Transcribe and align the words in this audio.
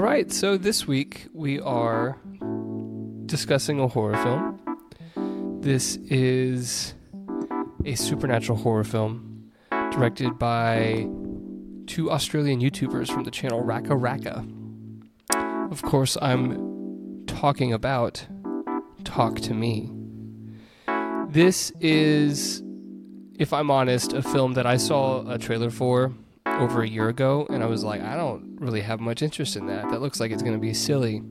All 0.00 0.06
right, 0.06 0.32
so 0.32 0.56
this 0.56 0.86
week 0.86 1.26
we 1.34 1.60
are 1.60 2.18
discussing 3.26 3.80
a 3.80 3.86
horror 3.86 4.16
film. 4.16 5.60
This 5.60 5.96
is 5.96 6.94
a 7.84 7.94
supernatural 7.96 8.56
horror 8.56 8.82
film 8.82 9.52
directed 9.92 10.38
by 10.38 11.06
two 11.86 12.10
Australian 12.10 12.62
YouTubers 12.62 13.12
from 13.12 13.24
the 13.24 13.30
channel 13.30 13.62
RackaRacka. 13.62 14.50
Of 15.70 15.82
course, 15.82 16.16
I'm 16.22 17.26
talking 17.26 17.74
about 17.74 18.26
Talk 19.04 19.38
to 19.40 19.52
Me. 19.52 19.92
This 21.28 21.72
is, 21.78 22.62
if 23.38 23.52
I'm 23.52 23.70
honest, 23.70 24.14
a 24.14 24.22
film 24.22 24.54
that 24.54 24.64
I 24.64 24.78
saw 24.78 25.30
a 25.30 25.36
trailer 25.36 25.68
for 25.68 26.14
over 26.60 26.82
a 26.82 26.88
year 26.88 27.08
ago, 27.08 27.46
and 27.50 27.62
I 27.62 27.66
was 27.66 27.82
like, 27.82 28.02
I 28.02 28.16
don't 28.16 28.56
really 28.60 28.82
have 28.82 29.00
much 29.00 29.22
interest 29.22 29.56
in 29.56 29.66
that. 29.66 29.90
That 29.90 30.00
looks 30.00 30.20
like 30.20 30.30
it's 30.30 30.42
going 30.42 30.54
to 30.54 30.60
be 30.60 30.74
silly. 30.74 31.22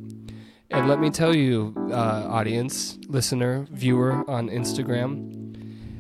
And 0.72 0.88
let 0.88 1.00
me 1.00 1.10
tell 1.10 1.36
you, 1.36 1.74
uh, 1.92 2.28
audience, 2.28 2.98
listener, 3.08 3.68
viewer 3.72 4.30
on 4.30 4.50
Instagram, 4.50 5.36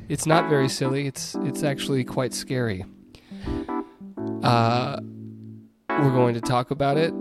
it's 0.10 0.26
not 0.26 0.50
very 0.50 0.68
silly. 0.70 1.08
It's 1.08 1.36
it's 1.42 1.64
actually 1.64 2.04
quite 2.04 2.34
scary. 2.34 2.86
Uh, 4.44 5.00
we're 5.90 6.12
going 6.12 6.34
to 6.34 6.42
talk 6.42 6.72
about 6.72 6.98
it, 6.98 7.14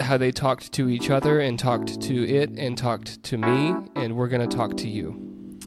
how 0.00 0.16
they 0.16 0.30
talked 0.30 0.72
to 0.72 0.88
each 0.88 1.10
other 1.10 1.40
and 1.40 1.58
talked 1.58 2.00
to 2.02 2.28
it 2.28 2.50
and 2.50 2.76
talked 2.76 3.22
to 3.24 3.38
me, 3.38 3.74
and 3.96 4.16
we're 4.16 4.28
going 4.28 4.46
to 4.46 4.56
talk 4.56 4.76
to 4.78 4.88
you. 4.88 5.58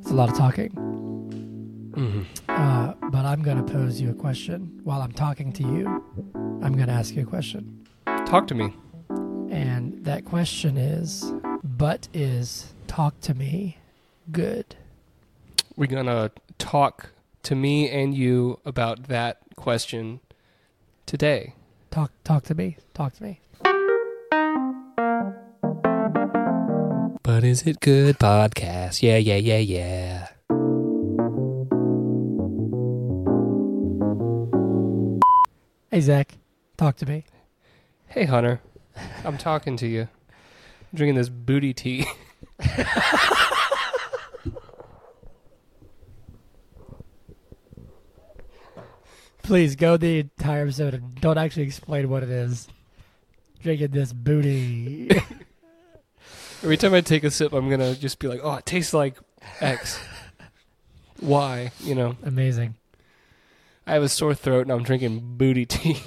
It's 0.00 0.10
a 0.10 0.14
lot 0.14 0.30
of 0.30 0.36
talking. 0.36 1.11
Mm-hmm. 1.92 2.22
Uh, 2.48 2.94
but 3.10 3.24
I'm 3.24 3.42
going 3.42 3.64
to 3.64 3.72
pose 3.72 4.00
you 4.00 4.10
a 4.10 4.14
question 4.14 4.80
while 4.84 5.02
I'm 5.02 5.12
talking 5.12 5.52
to 5.54 5.62
you. 5.62 5.86
I'm 6.62 6.74
going 6.74 6.88
to 6.88 6.92
ask 6.92 7.14
you 7.14 7.22
a 7.22 7.26
question. 7.26 7.86
Talk 8.26 8.46
to 8.48 8.54
me. 8.54 8.74
And 9.50 10.04
that 10.04 10.24
question 10.24 10.76
is 10.76 11.32
But 11.62 12.08
is 12.14 12.72
talk 12.86 13.20
to 13.22 13.34
me 13.34 13.78
good? 14.30 14.76
We're 15.76 15.86
going 15.86 16.06
to 16.06 16.30
talk 16.58 17.10
to 17.44 17.54
me 17.54 17.90
and 17.90 18.14
you 18.14 18.60
about 18.64 19.08
that 19.08 19.38
question 19.56 20.20
today. 21.06 21.54
Talk 21.90 22.12
talk 22.24 22.44
to 22.44 22.54
me. 22.54 22.78
Talk 22.94 23.14
to 23.14 23.22
me. 23.22 23.40
But 27.22 27.44
is 27.44 27.62
it 27.66 27.80
good 27.80 28.18
podcast? 28.18 29.02
Yeah, 29.02 29.16
yeah, 29.16 29.36
yeah, 29.36 29.58
yeah. 29.58 30.28
Hey 35.92 36.00
Zach, 36.00 36.38
talk 36.78 36.96
to 36.96 37.06
me. 37.06 37.24
Hey, 38.06 38.24
Hunter. 38.24 38.62
I'm 39.26 39.36
talking 39.36 39.76
to 39.76 39.86
you. 39.86 40.08
I'm 40.30 40.94
drinking 40.94 41.16
this 41.16 41.28
booty 41.28 41.74
tea. 41.74 42.06
Please 49.42 49.76
go 49.76 49.98
the 49.98 50.20
entire 50.20 50.62
episode 50.62 50.94
and 50.94 51.14
don't 51.20 51.36
actually 51.36 51.64
explain 51.64 52.08
what 52.08 52.22
it 52.22 52.30
is. 52.30 52.68
Drinking 53.60 53.90
this 53.90 54.14
booty. 54.14 55.10
Every 56.62 56.78
time 56.78 56.94
I 56.94 57.02
take 57.02 57.22
a 57.22 57.30
sip, 57.30 57.52
I'm 57.52 57.68
going 57.68 57.80
to 57.80 58.00
just 58.00 58.18
be 58.18 58.28
like, 58.28 58.40
oh, 58.42 58.54
it 58.54 58.64
tastes 58.64 58.94
like 58.94 59.18
X. 59.60 60.00
Y, 61.20 61.70
you 61.80 61.94
know. 61.94 62.16
Amazing. 62.22 62.76
I 63.86 63.94
have 63.94 64.02
a 64.02 64.08
sore 64.08 64.34
throat 64.34 64.62
and 64.62 64.70
I'm 64.70 64.84
drinking 64.84 65.36
booty 65.36 65.66
tea. 65.66 66.00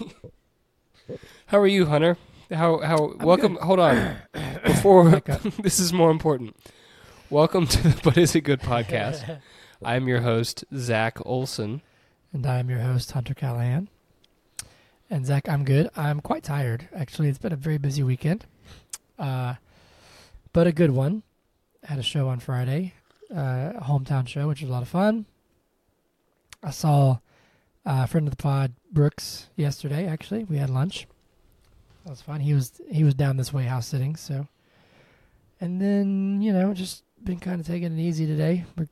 how 1.47 1.59
are 1.59 1.67
you, 1.67 1.87
Hunter? 1.87 2.17
How 2.49 2.79
how 2.79 3.11
I'm 3.11 3.17
welcome 3.17 3.57
hold 3.61 3.79
on. 3.79 4.15
Before 4.65 5.19
this 5.61 5.79
is 5.79 5.91
more 5.91 6.09
important. 6.09 6.55
Welcome 7.29 7.67
to 7.67 7.83
the 7.83 8.01
But 8.03 8.17
Is 8.17 8.33
It 8.33 8.41
Good 8.41 8.61
podcast. 8.61 9.39
I'm 9.83 10.07
your 10.07 10.21
host, 10.21 10.63
Zach 10.75 11.17
Olson. 11.25 11.81
And 12.31 12.45
I'm 12.45 12.69
your 12.69 12.79
host, 12.79 13.11
Hunter 13.11 13.33
Callahan. 13.33 13.89
And 15.09 15.25
Zach, 15.25 15.49
I'm 15.49 15.65
good. 15.65 15.89
I'm 15.97 16.21
quite 16.21 16.43
tired. 16.43 16.87
Actually, 16.95 17.27
it's 17.27 17.37
been 17.37 17.53
a 17.53 17.57
very 17.57 17.77
busy 17.77 18.03
weekend, 18.03 18.45
uh, 19.19 19.55
but 20.53 20.65
a 20.65 20.71
good 20.71 20.91
one. 20.91 21.23
I 21.83 21.91
Had 21.91 21.99
a 21.99 22.03
show 22.03 22.29
on 22.29 22.39
Friday, 22.39 22.93
uh, 23.29 23.73
a 23.75 23.83
hometown 23.83 24.27
show, 24.27 24.47
which 24.47 24.61
was 24.61 24.69
a 24.69 24.73
lot 24.73 24.81
of 24.81 24.87
fun. 24.87 25.25
I 26.63 26.71
saw 26.71 27.17
uh, 27.85 28.01
a 28.03 28.07
friend 28.07 28.27
of 28.27 28.31
the 28.35 28.41
pod, 28.41 28.73
Brooks, 28.91 29.47
yesterday. 29.55 30.07
Actually, 30.07 30.43
we 30.43 30.57
had 30.57 30.69
lunch. 30.69 31.07
That 32.03 32.11
was 32.11 32.21
fun. 32.21 32.39
He 32.41 32.53
was 32.53 32.81
he 32.91 33.03
was 33.03 33.13
down 33.13 33.37
this 33.37 33.51
way 33.53 33.63
house 33.63 33.87
sitting. 33.87 34.15
So, 34.15 34.47
and 35.59 35.81
then 35.81 36.41
you 36.41 36.53
know, 36.53 36.73
just 36.73 37.03
been 37.23 37.39
kind 37.39 37.59
of 37.59 37.65
taking 37.67 37.97
it 37.97 38.01
easy 38.01 38.25
today. 38.27 38.65
We're 38.77 38.87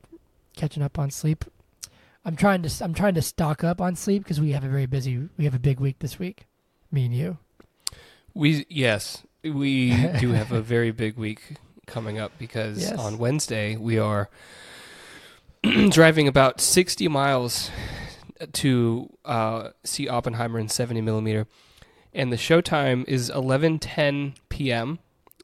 catching 0.55 0.83
up 0.83 0.97
on 0.99 1.11
sleep. 1.11 1.45
I'm 2.25 2.35
trying 2.35 2.63
to 2.63 2.83
I'm 2.83 2.93
trying 2.93 3.15
to 3.15 3.21
stock 3.21 3.63
up 3.63 3.81
on 3.81 3.95
sleep 3.95 4.23
because 4.23 4.39
we 4.39 4.51
have 4.53 4.63
a 4.63 4.69
very 4.69 4.85
busy 4.85 5.29
we 5.37 5.45
have 5.45 5.53
a 5.53 5.59
big 5.59 5.79
week 5.79 5.99
this 5.99 6.17
week. 6.19 6.45
Me 6.91 7.05
and 7.05 7.13
you. 7.13 7.37
We 8.33 8.65
yes, 8.69 9.23
we 9.43 9.91
do 10.19 10.31
have 10.31 10.51
a 10.51 10.61
very 10.61 10.91
big 10.91 11.17
week 11.17 11.55
coming 11.85 12.17
up 12.17 12.31
because 12.39 12.81
Yes. 12.81 12.97
on 12.97 13.17
Wednesday 13.17 13.75
we 13.75 13.99
are 13.99 14.29
driving 15.89 16.27
about 16.27 16.61
60 16.61 17.07
miles 17.09 17.69
to 18.47 19.09
uh, 19.25 19.69
see 19.83 20.07
Oppenheimer 20.07 20.59
in 20.59 20.67
70 20.69 21.01
millimeter, 21.01 21.47
and 22.13 22.31
the 22.31 22.37
showtime 22.37 23.07
is 23.07 23.29
11:10 23.29 24.33
p.m. 24.49 24.99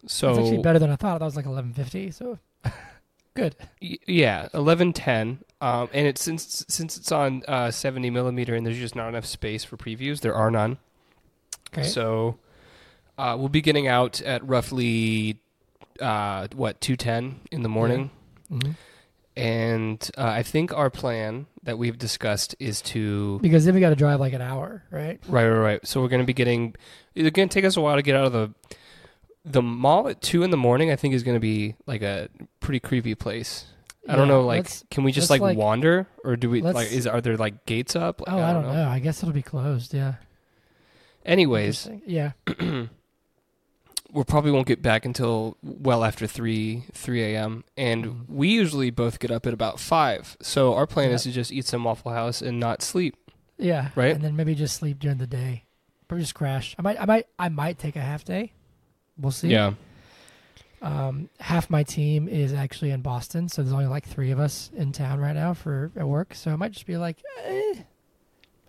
So 0.06 0.30
it's 0.32 0.40
actually 0.40 0.62
better 0.62 0.80
than 0.80 0.90
I 0.90 0.96
thought. 0.96 1.20
That 1.20 1.26
was 1.26 1.36
like 1.36 1.46
11:50. 1.46 2.14
So 2.14 2.40
good. 3.34 3.56
Yeah, 3.80 4.48
eleven 4.54 4.94
ten. 4.94 5.40
Um, 5.62 5.90
and 5.94 6.08
it's 6.08 6.24
since 6.24 6.66
since 6.70 6.96
it's 6.98 7.12
on 7.12 7.44
uh, 7.48 7.72
seventy 7.72 8.10
millimeter, 8.10 8.56
and 8.56 8.66
there's 8.66 8.78
just 8.78 8.96
not 8.96 9.10
enough 9.10 9.26
space 9.26 9.64
for 9.64 9.76
previews. 9.78 10.22
There 10.22 10.36
are 10.36 10.50
none. 10.52 10.78
Okay. 11.74 11.88
So 11.88 12.38
uh, 13.18 13.36
we'll 13.38 13.50
be 13.50 13.62
getting 13.62 13.88
out 13.88 14.22
at 14.22 14.48
roughly 14.48 15.42
uh, 16.00 16.48
what 16.56 16.80
two 16.80 16.96
ten 16.96 17.42
in 17.52 17.62
the 17.64 17.70
morning, 17.70 18.10
Mhm. 18.52 18.76
And 19.40 20.12
uh, 20.18 20.24
I 20.24 20.44
think 20.44 20.74
our 20.74 20.90
plan 20.90 21.46
that 21.64 21.78
we've 21.78 21.98
discussed 21.98 22.56
is 22.60 22.82
to 22.84 23.40
Because 23.42 23.66
then 23.66 23.74
we 23.76 23.80
got 23.80 23.90
to 23.90 23.96
drive 23.96 24.20
like 24.20 24.34
an 24.34 24.42
hour, 24.42 24.84
right? 24.92 25.20
right, 25.28 25.48
right, 25.48 25.58
right. 25.60 25.88
So 25.88 26.02
we're 26.02 26.08
going 26.10 26.22
to 26.22 26.26
be 26.28 26.34
getting. 26.34 26.76
It's 27.16 27.30
going 27.36 27.50
to 27.50 27.54
take 27.54 27.66
us 27.66 27.78
a 27.78 27.82
while 27.82 27.96
to 27.96 28.02
get 28.02 28.16
out 28.16 28.26
of 28.26 28.34
the 28.34 28.54
the 29.46 29.62
mall 29.62 30.08
at 30.10 30.22
two 30.22 30.44
in 30.44 30.50
the 30.52 30.58
morning. 30.58 30.92
I 30.92 30.96
think 30.96 31.14
is 31.14 31.24
going 31.24 31.36
to 31.36 31.40
be 31.42 31.76
like 31.88 32.02
a 32.02 32.30
pretty 32.60 32.80
creepy 32.80 33.16
place. 33.16 33.66
I 34.08 34.16
don't 34.16 34.28
Yeah, 34.28 34.34
know. 34.36 34.42
Like, 34.46 34.60
let's- 34.64 34.84
can 34.90 35.04
we 35.04 35.12
just 35.12 35.30
let's, 35.30 35.42
like, 35.42 35.50
like- 35.50 35.58
wander, 35.58 36.08
or 36.24 36.36
do 36.36 36.50
we 36.50 36.62
let's- 36.62 36.76
like? 36.76 36.92
Is 36.92 37.06
are 37.08 37.22
there 37.22 37.38
like 37.38 37.66
gates 37.66 37.96
up? 37.96 38.22
oh, 38.28 38.40
I 38.40 38.54
don't, 38.54 38.64
know. 38.64 38.88
I 38.88 39.00
guess 39.00 39.22
it'll 39.24 39.34
be 39.34 39.42
closed. 39.42 39.94
Yeah. 39.94 40.16
Anyways, 41.26 41.86
Interesting. 41.88 42.02
Yeah. 42.06 42.32
we 44.12 44.24
probably 44.24 44.52
won't 44.52 44.66
get 44.68 44.82
back 44.82 45.06
until 45.06 45.58
well 45.62 46.04
after 46.04 46.26
three 46.28 46.84
three 46.94 47.22
a.m. 47.36 47.64
And 47.78 48.06
Mhm. 48.06 48.30
we 48.30 48.48
usually 48.50 48.90
both 48.90 49.20
get 49.20 49.30
up 49.32 49.46
at 49.46 49.54
about 49.54 49.80
five. 49.80 50.36
So 50.42 50.74
our 50.74 50.88
plan 50.88 51.12
is 51.12 51.24
to 51.24 51.32
just 51.32 51.52
eat 51.52 51.66
some 51.66 51.84
Waffle 51.84 52.12
House 52.12 52.42
and 52.42 52.60
not 52.60 52.82
sleep. 52.82 53.16
Yeah. 53.58 53.90
Right? 53.96 54.16
And 54.16 54.24
then 54.24 54.36
maybe 54.36 54.56
just 54.56 54.76
sleep 54.76 55.00
during 55.00 55.18
the 55.18 55.28
day, 55.28 55.64
or 56.10 56.18
just 56.18 56.34
crash. 56.34 56.76
I 56.80 56.82
might. 56.82 57.00
I 57.00 57.06
might. 57.06 57.28
I 57.38 57.50
might 57.50 57.78
take 57.78 57.96
a 57.96 58.02
half 58.02 58.24
day. 58.24 58.54
We'll 59.18 59.32
see. 59.32 59.50
Yeah. 59.50 59.74
Um, 60.82 61.30
half 61.42 61.70
my 61.70 61.84
team 61.84 62.30
is 62.30 62.54
actually 62.54 62.92
in 62.92 63.02
Boston, 63.02 63.50
so 63.50 63.62
there's 63.62 63.74
only 63.74 63.88
like 63.88 64.08
three 64.08 64.32
of 64.32 64.40
us 64.40 64.72
in 64.78 64.94
town 64.94 65.20
right 65.20 65.36
now 65.36 65.54
for 65.54 65.92
at 65.98 66.08
work. 66.08 66.34
So 66.34 66.54
it 66.54 66.58
might 66.58 66.72
just 66.72 66.86
be 66.86 66.96
like, 66.96 67.22
eh, 67.44 67.74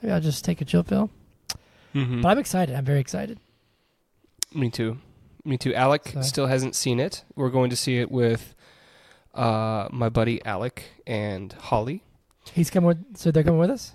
maybe 0.02 0.12
I'll 0.12 0.20
just 0.20 0.44
take 0.44 0.60
a 0.60 0.64
chill 0.64 0.82
pill. 0.82 1.08
Mm-hmm. 1.94 2.20
But 2.22 2.28
I'm 2.30 2.38
excited. 2.38 2.74
I'm 2.74 2.84
very 2.84 2.98
excited. 2.98 3.38
Me 4.52 4.70
too. 4.70 4.98
Me 5.44 5.56
too. 5.56 5.74
Alec 5.74 6.14
still 6.22 6.46
hasn't 6.46 6.74
seen 6.74 7.00
it. 7.00 7.24
We're 7.34 7.50
going 7.50 7.70
to 7.70 7.76
see 7.76 7.98
it 7.98 8.10
with 8.10 8.54
uh, 9.34 9.88
my 9.90 10.08
buddy 10.08 10.44
Alec 10.44 10.84
and 11.06 11.52
Holly. 11.52 12.02
He's 12.52 12.70
coming 12.70 12.88
with, 12.88 13.16
so 13.16 13.30
they're 13.30 13.42
coming 13.44 13.60
with 13.60 13.70
us. 13.70 13.92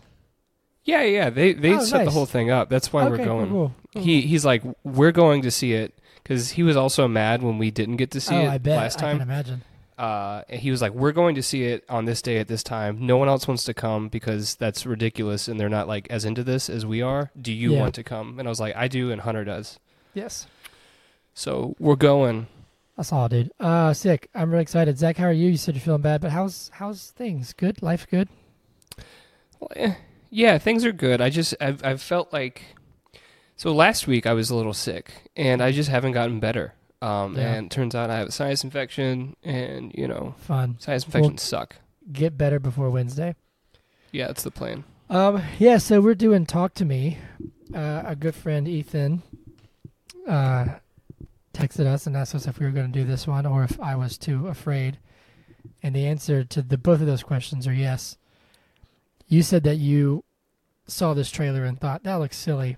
Yeah, 0.84 1.04
yeah. 1.04 1.30
They 1.30 1.54
they 1.54 1.74
Oh, 1.76 1.80
set 1.84 2.06
the 2.06 2.12
whole 2.12 2.26
thing 2.28 2.52
up. 2.52 2.70
That's 2.70 2.94
why 2.94 3.04
okay, 3.04 3.10
we're 3.12 3.26
going. 3.26 3.50
Cool, 3.50 3.74
cool. 3.94 4.02
He 4.04 4.22
he's 4.22 4.46
like, 4.46 4.64
we're 4.84 5.12
going 5.12 5.42
to 5.44 5.52
see 5.52 5.74
it 5.74 5.94
because 6.24 6.52
he 6.52 6.64
was 6.64 6.78
also 6.78 7.08
mad 7.08 7.42
when 7.42 7.58
we 7.58 7.72
didn't 7.72 7.98
get 7.98 8.12
to 8.12 8.22
see 8.22 8.36
oh, 8.36 8.42
it 8.42 8.48
I 8.50 8.58
bet. 8.60 8.78
last 8.78 8.98
I 8.98 9.10
can 9.12 9.20
time. 9.20 9.22
imagine. 9.22 9.62
Uh, 9.98 10.42
and 10.50 10.60
he 10.60 10.72
was 10.72 10.82
like, 10.82 10.92
we're 10.92 11.14
going 11.14 11.36
to 11.36 11.42
see 11.42 11.64
it 11.64 11.86
on 11.88 12.04
this 12.06 12.22
day 12.22 12.38
at 12.38 12.48
this 12.50 12.64
time. 12.64 13.06
No 13.06 13.16
one 13.18 13.30
else 13.30 13.48
wants 13.48 13.64
to 13.64 13.74
come 13.74 14.10
because 14.10 14.56
that's 14.56 14.86
ridiculous, 14.86 15.48
and 15.48 15.58
they're 15.60 15.70
not 15.70 15.88
like 15.88 16.08
as 16.10 16.26
into 16.26 16.44
this 16.44 16.70
as 16.70 16.86
we 16.86 17.02
are. 17.02 17.32
Do 17.42 17.52
you 17.54 17.74
Yeah. 17.74 17.80
want 17.80 17.96
to 17.96 18.04
come? 18.04 18.38
And 18.38 18.48
I 18.48 18.50
was 18.50 18.60
like, 18.60 18.76
I 18.76 18.88
do, 18.90 19.12
and 19.12 19.22
Hunter 19.22 19.44
does. 19.46 19.80
Yes. 20.14 20.48
So 21.36 21.76
we're 21.80 21.96
going. 21.98 22.48
That's 22.98 23.12
all, 23.12 23.28
dude. 23.28 23.52
Uh, 23.60 23.94
sick. 23.94 24.30
I'm 24.34 24.50
really 24.50 24.62
excited. 24.62 24.98
Zach, 24.98 25.18
how 25.18 25.26
are 25.26 25.34
you? 25.34 25.50
You 25.50 25.58
said 25.58 25.76
you're 25.76 25.82
feeling 25.82 26.02
bad, 26.02 26.22
but 26.22 26.32
how's 26.32 26.72
how's 26.74 27.12
things? 27.12 27.52
Good. 27.54 27.84
Life 27.84 28.08
good. 28.10 28.30
Well, 29.60 29.70
eh, 29.76 29.96
yeah, 30.30 30.58
things 30.58 30.86
are 30.86 30.94
good. 30.94 31.20
I 31.22 31.30
just 31.30 31.54
I've 31.60 31.84
I've 31.84 32.02
felt 32.02 32.32
like 32.32 32.64
So 33.58 33.74
last 33.74 34.08
week 34.08 34.26
I 34.26 34.34
was 34.34 34.50
a 34.50 34.56
little 34.56 34.74
sick, 34.74 35.30
and 35.36 35.62
I 35.62 35.72
just 35.72 35.90
haven't 35.90 36.14
gotten 36.14 36.40
better. 36.40 36.74
Um, 37.02 37.36
Yeah. 37.36 37.54
And 37.56 37.70
turns 37.70 37.94
out 37.96 38.10
I 38.10 38.18
have 38.18 38.30
a 38.30 38.32
sinus 38.32 38.64
infection, 38.64 39.36
and 39.44 39.92
you 39.94 40.08
know, 40.08 40.36
Fun. 40.40 40.78
sinus 40.80 41.04
infections 41.06 41.42
suck. 41.44 41.76
Get 42.12 42.38
better 42.38 42.60
before 42.60 42.90
Wednesday. 42.90 43.36
Yeah, 44.12 44.28
that's 44.28 44.44
the 44.44 44.52
plan. 44.52 44.86
Um, 45.10 45.44
yeah, 45.60 45.78
so 45.80 46.00
we're 46.00 46.16
doing 46.16 46.46
Talk 46.46 46.74
to 46.76 46.86
Me. 46.86 47.18
Uh, 47.74 48.04
a 48.06 48.16
good 48.16 48.34
friend, 48.36 48.68
Ethan, 48.68 49.22
uh, 50.28 50.66
texted 51.56 51.86
us 51.86 52.06
and 52.06 52.16
asked 52.18 52.36
us 52.36 52.48
if 52.48 52.60
we 52.60 52.66
were 52.66 52.72
going 52.72 52.92
to 52.92 53.00
do 53.00 53.06
this 53.06 53.26
one 53.26 53.46
or 53.46 53.64
if 53.64 53.80
I 53.80 53.96
was 53.96 54.18
too 54.18 54.48
afraid. 54.48 54.98
And 55.82 55.96
the 55.96 56.06
answer 56.06 56.44
to 56.44 56.62
the 56.62 56.78
both 56.78 57.02
of 57.02 57.08
those 57.08 57.24
questions 57.24 57.66
are 57.68 57.74
yes. 57.74 58.18
You 59.28 59.42
said 59.42 59.64
that 59.64 59.78
you 59.78 60.24
saw 60.88 61.14
this 61.14 61.32
trailer 61.32 61.64
and 61.66 61.80
thought, 61.80 62.04
that 62.04 62.16
looks 62.16 62.38
silly. 62.38 62.78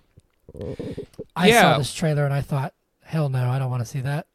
I 1.35 1.47
Yeah. 1.49 1.61
saw 1.73 1.77
this 1.77 1.93
trailer 1.93 2.23
and 2.25 2.33
I 2.33 2.41
thought, 2.41 2.73
hell 3.03 3.29
no, 3.29 3.49
I 3.49 3.59
don't 3.59 3.69
want 3.69 3.81
to 3.81 3.85
see 3.89 4.01
that. 4.01 4.27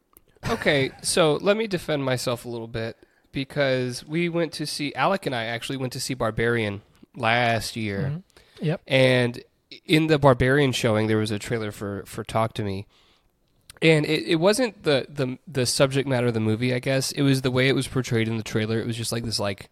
Okay, 0.49 0.91
so 1.01 1.35
let 1.41 1.55
me 1.57 1.67
defend 1.67 2.03
myself 2.03 2.45
a 2.45 2.49
little 2.49 2.67
bit 2.67 2.97
because 3.31 4.05
we 4.05 4.29
went 4.29 4.51
to 4.53 4.65
see 4.67 4.93
Alec 4.93 5.25
and 5.25 5.33
I 5.33 5.45
actually 5.45 5.77
went 5.77 5.93
to 5.93 5.99
see 5.99 6.13
Barbarian 6.13 6.81
last 7.15 7.75
year. 7.75 8.11
Mhm. 8.15 8.23
Yep. 8.65 8.81
And 8.87 9.43
in 9.85 10.07
the 10.07 10.19
Barbarian 10.19 10.71
showing, 10.73 11.07
there 11.07 11.17
was 11.17 11.31
a 11.31 11.39
trailer 11.39 11.71
for 11.71 12.03
for 12.05 12.23
Talk 12.23 12.53
to 12.55 12.63
Me, 12.63 12.85
and 13.83 14.05
it, 14.05 14.23
it 14.27 14.35
wasn't 14.37 14.81
the, 14.83 15.05
the 15.09 15.37
the 15.47 15.65
subject 15.67 16.07
matter 16.07 16.27
of 16.27 16.33
the 16.33 16.39
movie. 16.39 16.73
I 16.73 16.79
guess 16.79 17.11
it 17.11 17.21
was 17.21 17.41
the 17.43 17.51
way 17.51 17.67
it 17.67 17.75
was 17.75 17.87
portrayed 17.87 18.27
in 18.27 18.37
the 18.37 18.43
trailer. 18.43 18.79
It 18.79 18.87
was 18.87 18.97
just 18.97 19.11
like 19.11 19.23
this 19.25 19.39
like 19.39 19.69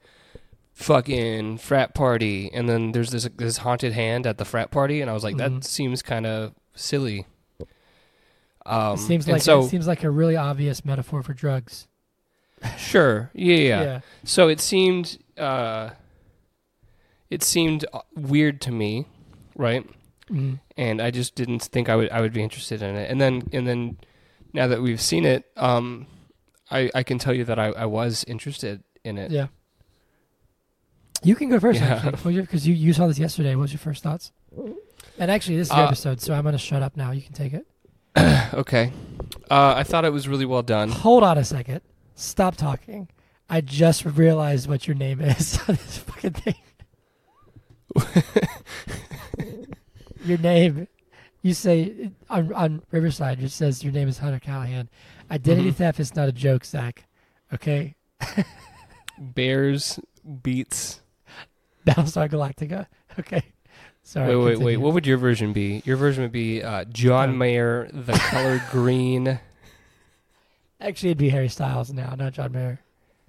fucking 0.73 1.57
frat 1.57 1.95
party, 1.95 2.51
and 2.53 2.69
then 2.69 2.91
there's 2.91 3.11
this 3.11 3.27
this 3.37 3.57
haunted 3.57 3.93
hand 3.93 4.27
at 4.27 4.37
the 4.37 4.45
frat 4.45 4.69
party, 4.69 5.01
and 5.01 5.09
I 5.09 5.13
was 5.13 5.23
like, 5.23 5.35
Mhm. 5.35 5.61
that 5.61 5.63
seems 5.63 6.01
kind 6.01 6.25
of 6.27 6.53
silly. 6.75 7.25
Um, 8.65 8.93
it 8.93 8.99
seems 8.99 9.27
like 9.27 9.41
so 9.41 9.61
it 9.63 9.69
seems 9.69 9.87
like 9.87 10.03
a 10.03 10.09
really 10.11 10.35
obvious 10.35 10.85
metaphor 10.85 11.23
for 11.23 11.33
drugs. 11.33 11.87
sure, 12.77 13.31
yeah, 13.33 13.55
yeah. 13.83 13.99
So 14.23 14.49
it 14.49 14.59
seemed 14.59 15.17
uh, 15.37 15.91
it 17.29 17.41
seemed 17.43 17.85
uh, 17.91 18.01
weird 18.15 18.61
to 18.61 18.71
me, 18.71 19.07
right? 19.55 19.83
Mm. 20.31 20.59
and 20.77 21.01
I 21.01 21.11
just 21.11 21.35
didn't 21.35 21.61
think 21.61 21.89
I 21.89 21.95
would 21.95 22.09
I 22.09 22.21
would 22.21 22.31
be 22.33 22.41
interested 22.41 22.81
in 22.81 22.95
it. 22.95 23.11
And 23.11 23.19
then 23.19 23.43
and 23.51 23.67
then 23.67 23.97
now 24.53 24.67
that 24.67 24.81
we've 24.81 25.01
seen 25.01 25.25
it, 25.25 25.45
um, 25.57 26.07
I 26.69 26.89
I 26.95 27.03
can 27.03 27.17
tell 27.19 27.33
you 27.33 27.43
that 27.45 27.59
I, 27.59 27.67
I 27.67 27.85
was 27.85 28.23
interested 28.25 28.83
in 29.03 29.17
it. 29.17 29.31
Yeah. 29.31 29.47
You 31.23 31.35
can 31.35 31.49
go 31.49 31.59
first, 31.59 31.79
Yeah. 31.79 32.01
actually, 32.05 32.41
because 32.41 32.67
you, 32.67 32.73
you 32.73 32.93
saw 32.93 33.05
this 33.07 33.19
yesterday. 33.19 33.53
What 33.55 33.63
was 33.63 33.73
your 33.73 33.79
first 33.79 34.01
thoughts? 34.01 34.31
And 35.19 35.29
actually, 35.29 35.57
this 35.57 35.67
is 35.69 35.73
your 35.75 35.83
Uh, 35.85 35.87
episode, 35.87 36.19
so 36.21 36.33
I'm 36.33 36.41
going 36.41 36.53
to 36.53 36.57
shut 36.57 36.81
up 36.81 36.97
now. 36.97 37.11
You 37.11 37.21
can 37.21 37.33
take 37.33 37.53
it. 37.53 37.65
Okay, 38.53 38.91
uh, 39.49 39.73
I 39.77 39.83
thought 39.83 40.03
it 40.03 40.11
was 40.11 40.27
really 40.27 40.45
well 40.45 40.63
done. 40.63 40.89
Hold 40.89 41.23
on 41.23 41.37
a 41.37 41.43
second. 41.43 41.81
Stop 42.15 42.55
talking. 42.57 43.07
I 43.49 43.61
just 43.61 44.03
realized 44.05 44.67
what 44.67 44.87
your 44.87 44.95
name 44.95 45.21
is 45.21 45.57
on 45.67 45.75
this 45.75 45.97
fucking 45.99 46.31
thing. 46.33 46.55
your 50.31 50.39
name, 50.39 50.87
you 51.41 51.53
say 51.53 52.11
on, 52.29 52.51
on 52.53 52.81
Riverside, 52.91 53.41
it 53.43 53.51
says 53.51 53.83
your 53.83 53.91
name 53.93 54.07
is 54.07 54.17
Hunter 54.19 54.39
Callahan. 54.39 54.89
Identity 55.29 55.71
Mhm. 55.71 55.75
theft 55.75 55.99
is 55.99 56.15
not 56.15 56.29
a 56.29 56.31
joke, 56.31 56.65
Zach. 56.65 57.05
Okay? 57.53 57.95
Bears 59.19 59.99
beets. 60.43 61.01
Battlestar 61.85 62.29
Galactica. 62.29 62.87
Okay. 63.19 63.43
Sorry. 64.03 64.35
wait, 64.35 64.43
wait, 64.45 64.59
wait. 64.59 64.77
What 64.77 64.93
would 64.93 65.05
your 65.05 65.17
version 65.17 65.53
be? 65.53 65.81
Your 65.85 65.95
version 65.97 66.23
would 66.23 66.31
be 66.31 66.63
uh, 66.63 66.85
John 66.85 67.37
Mayer, 67.37 67.89
the 67.93 68.13
color 68.13 68.61
green. 68.71 69.39
Actually, 70.79 71.09
it'd 71.09 71.17
be 71.19 71.29
Harry 71.29 71.49
Styles 71.49 71.91
now, 71.93 72.15
not 72.15 72.33
John 72.33 72.51
Mayer. 72.51 72.79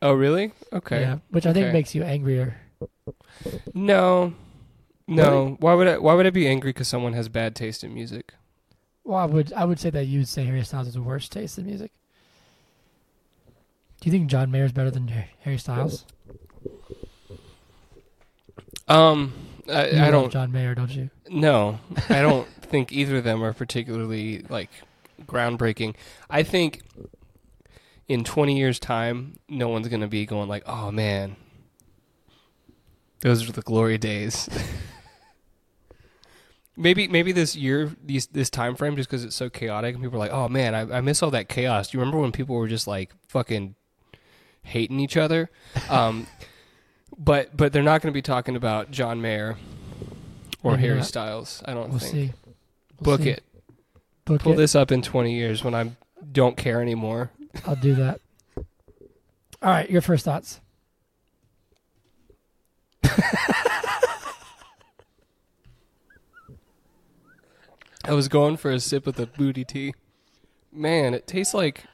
Oh, 0.00 0.12
really? 0.12 0.52
Okay. 0.72 1.00
Yeah, 1.00 1.19
which 1.31 1.46
I 1.46 1.52
think 1.52 1.66
Okay. 1.66 1.72
makes 1.72 1.94
you 1.94 2.02
angrier. 2.02 2.56
No, 3.75 4.32
no. 5.06 5.56
Why 5.60 5.75
would 5.75 5.88
I? 5.88 5.99
Why 5.99 6.14
would 6.14 6.26
I 6.26 6.31
be 6.31 6.46
angry 6.46 6.70
because 6.70 6.88
someone 6.88 7.12
has 7.12 7.28
bad 7.28 7.54
taste 7.54 7.82
in 7.84 7.93
music? 7.94 8.34
Well, 9.04 9.19
I 9.19 9.26
would 9.26 9.52
I 9.52 9.64
would 9.64 9.81
say 9.81 9.90
that 9.90 10.04
you'd 10.06 10.28
say 10.28 10.44
Harry 10.44 10.62
Styles 10.64 10.87
has 10.87 10.94
the 10.94 11.02
worst 11.02 11.32
taste 11.32 11.58
in 11.58 11.66
music. 11.66 11.90
Do 14.00 14.08
you 14.08 14.12
think 14.12 14.28
John 14.31 14.50
Mayer 14.50 14.64
is 14.64 14.72
better 14.72 14.90
than 14.90 15.08
Harry 15.08 15.58
Styles? 15.58 16.04
Um, 18.88 19.32
I, 19.69 19.88
You 19.90 20.02
I 20.02 20.10
don't. 20.10 20.32
John 20.32 20.50
Mayer, 20.52 20.75
don't 20.75 20.90
you? 20.90 21.10
No, 21.28 21.78
I 22.08 22.20
don't 22.20 22.49
think 22.62 22.93
either 22.93 23.16
of 23.16 23.25
them 23.25 23.43
are 23.44 23.52
particularly 23.52 24.44
like 24.49 24.70
groundbreaking. 25.25 25.94
I 26.28 26.43
think 26.43 26.82
in 28.08 28.25
20 28.25 28.58
years 28.58 28.78
time, 28.81 29.37
no 29.49 29.69
one's 29.69 29.88
going 29.88 30.00
to 30.00 30.08
be 30.08 30.26
going 30.26 30.49
like, 30.49 30.64
"Oh 30.66 30.90
man, 30.90 31.37
those 33.20 33.46
were 33.46 33.52
the 33.52 33.62
glory 33.62 33.99
days." 33.99 34.49
maybe 36.77 37.09
maybe 37.09 37.33
this 37.33 37.55
year, 37.57 37.93
these 38.05 38.27
this 38.29 38.51
time 38.51 38.75
frame, 38.77 38.97
just 38.97 39.09
because 39.09 39.25
it's 39.25 39.37
so 39.37 39.49
chaotic, 39.51 39.95
and 39.95 40.03
people 40.03 40.17
are 40.17 40.21
like, 40.21 40.33
"Oh 40.33 40.49
man, 40.49 40.75
I, 40.75 40.99
I 40.99 41.01
miss 41.01 41.23
all 41.23 41.31
that 41.31 41.49
chaos." 41.49 41.89
Do 41.91 41.97
you 41.97 42.01
remember 42.01 42.21
when 42.21 42.33
people 42.33 42.57
were 42.57 42.69
just 42.69 42.87
like 42.87 43.13
fucking 43.29 43.75
hating 44.63 45.01
each 45.01 45.17
other? 45.17 45.51
Um, 45.91 46.27
but 47.19 47.55
but 47.57 47.73
they're 47.73 47.83
not 47.83 48.01
going 48.01 48.11
to 48.13 48.17
be 48.17 48.23
talking 48.23 48.57
about 48.57 48.91
John 48.91 49.21
Mayer 49.21 49.57
or 50.63 50.73
Maybe 50.73 50.83
Harry 50.85 50.97
not. 50.99 51.07
Styles. 51.07 51.63
I 51.67 51.75
don't 51.75 51.91
We'll 51.91 51.99
think. 51.99 52.13
see. 52.13 52.33
We'll 53.01 53.17
Book 53.17 53.25
see. 53.25 53.31
it. 53.31 53.43
Book 54.25 54.41
Pull 54.43 54.53
it. 54.53 54.57
this 54.57 54.75
up 54.75 54.91
in 54.93 55.03
20 55.03 55.35
years 55.35 55.63
when 55.65 55.75
I 55.75 55.91
don't 56.33 56.57
care 56.57 56.81
anymore. 56.81 57.31
I'll 57.67 57.77
do 57.77 57.95
that. 57.97 58.21
All 58.57 58.65
right, 59.71 59.91
your 59.91 60.01
first 60.01 60.25
thoughts. 60.25 60.61
I 68.04 68.14
was 68.14 68.28
going 68.28 68.56
for 68.56 68.70
a 68.70 68.81
sip 68.81 69.06
of 69.06 69.14
the 69.14 69.26
booty 69.26 69.64
tea. 69.64 69.94
Man, 70.72 71.14
it 71.14 71.26
tastes 71.26 71.54
like 71.54 71.84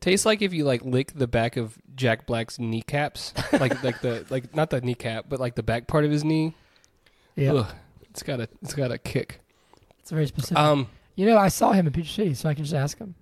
tastes 0.00 0.26
like 0.26 0.42
if 0.42 0.52
you 0.52 0.64
like 0.64 0.84
lick 0.84 1.12
the 1.14 1.26
back 1.26 1.56
of 1.56 1.78
Jack 1.94 2.26
Black's 2.26 2.58
kneecaps, 2.58 3.32
like 3.52 3.82
like 3.82 4.00
the 4.00 4.26
like 4.30 4.54
not 4.54 4.70
the 4.70 4.80
kneecap, 4.80 5.26
but 5.28 5.40
like 5.40 5.54
the 5.54 5.62
back 5.62 5.86
part 5.86 6.04
of 6.04 6.10
his 6.10 6.24
knee. 6.24 6.54
Yeah, 7.36 7.52
Ugh, 7.52 7.74
it's 8.10 8.22
got 8.22 8.40
a 8.40 8.48
it's 8.62 8.74
got 8.74 8.90
a 8.90 8.98
kick. 8.98 9.40
it's 10.00 10.10
very 10.10 10.26
specific. 10.26 10.58
Um, 10.58 10.88
you 11.14 11.26
know, 11.26 11.38
I 11.38 11.48
saw 11.48 11.72
him 11.72 11.86
in 11.86 11.92
Peach 11.92 12.14
City, 12.14 12.34
so 12.34 12.48
I 12.48 12.54
can 12.54 12.64
just 12.64 12.74
ask 12.74 12.98
him. 12.98 13.14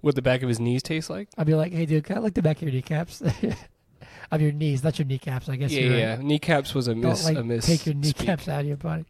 what 0.00 0.14
the 0.14 0.22
back 0.22 0.42
of 0.42 0.48
his 0.48 0.60
knees 0.60 0.82
taste 0.82 1.10
like? 1.10 1.28
I'd 1.36 1.46
be 1.46 1.54
like, 1.54 1.72
"Hey, 1.72 1.86
dude, 1.86 2.04
can 2.04 2.16
I 2.18 2.20
lick 2.20 2.34
the 2.34 2.42
back 2.42 2.58
of 2.58 2.62
your 2.62 2.72
kneecaps?" 2.72 3.22
of 4.30 4.40
your 4.40 4.52
knees, 4.52 4.84
not 4.84 4.98
your 4.98 5.06
kneecaps. 5.06 5.48
I 5.48 5.56
guess. 5.56 5.72
Yeah, 5.72 5.80
you're 5.80 5.98
yeah. 5.98 6.10
right. 6.16 6.24
Kneecaps 6.24 6.74
was 6.74 6.88
a 6.88 6.94
miss. 6.94 7.24
Don't 7.24 7.34
like 7.34 7.42
a 7.42 7.46
miss. 7.46 7.66
take 7.66 7.86
your 7.86 7.94
kneecaps 7.94 8.48
out 8.48 8.60
of 8.60 8.66
your 8.66 8.76
body. 8.76 9.04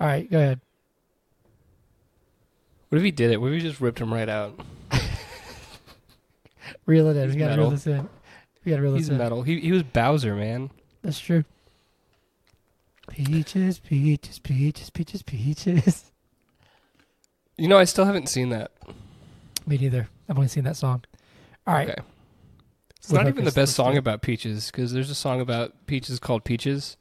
All 0.00 0.06
right, 0.06 0.30
go 0.30 0.38
ahead. 0.38 0.60
What 2.88 2.98
if 2.98 3.04
he 3.04 3.10
did 3.10 3.30
it? 3.30 3.40
What 3.40 3.48
if 3.52 3.62
he 3.62 3.68
just 3.68 3.80
ripped 3.80 4.00
him 4.00 4.12
right 4.12 4.28
out? 4.28 4.58
Reel 6.86 7.08
it 7.08 7.16
in. 7.16 7.24
He's 7.26 7.34
we 7.34 7.38
gotta 7.40 7.50
metal. 7.52 7.64
reel 7.64 7.70
this 7.70 7.86
in. 7.86 8.08
We 8.64 8.70
gotta 8.70 8.82
reel 8.82 8.94
He's 8.94 9.06
this 9.08 9.12
in. 9.12 9.18
metal. 9.18 9.42
He 9.42 9.60
he 9.60 9.72
was 9.72 9.82
Bowser, 9.82 10.34
man. 10.34 10.70
That's 11.02 11.18
true. 11.18 11.44
Peaches, 13.08 13.78
peaches, 13.78 14.38
peaches, 14.38 14.90
peaches, 14.90 15.22
peaches. 15.22 16.10
You 17.56 17.68
know, 17.68 17.78
I 17.78 17.84
still 17.84 18.04
haven't 18.04 18.28
seen 18.28 18.48
that. 18.48 18.72
Me 19.64 19.78
neither. 19.78 20.08
I've 20.28 20.36
only 20.36 20.48
seen 20.48 20.64
that 20.64 20.74
song. 20.76 21.04
All 21.68 21.72
right. 21.74 21.88
Okay. 21.88 22.02
It's 22.96 23.10
We'll 23.12 23.22
not 23.22 23.28
even 23.28 23.44
the 23.44 23.52
best 23.52 23.76
song 23.76 23.96
about 23.96 24.22
peaches 24.22 24.72
because 24.72 24.92
there's 24.92 25.08
a 25.08 25.14
song 25.14 25.40
about 25.40 25.86
peaches 25.86 26.18
called 26.18 26.42
Peaches. 26.42 26.96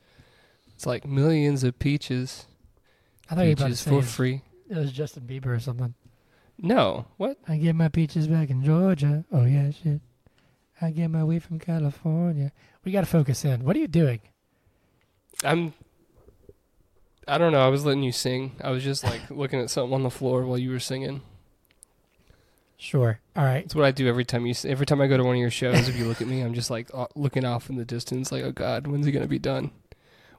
It's 0.75 0.85
like 0.85 1.07
millions 1.07 1.63
of 1.63 1.79
peaches, 1.79 2.45
I 3.29 3.35
thought 3.35 3.41
you 3.41 3.47
were 3.47 3.53
about 3.53 3.63
to 3.63 3.65
peaches 3.69 3.79
say 3.79 3.89
for 3.91 4.01
free. 4.01 4.41
it 4.69 4.77
was 4.77 4.91
Justin 4.91 5.23
Bieber 5.23 5.47
or 5.47 5.59
something. 5.59 5.93
No, 6.61 7.05
what? 7.17 7.37
I 7.47 7.57
get 7.57 7.75
my 7.75 7.87
peaches 7.89 8.27
back 8.27 8.49
in 8.49 8.63
Georgia. 8.63 9.25
Oh 9.31 9.45
yeah, 9.45 9.71
shit. 9.71 10.01
I 10.81 10.91
get 10.91 11.09
my 11.09 11.23
weed 11.23 11.43
from 11.43 11.59
California. 11.59 12.51
We 12.83 12.91
gotta 12.91 13.07
focus 13.07 13.43
in. 13.45 13.63
What 13.63 13.75
are 13.75 13.79
you 13.79 13.87
doing? 13.87 14.19
I'm. 15.43 15.73
I 17.27 17.37
don't 17.37 17.53
know. 17.53 17.65
I 17.65 17.69
was 17.69 17.85
letting 17.85 18.03
you 18.03 18.11
sing. 18.11 18.57
I 18.61 18.69
was 18.71 18.83
just 18.83 19.03
like 19.03 19.21
looking 19.29 19.59
at 19.61 19.69
something 19.69 19.93
on 19.93 20.03
the 20.03 20.09
floor 20.11 20.45
while 20.45 20.57
you 20.57 20.69
were 20.71 20.79
singing. 20.79 21.21
Sure. 22.77 23.19
All 23.35 23.45
right. 23.45 23.63
That's 23.63 23.75
what 23.75 23.85
I 23.85 23.91
do 23.91 24.07
every 24.09 24.25
time 24.25 24.45
you. 24.45 24.51
s- 24.51 24.65
Every 24.65 24.85
time 24.85 24.99
I 24.99 25.07
go 25.07 25.15
to 25.15 25.23
one 25.23 25.35
of 25.35 25.39
your 25.39 25.49
shows, 25.51 25.87
if 25.87 25.97
you 25.97 26.05
look 26.05 26.21
at 26.21 26.27
me, 26.27 26.41
I'm 26.41 26.53
just 26.53 26.69
like 26.69 26.89
uh, 26.93 27.07
looking 27.15 27.45
off 27.45 27.69
in 27.69 27.77
the 27.77 27.85
distance, 27.85 28.29
like, 28.31 28.43
oh 28.43 28.51
God, 28.51 28.87
when's 28.87 29.07
it 29.07 29.11
gonna 29.13 29.27
be 29.27 29.39
done? 29.39 29.71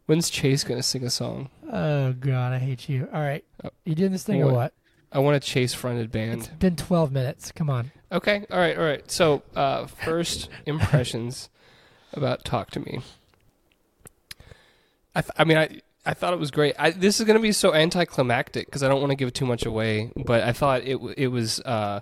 When's 0.07 0.29
Chase 0.31 0.65
gonna 0.65 0.83
sing 0.83 1.05
a 1.05 1.11
song? 1.11 1.49
Oh 1.71 2.13
god, 2.13 2.53
I 2.53 2.59
hate 2.59 2.89
you. 2.89 3.09
All 3.13 3.21
right. 3.23 3.45
Oh. 3.65 3.71
You 3.85 3.95
doing 3.95 4.13
this 4.13 4.23
thing 4.25 4.43
or 4.43 4.47
What? 4.47 4.55
what? 4.55 4.73
I 5.13 5.19
want 5.21 5.37
a 5.37 5.41
Chase 5.41 5.73
fronted 5.73 6.07
It's 6.07 6.13
band. 6.13 6.59
been 6.59 6.75
12 6.77 7.13
minutes. 7.13 7.53
Come 7.53 7.71
on. 7.71 7.93
Okay, 8.11 8.45
all 8.51 8.59
right, 8.59 8.77
all 8.77 8.85
right. 8.85 9.09
So, 9.11 9.43
uh, 9.55 9.87
first 9.87 10.49
impressions 10.67 11.49
about 12.13 12.45
Talk 12.45 12.71
to 12.73 12.81
Me. 12.81 13.01
I, 15.15 15.21
th- 15.23 15.31
I 15.37 15.45
mean, 15.45 15.57
I 15.57 15.81
I 16.05 16.15
thought 16.15 16.33
it 16.35 16.41
was 16.41 16.51
great. 16.51 16.75
I, 16.79 16.91
this 16.91 17.19
is 17.21 17.27
going 17.27 17.37
to 17.39 17.43
be 17.43 17.53
so 17.53 17.73
anticlimactic 17.73 18.67
because 18.67 18.83
I 18.83 18.89
don't 18.89 19.01
want 19.01 19.11
to 19.11 19.17
give 19.17 19.33
too 19.33 19.47
much 19.47 19.65
away, 19.65 20.11
but 20.17 20.43
I 20.43 20.53
thought 20.53 20.83
it 20.83 20.95
w- 20.95 21.15
it 21.17 21.29
was 21.29 21.61
uh, 21.61 22.01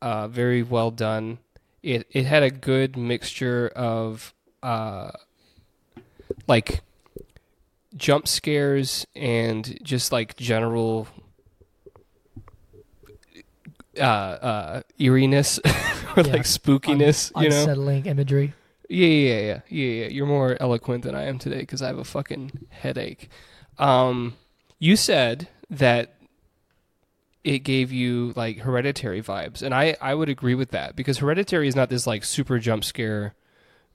uh, 0.00 0.28
very 0.28 0.62
well 0.62 0.90
done. 0.90 1.38
It 1.82 2.06
it 2.10 2.24
had 2.24 2.42
a 2.42 2.50
good 2.50 2.96
mixture 2.96 3.68
of 3.74 4.32
uh, 4.62 5.10
like 6.46 6.80
jump 7.96 8.28
scares 8.28 9.06
and 9.16 9.78
just 9.82 10.12
like 10.12 10.36
general 10.36 11.08
uh, 13.98 14.02
uh, 14.02 14.82
eeriness 15.00 15.58
or 16.16 16.22
Yeah. 16.22 16.32
like 16.32 16.42
spookiness. 16.42 17.32
Un- 17.34 17.44
you 17.44 17.50
know, 17.50 17.56
unsettling 17.56 18.06
imagery. 18.06 18.52
yeah, 18.88 19.06
yeah, 19.06 19.38
yeah, 19.40 19.60
yeah, 19.68 19.86
yeah. 20.02 20.08
You're 20.08 20.26
more 20.26 20.56
eloquent 20.60 21.04
than 21.04 21.14
I 21.14 21.24
am 21.24 21.38
today 21.38 21.60
because 21.60 21.82
I 21.82 21.88
have 21.88 21.98
a 21.98 22.04
fucking 22.04 22.52
headache. 22.70 23.28
Um, 23.78 24.34
you 24.78 24.96
said 24.96 25.48
that 25.70 26.14
it 27.44 27.60
gave 27.60 27.92
you 27.92 28.32
like 28.36 28.58
hereditary 28.58 29.22
vibes, 29.22 29.62
and 29.62 29.74
I 29.74 29.96
I 30.00 30.14
would 30.14 30.28
agree 30.28 30.54
with 30.54 30.70
that 30.72 30.96
because 30.96 31.18
hereditary 31.18 31.68
is 31.68 31.76
not 31.76 31.88
this 31.88 32.06
like 32.06 32.24
super 32.24 32.58
jump 32.58 32.84
scare 32.84 33.34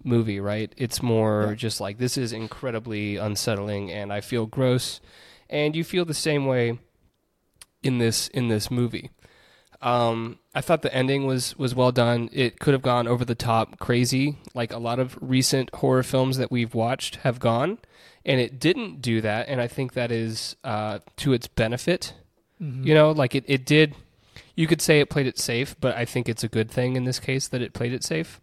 movie, 0.03 0.39
right? 0.39 0.71
It's 0.77 1.01
more 1.01 1.47
Yeah. 1.49 1.55
just 1.55 1.81
like 1.81 1.97
this 1.97 2.17
is 2.17 2.31
incredibly 2.33 3.17
unsettling, 3.17 3.91
and 3.91 4.11
I 4.13 4.21
feel 4.21 4.45
gross, 4.45 5.01
and 5.49 5.75
you 5.75 5.83
feel 5.83 6.05
the 6.05 6.13
same 6.13 6.45
way 6.45 6.79
in 7.81 7.97
this 7.97 8.27
in 8.29 8.47
this 8.47 8.71
movie. 8.71 9.09
Um, 9.81 10.39
I 10.55 10.61
thought 10.61 10.81
the 10.81 10.93
ending 10.95 11.25
was 11.25 11.57
was 11.57 11.75
well 11.75 11.91
done. 11.91 12.29
It 12.31 12.59
could 12.59 12.73
have 12.73 12.81
gone 12.81 13.07
over 13.07 13.25
the 13.25 13.35
top, 13.35 13.79
crazy, 13.79 14.37
like 14.53 14.71
a 14.71 14.77
lot 14.79 14.99
of 14.99 15.17
recent 15.19 15.69
horror 15.75 16.03
films 16.03 16.37
that 16.37 16.51
we've 16.51 16.73
watched 16.73 17.17
have 17.17 17.39
gone, 17.39 17.79
and 18.25 18.39
it 18.39 18.59
didn't 18.59 19.01
do 19.01 19.19
that. 19.21 19.49
And 19.49 19.59
I 19.59 19.67
think 19.67 19.93
that 19.93 20.09
is 20.11 20.55
uh, 20.63 20.99
to 21.17 21.33
its 21.33 21.47
benefit. 21.47 22.13
Mhm. 22.61 22.85
You 22.85 22.93
know, 22.93 23.11
like 23.11 23.35
it, 23.35 23.43
it 23.47 23.65
did. 23.65 23.93
You 24.55 24.67
could 24.67 24.81
say 24.81 24.99
it 25.01 25.09
played 25.09 25.27
it 25.27 25.37
safe, 25.39 25.75
but 25.81 25.95
I 25.97 26.05
think 26.05 26.29
it's 26.29 26.43
a 26.43 26.47
good 26.47 26.71
thing 26.71 26.95
in 26.95 27.03
this 27.03 27.19
case 27.19 27.47
that 27.49 27.61
it 27.61 27.73
played 27.73 27.91
it 27.91 28.03
safe. 28.03 28.39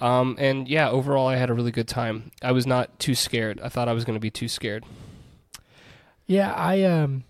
Um, 0.00 0.36
and 0.38 0.66
yeah, 0.66 0.88
overall, 0.88 1.28
I 1.28 1.36
had 1.36 1.50
a 1.50 1.54
really 1.54 1.70
good 1.70 1.88
time. 1.88 2.30
I 2.42 2.52
was 2.52 2.66
not 2.66 2.98
too 2.98 3.14
scared. 3.14 3.60
I 3.60 3.68
thought 3.68 3.88
I 3.88 3.92
was 3.92 4.04
going 4.04 4.16
to 4.16 4.20
be 4.20 4.30
too 4.30 4.48
scared. 4.48 4.84
Yeah, 6.26 6.52
I 6.52 6.84
um, 6.84 7.24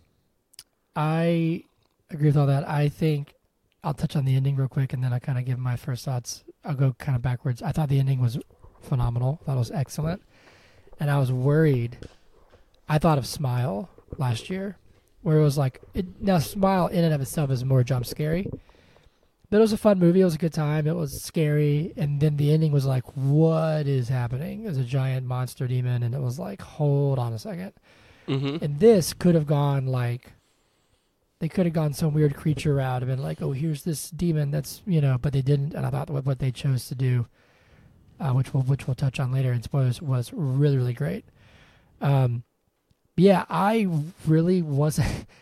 I 0.94 1.64
agree 2.10 2.28
with 2.28 2.36
all 2.36 2.46
that. 2.46 2.68
I 2.68 2.88
think 2.88 3.34
I'll 3.82 3.94
touch 3.94 4.14
on 4.14 4.24
the 4.24 4.36
ending 4.36 4.56
real 4.56 4.68
quick, 4.68 4.92
and 4.92 5.02
then 5.02 5.12
I 5.12 5.18
kind 5.18 5.38
of 5.38 5.44
give 5.44 5.58
my 5.58 5.76
first 5.76 6.04
thoughts. 6.04 6.44
I'll 6.64 6.74
go 6.74 6.94
kind 6.98 7.16
of 7.16 7.22
backwards. 7.22 7.62
I 7.62 7.72
thought 7.72 7.88
the 7.88 7.98
ending 7.98 8.20
was 8.20 8.38
phenomenal. 8.82 9.40
Thought 9.44 9.56
it 9.56 9.58
was 9.58 9.70
excellent, 9.70 10.22
and 11.00 11.10
I 11.10 11.18
was 11.18 11.32
worried. 11.32 11.98
I 12.88 12.98
thought 12.98 13.18
of 13.18 13.26
Smile 13.26 13.88
last 14.18 14.50
year, 14.50 14.76
where 15.22 15.38
it 15.38 15.42
was 15.42 15.56
like 15.56 15.80
it, 15.94 16.20
now 16.20 16.38
Smile 16.38 16.88
in 16.88 17.04
and 17.04 17.14
of 17.14 17.20
itself 17.20 17.50
is 17.50 17.64
more 17.64 17.82
jump 17.82 18.04
scary, 18.04 18.48
but 19.50 19.58
it 19.58 19.60
was 19.60 19.72
a 19.72 19.78
fun 19.78 19.98
movie. 19.98 20.20
It 20.20 20.24
was 20.24 20.36
a 20.36 20.38
good 20.38 20.52
time. 20.52 20.86
It 20.86 20.96
was 20.96 21.22
scary, 21.22 21.92
and 21.96 22.20
then 22.20 22.36
the 22.36 22.52
ending 22.52 22.72
was 22.72 22.86
like, 22.86 23.04
"What 23.16 23.86
is 23.86 24.08
happening?" 24.08 24.62
There's 24.64 24.78
a 24.78 24.84
giant 24.84 25.26
monster 25.26 25.66
demon, 25.66 26.02
and 26.02 26.14
it 26.14 26.20
was 26.20 26.38
like, 26.38 26.62
"Hold 26.62 27.18
on 27.18 27.32
a 27.32 27.38
second. 27.38 27.72
Mm-hmm. 28.28 28.64
And 28.64 28.78
this 28.78 29.12
could 29.12 29.34
have 29.34 29.46
gone 29.46 29.86
like 29.86 30.32
they 31.40 31.48
could 31.48 31.66
have 31.66 31.72
gone 31.74 31.94
some 31.94 32.12
weird 32.12 32.36
creature 32.36 32.74
route 32.74 33.02
and 33.02 33.10
been 33.10 33.22
like, 33.22 33.42
oh, 33.42 33.52
here's 33.52 33.82
this 33.82 34.10
demon 34.10 34.50
that's 34.50 34.82
you 34.86 35.00
know, 35.00 35.18
but 35.20 35.32
they 35.32 35.42
didn't. 35.42 35.74
And 35.74 35.84
I 35.84 35.90
thought 35.90 36.10
what, 36.10 36.24
what 36.24 36.38
they 36.38 36.52
chose 36.52 36.86
to 36.88 36.94
do, 36.94 37.26
uh, 38.20 38.32
which 38.32 38.54
we'll 38.54 38.62
which 38.62 38.86
we'll 38.86 38.94
touch 38.94 39.18
on 39.18 39.32
later 39.32 39.52
in 39.52 39.62
spoilers, 39.62 40.00
was 40.00 40.30
really 40.32 40.76
really 40.76 40.92
great. 40.92 41.24
Um, 42.00 42.44
yeah, 43.16 43.44
I 43.50 43.88
really 44.26 44.62
wasn't. 44.62 45.26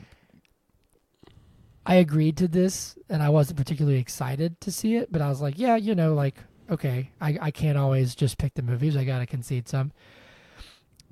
I 1.88 1.95
agreed 1.95 2.37
to 2.37 2.49
this, 2.49 2.99
and 3.09 3.23
I 3.23 3.30
wasn't 3.30 3.57
particularly 3.57 3.99
excited 3.99 4.61
to 4.61 4.71
see 4.71 4.97
it, 4.97 5.11
but 5.11 5.23
I 5.23 5.30
was 5.30 5.40
like, 5.40 5.59
yeah, 5.59 5.75
you 5.76 5.95
know, 5.95 6.12
like 6.12 6.37
okay, 6.71 7.11
I 7.18 7.38
I 7.40 7.50
can't 7.50 7.78
always 7.78 8.14
just 8.14 8.37
pick 8.37 8.52
the 8.54 8.62
movies. 8.62 8.95
I 8.95 9.04
gotta 9.04 9.25
concede 9.25 9.68
some. 9.68 9.92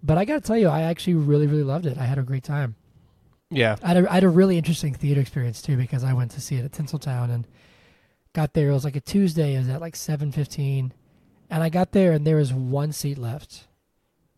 But 0.03 0.19
I 0.19 0.27
gotta 0.27 0.43
tell 0.43 0.59
you, 0.59 0.69
I 0.69 0.83
actually 0.83 1.15
really 1.15 1.47
really 1.47 1.63
loved 1.63 1.87
it. 1.87 1.97
I 1.97 2.05
had 2.05 2.19
a 2.19 2.23
great 2.23 2.45
time. 2.45 2.77
Yeah. 3.51 3.77
I 3.83 3.89
had, 3.89 3.97
a, 3.97 4.11
I 4.11 4.15
had 4.15 4.25
a 4.25 4.29
really 4.29 4.59
interesting 4.59 4.93
theater 4.93 5.21
experience 5.21 5.63
too 5.63 5.79
because 5.79 6.05
I 6.05 6.13
went 6.13 6.33
to 6.33 6.41
see 6.41 6.57
it 6.57 6.65
at 6.65 6.73
Tinseltown 6.73 7.31
and 7.31 7.47
got 8.35 8.55
there. 8.55 8.71
It 8.71 8.75
was 8.75 8.85
like 8.85 8.97
a 8.97 9.01
Tuesday. 9.01 9.55
It 9.55 9.59
was 9.59 9.69
at 9.71 9.81
like 9.81 9.97
seven 9.97 10.31
fifteen, 10.31 10.93
and 11.49 11.63
I 11.63 11.71
got 11.71 11.93
there 11.93 12.13
and 12.13 12.27
there 12.27 12.37
was 12.37 12.53
one 12.53 12.93
seat 12.93 13.17
left. 13.17 13.67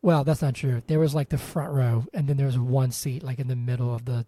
Well, 0.03 0.23
that's 0.23 0.43
not 0.43 0.55
true. 0.55 0.83
There 0.87 1.01
was 1.01 1.17
like 1.17 1.31
the 1.31 1.39
front 1.39 1.73
row, 1.73 2.05
and 2.15 2.29
then 2.29 2.37
there 2.37 2.47
was 2.47 2.61
one 2.61 2.93
seat 2.93 3.25
like 3.25 3.41
in 3.41 3.49
the 3.49 3.57
middle 3.57 3.93
of 3.93 4.05
the 4.05 4.25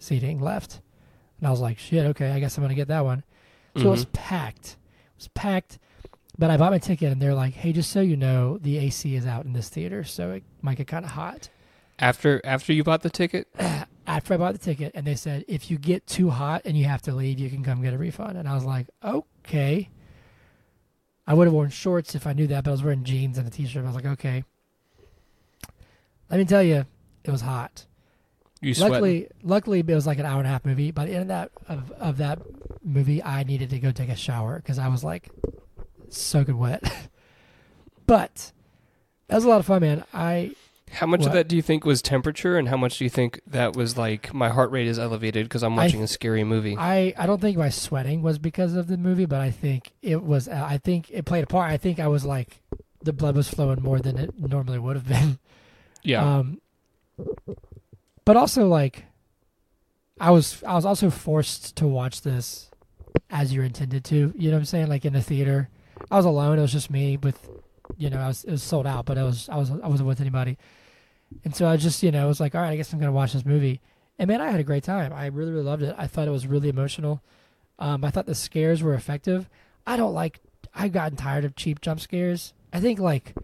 seating 0.00 0.40
left. 0.40 0.80
And 1.38 1.46
I 1.46 1.50
was 1.50 1.60
like, 1.60 1.78
shit, 1.78 2.06
okay, 2.06 2.30
I 2.32 2.40
guess 2.40 2.56
I'm 2.56 2.64
gonna 2.64 2.74
get 2.74 2.88
that 2.88 3.04
one. 3.04 3.24
So 3.76 3.88
it 3.88 3.90
was 3.90 4.04
Mhm. 4.06 4.12
packed. 4.12 4.66
It 4.68 5.16
was 5.18 5.28
packed. 5.28 5.78
But 6.38 6.50
I 6.50 6.56
bought 6.56 6.72
my 6.72 6.78
ticket, 6.78 7.12
and 7.12 7.20
they're 7.20 7.34
like, 7.34 7.54
"Hey, 7.54 7.72
just 7.72 7.90
so 7.90 8.00
you 8.02 8.16
know, 8.16 8.58
the 8.58 8.76
AC 8.78 9.14
is 9.14 9.26
out 9.26 9.44
in 9.46 9.52
this 9.54 9.68
theater, 9.70 10.04
so 10.04 10.32
it 10.32 10.42
might 10.62 10.76
get 10.78 10.86
kind 10.86 11.04
of 11.04 11.12
hot." 11.12 11.48
after 11.98 12.42
after 12.44 12.74
you 12.74 12.84
bought 12.84 13.00
the 13.02 13.08
ticket. 13.08 13.48
after 14.06 14.34
I 14.34 14.36
bought 14.36 14.52
the 14.52 14.58
ticket, 14.58 14.92
and 14.94 15.06
they 15.06 15.14
said 15.14 15.44
if 15.48 15.70
you 15.70 15.78
get 15.78 16.06
too 16.06 16.28
hot 16.28 16.60
and 16.66 16.76
you 16.76 16.84
have 16.84 17.00
to 17.02 17.14
leave, 17.14 17.38
you 17.38 17.48
can 17.48 17.62
come 17.64 17.80
get 17.82 17.94
a 17.94 17.98
refund. 17.98 18.36
And 18.36 18.46
I 18.46 18.54
was 18.54 18.64
like, 18.64 18.88
okay. 19.02 19.88
I 21.26 21.32
would 21.34 21.46
have 21.46 21.54
worn 21.54 21.70
shorts 21.70 22.14
if 22.14 22.26
I 22.26 22.34
knew 22.34 22.46
that, 22.48 22.64
but 22.64 22.70
I 22.70 22.72
was 22.72 22.82
wearing 22.84 23.02
jeans 23.02 23.36
and 23.38 23.46
a 23.48 23.50
t-shirt. 23.50 23.82
I 23.82 23.86
was 23.86 23.94
like, 23.96 24.04
okay. 24.06 24.44
Let 26.30 26.38
me 26.38 26.44
tell 26.44 26.62
you, 26.62 26.84
it 27.24 27.30
was 27.30 27.40
hot. 27.40 27.86
You 28.62 28.74
sweat. 28.74 28.90
Luckily, 28.92 29.28
luckily 29.42 29.78
it 29.80 29.86
was 29.94 30.06
like 30.06 30.18
an 30.18 30.26
hour 30.26 30.38
and 30.38 30.46
a 30.46 30.50
half 30.50 30.64
movie. 30.64 30.90
By 30.90 31.06
the 31.06 31.12
end 31.12 31.22
of 31.22 31.28
that 31.28 31.50
of, 31.68 31.92
of 31.92 32.16
that 32.18 32.38
movie, 32.82 33.22
I 33.22 33.42
needed 33.42 33.70
to 33.70 33.78
go 33.78 33.92
take 33.92 34.08
a 34.08 34.16
shower 34.16 34.56
because 34.56 34.78
I 34.78 34.88
was 34.88 35.04
like 35.04 35.28
soaking 36.08 36.58
wet. 36.58 36.82
but 38.06 38.52
that 39.28 39.34
was 39.34 39.44
a 39.44 39.48
lot 39.48 39.60
of 39.60 39.66
fun, 39.66 39.82
man. 39.82 40.04
I 40.14 40.52
How 40.90 41.06
much 41.06 41.20
What? 41.20 41.28
of 41.28 41.32
that 41.34 41.48
do 41.48 41.56
you 41.56 41.62
think 41.62 41.84
was 41.84 42.00
temperature, 42.00 42.56
and 42.56 42.68
how 42.68 42.76
much 42.76 42.98
do 42.98 43.04
you 43.04 43.10
think 43.10 43.40
that 43.46 43.76
was 43.76 43.98
like 43.98 44.32
my 44.32 44.48
heart 44.48 44.70
rate 44.70 44.86
is 44.86 44.98
elevated 44.98 45.44
because 45.46 45.62
I'm 45.62 45.76
watching 45.76 46.02
a 46.02 46.06
scary 46.06 46.44
movie? 46.44 46.76
I, 46.78 47.12
I 47.18 47.26
don't 47.26 47.40
think 47.40 47.58
my 47.58 47.68
sweating 47.68 48.22
was 48.22 48.38
because 48.38 48.74
of 48.74 48.86
the 48.86 48.96
movie, 48.96 49.26
but 49.26 49.40
I 49.40 49.50
think 49.50 49.92
it 50.00 50.22
was. 50.22 50.48
uh, 50.48 50.66
I 50.68 50.78
think 50.78 51.10
it 51.10 51.24
played 51.26 51.44
a 51.44 51.46
part. 51.46 51.70
I 51.70 51.76
think 51.76 51.98
I 52.00 52.06
was 52.08 52.24
like 52.24 52.62
the 53.02 53.12
blood 53.12 53.36
was 53.36 53.48
flowing 53.48 53.82
more 53.82 53.98
than 53.98 54.16
it 54.18 54.38
normally 54.38 54.78
would 54.78 54.96
have 54.96 55.06
been. 55.08 55.38
yeah, 56.02 56.38
Um, 56.38 56.60
but 58.26 58.36
also 58.36 58.66
like, 58.66 59.04
I 60.20 60.30
was 60.30 60.62
I 60.64 60.74
was 60.74 60.84
also 60.84 61.08
forced 61.08 61.76
to 61.76 61.86
watch 61.86 62.20
this 62.20 62.70
as 63.30 63.54
you're 63.54 63.64
intended 63.64 64.04
to. 64.06 64.34
You 64.36 64.50
know 64.50 64.56
what 64.56 64.60
I'm 64.60 64.64
saying? 64.66 64.88
Like 64.88 65.06
in 65.06 65.14
the 65.14 65.22
theater, 65.22 65.70
I 66.10 66.16
was 66.16 66.26
alone. 66.26 66.58
It 66.58 66.62
was 66.62 66.72
just 66.72 66.90
me 66.90 67.16
with, 67.16 67.48
you 67.96 68.10
know, 68.10 68.18
I 68.18 68.28
was 68.28 68.44
it 68.44 68.50
was 68.50 68.62
sold 68.62 68.86
out, 68.86 69.06
but 69.06 69.16
I 69.16 69.22
was 69.22 69.48
I 69.48 69.56
was 69.56 69.70
I 69.70 69.86
wasn't 69.86 70.08
with 70.08 70.20
anybody, 70.20 70.58
and 71.44 71.54
so 71.54 71.66
I 71.66 71.76
just 71.76 72.02
you 72.02 72.10
know 72.10 72.24
I 72.24 72.26
was 72.26 72.40
like, 72.40 72.54
all 72.54 72.60
right, 72.60 72.70
I 72.70 72.76
guess 72.76 72.92
I'm 72.92 72.98
gonna 72.98 73.12
watch 73.12 73.32
this 73.32 73.46
movie. 73.46 73.80
And 74.18 74.28
man, 74.28 74.40
I 74.40 74.50
had 74.50 74.60
a 74.60 74.64
great 74.64 74.84
time. 74.84 75.12
I 75.12 75.26
really 75.26 75.52
really 75.52 75.64
loved 75.64 75.82
it. 75.82 75.94
I 75.96 76.06
thought 76.06 76.28
it 76.28 76.32
was 76.32 76.46
really 76.46 76.68
emotional. 76.68 77.22
Um, 77.78 78.04
I 78.04 78.10
thought 78.10 78.26
the 78.26 78.34
scares 78.34 78.82
were 78.82 78.94
effective. 78.94 79.48
I 79.86 79.96
don't 79.96 80.14
like. 80.14 80.40
I've 80.74 80.92
gotten 80.92 81.16
tired 81.16 81.44
of 81.44 81.54
cheap 81.54 81.80
jump 81.80 82.00
scares. 82.00 82.54
I 82.72 82.80
think 82.80 82.98
like 82.98 83.34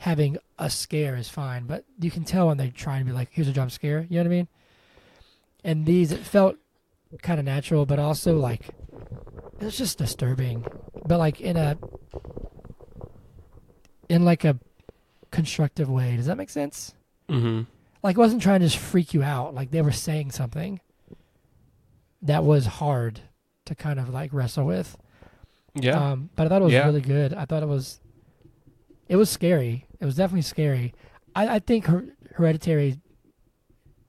having 0.00 0.38
a 0.58 0.68
scare 0.70 1.16
is 1.16 1.28
fine, 1.28 1.64
but 1.66 1.84
you 2.00 2.10
can 2.10 2.24
tell 2.24 2.48
when 2.48 2.56
they 2.58 2.70
try 2.70 2.96
and 2.98 3.06
be 3.06 3.12
like, 3.12 3.28
"Here's 3.32 3.48
a 3.48 3.52
jump 3.52 3.70
scare." 3.70 4.06
You 4.08 4.16
know 4.16 4.22
what 4.22 4.26
I 4.26 4.36
mean? 4.36 4.48
And 5.64 5.86
these, 5.86 6.10
it 6.12 6.20
felt 6.20 6.56
kind 7.22 7.38
of 7.38 7.44
natural, 7.46 7.86
but 7.86 7.98
also 7.98 8.36
like 8.38 8.68
it 9.60 9.64
was 9.64 9.76
just 9.76 9.98
disturbing, 9.98 10.64
but 11.06 11.18
like 11.18 11.40
in 11.40 11.56
a 11.56 11.76
in 14.08 14.24
like 14.24 14.44
a 14.44 14.58
constructive 15.30 15.88
way. 15.88 16.16
Does 16.16 16.26
that 16.26 16.36
make 16.36 16.50
sense? 16.50 16.94
mm-hmm. 17.28 17.62
Like, 18.02 18.16
it 18.16 18.18
wasn't 18.18 18.42
trying 18.42 18.60
to 18.60 18.66
just 18.66 18.78
freak 18.78 19.12
you 19.12 19.22
out. 19.22 19.54
Like 19.54 19.70
they 19.70 19.82
were 19.82 19.92
saying 19.92 20.30
something 20.30 20.80
that 22.22 22.42
was 22.44 22.64
hard 22.66 23.20
to 23.66 23.74
kind 23.74 24.00
of 24.00 24.08
like 24.08 24.32
wrestle 24.32 24.64
with. 24.64 24.96
yeah, 25.74 26.12
Um, 26.12 26.30
but 26.34 26.46
I 26.46 26.48
thought 26.48 26.62
it 26.62 26.64
was 26.64 26.72
Yeah. 26.72 26.86
really 26.86 27.02
good. 27.02 27.34
I 27.34 27.44
thought 27.44 27.62
it 27.62 27.68
was, 27.68 28.00
it 29.10 29.16
was 29.16 29.28
scary. 29.28 29.86
It 29.98 30.04
was 30.06 30.14
definitely 30.14 30.42
scary. 30.42 30.94
I, 31.34 31.56
I 31.56 31.58
think 31.58 31.86
Her- 31.86 32.06
Hereditary 32.36 32.98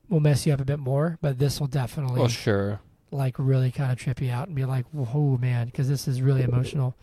will 0.08 0.20
mess 0.20 0.46
you 0.46 0.52
up 0.54 0.60
a 0.60 0.64
bit 0.64 0.78
more, 0.78 1.18
but 1.20 1.38
this 1.38 1.58
will 1.60 1.66
definitely 1.66 2.20
well, 2.20 2.28
sure. 2.28 2.80
like 3.10 3.34
really 3.38 3.70
kind 3.72 3.90
of 3.90 3.98
trip 3.98 4.22
you 4.22 4.30
out 4.30 4.46
and 4.46 4.54
be 4.56 4.64
like, 4.64 4.86
"Whoa, 4.92 5.36
man," 5.38 5.66
because 5.66 5.88
this 5.88 6.06
is 6.06 6.22
really 6.22 6.42
emotional. 6.42 6.94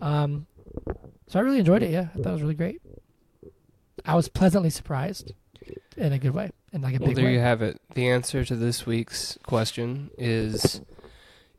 Um, 0.00 0.46
so 1.28 1.38
I 1.38 1.42
really 1.42 1.58
enjoyed 1.58 1.82
it. 1.82 1.90
Yeah, 1.90 2.08
I 2.14 2.16
thought 2.18 2.30
it 2.30 2.32
was 2.32 2.42
really 2.42 2.54
great. 2.54 2.80
I 4.04 4.14
was 4.14 4.28
pleasantly 4.28 4.70
surprised 4.70 5.32
in 5.96 6.12
a 6.14 6.18
good 6.18 6.30
way, 6.32 6.50
in 6.72 6.80
like 6.80 6.94
a 6.94 6.98
Well, 6.98 7.08
big 7.08 7.16
there 7.16 7.26
way. 7.26 7.34
you 7.34 7.40
have 7.40 7.60
it. 7.60 7.80
The 7.94 8.08
answer 8.08 8.44
to 8.46 8.56
this 8.56 8.86
week's 8.86 9.36
question 9.42 10.10
is 10.16 10.80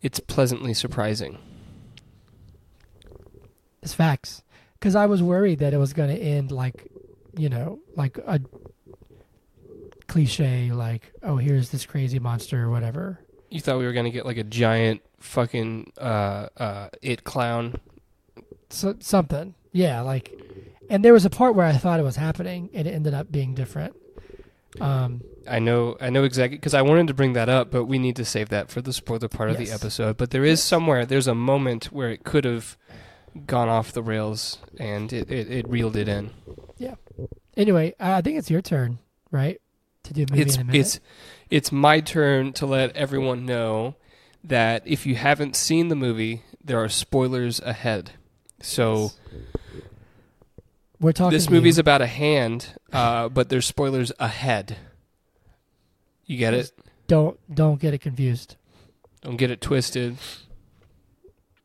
it's 0.01 0.19
pleasantly 0.19 0.73
surprising. 0.73 1.37
It's 3.83 3.93
facts. 3.93 4.43
Because 4.81 4.95
I 4.95 5.05
was 5.05 5.23
worried 5.23 5.59
that 5.59 5.73
it 5.73 5.77
was 5.77 5.93
going 5.93 6.09
to 6.09 6.19
end 6.19 6.51
like, 6.51 6.91
you 7.37 7.47
know, 7.47 7.79
like 7.95 8.17
a 8.17 8.41
cliche 10.11 10.71
like, 10.71 11.13
oh, 11.23 11.37
here's 11.37 11.69
this 11.69 11.85
crazy 11.85 12.19
monster 12.19 12.61
or 12.61 12.69
whatever. 12.69 13.19
You 13.49 13.61
thought 13.61 13.77
we 13.79 13.85
were 13.85 13.93
gonna 13.93 14.11
get 14.11 14.25
like 14.25 14.37
a 14.37 14.43
giant 14.43 15.01
fucking 15.19 15.93
uh, 15.97 16.47
uh, 16.57 16.89
it 17.01 17.23
clown. 17.23 17.75
So, 18.69 18.95
something, 18.99 19.55
yeah, 19.71 20.01
like, 20.01 20.33
and 20.89 21.03
there 21.03 21.13
was 21.13 21.25
a 21.25 21.29
part 21.29 21.55
where 21.55 21.65
I 21.65 21.73
thought 21.73 21.99
it 21.99 22.03
was 22.03 22.15
happening, 22.15 22.69
and 22.73 22.87
it 22.87 22.91
ended 22.91 23.13
up 23.13 23.31
being 23.31 23.53
different. 23.53 23.95
Um, 24.79 25.21
I 25.49 25.59
know, 25.59 25.97
I 25.99 26.09
know 26.09 26.23
exactly 26.23 26.57
because 26.57 26.73
I 26.73 26.81
wanted 26.81 27.07
to 27.07 27.13
bring 27.13 27.33
that 27.33 27.49
up, 27.49 27.71
but 27.71 27.85
we 27.85 27.99
need 27.99 28.15
to 28.15 28.25
save 28.25 28.49
that 28.49 28.69
for 28.69 28.81
the 28.81 28.93
spoiler 28.93 29.27
part 29.27 29.49
of 29.49 29.57
the 29.57 29.69
episode. 29.69 30.15
But 30.15 30.31
there 30.31 30.45
is 30.45 30.63
somewhere, 30.63 31.05
there's 31.05 31.27
a 31.27 31.35
moment 31.35 31.85
where 31.85 32.09
it 32.09 32.23
could 32.23 32.45
have 32.45 32.77
gone 33.45 33.69
off 33.69 33.91
the 33.91 34.03
rails, 34.03 34.57
and 34.79 35.11
it, 35.13 35.31
it, 35.31 35.49
it 35.51 35.69
reeled 35.69 35.95
it 35.95 36.07
in. 36.07 36.31
Yeah. 36.77 36.95
Anyway, 37.55 37.93
I 37.99 38.21
think 38.21 38.37
it's 38.37 38.49
your 38.49 38.61
turn, 38.61 38.99
right, 39.31 39.59
to 40.03 40.13
do 40.13 40.25
movie 40.29 40.41
it's 40.41 40.55
in 40.55 40.61
a 40.61 40.63
minute. 40.65 40.79
it's 40.79 40.99
it's 41.49 41.71
my 41.71 41.99
turn 41.99 42.53
to 42.53 42.65
let 42.65 42.95
everyone 42.95 43.45
know 43.45 43.95
that 44.43 44.83
if 44.85 45.05
you 45.05 45.15
haven't 45.15 45.55
seen 45.55 45.89
the 45.89 45.95
movie, 45.95 46.43
there 46.63 46.81
are 46.81 46.89
spoilers 46.89 47.59
ahead. 47.59 48.11
So 48.61 49.11
We're 50.99 51.11
talking. 51.11 51.33
this 51.33 51.49
movie's 51.49 51.77
you. 51.77 51.81
about 51.81 52.01
a 52.01 52.07
hand, 52.07 52.75
uh, 52.91 53.29
but 53.29 53.49
there's 53.49 53.65
spoilers 53.65 54.11
ahead. 54.19 54.77
You 56.25 56.37
get 56.37 56.53
it? 56.53 56.71
don't 57.07 57.37
don't 57.53 57.79
get 57.79 57.93
it 57.93 57.99
confused. 57.99 58.55
Don't 59.21 59.35
get 59.35 59.51
it 59.51 59.59
twisted. 59.61 60.17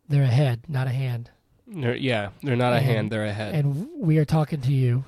They're 0.08 0.24
a 0.24 0.26
head, 0.26 0.64
not 0.68 0.86
a 0.86 0.90
hand, 0.90 1.30
They're, 1.66 1.96
yeah, 1.96 2.30
they're 2.42 2.56
not 2.56 2.72
a 2.72 2.80
hand; 2.80 3.10
they're 3.10 3.24
a 3.24 3.32
head. 3.32 3.54
and 3.54 3.88
we 3.96 4.18
are 4.18 4.24
talking 4.24 4.60
to 4.60 4.72
you 4.72 5.04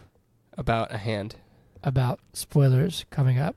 about 0.56 0.92
a 0.92 0.98
hand. 0.98 1.36
about 1.84 2.18
spoilers 2.32 3.04
coming 3.10 3.38
up. 3.38 3.56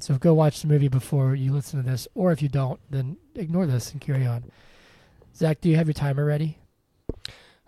So 0.00 0.16
go 0.16 0.34
watch 0.34 0.62
the 0.62 0.66
movie 0.68 0.88
before 0.88 1.34
you 1.34 1.52
listen 1.52 1.82
to 1.82 1.88
this, 1.88 2.08
or 2.14 2.32
if 2.32 2.42
you 2.42 2.48
don't, 2.48 2.80
then 2.90 3.16
ignore 3.34 3.66
this 3.66 3.92
and 3.92 4.00
carry 4.00 4.26
on. 4.26 4.50
Zach, 5.36 5.60
do 5.60 5.68
you 5.68 5.76
have 5.76 5.86
your 5.86 5.94
timer 5.94 6.24
ready? 6.24 6.58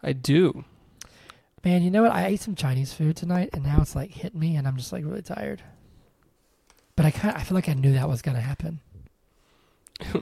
I 0.02 0.12
do. 0.12 0.64
Man, 1.64 1.82
you 1.82 1.90
know 1.92 2.02
what? 2.02 2.10
I 2.10 2.26
ate 2.26 2.40
some 2.40 2.56
Chinese 2.56 2.92
food 2.92 3.16
tonight, 3.16 3.50
and 3.52 3.62
now 3.62 3.78
it's 3.80 3.94
like 3.94 4.10
hitting 4.10 4.40
me, 4.40 4.56
and 4.56 4.66
I'm 4.66 4.76
just 4.76 4.92
like 4.92 5.04
really 5.04 5.22
tired. 5.22 5.62
But 6.96 7.06
I 7.06 7.10
kind 7.12 7.36
I 7.36 7.42
feel 7.44 7.54
like 7.54 7.68
I 7.68 7.74
knew 7.74 7.92
that 7.92 8.08
was 8.08 8.22
gonna 8.22 8.40
happen. 8.40 8.80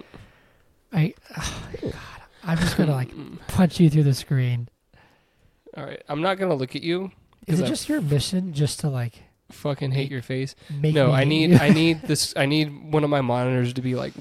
I, 0.93 1.15
oh, 1.39 1.69
God, 1.81 2.20
I'm 2.45 2.59
just 2.59 2.77
gonna 2.77 2.93
like 2.93 3.11
punch 3.49 3.81
you 3.81 3.91
through 3.91 4.05
the 4.05 4.15
screen. 4.15 4.69
All 5.77 5.85
right, 5.85 6.03
I'm 6.09 6.21
not 6.23 6.39
gonna 6.39 6.55
look 6.55 6.75
at 6.77 6.83
you. 6.83 7.11
Is 7.47 7.61
it 7.61 7.67
just 7.67 7.89
your 7.89 8.01
mission 8.01 8.53
just 8.53 8.81
to 8.81 8.89
like 8.89 9.23
Fucking 9.51 9.91
hate 9.91 10.11
your 10.13 10.23
face. 10.23 10.55
make 10.71 10.95
No, 10.95 11.09
me 11.09 11.13
I 11.13 11.19
hate 11.21 11.29
need 11.29 11.51
you? 11.51 11.59
I 11.59 11.69
need 11.71 12.03
this 12.05 12.33
I 12.37 12.47
need 12.47 12.93
one 12.93 13.03
of 13.03 13.11
my 13.11 13.21
monitors 13.21 13.73
to 13.75 13.83
be 13.83 13.95
like 13.97 14.13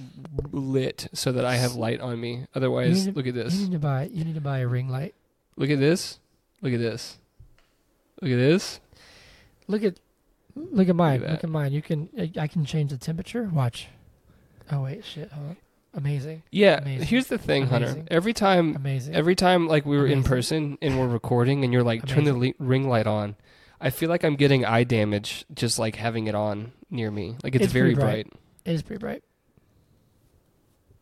lit 0.51 1.07
so 1.13 1.31
that 1.31 1.45
I 1.45 1.55
have 1.55 1.75
light 1.75 2.01
on 2.01 2.19
me. 2.19 2.45
Otherwise, 2.55 3.05
need 3.05 3.11
to- 3.13 3.17
look 3.17 3.27
at 3.27 3.35
You 3.35 3.43
this. 3.43 3.59
need 3.59 3.71
to 3.73 3.79
buy. 3.79 4.09
You 4.11 4.23
need 4.25 4.35
to 4.35 4.41
buy 4.41 4.59
a 4.59 4.67
ring 4.67 4.89
light. 4.89 5.13
Look 5.55 5.69
at 5.69 5.79
this. 5.79 6.19
Look 6.61 6.73
at 6.73 6.79
this. 6.79 7.17
Look 8.21 8.31
at 8.31 8.37
this. 8.37 8.79
Look 9.67 9.83
at, 9.83 9.99
look 10.55 10.89
at 10.89 10.95
mine. 10.95 11.21
that. 11.21 11.29
Look 11.31 11.43
at 11.43 11.49
mine. 11.49 11.73
You 11.73 11.81
can. 11.83 12.09
I- 12.17 12.31
I 12.41 12.47
can 12.47 12.65
change 12.65 12.89
the 12.91 12.97
temperature. 12.97 13.43
Watch. 13.53 13.87
Oh 14.71 14.81
wait, 14.83 15.05
shit. 15.05 15.31
Hold 15.31 15.49
on. 15.49 15.57
Amazing. 15.93 16.43
Yeah, 16.51 16.77
Amazing. 16.77 17.07
here's 17.07 17.27
the 17.27 17.37
thing, 17.39 17.65
Hunter. 17.67 18.03
Every 18.09 18.33
time 18.33 18.75
Amazing. 18.75 19.15
every 19.15 19.35
time 19.35 19.67
like 19.67 19.85
we 19.85 19.97
were 19.97 20.05
in 20.07 20.23
person 20.23 20.77
and 20.81 20.99
we're 20.99 21.07
recording 21.07 21.63
and 21.63 21.73
you're 21.73 21.83
like 21.83 22.05
turn 22.05 22.25
the 22.25 22.33
li- 22.33 22.55
ring 22.59 22.87
light 22.87 23.07
on, 23.07 23.35
I 23.81 23.89
feel 23.89 24.07
like 24.09 24.23
I'm 24.23 24.35
getting 24.35 24.63
eye 24.65 24.83
damage 24.83 25.45
just 25.53 25.79
like 25.79 25.95
having 25.95 26.27
it 26.27 26.35
on 26.35 26.73
near 26.91 27.09
me. 27.09 27.37
Like 27.43 27.55
it's, 27.55 27.65
It's 27.65 27.73
very 27.73 27.95
bright. 27.95 28.29
bright. 28.29 28.33
it 28.65 28.73
is 28.73 28.83
pretty 28.83 28.99
bright. 28.99 29.23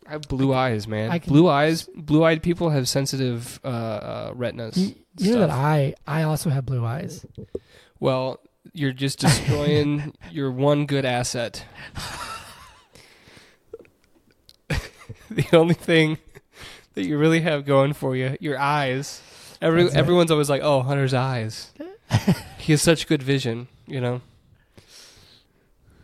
I 0.07 0.11
have 0.11 0.21
blue 0.21 0.53
eyes, 0.53 0.87
man. 0.87 1.11
I 1.11 1.19
can- 1.19 1.33
blue 1.33 1.49
eyes. 1.49 1.89
Blue-eyed 1.93 2.41
people 2.41 2.69
have 2.69 2.87
sensitive 2.87 3.59
uh, 3.65 3.67
uh, 3.67 4.31
retinas. 4.35 4.77
You, 4.77 4.95
you 5.17 5.33
know 5.33 5.39
that. 5.41 5.49
I 5.49 5.95
I 6.07 6.23
also 6.23 6.49
have 6.49 6.65
blue 6.65 6.85
eyes. 6.85 7.25
Well, 7.99 8.39
you're 8.71 8.93
just 8.93 9.19
destroying 9.19 10.13
your 10.31 10.49
one 10.49 10.85
good 10.85 11.03
asset. 11.03 11.65
the 15.29 15.47
only 15.53 15.73
thing 15.73 16.17
that 16.95 17.05
you 17.05 17.17
really 17.17 17.41
have 17.41 17.65
going 17.65 17.93
for 17.93 18.15
you, 18.15 18.37
your 18.39 18.57
eyes. 18.57 19.21
Every 19.61 19.83
That's 19.83 19.95
it. 19.95 19.97
everyone's 19.97 20.31
always 20.31 20.49
like, 20.49 20.61
"Oh, 20.61 20.81
Hunter's 20.81 21.13
eyes." 21.13 21.71
he 22.57 22.73
has 22.73 22.81
such 22.81 23.07
good 23.07 23.23
vision, 23.23 23.67
you 23.85 24.01
know. 24.01 24.21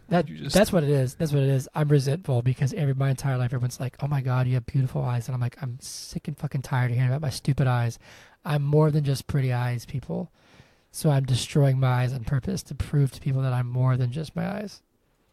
That 0.09 0.27
You 0.27 0.49
that's 0.49 0.71
what 0.71 0.83
it 0.83 0.89
is. 0.89 1.15
That's 1.15 1.31
what 1.31 1.43
it 1.43 1.49
is. 1.49 1.69
I'm 1.73 1.87
resentful 1.87 2.41
because 2.41 2.73
every 2.73 2.93
my 2.93 3.09
entire 3.09 3.37
life 3.37 3.53
everyone's 3.53 3.79
like, 3.79 3.95
"Oh 4.01 4.07
my 4.07 4.21
god, 4.21 4.47
you 4.47 4.55
have 4.55 4.65
beautiful 4.65 5.03
eyes," 5.03 5.27
and 5.27 5.35
I'm 5.35 5.41
like, 5.41 5.57
I'm 5.61 5.77
sick 5.79 6.27
and 6.27 6.37
fucking 6.37 6.61
tired 6.61 6.91
of 6.91 6.97
hearing 6.97 7.09
about 7.09 7.21
my 7.21 7.29
stupid 7.29 7.67
eyes. 7.67 7.99
I'm 8.45 8.63
more 8.63 8.91
than 8.91 9.03
just 9.03 9.27
pretty 9.27 9.53
eyes, 9.53 9.85
people. 9.85 10.31
So 10.91 11.09
I'm 11.09 11.23
destroying 11.23 11.79
my 11.79 11.87
eyes 11.87 12.13
on 12.13 12.23
purpose 12.23 12.61
to 12.63 12.75
prove 12.75 13.11
to 13.13 13.21
people 13.21 13.41
that 13.41 13.53
I'm 13.53 13.67
more 13.67 13.97
than 13.97 14.11
just 14.11 14.35
my 14.35 14.47
eyes. 14.47 14.81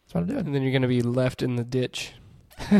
That's 0.05 0.15
what 0.15 0.23
I'm 0.23 0.27
doing. 0.27 0.47
And 0.47 0.55
then 0.55 0.63
you're 0.63 0.73
going 0.73 0.83
to 0.83 0.89
be 0.89 1.03
left 1.03 1.43
in 1.43 1.57
the 1.57 1.65
ditch. 1.65 2.15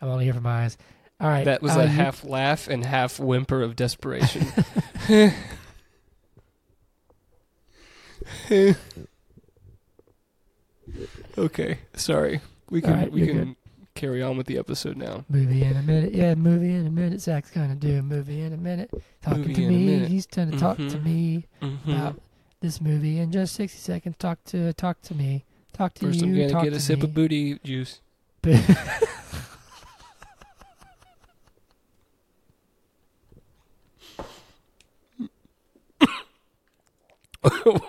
I'm 0.00 0.08
only 0.08 0.24
here 0.24 0.34
for 0.34 0.40
my 0.40 0.64
eyes. 0.64 0.76
All 1.20 1.28
right. 1.28 1.44
That 1.44 1.62
was 1.62 1.76
uh, 1.76 1.80
a 1.80 1.82
you- 1.84 1.88
half 1.88 2.24
laugh 2.24 2.68
and 2.68 2.84
half 2.84 3.18
whimper 3.18 3.62
of 3.62 3.76
desperation. 3.76 4.46
okay, 11.38 11.78
sorry. 11.94 12.40
We 12.70 12.80
can 12.80 12.92
Alright, 12.92 13.12
we 13.12 13.26
can 13.26 13.56
carry 13.94 14.22
on 14.22 14.36
with 14.36 14.46
the 14.46 14.58
episode 14.58 14.96
now. 14.96 15.24
movie 15.28 15.62
in 15.64 15.76
a 15.76 15.82
minute. 15.82 16.14
Yeah, 16.14 16.34
movie 16.34 16.74
in 16.74 16.86
a 16.86 16.90
minute. 16.90 17.20
Zach's 17.20 17.50
gonna 17.50 17.74
do 17.74 17.98
a 17.98 18.02
movie 18.02 18.42
in 18.42 18.52
a 18.52 18.56
minute. 18.56 18.90
Talking 19.22 19.40
Movie 19.42 19.54
to 19.54 19.68
me. 19.70 19.98
He's 20.06 20.26
gonna 20.26 20.58
talk 20.58 20.76
to 20.76 20.82
Mhm. 20.84 21.04
me 21.04 21.46
Mm-hmm. 21.62 21.90
about 21.90 22.20
this 22.60 22.80
movie 22.80 23.18
in 23.18 23.32
just 23.32 23.54
sixty 23.54 23.78
seconds. 23.78 24.16
Talk 24.18 24.42
to 24.46 24.72
talk 24.74 25.00
to 25.02 25.14
me. 25.14 25.44
Talk 25.72 25.94
to 25.94 26.06
First, 26.06 26.20
you. 26.20 26.26
I'm 26.26 26.34
gonna 26.36 26.50
talk 26.50 26.64
get 26.64 26.70
to 26.70 26.76
a 26.76 26.80
sip 26.80 26.98
me. 27.00 27.04
of 27.04 27.14
booty 27.14 27.58
juice. 27.64 28.00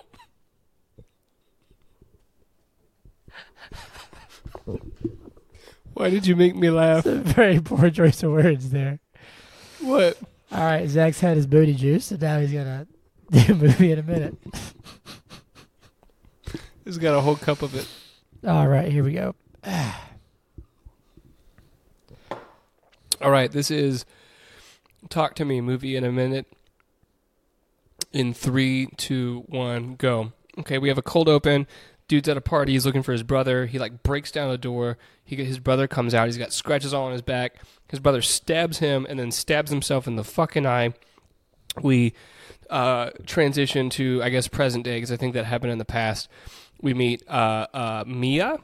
Why 5.94 6.10
did 6.10 6.26
you 6.28 6.36
make 6.36 6.56
me 6.56 6.70
laugh? 6.70 7.04
Very 7.04 7.60
poor 7.60 7.90
choice 7.90 8.24
of 8.24 8.32
words 8.32 8.70
there. 8.70 9.00
What? 9.82 10.18
All 10.52 10.64
right, 10.64 10.88
Zach's 10.90 11.20
had 11.20 11.38
his 11.38 11.46
booty 11.46 11.74
juice, 11.74 12.12
and 12.12 12.22
now 12.22 12.40
he's 12.40 12.52
gonna 12.54 12.88
do 13.32 13.54
a 13.54 13.56
movie 13.56 13.92
in 13.92 14.00
a 14.00 14.04
minute. 14.04 14.36
He's 16.86 16.98
got 16.98 17.16
a 17.16 17.22
whole 17.22 17.36
cup 17.36 17.62
of 17.62 17.76
it. 17.76 17.88
All 18.48 18.68
right, 18.68 18.92
here 18.92 19.04
we 19.04 19.14
go. 19.14 19.36
All 23.22 23.30
right, 23.30 23.52
this 23.52 23.70
is 23.70 24.06
Talk 25.08 25.36
to 25.36 25.46
Me 25.46 25.62
movie 25.62 25.96
in 25.96 26.04
a 26.04 26.12
minute. 26.12 26.48
In 28.12 28.34
three, 28.34 28.88
two, 28.98 29.44
one, 29.48 29.96
go. 29.96 30.34
Okay, 30.58 30.78
we 30.78 30.90
have 30.90 30.98
a 30.98 31.04
cold 31.04 31.30
open. 31.30 31.68
Dude's 32.08 32.28
at 32.28 32.38
a 32.38 32.42
party. 32.42 32.74
He's 32.74 32.86
looking 32.86 33.04
for 33.04 33.12
his 33.12 33.22
brother. 33.22 33.68
He 33.68 33.78
like 33.78 34.02
breaks 34.02 34.32
down 34.32 34.50
the 34.50 34.58
door. 34.58 34.98
He 35.24 35.36
his 35.36 35.60
brother 35.60 35.88
comes 35.88 36.16
out. 36.16 36.26
He's 36.26 36.40
got 36.40 36.52
scratches 36.52 36.94
all 36.94 37.06
on 37.06 37.12
his 37.12 37.22
back. 37.22 37.58
His 37.88 38.00
brother 38.00 38.22
stabs 38.24 38.80
him 38.80 39.06
and 39.08 39.20
then 39.20 39.32
stabs 39.32 39.70
himself 39.70 40.08
in 40.08 40.16
the 40.16 40.24
fucking 40.24 40.66
eye. 40.66 40.96
We 41.82 42.14
uh, 42.70 43.12
transition 43.28 43.92
to 43.92 44.22
I 44.24 44.30
guess 44.30 44.48
present 44.48 44.86
day 44.86 44.98
because 44.98 45.12
I 45.12 45.18
think 45.18 45.36
that 45.36 45.46
happened 45.46 45.72
in 45.72 45.78
the 45.78 45.86
past. 45.86 46.30
We 46.82 46.96
meet 46.96 47.24
uh, 47.30 47.68
uh, 47.74 48.04
Mia 48.08 48.58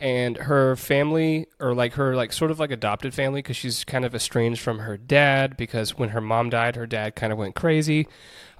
and 0.00 0.36
her 0.36 0.76
family 0.76 1.46
or 1.60 1.74
like 1.74 1.94
her 1.94 2.14
like 2.14 2.32
sort 2.32 2.50
of 2.50 2.58
like 2.58 2.70
adopted 2.70 3.14
family 3.14 3.40
because 3.40 3.56
she's 3.56 3.84
kind 3.84 4.04
of 4.04 4.14
estranged 4.14 4.60
from 4.60 4.80
her 4.80 4.96
dad 4.96 5.56
because 5.56 5.96
when 5.96 6.10
her 6.10 6.20
mom 6.20 6.50
died 6.50 6.74
her 6.74 6.86
dad 6.86 7.14
kind 7.14 7.32
of 7.32 7.38
went 7.38 7.54
crazy 7.54 8.08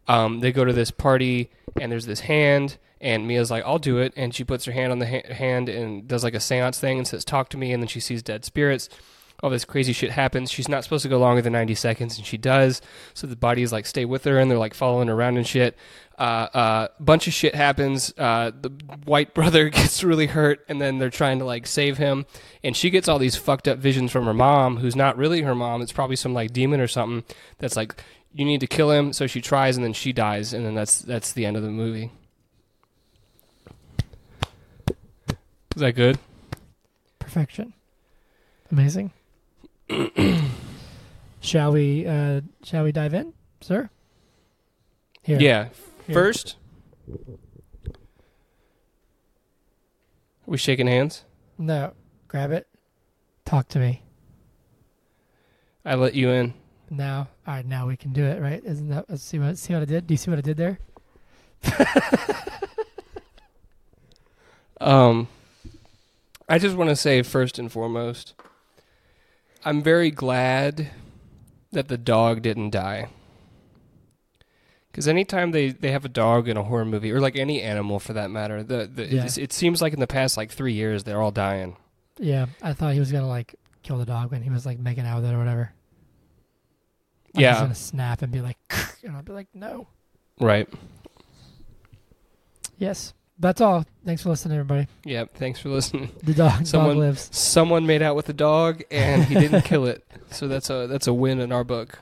um, 0.09 0.40
they 0.40 0.53
go 0.53 0.64
to 0.64 0.73
this 0.73 0.90
party 0.90 1.51
and 1.81 1.90
there's 1.90 2.07
this 2.07 2.21
hand 2.21 2.79
and 3.01 3.27
mia's 3.27 3.51
like 3.51 3.64
i'll 3.64 3.79
do 3.79 3.99
it 3.99 4.12
and 4.17 4.35
she 4.35 4.45
puts 4.45 4.64
her 4.64 4.73
hand 4.73 4.93
on 4.93 4.99
the 4.99 5.07
ha- 5.07 5.35
hand 5.35 5.69
and 5.69 6.07
does 6.07 6.25
like 6.25 6.35
a 6.35 6.40
seance 6.40 6.79
thing 6.79 6.99
and 6.99 7.07
says 7.07 7.25
talk 7.25 7.49
to 7.49 7.57
me 7.57 7.73
and 7.73 7.83
then 7.83 7.88
she 7.88 8.01
sees 8.01 8.23
dead 8.23 8.45
spirits 8.45 8.88
all 9.43 9.51
this 9.51 9.64
crazy 9.64 9.93
shit 9.93 10.11
happens 10.11 10.51
she's 10.51 10.69
not 10.69 10.85
supposed 10.85 11.03
to 11.03 11.09
go 11.09 11.19
longer 11.19 11.43
than 11.43 11.53
90 11.53 11.75
seconds 11.75 12.17
and 12.17 12.27
she 12.27 12.38
does 12.38 12.81
so 13.12 13.27
the 13.27 13.37
bodies 13.37 13.73
like 13.73 13.85
stay 13.85 14.05
with 14.05 14.25
her 14.25 14.38
and 14.38 14.51
they're 14.51 14.59
like 14.59 14.75
following 14.75 15.09
around 15.09 15.37
and 15.37 15.47
shit 15.47 15.77
uh, 16.19 16.49
uh, 16.55 16.88
bunch 17.01 17.27
of 17.27 17.33
shit 17.33 17.55
happens. 17.55 18.14
Uh, 18.17 18.53
the 18.61 18.71
white 19.05 19.35
brother 19.35 19.69
gets 19.69 20.05
really 20.05 20.27
hurt, 20.27 20.64
and 20.69 20.81
then 20.81 20.99
they're 20.99 21.11
trying 21.11 21.38
to 21.38 21.45
like 21.45 21.67
save 21.67 21.99
him. 21.99 22.27
And 22.62 22.77
she 22.77 22.90
gets 22.90 23.09
all 23.09 23.19
these 23.19 23.37
fucked 23.37 23.69
up 23.69 23.79
visions 23.79 24.12
from 24.12 24.25
her 24.25 24.35
mom, 24.35 24.79
who's 24.79 24.97
not 24.97 25.17
really 25.17 25.43
her 25.43 25.55
mom. 25.55 25.83
It's 25.83 25.93
probably 25.93 26.17
some 26.17 26.35
like 26.35 26.53
demon 26.53 26.81
or 26.81 26.88
something 26.88 27.25
that's 27.59 27.77
like, 27.77 28.03
you 28.35 28.44
need 28.44 28.61
to 28.61 28.66
kill 28.66 28.90
him. 28.90 29.12
So 29.12 29.27
she 29.27 29.40
tries, 29.40 29.77
and 29.77 29.85
then 29.85 29.92
she 29.92 30.12
dies, 30.12 30.53
and 30.53 30.66
then 30.66 30.75
that's 30.75 30.99
that's 30.99 31.33
the 31.33 31.47
end 31.47 31.57
of 31.57 31.62
the 31.62 31.70
movie. 31.70 32.11
Is 35.75 35.81
that 35.81 35.92
good? 35.92 36.18
Perfection. 37.18 37.73
Amazing. 38.70 39.12
shall 41.40 41.73
we 41.73 42.07
uh 42.07 42.40
shall 42.62 42.85
we 42.85 42.92
dive 42.92 43.14
in, 43.14 43.33
sir? 43.61 43.88
Here. 45.23 45.40
Yeah. 45.40 45.68
Here. 46.07 46.14
First, 46.14 46.57
are 47.09 47.27
we 50.47 50.59
shaking 50.59 50.87
hands? 50.87 51.25
No. 51.57 51.92
Grab 52.29 52.51
it. 52.51 52.66
Talk 53.44 53.68
to 53.68 53.79
me. 53.79 54.03
I 55.85 55.94
let 55.94 56.14
you 56.14 56.31
in. 56.31 56.55
Now. 56.96 57.28
All 57.46 57.54
right, 57.54 57.66
now 57.66 57.87
we 57.87 57.96
can 57.96 58.12
do 58.12 58.24
it, 58.24 58.40
right? 58.40 58.62
Isn't 58.64 58.88
that 58.88 59.09
let's 59.09 59.22
see 59.22 59.38
what 59.38 59.59
see 59.59 59.72
what 59.74 59.83
I 59.83 59.85
did? 59.87 60.07
Do 60.07 60.14
you 60.14 60.18
see 60.18 60.30
what 60.30 60.38
I 60.38 60.42
did 60.42 60.57
there? 60.57 60.78
Um, 64.80 65.28
I 66.48 66.59
just 66.59 66.76
want 66.76 66.90
to 66.90 66.96
say 66.96 67.22
first 67.22 67.59
and 67.59 67.70
foremost, 67.70 68.35
I'm 69.64 69.83
very 69.83 70.11
glad 70.11 70.90
that 71.72 71.88
the 71.88 71.96
dog 71.96 72.42
didn't 72.42 72.70
die. 72.70 73.09
Because 74.90 75.09
anytime 75.09 75.50
they, 75.52 75.70
they 75.70 75.90
have 75.90 76.04
a 76.04 76.09
dog 76.09 76.48
in 76.48 76.57
a 76.57 76.62
horror 76.62 76.85
movie, 76.85 77.11
or 77.12 77.20
like 77.20 77.35
any 77.37 77.61
animal 77.62 77.98
for 77.98 78.12
that 78.12 78.30
matter, 78.30 78.62
the, 78.62 78.87
the 78.92 79.04
Yeah. 79.07 79.12
it's- 79.20 79.38
it 79.38 79.52
seems 79.52 79.80
like 79.83 79.92
in 79.92 80.00
the 80.00 80.07
past 80.07 80.37
like 80.37 80.50
three 80.50 80.72
years 80.74 81.04
they're 81.04 81.20
all 81.22 81.33
dying. 81.33 81.76
Yeah. 82.18 82.46
I 82.62 82.74
thought 82.74 82.92
he 82.94 83.00
was 83.00 83.11
gonna 83.11 83.28
like 83.28 83.54
kill 83.83 83.98
the 83.98 84.04
dog 84.07 84.30
when 84.30 84.42
he 84.42 84.50
was 84.50 84.66
like 84.66 84.78
making 84.78 85.07
out 85.07 85.22
with 85.22 85.30
it 85.30 85.35
or 85.35 85.38
whatever. 85.38 85.72
Like, 87.35 87.42
Yeah. 87.42 87.53
He's 87.55 87.61
gonna 87.62 87.75
snap 87.75 88.23
and 88.23 88.33
be 88.33 88.40
like 88.40 88.59
and 89.03 89.16
I'll 89.16 89.23
be 89.23 89.33
like, 89.33 89.49
No. 89.55 89.87
Right. 90.40 90.68
Yes. 92.79 93.14
That's 93.38 93.61
all. 93.61 93.85
Thanks 94.07 94.23
for 94.23 94.29
listening, 94.29 94.57
everybody. 94.59 94.87
Yeah. 95.05 95.25
Thanks 95.35 95.59
for 95.61 95.68
listening. 95.68 96.11
The 96.23 96.35
dog, 96.35 96.66
Someone- 96.66 96.90
dog 96.90 96.99
lives. 96.99 97.29
Someone 97.33 97.87
made 97.87 98.03
out 98.03 98.14
with 98.16 98.29
a 98.29 98.33
dog 98.33 98.83
and 98.90 99.25
he 99.25 99.35
didn't 99.35 99.62
kill 99.62 99.87
it, 99.87 100.05
so 100.31 100.47
that's 100.49 100.70
a 100.70 100.87
that's 100.87 101.07
a 101.07 101.14
win 101.14 101.40
in 101.40 101.51
our 101.53 101.64
book. 101.64 101.99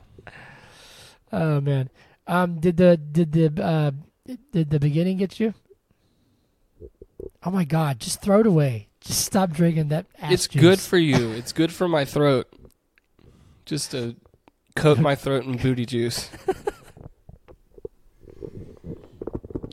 Oh 1.32 1.60
man. 1.60 1.88
Um 2.26 2.60
did 2.60 2.76
the 2.76 2.96
did 2.96 3.32
the 3.32 3.62
uh 3.64 3.90
did 4.52 4.70
the 4.70 4.78
beginning 4.78 5.16
get 5.16 5.40
you? 5.40 5.54
Oh 7.44 7.50
my 7.50 7.64
god, 7.64 7.98
just 8.00 8.20
throw 8.22 8.40
it 8.40 8.46
away. 8.46 8.88
Just 9.00 9.24
stop 9.24 9.50
drinking 9.50 9.88
that 9.88 10.06
it's 10.24 10.46
juice. 10.46 10.60
good 10.60 10.80
for 10.80 10.98
you. 10.98 11.30
It's 11.32 11.52
good 11.52 11.72
for 11.72 11.88
my 11.88 12.04
throat. 12.04 12.46
Just 13.64 13.90
to 13.92 14.14
coat 14.74 14.98
my 14.98 15.14
throat 15.14 15.44
in 15.44 15.56
booty 15.56 15.86
juice. 15.86 16.30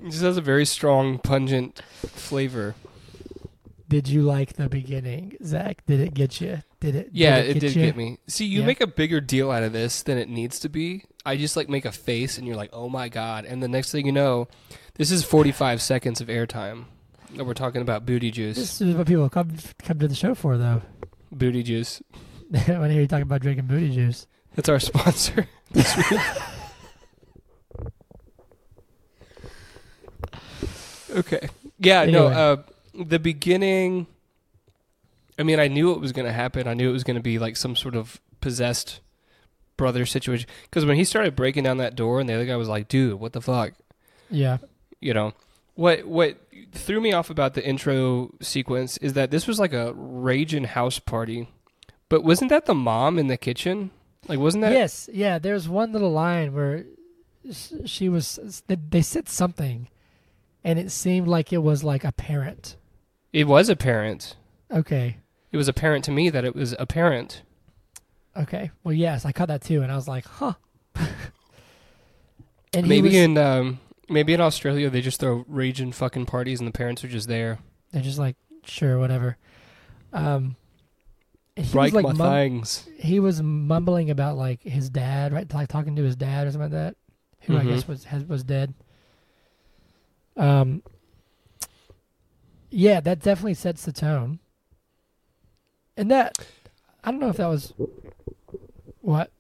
It 0.02 0.12
just 0.14 0.24
has 0.24 0.38
a 0.38 0.42
very 0.42 0.66
strong, 0.66 1.20
pungent 1.20 1.82
flavor. 2.08 2.74
Did 3.88 4.08
you 4.08 4.22
like 4.24 4.54
the 4.54 4.70
beginning, 4.70 5.36
Zach? 5.44 5.86
Did 5.86 6.00
it 6.00 6.14
get 6.14 6.40
you? 6.42 6.64
Did 6.80 6.96
it? 6.96 7.10
Yeah, 7.12 7.42
did 7.42 7.58
it, 7.58 7.60
did 7.60 7.76
you? 7.76 7.86
get 7.86 7.98
me. 7.98 8.18
See, 8.28 8.46
you 8.46 8.62
Yeah. 8.62 8.66
make 8.66 8.82
a 8.82 8.88
bigger 8.88 9.20
deal 9.22 9.52
out 9.52 9.62
of 9.64 9.74
this 9.74 10.02
than 10.02 10.18
it 10.18 10.30
needs 10.30 10.60
to 10.62 10.70
be. 10.70 11.04
I 11.26 11.36
just 11.38 11.56
like 11.58 11.70
make 11.70 11.86
a 11.86 11.92
face, 11.92 12.38
and 12.38 12.48
you're 12.48 12.56
like, 12.56 12.70
"Oh 12.74 12.88
my 12.90 13.10
god!" 13.10 13.46
And 13.46 13.62
the 13.62 13.68
next 13.68 13.92
thing 13.92 14.06
you 14.06 14.12
know, 14.12 14.48
this 14.96 15.12
is 15.12 15.24
45 15.24 15.82
seconds 15.82 16.22
of 16.22 16.28
airtime. 16.28 16.86
And 17.38 17.46
we're 17.46 17.54
talking 17.54 17.82
about 17.82 18.06
booty 18.06 18.32
juice. 18.32 18.56
This 18.58 18.82
is 18.82 18.96
what 18.96 19.06
people 19.06 19.30
come 19.30 19.52
come 19.84 20.00
to 20.00 20.08
the 20.08 20.16
show 20.16 20.34
for, 20.34 20.58
though. 20.58 20.82
Booty 21.32 21.62
juice. 21.62 22.02
when 22.50 22.82
I 22.82 22.90
hear 22.92 23.02
you 23.02 23.08
talking 23.08 23.24
about 23.24 23.42
drinking 23.42 23.68
booty 23.68 23.92
juice. 23.94 24.26
That's 24.60 24.68
our 24.68 24.80
sponsor 24.82 25.48
this 25.72 25.96
week. 25.96 26.20
okay. 31.12 31.48
Yeah, 31.80 32.04
no, 32.04 32.28
uh 32.28 32.58
the 32.94 33.20
beginning 33.20 34.08
I 35.40 35.44
mean, 35.44 35.62
I 35.62 35.70
knew 35.70 35.94
it 35.94 36.02
was 36.02 36.12
going 36.12 36.26
to 36.26 36.34
happen. 36.34 36.68
I 36.68 36.74
knew 36.74 36.90
it 36.90 36.92
was 36.92 37.06
going 37.06 37.16
to 37.16 37.24
be 37.24 37.40
like 37.40 37.56
some 37.56 37.74
sort 37.74 37.96
of 37.96 38.20
possessed 38.42 39.00
brother 39.78 40.06
situation 40.06 40.50
cuz 40.72 40.84
when 40.84 40.98
he 40.98 41.06
started 41.06 41.38
breaking 41.38 41.64
down 41.64 41.78
that 41.78 41.96
door 41.96 42.20
and 42.20 42.28
the 42.28 42.34
other 42.34 42.46
guy 42.46 42.58
was 42.58 42.68
like, 42.68 42.90
"Dude, 42.90 43.18
what 43.18 43.32
the 43.32 43.40
fuck?" 43.40 43.72
Yeah. 44.30 44.58
You 45.00 45.14
know. 45.14 45.36
What 45.76 46.06
what 46.06 46.36
threw 46.74 47.00
me 47.00 47.14
off 47.14 47.30
about 47.30 47.54
the 47.54 47.66
intro 47.66 48.34
sequence 48.42 48.98
is 48.98 49.14
that 49.14 49.32
this 49.32 49.48
was 49.48 49.58
like 49.58 49.72
a 49.72 49.94
raging 49.94 50.66
house 50.66 51.00
party. 51.00 51.48
But 52.10 52.26
wasn't 52.26 52.50
that 52.50 52.66
the 52.66 52.76
mom 52.76 53.18
in 53.18 53.28
the 53.28 53.38
kitchen? 53.38 53.92
Like 54.28 54.40
wasn't 54.40 54.62
that 54.64 54.74
yes. 54.74 55.10
Yeah. 55.12 55.40
There's 55.40 55.68
one 55.68 55.92
little 55.92 56.12
line 56.12 56.54
where 56.54 56.86
she 57.86 58.10
was. 58.10 58.62
They 58.68 59.02
said 59.02 59.30
something, 59.30 59.88
and 60.64 60.78
it 60.78 60.92
seemed 60.92 61.28
like 61.28 61.54
it 61.54 61.60
was 61.60 61.84
like 61.84 62.04
apparent. 62.04 62.76
It 63.32 63.48
was 63.48 63.70
apparent. 63.70 64.36
Okay. 64.72 65.18
It 65.52 65.58
was 65.58 65.68
apparent 65.68 66.06
to 66.06 66.12
me 66.12 66.30
that 66.30 66.46
it 66.46 66.56
was 66.56 66.76
apparent. 66.78 67.42
Okay. 68.36 68.72
Well, 68.84 68.94
yes, 68.94 69.26
I 69.26 69.32
caught 69.32 69.48
that 69.48 69.64
too, 69.64 69.82
and 69.82 69.92
I 69.92 69.96
was 69.96 70.08
like, 70.08 70.26
huh. 70.26 70.54
and 72.74 72.88
maybe 72.88 73.10
was, 73.10 73.16
in 73.16 73.38
um, 73.38 73.80
maybe 74.10 74.34
in 74.34 74.42
Australia 74.42 74.90
they 74.90 75.02
just 75.02 75.20
throw 75.20 75.46
raging 75.48 75.92
fucking 75.92 76.26
parties 76.26 76.60
and 76.60 76.68
the 76.68 76.72
parents 76.72 77.04
are 77.04 77.08
just 77.08 77.28
there. 77.28 77.60
they're 77.92 78.02
just 78.02 78.20
like, 78.20 78.36
sure, 78.64 79.00
whatever. 79.00 79.38
Um, 80.14 80.56
he 81.60 81.72
Break 81.72 81.94
was 81.94 82.04
like, 82.04 82.06
my 82.06 82.14
mum- 82.14 82.34
things. 82.34 82.88
he 82.98 83.20
was 83.20 83.42
mumbling 83.42 84.10
about 84.10 84.38
like 84.38 84.62
his 84.64 84.90
dad, 84.90 85.34
right? 85.34 85.52
Like 85.54 85.68
talking 85.68 85.96
to 85.96 86.04
his 86.04 86.16
dad 86.16 86.48
or 86.48 86.52
something 86.52 86.72
like 86.72 86.72
that, 86.72 86.96
who 87.42 87.58
I 87.58 87.64
Mhm. 87.64 87.70
guess 87.70 87.88
was 87.88 88.04
has, 88.06 88.24
was 88.26 88.44
dead. 88.44 88.74
Um. 90.38 90.84
Yeah, 92.72 93.00
that 93.00 93.20
definitely 93.22 93.56
sets 93.56 93.84
the 93.84 93.92
tone. 93.92 94.40
And 95.98 96.12
that, 96.12 96.38
I 97.04 97.12
don't 97.12 97.20
know 97.20 97.30
if 97.30 97.38
that 97.38 97.48
was 97.48 97.74
what. 99.02 99.32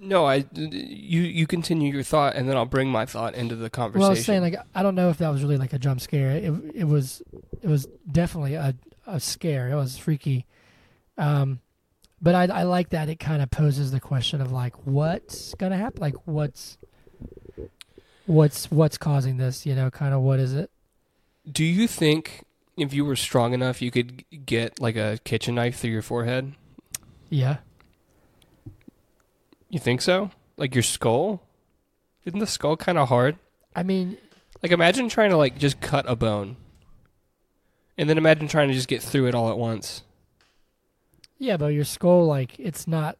No, 0.00 0.26
I 0.26 0.44
you 0.52 1.22
you 1.22 1.46
continue 1.46 1.92
your 1.92 2.02
thought 2.04 2.36
and 2.36 2.48
then 2.48 2.56
I'll 2.56 2.66
bring 2.66 2.88
my 2.88 3.04
thought 3.06 3.34
into 3.34 3.56
the 3.56 3.68
conversation. 3.70 4.00
Well, 4.00 4.10
I 4.10 4.12
was 4.14 4.24
saying 4.24 4.42
like 4.42 4.54
I 4.74 4.82
don't 4.82 4.94
know 4.94 5.08
if 5.08 5.18
that 5.18 5.28
was 5.30 5.42
really 5.42 5.56
like 5.56 5.72
a 5.72 5.78
jump 5.78 6.00
scare. 6.00 6.30
It 6.30 6.52
it 6.74 6.84
was 6.84 7.20
it 7.62 7.68
was 7.68 7.86
definitely 8.10 8.54
a 8.54 8.74
a 9.06 9.18
scare. 9.18 9.70
It 9.70 9.74
was 9.74 9.96
freaky. 9.98 10.46
Um, 11.18 11.60
but 12.22 12.34
I 12.34 12.44
I 12.44 12.62
like 12.62 12.90
that 12.90 13.08
it 13.08 13.20
kind 13.20 13.42
of 13.42 13.50
poses 13.50 13.90
the 13.90 14.00
question 14.00 14.40
of 14.40 14.50
like 14.50 14.74
what's 14.86 15.54
gonna 15.54 15.76
happen? 15.76 16.00
Like 16.00 16.14
what's 16.26 16.78
what's 18.26 18.70
what's 18.70 18.98
causing 18.98 19.36
this? 19.36 19.66
You 19.66 19.74
know, 19.74 19.90
kind 19.90 20.14
of 20.14 20.20
what 20.22 20.38
is 20.38 20.54
it? 20.54 20.70
Do 21.50 21.64
you 21.64 21.86
think 21.86 22.44
if 22.76 22.94
you 22.94 23.04
were 23.04 23.16
strong 23.16 23.52
enough 23.52 23.82
you 23.82 23.90
could 23.90 24.24
get 24.46 24.80
like 24.80 24.96
a 24.96 25.18
kitchen 25.24 25.56
knife 25.56 25.78
through 25.78 25.90
your 25.90 26.02
forehead? 26.02 26.54
Yeah. 27.30 27.58
You 29.68 29.78
think 29.78 30.00
so? 30.00 30.30
Like 30.56 30.74
your 30.74 30.82
skull? 30.82 31.42
Isn't 32.24 32.38
the 32.40 32.46
skull 32.46 32.76
kind 32.76 32.98
of 32.98 33.08
hard? 33.08 33.36
I 33.76 33.82
mean, 33.82 34.16
Like 34.62 34.72
imagine 34.72 35.08
trying 35.08 35.30
to 35.30 35.36
like 35.36 35.58
just 35.58 35.80
cut 35.80 36.04
a 36.08 36.16
bone. 36.16 36.56
And 37.96 38.08
then 38.08 38.18
imagine 38.18 38.48
trying 38.48 38.68
to 38.68 38.74
just 38.74 38.88
get 38.88 39.02
through 39.02 39.26
it 39.26 39.34
all 39.34 39.50
at 39.50 39.58
once. 39.58 40.02
Yeah, 41.38 41.56
but 41.56 41.68
your 41.68 41.84
skull 41.84 42.26
like 42.26 42.58
it's 42.58 42.86
not. 42.86 43.16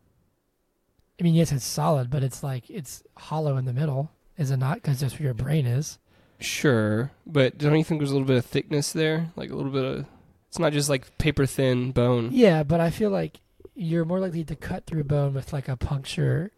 I 1.21 1.25
mean, 1.25 1.35
yes, 1.35 1.51
it's 1.51 1.65
solid, 1.65 2.11
but 2.11 2.23
it's 2.23 2.43
like 2.43 2.71
it's 2.71 3.03
hollow 3.17 3.57
in 3.57 3.65
the 3.65 3.73
middle, 3.73 4.11
is 4.37 4.51
it 4.51 4.59
not? 4.59 4.77
Because 4.77 5.01
that's 5.01 5.15
where 5.15 5.25
your 5.25 5.35
brain 5.35 5.67
is. 5.67 5.99
Sure, 6.41 7.11
but 7.27 7.59
don't 7.59 7.77
you 7.77 7.83
think 7.85 8.01
there's 8.01 8.11
a 8.11 8.15
little 8.15 8.29
bit 8.29 8.37
of 8.37 8.45
thickness 8.45 8.93
there? 8.93 9.33
Like 9.35 9.51
a 9.51 9.57
little 9.57 9.73
bit 9.73 9.85
of. 9.85 10.07
It's 10.49 10.59
not 10.59 10.73
just 10.73 10.89
like 10.89 11.19
paper 11.19 11.47
thin 11.47 11.93
bone. 11.93 12.31
Yeah, 12.33 12.63
but 12.63 12.81
I 12.81 12.91
feel 12.91 13.11
like 13.11 13.41
you're 13.75 14.05
more 14.05 14.21
likely 14.21 14.45
to 14.45 14.57
cut 14.57 14.87
through 14.87 15.05
bone 15.05 15.35
with 15.35 15.53
like 15.53 15.69
a 15.69 15.77
puncture 15.77 16.53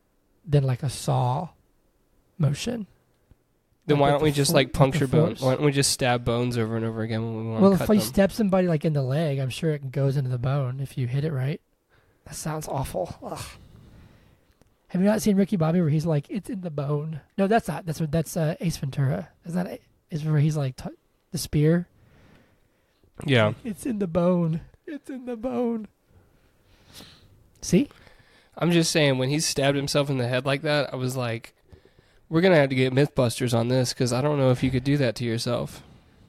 than 0.46 0.64
like 0.64 0.82
a 0.82 0.90
saw 0.90 1.48
motion. 2.38 2.86
Then 3.90 3.98
Like 3.98 4.06
why 4.06 4.10
don't 4.12 4.18
the 4.20 4.24
we 4.24 4.32
just 4.32 4.54
like 4.54 4.72
puncture 4.72 5.06
bones? 5.06 5.40
Why 5.42 5.54
don't 5.54 5.64
we 5.64 5.72
just 5.72 5.90
stab 5.90 6.24
bones 6.24 6.56
over 6.56 6.76
and 6.76 6.84
over 6.84 7.02
again 7.02 7.22
when 7.24 7.44
we 7.44 7.50
want 7.50 7.62
Well, 7.62 7.70
to 7.72 7.74
if 7.82 7.86
cut 7.86 7.92
you 7.94 8.00
them? 8.00 8.08
stab 8.08 8.32
somebody 8.32 8.68
like 8.68 8.84
in 8.84 8.92
the 8.92 9.02
leg, 9.02 9.38
I'm 9.38 9.50
sure 9.50 9.72
it 9.72 9.90
goes 9.90 10.16
into 10.16 10.30
the 10.30 10.38
bone 10.38 10.80
if 10.80 10.96
you 10.96 11.06
hit 11.06 11.24
it 11.24 11.32
right. 11.32 11.60
That 12.26 12.34
sounds 12.34 12.68
awful. 12.68 13.16
Ugh. 13.22 13.40
Have 14.88 15.00
you 15.00 15.06
not 15.06 15.22
seen 15.22 15.36
Ricky 15.36 15.56
Bobby 15.56 15.80
where 15.80 15.88
he's 15.90 16.06
like, 16.06 16.26
"It's 16.28 16.50
in 16.50 16.60
the 16.62 16.70
bone"? 16.70 17.20
No, 17.38 17.46
that's 17.46 17.68
not. 17.68 17.86
That's 17.86 18.00
what. 18.00 18.10
That's 18.10 18.36
uh, 18.36 18.56
Ace 18.60 18.76
Ventura. 18.76 19.28
Is 19.44 19.54
that 19.54 19.80
is 20.10 20.24
where 20.24 20.38
he's 20.40 20.56
like 20.56 20.76
t- 20.76 20.90
the 21.30 21.38
spear? 21.38 21.86
yeah, 23.24 23.52
It's 23.64 23.86
in 23.86 23.98
the 23.98 24.06
bone. 24.08 24.62
It's 24.86 25.08
in 25.10 25.26
the 25.26 25.36
bone. 25.36 25.86
See? 27.62 27.88
I'm 28.56 28.70
just 28.72 28.90
saying 28.90 29.18
when 29.18 29.28
he 29.28 29.40
stabbed 29.40 29.76
himself 29.76 30.10
in 30.10 30.18
the 30.18 30.26
head 30.26 30.44
like 30.46 30.62
that, 30.62 30.92
I 30.92 30.96
was 30.96 31.16
like, 31.16 31.54
we're 32.30 32.40
gonna 32.40 32.56
have 32.56 32.70
to 32.70 32.74
get 32.74 32.94
MythBusters 32.94 33.52
on 33.56 33.68
this 33.68 33.92
because 33.92 34.12
I 34.12 34.22
don't 34.22 34.38
know 34.38 34.50
if 34.50 34.62
you 34.62 34.70
could 34.70 34.84
do 34.84 34.96
that 34.96 35.14
to 35.16 35.24
yourself. 35.24 35.82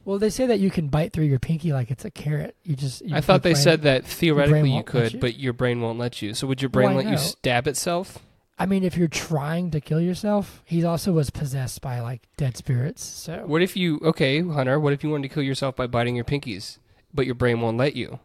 Well, 0.03 0.17
they 0.17 0.31
say 0.31 0.47
that 0.47 0.59
you 0.59 0.71
can 0.71 0.87
bite 0.87 1.13
through 1.13 1.25
your 1.25 1.37
pinky 1.39 1.71
like 1.71 1.91
it's 1.91 2.03
a 2.03 2.11
carrot. 2.11 2.55
You 2.63 2.75
just. 2.75 3.01
You 3.05 3.15
I 3.15 3.21
thought 3.21 3.43
they 3.43 3.53
brain- 3.53 3.61
said 3.63 3.81
that 3.83 4.03
theoretically 4.03 4.71
you 4.75 4.83
could, 4.83 5.13
you. 5.13 5.19
but 5.19 5.37
your 5.37 5.53
brain 5.53 5.79
won't 5.79 5.99
let 5.99 6.21
you. 6.21 6.33
So 6.33 6.47
would 6.47 6.61
your 6.61 6.69
brain 6.69 6.95
Well, 6.95 7.03
let 7.03 7.11
you 7.11 7.17
stab 7.17 7.67
itself? 7.67 8.17
I 8.57 8.65
mean, 8.65 8.83
if 8.83 8.97
you're 8.97 9.07
trying 9.07 9.71
to 9.71 9.79
kill 9.81 10.01
yourself, 10.01 10.61
he 10.65 10.83
also 10.83 11.11
was 11.13 11.29
possessed 11.29 11.81
by 11.81 11.99
like 11.99 12.27
dead 12.35 12.57
spirits. 12.57 13.03
So 13.03 13.43
What 13.45 13.61
if 13.61 13.77
you 13.77 13.99
okay, 14.03 14.41
Hunter? 14.41 14.79
What 14.79 14.93
if 14.93 15.03
you 15.03 15.09
wanted 15.11 15.29
to 15.29 15.33
kill 15.33 15.43
yourself 15.43 15.75
by 15.75 15.87
biting 15.87 16.15
your 16.15 16.25
pinkies? 16.25 16.77
but 17.13 17.25
your 17.25 17.35
brain 17.35 17.59
won't 17.59 17.77
let 17.77 17.95
you. 17.95 18.19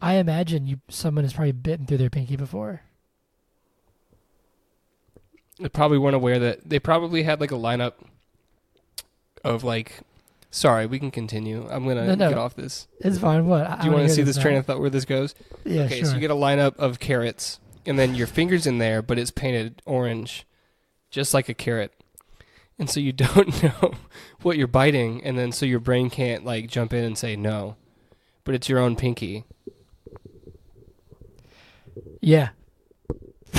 I 0.00 0.14
imagine 0.14 0.66
you 0.68 0.78
someone 0.88 1.24
has 1.24 1.32
probably 1.32 1.52
bitten 1.52 1.86
through 1.86 1.96
their 1.98 2.08
pinky 2.10 2.36
before. 2.36 2.82
They 5.60 5.68
probably 5.68 5.98
weren't 5.98 6.16
aware 6.16 6.38
that 6.38 6.68
they 6.68 6.78
probably 6.78 7.22
had 7.24 7.40
like 7.40 7.50
a 7.50 7.56
lineup 7.56 7.94
of 9.44 9.64
like. 9.64 10.00
Sorry, 10.50 10.86
we 10.86 10.98
can 10.98 11.10
continue. 11.10 11.66
I'm 11.68 11.86
gonna 11.86 12.06
No, 12.06 12.14
no. 12.14 12.28
get 12.30 12.38
off 12.38 12.54
this. 12.54 12.86
It's 13.00 13.18
fine. 13.18 13.46
What? 13.46 13.66
I, 13.66 13.80
Do 13.82 13.86
you 13.88 13.92
want 13.92 14.08
to 14.08 14.14
see 14.14 14.22
this 14.22 14.38
train 14.38 14.56
of 14.56 14.64
thought 14.64 14.80
where 14.80 14.88
this 14.88 15.04
goes? 15.04 15.34
Yeah, 15.64 15.82
okay, 15.82 15.98
sure. 15.98 16.06
so 16.06 16.14
you 16.14 16.20
get 16.20 16.30
a 16.30 16.34
lineup 16.34 16.74
of 16.76 16.98
carrots, 17.00 17.60
and 17.84 17.98
then 17.98 18.14
your 18.14 18.26
fingers 18.26 18.66
in 18.66 18.78
there, 18.78 19.02
but 19.02 19.18
it's 19.18 19.30
painted 19.30 19.82
orange, 19.84 20.46
just 21.10 21.34
like 21.34 21.50
a 21.50 21.54
carrot. 21.54 21.92
And 22.78 22.88
so 22.88 22.98
you 22.98 23.12
don't 23.12 23.62
know 23.62 23.92
what 24.40 24.56
you're 24.56 24.66
biting, 24.66 25.22
and 25.22 25.36
then 25.38 25.52
so 25.52 25.66
your 25.66 25.80
brain 25.80 26.08
can't 26.08 26.46
like 26.46 26.66
jump 26.68 26.94
in 26.94 27.04
and 27.04 27.18
say 27.18 27.36
no, 27.36 27.76
but 28.44 28.54
it's 28.54 28.70
your 28.70 28.78
own 28.78 28.96
pinky. 28.96 29.44
yeah, 32.22 32.50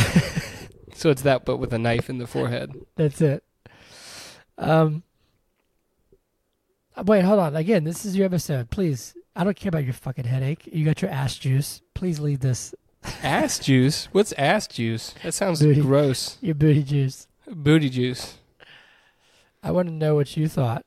So 0.99 1.09
it's 1.09 1.21
that, 1.21 1.45
but 1.45 1.57
with 1.57 1.73
a 1.73 1.79
knife 1.79 2.09
in 2.09 2.17
the 2.17 2.27
forehead. 2.27 2.73
that's 2.97 3.21
it. 3.21 3.41
Um. 4.57 5.03
Wait, 7.05 7.23
hold 7.23 7.39
on. 7.39 7.55
Again, 7.55 7.85
this 7.85 8.03
is 8.03 8.17
your 8.17 8.25
episode. 8.25 8.69
Please, 8.69 9.15
I 9.33 9.45
don't 9.45 9.55
care 9.55 9.69
about 9.69 9.85
your 9.85 9.93
fucking 9.93 10.25
headache. 10.25 10.67
You 10.69 10.83
got 10.83 11.01
your 11.01 11.09
ass 11.09 11.37
juice. 11.37 11.81
Please 11.93 12.19
leave 12.19 12.41
this. 12.41 12.75
Ass 13.23 13.59
juice? 13.59 14.09
What's 14.11 14.33
ass 14.33 14.67
juice? 14.67 15.15
That 15.23 15.33
sounds 15.33 15.61
Booty. 15.61 15.79
gross. 15.79 16.37
Your 16.41 16.55
booty 16.55 16.83
juice. 16.83 17.29
Booty 17.47 17.89
juice. 17.89 18.37
I 19.63 19.71
want 19.71 19.87
to 19.87 19.93
know 19.93 20.15
what 20.15 20.35
you 20.35 20.49
thought. 20.49 20.85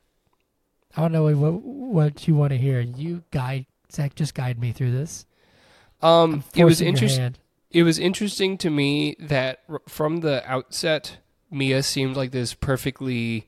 I 0.94 1.01
want 1.01 1.14
to 1.14 1.20
know 1.20 1.35
what 1.35 1.62
what 1.62 2.29
you 2.29 2.35
want 2.35 2.51
to 2.51 2.59
hear. 2.59 2.81
You 2.81 3.25
guide 3.31 3.64
Zach. 3.90 4.14
Just 4.14 4.35
guide 4.35 4.61
me 4.61 4.72
through 4.72 4.92
this. 4.92 5.25
Um, 6.03 6.44
it 6.55 6.66
was 6.66 6.83
interesting. 6.83 7.37
It 7.72 7.82
was 7.85 7.98
interesting 7.98 8.58
to 8.58 8.70
me 8.70 9.16
that 9.18 9.61
r- 9.68 9.80
from 9.88 10.18
the 10.20 10.42
outset, 10.50 11.18
Mia 11.50 11.82
seemed 11.82 12.16
like 12.16 12.30
this 12.30 12.54
perfectly, 12.54 13.46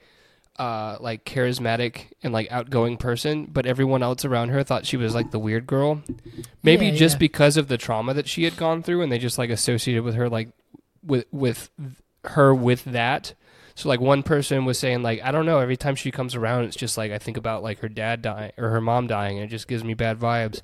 uh, 0.58 0.96
like 1.00 1.24
charismatic 1.24 2.06
and 2.22 2.32
like 2.32 2.50
outgoing 2.50 2.96
person, 2.96 3.46
but 3.52 3.66
everyone 3.66 4.02
else 4.02 4.24
around 4.24 4.48
her 4.50 4.62
thought 4.62 4.86
she 4.86 4.96
was 4.96 5.14
like 5.14 5.30
the 5.30 5.38
weird 5.38 5.66
girl. 5.66 6.02
Maybe 6.62 6.86
Yeah, 6.86 6.94
just 6.94 7.16
yeah. 7.16 7.18
because 7.20 7.56
of 7.56 7.68
the 7.68 7.76
trauma 7.78 8.14
that 8.14 8.28
she 8.28 8.44
had 8.44 8.56
gone 8.56 8.82
through, 8.82 9.02
and 9.02 9.10
they 9.12 9.18
just 9.18 9.38
like 9.38 9.50
associated 9.50 10.02
with 10.04 10.14
her 10.14 10.28
like 10.28 10.48
with 11.04 11.26
with 11.30 11.70
her 12.24 12.54
with 12.54 12.84
that. 12.84 13.34
So 13.74 13.88
like 13.88 14.00
one 14.00 14.22
person 14.22 14.64
was 14.64 14.78
saying 14.78 15.02
like 15.02 15.20
I 15.22 15.32
don't 15.32 15.46
know 15.46 15.58
every 15.58 15.76
time 15.76 15.96
she 15.96 16.10
comes 16.12 16.34
around 16.36 16.64
it's 16.64 16.76
just 16.76 16.96
like 16.96 17.10
I 17.10 17.18
think 17.18 17.36
about 17.36 17.62
like 17.64 17.80
her 17.80 17.88
dad 17.88 18.22
dying 18.22 18.52
or 18.56 18.68
her 18.70 18.80
mom 18.80 19.08
dying 19.08 19.36
and 19.38 19.44
it 19.46 19.50
just 19.50 19.66
gives 19.66 19.82
me 19.82 19.94
bad 19.94 20.18
vibes. 20.18 20.62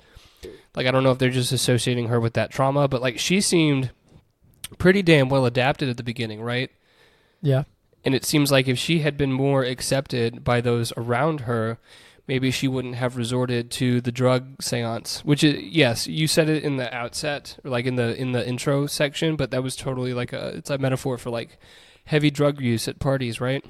Like 0.75 0.87
I 0.87 0.91
don't 0.91 1.03
know 1.03 1.11
if 1.11 1.17
they're 1.19 1.29
just 1.29 1.51
associating 1.51 2.07
her 2.07 2.19
with 2.19 2.33
that 2.33 2.51
trauma, 2.51 2.87
but 2.87 3.01
like 3.01 3.19
she 3.19 3.41
seemed 3.41 3.91
pretty 4.77 5.01
damn 5.01 5.29
well 5.29 5.45
adapted 5.45 5.89
at 5.89 5.97
the 5.97 6.03
beginning, 6.03 6.41
right? 6.41 6.71
Yeah. 7.41 7.63
And 8.03 8.15
it 8.15 8.25
seems 8.25 8.51
like 8.51 8.67
if 8.67 8.77
she 8.79 8.99
had 8.99 9.17
been 9.17 9.31
more 9.31 9.63
accepted 9.63 10.43
by 10.43 10.61
those 10.61 10.91
around 10.97 11.41
her, 11.41 11.77
maybe 12.27 12.49
she 12.49 12.67
wouldn't 12.67 12.95
have 12.95 13.15
resorted 13.17 13.69
to 13.71 14.01
the 14.01 14.11
drug 14.11 14.61
seance. 14.63 15.23
Which 15.25 15.43
is 15.43 15.61
yes, 15.61 16.07
you 16.07 16.25
said 16.27 16.49
it 16.49 16.63
in 16.63 16.77
the 16.77 16.91
outset, 16.95 17.57
like 17.63 17.85
in 17.85 17.95
the 17.95 18.15
in 18.19 18.31
the 18.31 18.47
intro 18.47 18.87
section, 18.87 19.35
but 19.35 19.51
that 19.51 19.61
was 19.61 19.75
totally 19.75 20.13
like 20.13 20.33
a 20.33 20.55
it's 20.55 20.69
a 20.69 20.77
metaphor 20.77 21.17
for 21.17 21.29
like 21.29 21.59
heavy 22.05 22.31
drug 22.31 22.59
use 22.61 22.87
at 22.87 22.97
parties, 22.99 23.39
right? 23.41 23.63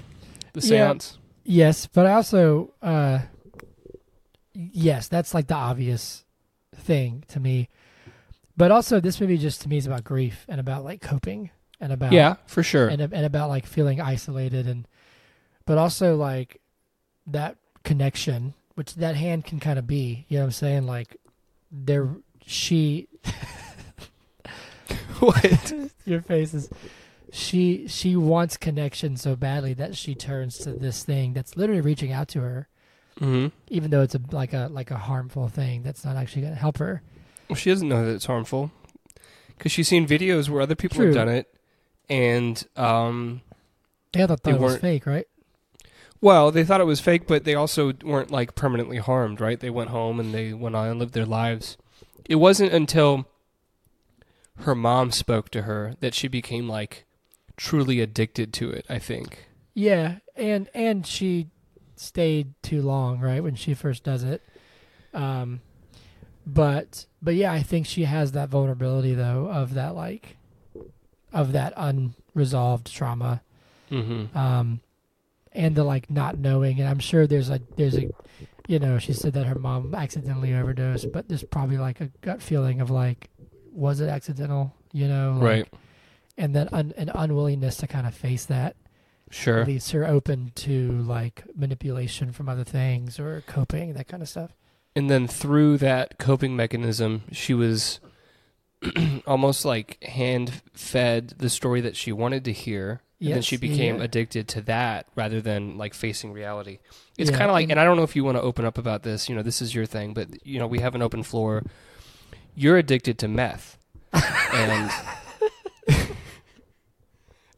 The 0.53 0.61
Yeah. 0.61 0.67
seance. 0.67 1.17
Yes, 1.43 1.87
but 1.87 2.05
I 2.05 2.13
also, 2.13 2.71
uh, 2.83 3.19
yes, 4.53 5.07
that's 5.07 5.33
like 5.33 5.47
the 5.47 5.55
obvious 5.55 6.23
thing 6.81 7.23
to 7.29 7.39
me. 7.39 7.69
But 8.57 8.71
also, 8.71 8.99
this 8.99 9.19
movie 9.21 9.37
just 9.37 9.61
to 9.61 9.69
me 9.69 9.77
is 9.77 9.87
about 9.87 10.03
grief 10.03 10.45
and 10.49 10.59
about 10.59 10.83
like 10.83 11.01
coping 11.01 11.49
and 11.79 11.91
about 11.93 12.11
Yeah, 12.11 12.35
for 12.45 12.61
sure. 12.63 12.87
and 12.87 13.01
and 13.01 13.25
about 13.25 13.49
like 13.49 13.65
feeling 13.65 13.99
isolated 14.01 14.67
and, 14.67 14.87
but 15.65 15.77
also 15.77 16.15
like 16.15 16.59
that 17.27 17.55
connection, 17.83 18.53
which 18.75 18.95
that 18.95 19.15
hand 19.15 19.45
can 19.45 19.59
kind 19.59 19.79
of 19.79 19.87
be. 19.87 20.25
You 20.27 20.37
know 20.37 20.43
what 20.43 20.47
I'm 20.47 20.51
saying? 20.51 20.85
Like 20.85 21.17
there, 21.71 22.09
she, 22.45 23.07
what? 25.19 25.73
your 26.05 26.21
face 26.21 26.53
is. 26.53 26.69
She 27.33 27.87
she 27.87 28.17
wants 28.17 28.57
connection 28.57 29.15
so 29.15 29.37
badly 29.37 29.73
that 29.75 29.95
she 29.95 30.15
turns 30.15 30.57
to 30.59 30.73
this 30.73 31.03
thing 31.05 31.31
that's 31.33 31.55
literally 31.55 31.79
reaching 31.81 32.11
out 32.11 32.27
to 32.29 32.41
her. 32.41 32.67
Hmm 33.21 33.47
even 33.69 33.91
though 33.91 34.01
it's 34.01 34.15
a 34.15 34.21
like 34.31 34.51
a 34.53 34.67
like 34.71 34.89
a 34.91 34.97
harmful 34.97 35.47
thing 35.47 35.83
that's 35.83 36.03
not 36.03 36.15
actually 36.17 36.41
going 36.41 36.53
to 36.53 36.59
help 36.59 36.77
her. 36.79 37.01
Well, 37.47 37.55
she 37.55 37.69
doesn't 37.69 37.87
know 37.87 38.05
that 38.05 38.13
it's 38.13 38.25
harmful 38.25 38.71
because 39.57 39.71
she's 39.71 39.87
seen 39.87 40.07
videos 40.07 40.49
where 40.49 40.61
other 40.61 40.75
people 40.75 40.97
True. 40.97 41.05
have 41.07 41.13
done 41.15 41.29
it, 41.29 41.53
and 42.09 42.65
um, 42.75 43.41
They 44.11 44.25
thought 44.25 44.43
They 44.43 44.51
it 44.51 44.59
was 44.59 44.77
fake, 44.77 45.05
right? 45.05 45.27
well, 46.19 46.51
they 46.51 46.63
thought 46.63 46.81
it 46.81 46.85
was 46.85 46.99
fake, 46.99 47.27
but 47.27 47.43
they 47.43 47.55
also 47.55 47.93
weren't 48.03 48.31
like 48.31 48.55
permanently 48.55 48.97
harmed, 48.97 49.39
right? 49.41 49.59
They 49.59 49.69
went 49.69 49.89
home 49.89 50.19
and 50.19 50.33
they 50.33 50.53
went 50.53 50.75
on 50.75 50.87
and 50.87 50.99
lived 50.99 51.13
their 51.13 51.25
lives. 51.25 51.77
It 52.25 52.35
wasn't 52.35 52.73
until 52.73 53.27
her 54.57 54.75
mom 54.75 55.11
spoke 55.11 55.49
to 55.51 55.63
her 55.63 55.95
that 55.99 56.13
she 56.13 56.27
became 56.27 56.67
like 56.67 57.05
truly 57.57 57.99
addicted 58.01 58.53
to 58.53 58.69
it. 58.71 58.85
I 58.89 58.99
think. 58.99 59.47
Yeah, 59.73 60.17
and 60.35 60.69
and 60.73 61.05
she 61.05 61.47
stayed 62.01 62.53
too 62.61 62.81
long, 62.81 63.19
right, 63.19 63.43
when 63.43 63.55
she 63.55 63.73
first 63.73 64.03
does 64.03 64.23
it. 64.23 64.41
Um, 65.13 65.61
but 66.45 67.05
but 67.21 67.35
yeah, 67.35 67.51
I 67.51 67.61
think 67.61 67.85
she 67.85 68.03
has 68.05 68.31
that 68.31 68.49
vulnerability 68.49 69.13
though 69.13 69.47
of 69.47 69.73
that 69.75 69.95
like 69.95 70.37
of 71.31 71.51
that 71.53 71.73
unresolved 71.77 72.91
trauma. 72.91 73.41
Mm-hmm. 73.91 74.37
um, 74.37 74.79
and 75.53 75.75
the 75.75 75.83
like 75.83 76.09
not 76.09 76.37
knowing. 76.37 76.79
And 76.79 76.87
I'm 76.87 76.99
sure 76.99 77.27
there's 77.27 77.49
a 77.49 77.59
there's 77.75 77.97
a, 77.97 78.09
you 78.67 78.79
know, 78.79 78.97
she 78.99 79.13
said 79.13 79.33
that 79.33 79.45
her 79.47 79.59
mom 79.59 79.93
accidentally 79.93 80.53
overdosed, 80.53 81.11
but 81.11 81.27
there's 81.27 81.43
probably 81.43 81.77
like 81.77 81.99
a 82.01 82.09
gut 82.21 82.41
feeling 82.41 82.81
of 82.81 82.89
like, 82.89 83.29
was 83.73 83.99
it 83.99 84.07
accidental? 84.07 84.73
You 84.93 85.07
know, 85.07 85.33
like, 85.33 85.43
Right. 85.43 85.67
And 86.37 86.55
then 86.55 86.69
un, 86.71 86.93
an 86.97 87.11
unwillingness 87.13 87.77
to 87.77 87.87
kind 87.87 88.07
of 88.07 88.15
face 88.15 88.45
that 88.45 88.75
Sure. 89.31 89.65
leaves 89.65 89.89
her 89.91 90.05
open 90.05 90.51
to 90.55 90.91
like 91.03 91.43
manipulation 91.55 92.31
from 92.31 92.47
other 92.49 92.63
things 92.63 93.19
or 93.19 93.43
coping 93.47 93.93
that 93.93 94.07
kind 94.07 94.21
of 94.21 94.29
stuff. 94.29 94.51
and 94.95 95.09
then 95.09 95.27
through 95.27 95.77
that 95.77 96.17
coping 96.19 96.55
mechanism 96.55 97.23
she 97.31 97.53
was 97.53 97.99
almost 99.27 99.63
like 99.65 100.03
hand 100.03 100.61
fed 100.73 101.29
the 101.37 101.49
story 101.49 101.81
that 101.81 101.95
she 101.95 102.11
wanted 102.11 102.43
to 102.45 102.51
hear 102.51 103.01
and 103.19 103.33
then 103.35 103.41
she 103.43 103.55
became 103.55 103.97
yeah. 103.99 104.03
addicted 104.05 104.47
to 104.47 104.61
that 104.61 105.05
rather 105.15 105.39
than 105.41 105.77
like 105.77 105.93
facing 105.93 106.33
reality 106.33 106.79
it's 107.19 107.29
Yeah, 107.29 107.37
kind 107.37 107.49
of 107.51 107.53
like 107.53 107.63
and- 107.63 107.73
and 107.73 107.79
i 107.79 107.83
don't 107.85 107.95
know 107.97 108.03
if 108.03 108.15
you 108.15 108.23
want 108.23 108.37
to 108.37 108.41
open 108.41 108.65
up 108.65 108.77
about 108.79 109.03
this 109.03 109.29
you 109.29 109.35
know 109.35 109.43
this 109.43 109.61
is 109.61 109.75
your 109.75 109.85
thing 109.85 110.13
but 110.13 110.45
you 110.45 110.57
know 110.59 110.65
we 110.67 110.79
have 110.79 110.95
an 110.95 111.01
open 111.03 111.21
floor 111.23 111.63
you're 112.55 112.77
addicted 112.77 113.17
to 113.19 113.27
meth 113.27 113.77
and 114.53 114.91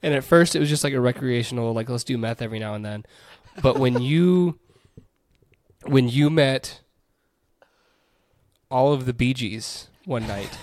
and 0.04 0.13
at 0.13 0.24
first 0.24 0.56
it 0.56 0.60
was 0.60 0.70
just 0.70 0.84
like 0.84 0.94
a 0.94 1.00
recreational 1.02 1.74
like 1.74 1.89
let's 1.89 2.04
do 2.04 2.18
meth 2.18 2.42
every 2.42 2.60
now 2.60 2.76
and 2.76 2.86
then 2.86 3.04
but 3.62 3.80
when 3.80 4.02
you 4.02 4.60
when 5.86 6.08
you 6.08 6.30
met 6.30 6.82
all 8.74 8.92
of 8.92 9.06
the 9.06 9.13
Bee 9.13 9.34
Gees 9.36 9.88
one 10.06 10.28
night. 10.28 10.58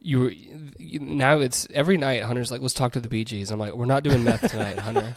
You 0.00 0.20
were 0.20 0.30
you, 0.30 0.98
now 0.98 1.38
it's 1.38 1.66
every 1.72 1.96
night. 1.96 2.24
Hunter's 2.24 2.50
like, 2.50 2.60
let's 2.60 2.74
talk 2.74 2.92
to 2.92 3.00
the 3.00 3.08
Bee 3.08 3.24
Gees. 3.24 3.50
I'm 3.52 3.58
like, 3.58 3.72
we're 3.74 3.86
not 3.86 4.02
doing 4.02 4.24
meth 4.24 4.50
tonight, 4.50 4.78
Hunter. 4.80 5.14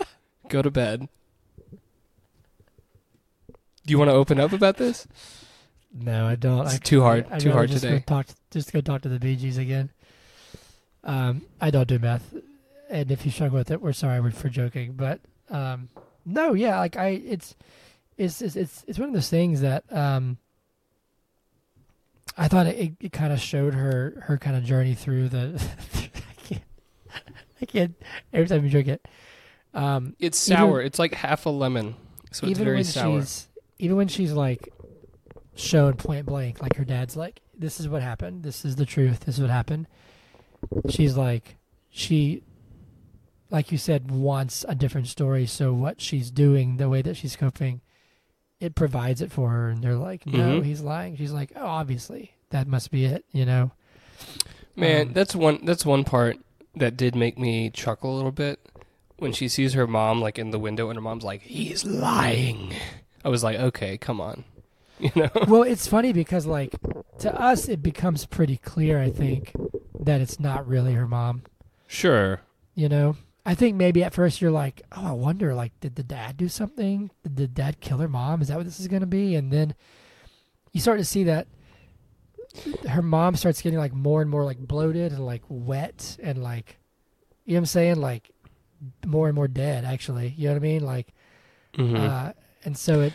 Go 0.47 0.61
to 0.61 0.69
bed. 0.71 1.09
Do 3.85 3.91
you 3.91 3.97
want 3.97 4.09
to 4.09 4.13
open 4.13 4.39
up 4.39 4.53
about 4.53 4.77
this? 4.77 5.07
No, 5.91 6.27
I 6.27 6.35
don't. 6.35 6.65
It's 6.67 6.75
I, 6.75 6.77
too 6.77 7.01
hard- 7.01 7.25
I'd 7.31 7.39
too 7.39 7.51
hard 7.51 7.69
just 7.69 7.83
today. 7.83 7.97
Go 7.99 8.03
talk, 8.05 8.27
just 8.51 8.71
go 8.71 8.79
talk 8.79 9.01
to 9.01 9.09
the 9.09 9.19
Bee 9.19 9.35
Gees 9.35 9.57
again. 9.57 9.89
Um, 11.03 11.41
I 11.59 11.71
don't 11.71 11.87
do 11.87 11.97
meth, 11.97 12.33
and 12.89 13.11
if 13.11 13.25
you 13.25 13.31
struggle 13.31 13.57
with 13.57 13.71
it, 13.71 13.81
we're 13.81 13.93
sorry 13.93 14.31
for 14.31 14.49
joking. 14.49 14.93
But 14.93 15.21
um, 15.49 15.89
no, 16.25 16.53
yeah, 16.53 16.79
like 16.79 16.95
I, 16.97 17.09
it's, 17.09 17.55
it's, 18.17 18.41
it's, 18.41 18.55
it's, 18.55 18.85
it's 18.87 18.99
one 18.99 19.09
of 19.09 19.13
those 19.13 19.29
things 19.29 19.61
that 19.61 19.83
um, 19.91 20.37
I 22.37 22.47
thought 22.47 22.67
it, 22.67 22.93
it 22.99 23.11
kind 23.11 23.33
of 23.33 23.39
showed 23.39 23.73
her 23.73 24.23
her 24.27 24.37
kind 24.37 24.55
of 24.55 24.63
journey 24.63 24.93
through 24.93 25.29
the. 25.29 25.61
I 25.95 26.41
can't, 26.43 26.63
I 27.61 27.65
can't. 27.65 27.95
Every 28.33 28.47
time 28.47 28.63
you 28.63 28.69
drink 28.69 28.87
it, 28.87 29.07
um, 29.73 30.15
It's 30.19 30.47
Even- 30.49 30.57
sour. 30.59 30.81
it's 30.81 30.99
like 30.99 31.13
half 31.13 31.45
a 31.45 31.49
lemon, 31.49 31.95
so 32.31 32.45
it's 32.47 32.51
even 32.51 32.65
very 32.65 32.77
when 32.77 32.83
sour. 32.83 33.19
she's 33.21 33.47
even 33.79 33.97
when 33.97 34.07
she's 34.07 34.33
like 34.33 34.71
shown 35.55 35.93
point 35.93 36.25
blank 36.27 36.61
like 36.61 36.75
her 36.75 36.85
dad's 36.85 37.15
like 37.17 37.41
this 37.57 37.79
is 37.79 37.87
what 37.89 38.03
happened 38.03 38.43
this 38.43 38.63
is 38.63 38.75
the 38.75 38.85
truth 38.85 39.21
this 39.21 39.35
is 39.35 39.41
what 39.41 39.49
happened 39.49 39.87
she's 40.87 41.17
like 41.17 41.55
she 41.89 42.43
like 43.49 43.71
you 43.71 43.77
said 43.77 44.11
wants 44.11 44.65
a 44.67 44.75
different 44.75 45.07
story 45.07 45.45
so 45.45 45.73
what 45.73 46.01
she's 46.01 46.31
doing 46.31 46.77
the 46.77 46.89
way 46.89 47.01
that 47.01 47.15
she's 47.17 47.35
coping 47.35 47.81
it 48.59 48.73
provides 48.73 49.21
it 49.21 49.31
for 49.31 49.51
her, 49.51 49.69
and 49.69 49.83
they're 49.83 49.95
like, 49.95 50.25
"No, 50.25 50.59
Mhm. 50.59 50.65
he's 50.65 50.81
lying." 50.81 51.15
She's 51.15 51.31
like, 51.31 51.51
"Oh, 51.55 51.67
obviously, 51.67 52.31
that 52.49 52.67
must 52.67 52.89
be 52.89 53.05
it," 53.05 53.23
you 53.31 53.45
know. 53.45 53.69
Man, 54.75 55.07
Um, 55.09 55.13
that's 55.13 55.35
one 55.35 55.59
that's 55.63 55.85
one 55.85 56.03
part 56.03 56.37
that 56.75 56.97
did 56.97 57.15
make 57.15 57.37
me 57.37 57.69
chuckle 57.69 58.13
a 58.13 58.17
little 58.17 58.31
bit 58.31 58.59
when 59.17 59.31
she 59.31 59.47
sees 59.47 59.73
her 59.73 59.85
mom 59.85 60.21
like 60.21 60.39
in 60.39 60.49
the 60.49 60.57
window 60.57 60.89
and 60.89 60.97
her 60.97 61.01
mom's 61.01 61.23
like, 61.23 61.43
"He's 61.43 61.85
lying." 61.85 62.73
I 63.23 63.29
was 63.29 63.43
like, 63.43 63.59
"Okay, 63.59 63.95
come 63.97 64.19
on." 64.19 64.43
You 64.99 65.11
know? 65.15 65.29
well, 65.47 65.61
it's 65.61 65.85
funny 65.87 66.11
because 66.11 66.47
like 66.47 66.73
to 67.19 67.39
us, 67.39 67.67
it 67.69 67.83
becomes 67.83 68.25
pretty 68.25 68.57
clear. 68.57 68.99
I 68.99 69.11
think 69.11 69.53
that 69.99 70.19
it's 70.19 70.39
not 70.39 70.67
really 70.67 70.93
her 70.95 71.07
mom. 71.07 71.43
Sure. 71.85 72.41
You 72.73 72.89
know, 72.89 73.15
I 73.47 73.55
think 73.55 73.77
maybe 73.77 74.03
at 74.03 74.13
first 74.13 74.41
you're 74.41 74.51
like, 74.51 74.81
"Oh, 74.91 75.07
I 75.07 75.11
wonder, 75.13 75.55
like, 75.55 75.71
did 75.79 75.95
the 75.95 76.03
dad 76.03 76.35
do 76.35 76.49
something? 76.49 77.09
Did 77.23 77.37
the 77.37 77.47
dad 77.47 77.79
kill 77.79 77.97
her 77.99 78.07
mom? 78.09 78.41
Is 78.41 78.49
that 78.49 78.57
what 78.57 78.65
this 78.65 78.79
is 78.79 78.87
going 78.89 78.99
to 78.99 79.07
be?" 79.07 79.35
And 79.35 79.51
then 79.51 79.73
you 80.73 80.81
start 80.81 80.99
to 80.99 81.05
see 81.05 81.23
that 81.23 81.47
her 82.89 83.01
mom 83.01 83.35
starts 83.35 83.61
getting 83.61 83.79
like 83.79 83.93
more 83.93 84.21
and 84.21 84.29
more 84.29 84.43
like 84.43 84.59
bloated 84.59 85.11
and 85.13 85.25
like 85.25 85.43
wet 85.47 86.17
and 86.21 86.43
like, 86.43 86.77
you 87.45 87.53
know 87.53 87.57
what 87.57 87.61
I'm 87.61 87.65
saying? 87.67 87.95
Like 88.01 88.31
more 89.05 89.27
and 89.27 89.35
more 89.35 89.47
dead. 89.47 89.85
Actually, 89.85 90.33
you 90.37 90.47
know 90.47 90.53
what 90.53 90.59
I 90.59 90.67
mean? 90.67 90.83
Like, 90.85 91.13
Mhm. 91.77 91.97
uh, 91.99 92.33
and 92.65 92.77
so 92.77 93.01
it, 93.01 93.13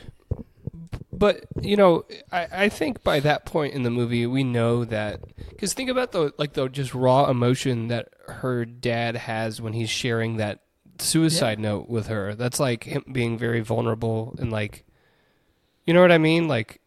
But 1.23 1.45
you 1.61 1.77
know, 1.77 2.05
I, 2.33 2.49
I 2.53 2.69
think 2.69 3.05
by 3.05 3.21
that 3.21 3.47
point 3.47 3.75
in 3.75 3.85
the 3.85 3.93
movie, 3.93 4.27
we 4.27 4.43
know 4.43 4.85
that 4.85 5.21
because 5.51 5.73
think 5.73 5.89
about 5.89 6.11
the 6.11 6.35
like 6.37 6.55
the 6.55 6.67
just 6.67 6.97
raw 6.97 7.31
emotion 7.31 7.87
that 7.87 8.09
her 8.27 8.65
dad 8.65 9.15
has 9.15 9.61
when 9.61 9.73
he's 9.73 9.89
sharing 9.89 10.39
that 10.39 10.65
suicide 10.99 11.61
note 11.61 11.89
with 11.89 12.09
her. 12.09 12.35
That's 12.35 12.59
like 12.59 12.83
him 12.83 13.05
being 13.13 13.39
very 13.39 13.61
vulnerable 13.61 14.35
and 14.41 14.51
like, 14.51 14.85
you 15.87 15.95
know 15.95 16.01
what 16.01 16.11
I 16.11 16.19
mean? 16.19 16.49
Like, 16.49 16.81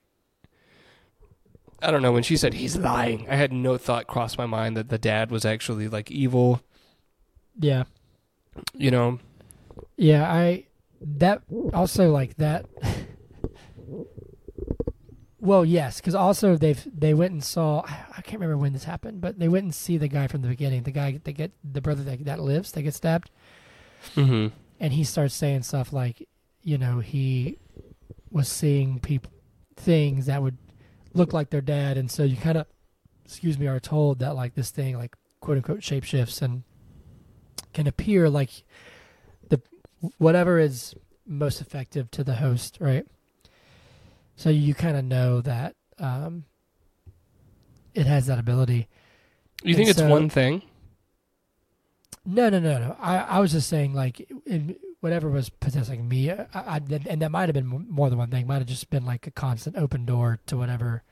I 1.81 1.89
don't 1.89 2.01
know. 2.01 2.11
When 2.11 2.23
she 2.23 2.35
said 2.35 2.55
he's 2.55 2.75
lying, 2.75 3.29
I 3.29 3.37
had 3.37 3.53
no 3.53 3.77
thought 3.77 4.05
cross 4.05 4.37
my 4.37 4.45
mind 4.45 4.75
that 4.75 4.89
the 4.89 4.97
dad 4.97 5.31
was 5.31 5.45
actually 5.45 5.87
like 5.87 6.11
evil. 6.11 6.61
yeah. 7.57 7.85
You 8.73 8.91
know? 8.91 9.19
Yeah, 9.95 10.29
I 10.29 10.65
that 10.99 11.41
also 11.73 12.11
like 12.11 12.35
that. 12.35 12.65
Well, 15.45 15.63
yes, 15.63 16.01
because 16.01 16.15
also 16.15 16.55
they've 16.55 16.83
they 16.91 17.13
went 17.13 17.31
and 17.33 17.43
saw. 17.43 17.83
I 17.85 18.21
can't 18.21 18.41
remember 18.41 18.57
when 18.57 18.73
this 18.73 18.85
happened, 18.85 19.21
but 19.21 19.37
they 19.37 19.47
went 19.47 19.63
and 19.63 19.75
see 19.75 19.97
the 19.97 20.07
guy 20.07 20.25
from 20.27 20.41
the 20.41 20.47
beginning. 20.47 20.81
The 20.83 20.91
guy 20.91 21.19
that 21.23 21.31
get 21.33 21.51
the 21.63 21.81
brother 21.81 22.03
that 22.03 22.25
that 22.25 22.39
lives 22.39 22.71
they 22.71 22.81
get 22.81 22.95
stabbed, 22.95 23.29
Mm-hmm. 24.15 24.47
and 24.79 24.93
he 24.93 25.03
starts 25.03 25.33
saying 25.35 25.63
stuff 25.63 25.93
like, 25.93 26.27
you 26.63 26.77
know, 26.77 26.99
he 26.99 27.57
was 28.31 28.47
seeing 28.47 28.99
people 28.99 29.31
things 29.75 30.25
that 30.25 30.41
would 30.41 30.57
look 31.13 31.31
like 31.31 31.49
their 31.51 31.61
dad, 31.61 31.97
and 31.97 32.09
so 32.09 32.23
you 32.23 32.37
kind 32.37 32.57
of, 32.57 32.65
excuse 33.23 33.59
me, 33.59 33.67
are 33.67 33.79
told 33.79 34.19
that 34.19 34.35
like 34.35 34.55
this 34.55 34.71
thing 34.71 34.97
like 34.97 35.15
quote 35.41 35.57
unquote 35.57 35.81
shapeshifts 35.81 36.41
and 36.41 36.63
can 37.73 37.85
appear 37.87 38.29
like 38.29 38.63
the 39.49 39.61
whatever 40.17 40.57
is 40.57 40.95
most 41.27 41.61
effective 41.61 42.09
to 42.11 42.23
the 42.23 42.35
host, 42.35 42.77
right? 42.79 43.05
So 44.35 44.49
you 44.49 44.73
kind 44.73 44.97
of 44.97 45.05
know 45.05 45.41
that 45.41 45.75
um, 45.99 46.43
it 47.93 48.05
has 48.05 48.25
that 48.27 48.37
ability. 48.39 48.87
You 49.63 49.73
think 49.75 49.87
And 49.87 49.91
it's 49.91 49.99
so- 49.99 50.09
one 50.09 50.29
thing? 50.29 50.61
No, 52.27 52.49
no, 52.49 52.59
no, 52.59 52.79
no. 52.79 52.95
I, 52.99 53.17
I 53.19 53.39
was 53.39 53.51
just 53.51 53.69
saying 53.69 53.93
like 53.93 54.27
in 54.47 54.75
whatever 54.99 55.29
was 55.29 55.49
possessing 55.49 56.07
me, 56.09 56.31
I, 56.31 56.47
I, 56.55 56.81
and 57.07 57.21
that 57.21 57.29
might 57.29 57.47
have 57.49 57.53
been 57.53 57.67
more 57.67 58.09
than 58.09 58.17
one 58.17 58.31
thing. 58.31 58.47
Might 58.47 58.57
have 58.57 58.65
just 58.67 58.89
been 58.89 59.05
like 59.05 59.27
a 59.27 59.31
constant 59.31 59.77
open 59.77 60.05
door 60.05 60.39
to 60.47 60.57
whatever 60.57 61.03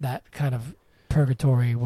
that 0.00 0.32
kind 0.32 0.54
of 0.54 0.74
purgatory 1.10 1.76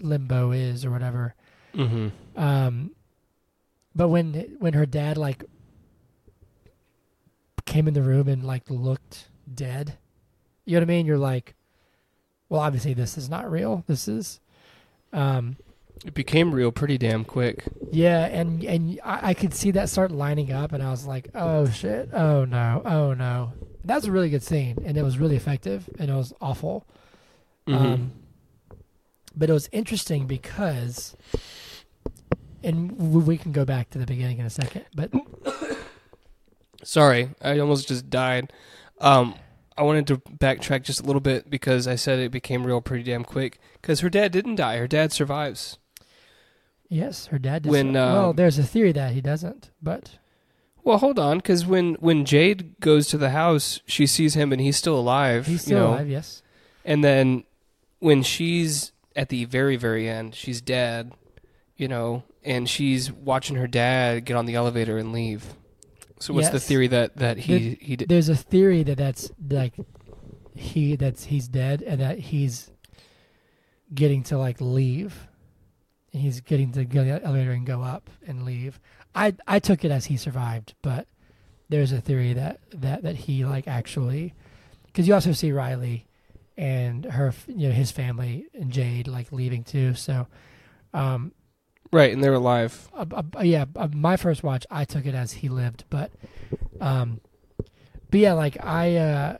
limbo 0.00 0.50
is 0.50 0.84
or 0.84 0.90
whatever. 0.90 1.36
Mm-hmm. 1.72 2.08
Um, 2.36 2.90
but 3.94 4.08
when 4.08 4.56
when 4.58 4.72
her 4.72 4.86
dad 4.86 5.16
like 5.16 5.44
came 7.64 7.86
in 7.86 7.94
the 7.94 8.02
room 8.02 8.26
and 8.26 8.42
like 8.44 8.68
looked 8.68 9.28
dead, 9.52 9.98
you 10.64 10.74
know 10.74 10.80
what 10.80 10.84
I 10.90 10.94
mean? 10.94 11.06
You're 11.06 11.18
like, 11.18 11.54
well, 12.48 12.60
obviously 12.60 12.94
this 12.94 13.16
is 13.18 13.28
not 13.28 13.50
real. 13.50 13.84
This 13.86 14.06
is, 14.08 14.40
um, 15.12 15.56
It 16.04 16.14
became 16.14 16.52
real 16.54 16.70
pretty 16.72 16.98
damn 16.98 17.24
quick. 17.24 17.64
yeah, 17.92 18.26
and 18.26 18.62
and 18.64 19.00
I, 19.04 19.30
I 19.30 19.34
could 19.34 19.54
see 19.54 19.70
that 19.72 19.88
start 19.88 20.10
lining 20.10 20.52
up, 20.52 20.72
and 20.72 20.82
I 20.82 20.90
was 20.90 21.06
like, 21.06 21.28
oh 21.34 21.68
shit, 21.70 22.10
oh 22.12 22.44
no, 22.44 22.82
oh 22.84 23.14
no. 23.14 23.52
That 23.84 23.96
was 23.96 24.04
a 24.06 24.12
really 24.12 24.30
good 24.30 24.42
scene, 24.42 24.78
and 24.84 24.96
it 24.96 25.02
was 25.02 25.18
really 25.18 25.36
effective, 25.36 25.88
and 25.98 26.10
it 26.10 26.14
was 26.14 26.32
awful. 26.40 26.86
Mhm. 27.66 27.74
Um, 27.76 28.12
but 29.36 29.50
it 29.50 29.52
was 29.52 29.68
interesting 29.72 30.26
because, 30.26 31.16
and 32.62 32.92
we 33.26 33.36
can 33.36 33.52
go 33.52 33.64
back 33.64 33.90
to 33.90 33.98
the 33.98 34.06
beginning 34.06 34.38
in 34.38 34.46
a 34.46 34.50
second. 34.50 34.84
But 34.94 35.10
Sorry, 36.84 37.30
I 37.40 37.58
almost 37.58 37.88
just 37.88 38.10
died. 38.10 38.52
Um, 39.00 39.34
I 39.76 39.82
wanted 39.82 40.06
to 40.08 40.18
backtrack 40.18 40.82
just 40.84 41.00
a 41.00 41.04
little 41.04 41.20
bit 41.20 41.50
because 41.50 41.88
I 41.88 41.96
said 41.96 42.18
it 42.18 42.30
became 42.30 42.66
real 42.66 42.80
pretty 42.80 43.02
damn 43.04 43.24
quick. 43.24 43.58
Because 43.80 44.00
her 44.00 44.10
dad 44.10 44.32
didn't 44.32 44.56
die; 44.56 44.76
her 44.78 44.86
dad 44.88 45.12
survives. 45.12 45.78
yes, 46.88 47.26
her 47.26 47.38
dad. 47.38 47.62
Does 47.62 47.72
When, 47.72 47.92
well, 47.92 48.30
um, 48.30 48.36
there's 48.36 48.58
a 48.58 48.62
theory 48.62 48.92
that 48.92 49.12
he 49.12 49.20
doesn't, 49.20 49.70
but 49.82 50.18
Well, 50.84 50.98
hold 50.98 51.18
on, 51.18 51.38
because 51.38 51.66
when 51.66 51.94
when 51.94 52.24
Jade 52.24 52.78
goes 52.80 53.08
to 53.08 53.18
the 53.18 53.30
house, 53.30 53.80
she 53.86 54.06
sees 54.06 54.34
him 54.34 54.52
and 54.52 54.60
he's 54.60 54.76
still 54.76 54.98
alive. 54.98 55.46
he's 55.46 55.52
you 55.54 55.58
still 55.58 55.78
know? 55.78 55.88
alive. 55.94 56.08
Yes. 56.08 56.42
And 56.84 57.02
then 57.02 57.44
when 57.98 58.22
she's 58.22 58.92
at 59.16 59.28
the 59.28 59.44
very 59.46 59.76
very 59.76 60.08
end, 60.08 60.34
she's 60.34 60.60
dead. 60.60 61.12
You 61.76 61.88
know, 61.88 62.22
and 62.44 62.68
she's 62.68 63.10
watching 63.10 63.56
her 63.56 63.66
dad 63.66 64.24
get 64.24 64.36
on 64.36 64.46
the 64.46 64.54
elevator 64.54 64.96
and 64.96 65.10
leave. 65.12 65.54
So 66.20 66.32
what's 66.32 66.50
the 66.50 66.60
theory 66.60 66.86
that 66.88 67.16
that 67.16 67.38
he 67.38 67.78
he 67.80 67.96
did? 67.96 68.08
There's 68.08 68.28
a 68.28 68.36
theory 68.36 68.82
that 68.84 68.98
that's 68.98 69.30
like 69.50 69.74
he 70.54 70.96
that's 70.96 71.24
he's 71.24 71.48
dead 71.48 71.82
and 71.82 72.00
that 72.00 72.18
he's 72.18 72.70
getting 73.92 74.22
to 74.24 74.38
like 74.38 74.60
leave. 74.60 75.28
And 76.12 76.22
he's 76.22 76.40
getting 76.40 76.70
to 76.72 76.84
get 76.84 77.04
the 77.04 77.24
elevator 77.24 77.50
and 77.50 77.66
go 77.66 77.82
up 77.82 78.08
and 78.26 78.44
leave. 78.44 78.78
I 79.14 79.34
I 79.48 79.58
took 79.58 79.84
it 79.84 79.90
as 79.90 80.06
he 80.06 80.16
survived, 80.16 80.74
but 80.82 81.08
there's 81.68 81.92
a 81.92 82.00
theory 82.00 82.32
that 82.34 82.60
that 82.72 83.02
that 83.02 83.16
he 83.16 83.44
like 83.44 83.66
actually 83.66 84.34
because 84.86 85.08
you 85.08 85.14
also 85.14 85.32
see 85.32 85.50
Riley 85.50 86.06
and 86.56 87.04
her 87.04 87.34
you 87.48 87.68
know 87.68 87.74
his 87.74 87.90
family 87.90 88.46
and 88.54 88.70
Jade 88.70 89.08
like 89.08 89.32
leaving 89.32 89.64
too. 89.64 89.94
So 89.94 90.28
um 90.92 91.32
Right, 91.94 92.12
and 92.12 92.24
they're 92.24 92.34
alive. 92.34 92.88
uh, 92.92 93.06
uh, 93.12 93.40
yeah, 93.42 93.66
uh, 93.76 93.86
my 93.94 94.16
first 94.16 94.42
watch, 94.42 94.66
I 94.68 94.84
took 94.84 95.06
it 95.06 95.14
as 95.14 95.30
he 95.32 95.48
lived, 95.48 95.84
but, 95.90 96.10
um, 96.80 97.20
but 98.10 98.18
yeah, 98.18 98.32
like 98.32 98.56
I, 98.64 98.96
uh, 98.96 99.38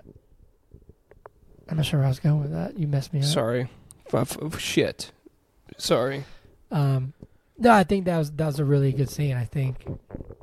I'm 1.68 1.76
not 1.76 1.84
sure 1.84 1.98
where 1.98 2.06
I 2.06 2.10
was 2.10 2.20
going 2.20 2.40
with 2.40 2.52
that. 2.52 2.78
You 2.78 2.86
messed 2.86 3.12
me 3.12 3.18
up. 3.18 3.24
Sorry, 3.24 3.68
F- 4.12 4.36
f- 4.40 4.60
shit. 4.60 5.10
Sorry. 5.78 6.22
Um, 6.70 7.12
no, 7.58 7.72
I 7.72 7.82
think 7.82 8.04
that 8.04 8.18
was 8.18 8.30
that 8.30 8.46
was 8.46 8.60
a 8.60 8.64
really 8.64 8.92
good 8.92 9.10
scene. 9.10 9.36
I 9.36 9.46
think, 9.46 9.84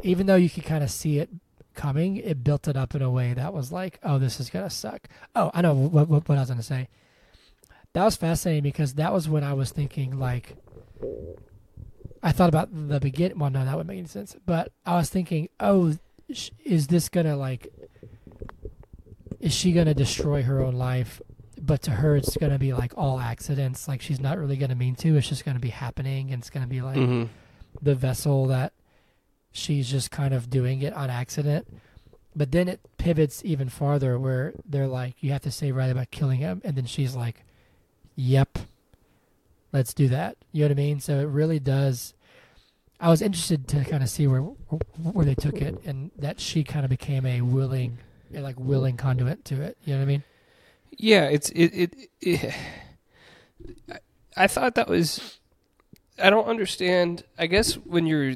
even 0.04 0.26
though 0.28 0.36
you 0.36 0.50
could 0.50 0.66
kind 0.66 0.84
of 0.84 0.92
see 0.92 1.18
it 1.20 1.30
coming, 1.76 2.18
it 2.18 2.44
built 2.44 2.68
it 2.68 2.76
up 2.76 2.94
in 2.94 3.02
a 3.02 3.10
way 3.10 3.34
that 3.34 3.54
was 3.54 3.72
like, 3.72 4.00
oh, 4.04 4.20
this 4.20 4.42
is 4.42 4.50
gonna 4.50 4.70
suck. 4.70 5.08
Oh, 5.34 5.50
I 5.54 5.62
know 5.62 5.74
what 5.74 6.10
what, 6.10 6.28
what 6.28 6.38
I 6.38 6.42
was 6.42 6.50
gonna 6.50 6.62
say. 6.62 6.90
That 7.94 8.04
was 8.04 8.18
fascinating 8.18 8.64
because 8.64 8.96
that 8.96 9.14
was 9.14 9.30
when 9.30 9.46
I 9.46 9.54
was 9.54 9.72
thinking 9.72 10.20
like. 10.20 10.58
I 12.24 12.32
thought 12.32 12.50
about 12.50 12.70
the 12.72 13.00
begin. 13.00 13.38
Well, 13.38 13.50
no, 13.50 13.66
that 13.66 13.72
wouldn't 13.76 13.88
make 13.88 13.98
any 13.98 14.08
sense. 14.08 14.36
But 14.46 14.72
I 14.86 14.96
was 14.96 15.10
thinking, 15.10 15.50
oh, 15.60 15.96
sh- 16.32 16.52
is 16.64 16.88
this 16.88 17.10
gonna 17.10 17.36
like? 17.36 17.68
Is 19.40 19.54
she 19.54 19.72
gonna 19.72 19.94
destroy 19.94 20.44
her 20.44 20.62
own 20.62 20.76
life 20.76 21.22
but 21.64 21.84
to 21.84 21.92
her 21.92 22.16
it's 22.16 22.36
going 22.38 22.52
to 22.52 22.58
be 22.58 22.74
like 22.74 22.92
all 22.98 23.20
accidents 23.20 23.88
like 23.88 24.02
she's 24.02 24.20
not 24.20 24.38
really 24.38 24.58
going 24.58 24.70
to 24.70 24.76
mean 24.76 24.96
to 24.96 25.16
it's 25.16 25.30
just 25.30 25.46
going 25.46 25.56
to 25.56 25.62
be 25.62 25.70
happening 25.70 26.32
and 26.32 26.42
it's 26.42 26.50
going 26.50 26.64
to 26.64 26.70
be 26.70 26.82
like 26.82 26.96
hmm 26.98 27.24
the 27.82 27.96
vessel 27.96 28.48
that 28.48 28.74
she's 29.52 29.90
just 29.90 30.12
kind 30.12 30.34
of 30.34 30.50
doing 30.50 30.82
it 30.82 30.92
on 30.94 31.10
accident 31.10 31.66
but 32.36 32.52
then 32.52 32.68
it 32.68 32.82
pivots 32.98 33.42
even 33.46 33.70
farther 33.70 34.20
where 34.20 34.54
they're 34.66 34.88
like 34.88 35.16
you 35.22 35.32
have 35.32 35.42
to 35.42 35.52
say 35.52 35.72
right 35.72 35.90
about 35.90 36.12
killing 36.12 36.40
him 36.40 36.62
and 36.66 36.76
then 36.76 36.86
she's 36.86 37.16
like 37.16 37.46
yep 38.16 38.58
let's 39.74 39.94
do 39.94 40.08
that 40.08 40.38
you 40.52 40.62
know 40.62 40.66
what 40.68 40.72
i 40.72 40.76
mean 40.76 41.00
so 41.00 41.20
it 41.20 41.24
really 41.28 41.60
does 41.60 42.14
i 43.00 43.10
was 43.10 43.22
interested 43.22 43.68
to 43.68 43.84
kind 43.86 44.04
of 44.04 44.10
see 44.10 44.28
where 44.28 44.42
where 44.42 45.26
they 45.26 45.36
took 45.36 45.62
it 45.62 45.76
and 45.86 46.12
that 46.18 46.40
she 46.40 46.64
kind 46.64 46.84
of 46.86 46.90
became 46.90 47.26
a 47.26 47.42
willing 47.42 47.98
a 48.34 48.40
like 48.42 48.60
willing 48.60 48.98
conduit 48.98 49.44
to 49.46 49.62
it 49.62 49.78
you 49.86 49.94
know 49.94 50.00
what 50.00 50.04
i 50.04 50.08
mean 50.08 50.24
Yeah, 50.98 51.26
it's 51.26 51.50
it, 51.52 51.72
it 51.74 52.10
it. 52.22 52.54
I- 53.90 54.00
I 54.38 54.48
thought 54.48 54.76
that 54.76 54.88
was. 54.88 55.40
I 56.18 56.30
don't 56.30 56.48
understand. 56.48 57.24
I 57.38 57.48
guess 57.48 57.74
when 57.74 58.06
you're 58.06 58.36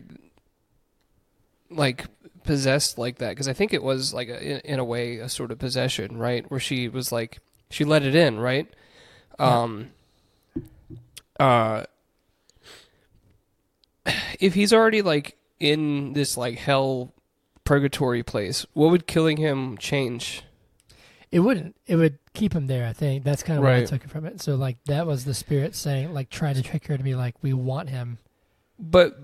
like 1.69 2.05
possessed 2.43 2.97
like 2.97 3.17
that 3.19 3.29
because 3.29 3.47
I 3.47 3.53
think 3.53 3.73
it 3.73 3.81
was 3.83 4.13
like 4.13 4.27
a, 4.29 4.41
in, 4.41 4.59
in 4.73 4.79
a 4.79 4.83
way 4.83 5.17
a 5.17 5.29
sort 5.29 5.51
of 5.51 5.59
possession, 5.59 6.17
right? 6.17 6.49
Where 6.51 6.59
she 6.59 6.87
was 6.89 7.11
like 7.11 7.39
she 7.69 7.83
let 7.85 8.03
it 8.03 8.15
in, 8.15 8.39
right? 8.39 8.67
Yeah. 9.39 9.61
Um. 9.63 9.91
Uh. 11.39 11.83
If 14.39 14.53
he's 14.53 14.71
already 14.71 15.01
like 15.01 15.37
in 15.59 16.13
this 16.13 16.37
like 16.37 16.57
hell 16.57 17.13
purgatory 17.63 18.21
place, 18.21 18.65
what 18.73 18.91
would 18.91 19.07
killing 19.07 19.37
him 19.37 19.77
change? 19.77 20.43
It 21.31 21.39
wouldn't. 21.39 21.75
It 21.87 21.95
would 21.95 22.19
keep 22.33 22.53
him 22.53 22.67
there. 22.67 22.85
I 22.87 22.93
think 22.93 23.23
that's 23.23 23.43
kind 23.43 23.57
of 23.57 23.63
what 23.63 23.73
I 23.73 23.83
took 23.83 24.03
it 24.03 24.09
from 24.09 24.25
it. 24.25 24.41
So 24.41 24.55
like 24.55 24.77
that 24.85 25.07
was 25.07 25.25
the 25.25 25.33
spirit 25.33 25.75
saying, 25.75 26.13
like 26.13 26.29
trying 26.29 26.55
to 26.55 26.61
trick 26.61 26.85
her 26.87 26.97
to 26.97 27.03
be 27.03 27.15
like, 27.15 27.35
we 27.41 27.53
want 27.53 27.89
him. 27.89 28.19
But 28.77 29.17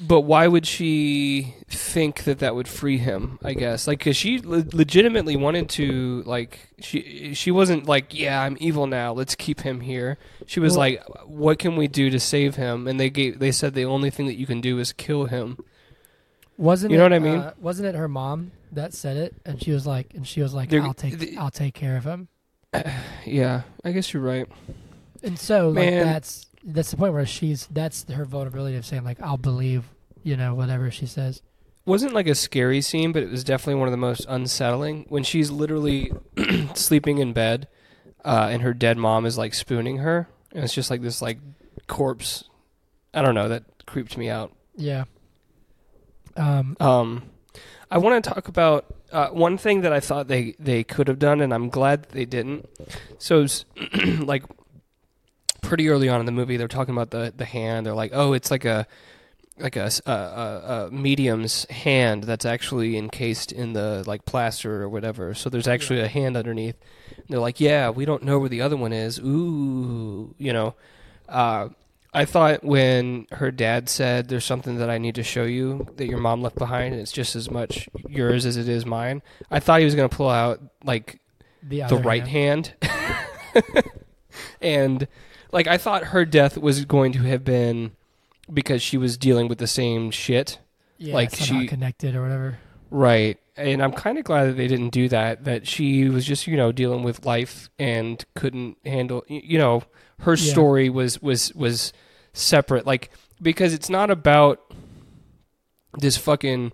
but 0.00 0.20
why 0.22 0.46
would 0.46 0.66
she 0.66 1.54
think 1.68 2.24
that 2.24 2.38
that 2.38 2.54
would 2.54 2.68
free 2.68 2.98
him? 2.98 3.38
I 3.42 3.54
guess 3.54 3.86
like 3.86 3.98
because 3.98 4.16
she 4.16 4.38
le- 4.38 4.64
legitimately 4.72 5.36
wanted 5.36 5.68
to 5.70 6.22
like 6.24 6.68
she 6.80 7.32
she 7.34 7.50
wasn't 7.50 7.86
like 7.86 8.14
yeah 8.18 8.40
I'm 8.42 8.56
evil 8.60 8.86
now 8.86 9.12
let's 9.12 9.34
keep 9.34 9.60
him 9.60 9.80
here. 9.80 10.16
She 10.46 10.60
was 10.60 10.72
Well- 10.72 10.80
like 10.80 11.04
what 11.26 11.58
can 11.58 11.76
we 11.76 11.88
do 11.88 12.10
to 12.10 12.20
save 12.20 12.56
him? 12.56 12.86
And 12.86 12.98
they 13.00 13.10
gave 13.10 13.38
they 13.38 13.52
said 13.52 13.74
the 13.74 13.84
only 13.84 14.10
thing 14.10 14.26
that 14.26 14.36
you 14.38 14.46
can 14.46 14.60
do 14.60 14.78
is 14.78 14.92
kill 14.92 15.26
him. 15.26 15.58
Wasn't 16.56 16.90
You 16.90 16.98
know 16.98 17.04
it, 17.06 17.10
what 17.10 17.12
I 17.14 17.18
mean? 17.20 17.38
Uh, 17.38 17.54
wasn't 17.60 17.88
it 17.88 17.94
her 17.94 18.08
mom 18.08 18.50
that 18.72 18.92
said 18.92 19.16
it? 19.16 19.34
And 19.46 19.62
she 19.62 19.70
was 19.70 19.86
like, 19.86 20.12
and 20.14 20.26
she 20.26 20.42
was 20.42 20.52
like, 20.54 20.70
They're- 20.70 20.82
I'll 20.82 20.92
take, 20.92 21.16
the- 21.18 21.36
I'll 21.36 21.50
take 21.52 21.74
care 21.74 21.96
of 21.96 22.04
him. 22.04 22.28
Yeah, 23.24 23.62
I 23.84 23.92
guess 23.92 24.12
you're 24.12 24.22
right. 24.22 24.48
And 25.22 25.38
so 25.38 25.68
like 25.68 25.86
Man. 25.90 26.04
that's 26.06 26.46
that's 26.64 26.90
the 26.90 26.96
point 26.96 27.12
where 27.12 27.26
she's 27.26 27.66
that's 27.68 28.04
her 28.10 28.24
vulnerability 28.24 28.76
of 28.76 28.84
saying 28.84 29.04
like, 29.04 29.20
I'll 29.20 29.36
believe, 29.36 29.84
you 30.22 30.36
know, 30.36 30.54
whatever 30.54 30.90
she 30.90 31.06
says. 31.06 31.42
wasn't 31.84 32.12
like 32.12 32.26
a 32.26 32.34
scary 32.34 32.80
scene, 32.80 33.12
but 33.12 33.22
it 33.22 33.30
was 33.30 33.44
definitely 33.44 33.76
one 33.76 33.88
of 33.88 33.92
the 33.92 33.96
most 33.98 34.26
unsettling 34.28 35.06
when 35.08 35.22
she's 35.22 35.50
literally 35.50 36.12
sleeping 36.74 37.18
in 37.18 37.32
bed, 37.32 37.68
uh, 38.24 38.48
and 38.50 38.62
her 38.62 38.74
dead 38.74 38.98
mom 38.98 39.24
is 39.24 39.38
like 39.38 39.54
spooning 39.54 39.98
her, 39.98 40.28
and 40.52 40.64
it's 40.64 40.74
just 40.74 40.90
like 40.90 41.02
this 41.02 41.22
like 41.22 41.38
corpse. 41.86 42.44
I 43.14 43.22
don't 43.22 43.34
know. 43.34 43.48
That 43.48 43.64
creeped 43.86 44.16
me 44.18 44.28
out. 44.28 44.52
Yeah. 44.76 45.04
Um. 46.36 46.76
Um, 46.80 47.22
I 47.90 47.98
want 47.98 48.22
to 48.22 48.30
talk 48.30 48.48
about 48.48 48.84
uh, 49.12 49.28
one 49.28 49.56
thing 49.56 49.80
that 49.80 49.92
I 49.92 50.00
thought 50.00 50.28
they 50.28 50.54
they 50.58 50.84
could 50.84 51.08
have 51.08 51.18
done, 51.18 51.40
and 51.40 51.54
I'm 51.54 51.68
glad 51.70 52.02
that 52.02 52.10
they 52.10 52.26
didn't. 52.26 52.68
So, 53.16 53.42
it's, 53.42 53.64
like, 54.18 54.44
pretty 55.62 55.88
early 55.88 56.08
on 56.08 56.20
in 56.20 56.26
the 56.26 56.32
movie, 56.32 56.56
they're 56.56 56.68
talking 56.68 56.94
about 56.94 57.10
the 57.10 57.32
the 57.36 57.44
hand. 57.44 57.86
They're 57.86 57.94
like, 57.94 58.12
oh, 58.14 58.32
it's 58.32 58.50
like 58.50 58.64
a 58.64 58.86
like 59.58 59.76
a 59.76 60.88
medium's 60.92 61.64
hand 61.68 62.24
that's 62.24 62.44
actually 62.44 62.96
encased 62.96 63.50
in 63.52 63.72
the 63.72 64.04
like 64.06 64.24
plaster 64.24 64.82
or 64.82 64.88
whatever. 64.88 65.34
So 65.34 65.50
there's 65.50 65.68
actually 65.68 66.00
a 66.00 66.08
hand 66.08 66.36
underneath. 66.36 66.76
And 67.16 67.26
they're 67.28 67.40
like, 67.40 67.60
yeah, 67.60 67.90
we 67.90 68.04
don't 68.04 68.22
know 68.22 68.38
where 68.38 68.48
the 68.48 68.60
other 68.60 68.76
one 68.76 68.92
is. 68.92 69.18
Ooh, 69.18 70.34
you 70.38 70.52
know. 70.52 70.74
Uh, 71.28 71.70
I 72.14 72.24
thought 72.24 72.64
when 72.64 73.26
her 73.32 73.50
dad 73.50 73.88
said, 73.88 74.28
"There's 74.28 74.44
something 74.44 74.78
that 74.78 74.88
I 74.88 74.96
need 74.96 75.14
to 75.16 75.22
show 75.22 75.44
you 75.44 75.86
that 75.96 76.06
your 76.06 76.18
mom 76.18 76.40
left 76.40 76.56
behind, 76.56 76.94
and 76.94 77.02
it's 77.02 77.12
just 77.12 77.36
as 77.36 77.50
much 77.50 77.86
yours 78.08 78.46
as 78.46 78.56
it 78.56 78.66
is 78.66 78.86
mine." 78.86 79.20
I 79.50 79.60
thought 79.60 79.80
he 79.80 79.84
was 79.84 79.94
going 79.94 80.08
to 80.08 80.16
pull 80.16 80.30
out 80.30 80.60
like 80.82 81.20
The, 81.62 81.82
the 81.82 81.96
right 81.96 82.26
hand, 82.26 82.72
and 84.60 85.06
like 85.52 85.66
I 85.66 85.78
thought 85.78 86.04
her 86.04 86.24
death 86.24 86.58
was 86.58 86.84
going 86.84 87.12
to 87.12 87.20
have 87.20 87.44
been 87.44 87.92
because 88.52 88.82
she 88.82 88.96
was 88.96 89.16
dealing 89.16 89.48
with 89.48 89.58
the 89.58 89.66
same 89.66 90.10
shit, 90.10 90.58
Yeah, 90.98 91.14
like 91.14 91.30
somehow 91.30 91.62
she- 91.62 91.66
connected 91.68 92.14
or 92.14 92.22
whatever. 92.22 92.58
right? 92.90 93.38
And 93.56 93.82
I'm 93.82 93.92
kind 93.92 94.18
of 94.18 94.24
glad 94.24 94.44
that 94.46 94.56
they 94.56 94.68
didn't 94.68 94.90
do 94.90 95.08
that. 95.08 95.44
That 95.44 95.66
she 95.66 96.08
was 96.08 96.24
just 96.24 96.46
you 96.46 96.56
know 96.56 96.70
dealing 96.72 97.02
with 97.02 97.26
life 97.26 97.68
and 97.78 98.24
couldn't 98.36 98.78
handle 98.86 99.24
you 99.28 99.58
know 99.58 99.82
her 100.20 100.34
Yeah. 100.34 100.52
story 100.52 100.88
was 100.88 101.20
was 101.20 101.52
was 101.54 101.92
separate 102.32 102.86
like 102.86 103.10
because 103.42 103.72
it's 103.74 103.90
not 103.90 104.10
about 104.10 104.60
this 105.98 106.16
fucking 106.16 106.72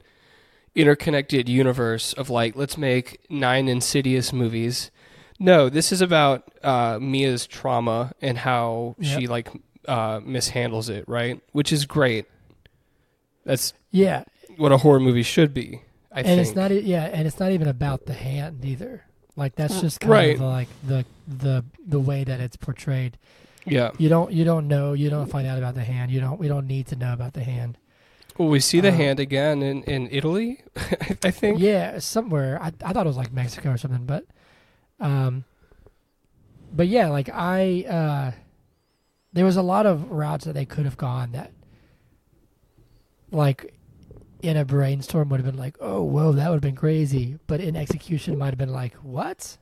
interconnected 0.75 1.49
universe 1.49 2.13
of 2.15 2.29
like 2.31 2.57
let's 2.57 2.77
make 2.77 3.19
nine 3.31 3.69
insidious 3.69 4.33
movies 4.33 4.91
no 5.39 5.69
this 5.69 5.91
is 5.93 6.01
about 6.01 6.51
uh 6.63 6.99
mia's 7.01 7.47
trauma 7.47 8.13
and 8.23 8.39
how 8.39 8.95
Yep. 8.99 9.21
she 9.21 9.27
like 9.27 9.49
uh 9.87 10.21
mishandles 10.21 10.89
it 10.89 11.05
right 11.09 11.41
which 11.53 11.73
is 11.73 11.85
great 11.87 12.27
that's 13.45 13.75
Yeah, 13.91 14.25
what 14.57 14.73
a 14.73 14.79
horror 14.79 15.01
movie 15.01 15.23
should 15.23 15.53
be 15.53 15.83
i 16.13 16.19
and 16.21 16.27
think 16.27 16.41
it's 16.47 16.55
not. 16.57 16.71
Yeah, 16.71 17.05
and 17.05 17.27
it's 17.27 17.39
not 17.41 17.53
even 17.53 17.69
about 17.69 18.07
the 18.07 18.15
hand 18.15 18.65
either. 18.65 19.05
Like 19.37 19.57
that's 19.57 19.81
just 19.81 20.01
kind 20.01 20.11
Right. 20.13 20.35
of 20.37 20.41
like 20.43 20.69
the 20.87 21.05
the 21.27 21.65
the 21.85 21.99
way 22.01 22.23
that 22.25 22.41
it's 22.41 22.57
portrayed. 22.57 23.19
yeah 23.67 23.91
You 23.99 24.09
don't 24.09 24.33
you 24.33 24.45
don't 24.45 24.69
know 24.69 24.93
you 24.93 25.11
don't 25.11 25.27
find 25.27 25.47
out 25.47 25.59
about 25.59 25.75
the 25.75 25.83
hand. 25.85 26.11
You 26.13 26.21
don't 26.21 26.39
we 26.39 26.49
don't 26.49 26.67
need 26.69 26.87
to 26.89 26.97
know 26.97 27.13
about 27.13 27.33
the 27.35 27.43
hand. 27.43 27.77
well 28.39 28.49
we 28.49 28.61
see 28.61 28.81
the 28.81 28.89
Uh, 28.89 28.93
hand 29.03 29.19
again 29.21 29.61
in 29.63 29.83
in 29.85 30.09
italy 30.11 30.63
i 31.25 31.31
think 31.31 31.59
Yeah, 31.59 31.99
somewhere. 31.99 32.63
I 32.63 32.69
I 32.85 32.93
thought 32.93 33.05
it 33.07 33.13
was 33.15 33.17
like 33.19 33.33
Mexico 33.33 33.71
or 33.73 33.77
something, 33.77 34.07
but 34.07 34.25
um 35.01 35.45
but 36.73 36.89
yeah, 36.89 37.09
like 37.09 37.29
I 37.29 37.85
uh 37.85 38.33
there 39.33 39.45
was 39.45 39.57
a 39.57 39.63
lot 39.63 39.87
of 39.87 40.11
routes 40.11 40.45
that 40.45 40.53
they 40.55 40.65
could 40.65 40.85
have 40.85 40.97
gone 40.97 41.33
that 41.33 41.53
like 43.31 43.75
in 44.43 44.57
a 44.57 44.65
brainstorm 44.65 45.29
would 45.31 45.41
have 45.41 45.47
been 45.47 45.59
like, 45.59 45.77
"Oh, 45.81 46.03
whoa, 46.03 46.33
that 46.33 46.49
would 46.49 46.57
have 46.57 46.63
been 46.63 46.77
crazy." 46.77 47.39
But 47.47 47.61
in 47.61 47.75
execution 47.77 48.39
might 48.39 48.51
have 48.51 48.59
been 48.59 48.73
like, 48.73 48.95
"What?" 48.97 49.57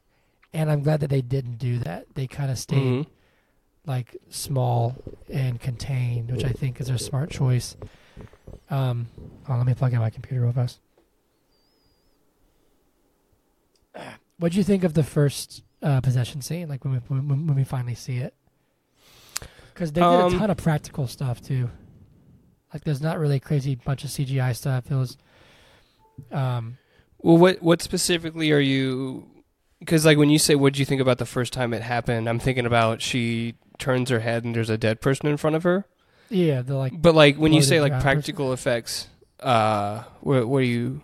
And 0.53 0.71
I'm 0.71 0.83
glad 0.83 1.01
that 1.01 1.09
they 1.11 1.23
didn't 1.23 1.57
do 1.57 1.79
that. 1.79 2.07
They 2.15 2.27
kind 2.27 2.51
of 2.51 2.59
stayed 2.59 3.05
Mhm. 3.05 3.07
like 3.87 4.17
small 4.29 4.97
and 5.33 5.59
contained, 5.61 6.31
which 6.31 6.45
I 6.45 6.51
think 6.53 6.81
is 6.81 6.89
a 6.91 6.99
smart 6.99 7.31
choice. 7.31 7.77
Um, 8.69 9.07
oh, 9.49 9.57
let 9.57 9.67
me 9.67 9.75
plug 9.75 9.93
in 9.95 10.01
my 10.01 10.11
computer 10.11 10.43
real 10.43 10.53
fast. 10.53 10.81
What 14.43 14.51
do 14.51 14.59
you 14.59 14.65
think 14.65 14.83
of 14.83 14.95
the 14.95 15.05
first 15.05 15.63
uh, 15.85 16.01
possession 16.01 16.43
scene? 16.43 16.69
Like 16.69 16.85
when 16.85 16.95
we 16.95 16.99
when, 17.07 17.47
when 17.47 17.55
we 17.55 17.63
finally 17.63 17.95
see 17.95 18.17
it, 18.17 18.35
because 19.73 19.93
they 19.93 20.01
did 20.01 20.07
Um, 20.07 20.35
a 20.35 20.37
ton 20.37 20.51
of 20.51 20.57
practical 20.57 21.07
stuff 21.07 21.41
too. 21.41 21.71
Like 22.75 22.83
there's 22.83 23.01
not 23.01 23.21
really 23.21 23.37
a 23.37 23.41
crazy 23.41 23.77
bunch 23.77 24.03
of 24.03 24.11
CGI 24.11 24.57
stuff. 24.57 24.91
It 24.91 24.97
was, 24.97 25.17
um, 26.33 26.79
Well, 27.19 27.37
what 27.39 27.63
what 27.63 27.83
specifically 27.83 28.51
are 28.51 28.59
you? 28.59 29.29
Because 29.79 30.05
like 30.05 30.19
when 30.19 30.29
you 30.29 30.41
say, 30.41 30.57
"What 30.57 30.73
did 30.73 30.81
you 30.81 30.87
think 30.87 31.01
about 31.01 31.19
the 31.19 31.27
first 31.27 31.53
time 31.53 31.73
it 31.73 31.83
happened?" 31.83 32.29
I'm 32.29 32.41
thinking 32.41 32.67
about 32.67 33.01
she 33.01 33.55
turns 33.79 34.11
her 34.11 34.19
head 34.19 34.43
and 34.43 34.57
there's 34.57 34.71
a 34.71 34.79
dead 34.79 35.01
person 35.01 35.29
in 35.29 35.37
front 35.37 35.55
of 35.55 35.63
her. 35.63 35.87
yeah, 36.31 36.63
the 36.63 36.75
like. 36.75 37.01
But 37.01 37.15
like 37.15 37.37
when 37.37 37.53
you 37.53 37.63
say 37.63 37.81
like 37.81 38.01
practical 38.01 38.53
effects, 38.53 39.07
uh, 39.39 40.03
what 40.21 40.49
what 40.49 40.59
are 40.59 40.63
you? 40.63 41.03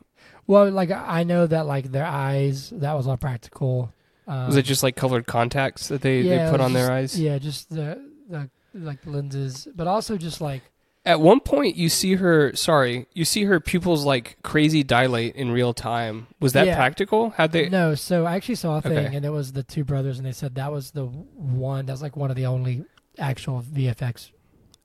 Well, 0.49 0.69
like 0.73 0.91
I 0.91 1.23
know 1.23 1.47
that 1.47 1.67
like 1.67 1.93
their 1.93 2.07
eyes 2.07 2.71
that 2.71 2.95
was 2.95 3.07
all 3.07 3.17
practical. 3.17 3.93
Um, 4.27 4.47
Was 4.47 4.57
it 4.57 4.63
just 4.65 4.83
like 4.83 4.97
colored 4.97 5.27
contacts 5.27 5.89
that 5.89 6.03
they, 6.03 6.23
yeah, 6.23 6.47
they 6.47 6.51
put 6.51 6.61
on 6.61 6.73
their 6.73 6.91
eyes? 6.91 7.19
Yeah, 7.21 7.39
just 7.39 7.71
the 7.71 8.03
the 8.29 8.51
like 8.75 8.99
lenses, 9.07 9.69
but 9.77 9.87
also 9.87 10.17
just 10.17 10.41
like 10.41 10.63
At 11.07 11.21
one 11.21 11.41
point, 11.41 11.77
you 11.77 11.89
see 11.89 12.15
her. 12.17 12.55
Sorry, 12.55 13.07
you 13.15 13.25
see 13.25 13.45
her 13.45 13.61
pupils 13.61 14.05
like 14.05 14.37
crazy 14.43 14.83
dilate 14.83 15.35
in 15.37 15.51
real 15.51 15.73
time. 15.75 16.27
Was 16.41 16.53
that 16.55 16.67
Yeah. 16.67 16.77
practical? 16.77 17.31
Had 17.31 17.53
they? 17.53 17.69
no. 17.69 17.95
So 17.95 18.25
I 18.27 18.35
actually 18.37 18.57
saw 18.57 18.79
a 18.79 18.83
thing, 18.83 19.07
Okay. 19.07 19.17
and 19.17 19.25
it 19.25 19.31
was 19.31 19.53
the 19.53 19.63
two 19.63 19.85
brothers, 19.85 20.19
and 20.19 20.27
they 20.27 20.33
said 20.33 20.55
that 20.57 20.73
was 20.73 20.91
the 20.93 21.05
one. 21.07 21.87
That 21.87 21.93
was 21.93 22.03
like 22.03 22.17
one 22.17 22.31
of 22.31 22.37
the 22.37 22.47
only 22.47 22.85
actual 23.19 23.63
VFX 23.63 24.31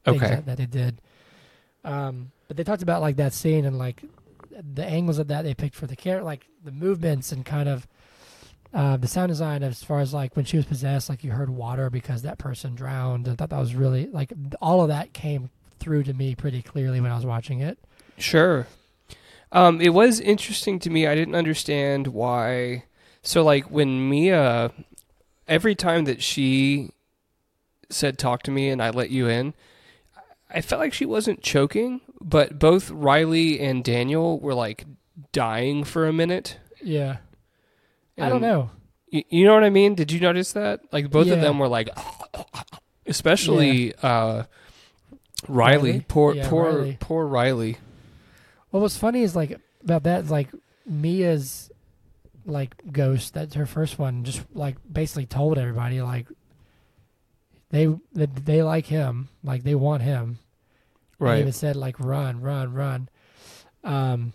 Okay. 0.07 0.19
that, 0.27 0.45
that 0.45 0.57
they 0.57 0.65
did. 0.65 0.99
Um, 1.85 2.31
but 2.47 2.57
they 2.57 2.63
talked 2.63 2.83
about 2.83 3.01
like 3.01 3.17
that 3.17 3.33
scene 3.33 3.65
and 3.65 3.77
like 3.77 4.01
the 4.73 4.85
angles 4.85 5.19
of 5.19 5.27
that 5.27 5.43
they 5.43 5.53
picked 5.53 5.75
for 5.75 5.87
the 5.87 5.95
character, 5.95 6.23
like 6.23 6.47
the 6.63 6.71
movements 6.71 7.31
and 7.31 7.45
kind 7.45 7.69
of 7.69 7.87
uh, 8.73 8.97
the 8.97 9.07
sound 9.07 9.29
design 9.29 9.63
as 9.63 9.83
far 9.83 9.99
as 9.99 10.13
like 10.13 10.35
when 10.35 10.45
she 10.45 10.57
was 10.57 10.65
possessed, 10.65 11.09
like 11.09 11.23
you 11.23 11.31
heard 11.31 11.49
water 11.49 11.89
because 11.89 12.23
that 12.23 12.37
person 12.37 12.75
drowned. 12.75 13.27
I 13.27 13.35
thought 13.35 13.49
that 13.49 13.59
was 13.59 13.75
really 13.75 14.07
like 14.07 14.33
all 14.61 14.81
of 14.81 14.87
that 14.87 15.13
came 15.13 15.49
through 15.79 16.03
to 16.03 16.13
me 16.13 16.33
pretty 16.35 16.61
clearly 16.61 17.01
when 17.01 17.11
I 17.11 17.15
was 17.15 17.25
watching 17.25 17.59
it. 17.59 17.77
Sure. 18.17 18.67
Um, 19.51 19.79
it 19.81 19.93
was 19.93 20.19
interesting 20.19 20.79
to 20.79 20.89
me. 20.89 21.05
I 21.05 21.13
didn't 21.13 21.35
understand 21.35 22.07
why. 22.07 22.85
So, 23.21 23.43
like, 23.43 23.69
when 23.69 24.09
Mia, 24.09 24.71
every 25.47 25.75
time 25.75 26.05
that 26.05 26.23
she 26.23 26.89
said, 27.89 28.17
talk 28.17 28.41
to 28.43 28.51
me 28.51 28.69
and 28.69 28.81
I 28.81 28.89
let 28.89 29.11
you 29.11 29.27
in, 29.27 29.53
I 30.49 30.61
felt 30.61 30.79
like 30.79 30.93
she 30.93 31.05
wasn't 31.05 31.41
choking, 31.41 32.01
but 32.23 32.57
both 32.59 32.89
Riley 32.89 33.59
and 33.59 33.83
Daniel 33.83 34.39
were, 34.39 34.53
like, 34.53 34.85
dying 35.31 35.83
for 35.83 36.07
a 36.07 36.13
minute. 36.13 36.57
Yeah, 36.81 37.17
I 38.17 38.29
don't 38.29 38.41
know. 38.41 38.71
You, 39.09 39.23
you 39.29 39.45
know 39.45 39.53
what 39.53 39.63
I 39.63 39.69
mean? 39.69 39.93
Did 39.95 40.11
you 40.11 40.19
notice 40.19 40.53
that? 40.53 40.81
Like, 40.91 41.09
both 41.11 41.27
Yeah. 41.27 41.33
of 41.33 41.41
them 41.41 41.59
were 41.59 41.67
like, 41.67 41.89
especially 43.05 43.93
uh, 44.01 44.43
Riley. 45.47 45.89
Riley? 45.91 46.05
Poor, 46.07 46.35
Yeah, 46.35 46.49
poor, 46.49 46.65
Riley. 46.71 46.97
poor 46.99 47.25
Riley. 47.27 47.77
What 48.71 48.79
was 48.81 48.97
funny 48.97 49.21
is 49.21 49.35
like 49.35 49.59
about 49.83 50.03
that 50.03 50.23
is 50.23 50.31
like 50.31 50.49
Mia's 50.87 51.69
like 52.45 52.73
ghost. 52.91 53.33
That's 53.35 53.53
her 53.55 53.65
first 53.67 53.99
one. 53.99 54.23
Just 54.23 54.41
like 54.53 54.77
basically 54.91 55.25
told 55.27 55.57
everybody 55.59 56.01
like 56.01 56.27
they 57.69 57.85
that 58.13 58.45
they 58.45 58.63
like 58.63 58.87
him, 58.87 59.29
like 59.43 59.63
they 59.63 59.75
want 59.75 60.01
him. 60.01 60.39
Right. 61.19 61.39
even 61.39 61.53
said 61.53 61.75
like 61.75 61.99
run, 61.99 62.41
run, 62.41 62.73
run. 62.73 63.09
Um. 63.83 64.33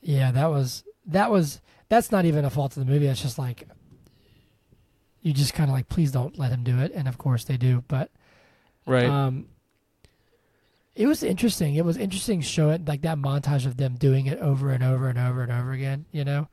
Yeah, 0.00 0.30
that 0.32 0.46
was 0.46 0.84
that 1.06 1.30
was 1.30 1.60
that's 1.88 2.12
not 2.12 2.24
even 2.24 2.44
a 2.44 2.50
fault 2.50 2.76
of 2.76 2.84
the 2.86 2.90
movie. 2.90 3.06
It's 3.06 3.20
just 3.22 3.38
like 3.38 3.64
you 5.20 5.32
just 5.32 5.54
kind 5.54 5.68
of 5.68 5.74
like 5.74 5.88
please 5.88 6.12
don't 6.12 6.38
let 6.38 6.50
him 6.50 6.62
do 6.62 6.78
it, 6.78 6.92
and 6.94 7.08
of 7.08 7.18
course 7.18 7.44
they 7.44 7.56
do. 7.56 7.84
But 7.88 8.10
Right. 8.86 9.04
um, 9.06 9.46
it 10.94 11.06
was 11.06 11.22
interesting. 11.22 11.74
It 11.74 11.84
was 11.84 11.96
interesting 11.96 12.40
showing 12.40 12.84
like 12.86 13.02
that 13.02 13.18
montage 13.18 13.66
of 13.66 13.76
them 13.76 13.96
doing 13.96 14.26
it 14.26 14.38
over 14.38 14.70
and 14.70 14.82
over 14.82 15.08
and 15.08 15.18
over 15.18 15.42
and 15.42 15.52
over 15.52 15.72
again. 15.72 16.06
You 16.12 16.24
know, 16.24 16.48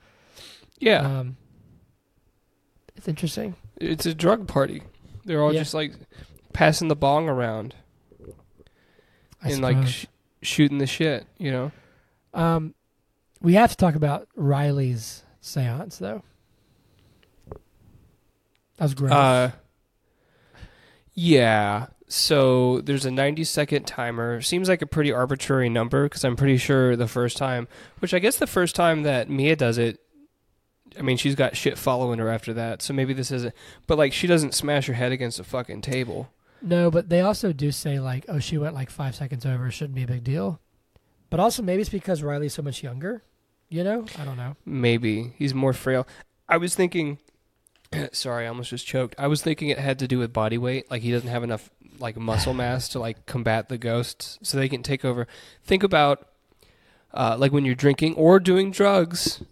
yeah. 0.80 1.20
um, 1.20 1.38
it's 2.96 3.08
interesting. 3.08 3.56
it's 3.80 4.06
a 4.06 4.14
drug 4.14 4.48
party. 4.48 4.82
They're 5.24 5.42
all 5.42 5.54
Yeah. 5.54 5.62
just 5.62 5.74
like 5.74 5.94
passing 6.54 6.88
the 6.88 6.96
bong 6.96 7.30
around 7.30 7.76
I 9.46 9.52
and 9.52 9.62
like 9.62 9.88
sh- 9.88 10.06
shooting 10.42 10.80
the 10.80 10.88
shit, 10.88 11.26
you 11.38 11.52
know. 11.52 11.72
um, 12.34 12.74
we 13.42 13.54
have 13.54 13.70
to 13.70 13.78
talk 13.78 13.96
about 13.96 14.28
Riley's 14.36 15.24
seance 15.40 15.98
though. 15.98 16.24
That 18.78 18.84
was 18.84 18.94
gross. 18.94 19.12
Uh, 19.12 19.52
yeah. 21.14 21.88
So 22.08 22.82
there's 22.82 23.06
a 23.06 23.12
90 23.12 23.44
second 23.44 23.86
timer. 23.86 24.42
Seems 24.42 24.70
like 24.70 24.82
a 24.82 24.86
pretty 24.88 25.12
arbitrary 25.12 25.70
number 25.70 26.04
because 26.04 26.24
I'm 26.24 26.36
pretty 26.36 26.58
sure 26.58 26.96
the 26.96 27.08
first 27.08 27.38
time, 27.38 27.68
which 28.00 28.14
I 28.14 28.20
guess 28.20 28.38
the 28.38 28.48
first 28.48 28.76
time 28.76 29.04
that 29.04 29.30
Mia 29.30 29.56
does 29.56 29.78
it, 29.78 30.00
I 30.98 31.02
mean, 31.02 31.18
she's 31.18 31.36
got 31.36 31.58
shit 31.58 31.78
following 31.78 32.20
her 32.20 32.30
after 32.30 32.54
that. 32.54 32.82
So 32.82 32.94
maybe 32.94 33.14
this 33.14 33.32
isn't, 33.32 33.54
but 33.88 33.98
like 33.98 34.14
she 34.14 34.28
doesn't 34.28 34.54
smash 34.54 34.88
her 34.88 34.94
head 34.94 35.12
against 35.12 35.40
a 35.40 35.44
fucking 35.44 35.82
table. 35.82 36.30
No, 36.62 36.90
but 36.92 37.10
they 37.10 37.22
also 37.22 37.54
do 37.54 37.72
say 37.72 38.00
like, 38.00 38.26
oh, 38.28 38.40
she 38.40 38.58
went 38.58 38.74
like 38.76 38.90
five 38.90 39.16
seconds 39.16 39.46
over. 39.46 39.70
Shouldn't 39.72 39.96
be 39.96 40.04
a 40.04 40.08
big 40.08 40.24
deal. 40.24 40.60
But 41.30 41.40
also 41.40 41.62
maybe 41.64 41.82
it's 41.82 41.90
because 41.90 42.24
Riley's 42.24 42.54
so 42.54 42.62
much 42.62 42.84
younger. 42.84 43.24
You 43.70 43.84
know, 43.84 44.06
I 44.20 44.26
don't 44.26 44.38
know. 44.38 44.56
Maybe 44.66 45.34
he's 45.38 45.54
more 45.54 45.74
frail. 45.74 46.08
I 46.48 46.58
was 46.58 46.76
thinking. 46.76 47.20
Sorry, 48.12 48.46
I 48.46 48.50
almost 48.50 48.70
just 48.70 48.86
choked. 48.86 49.16
I 49.18 49.28
was 49.28 49.42
thinking 49.42 49.70
it 49.70 49.80
had 49.80 50.00
to 50.00 50.08
do 50.08 50.20
with 50.20 50.34
body 50.34 50.58
weight. 50.58 50.90
Like 50.90 51.02
he 51.02 51.12
doesn't 51.12 51.30
have 51.30 51.44
enough 51.44 51.70
like 52.00 52.18
muscle 52.18 52.54
mass 52.54 52.90
to 52.90 53.00
like 53.00 53.26
combat 53.26 53.70
the 53.70 53.78
ghosts, 53.78 54.38
so 54.42 54.58
they 54.58 54.70
can 54.70 54.84
take 54.84 55.04
over. 55.06 55.28
Think 55.64 55.84
about 55.84 56.28
uh, 57.14 57.38
like 57.40 57.52
when 57.52 57.66
you're 57.66 57.76
drinking 57.76 58.16
or 58.16 58.40
doing 58.40 58.72
drugs. 58.72 59.44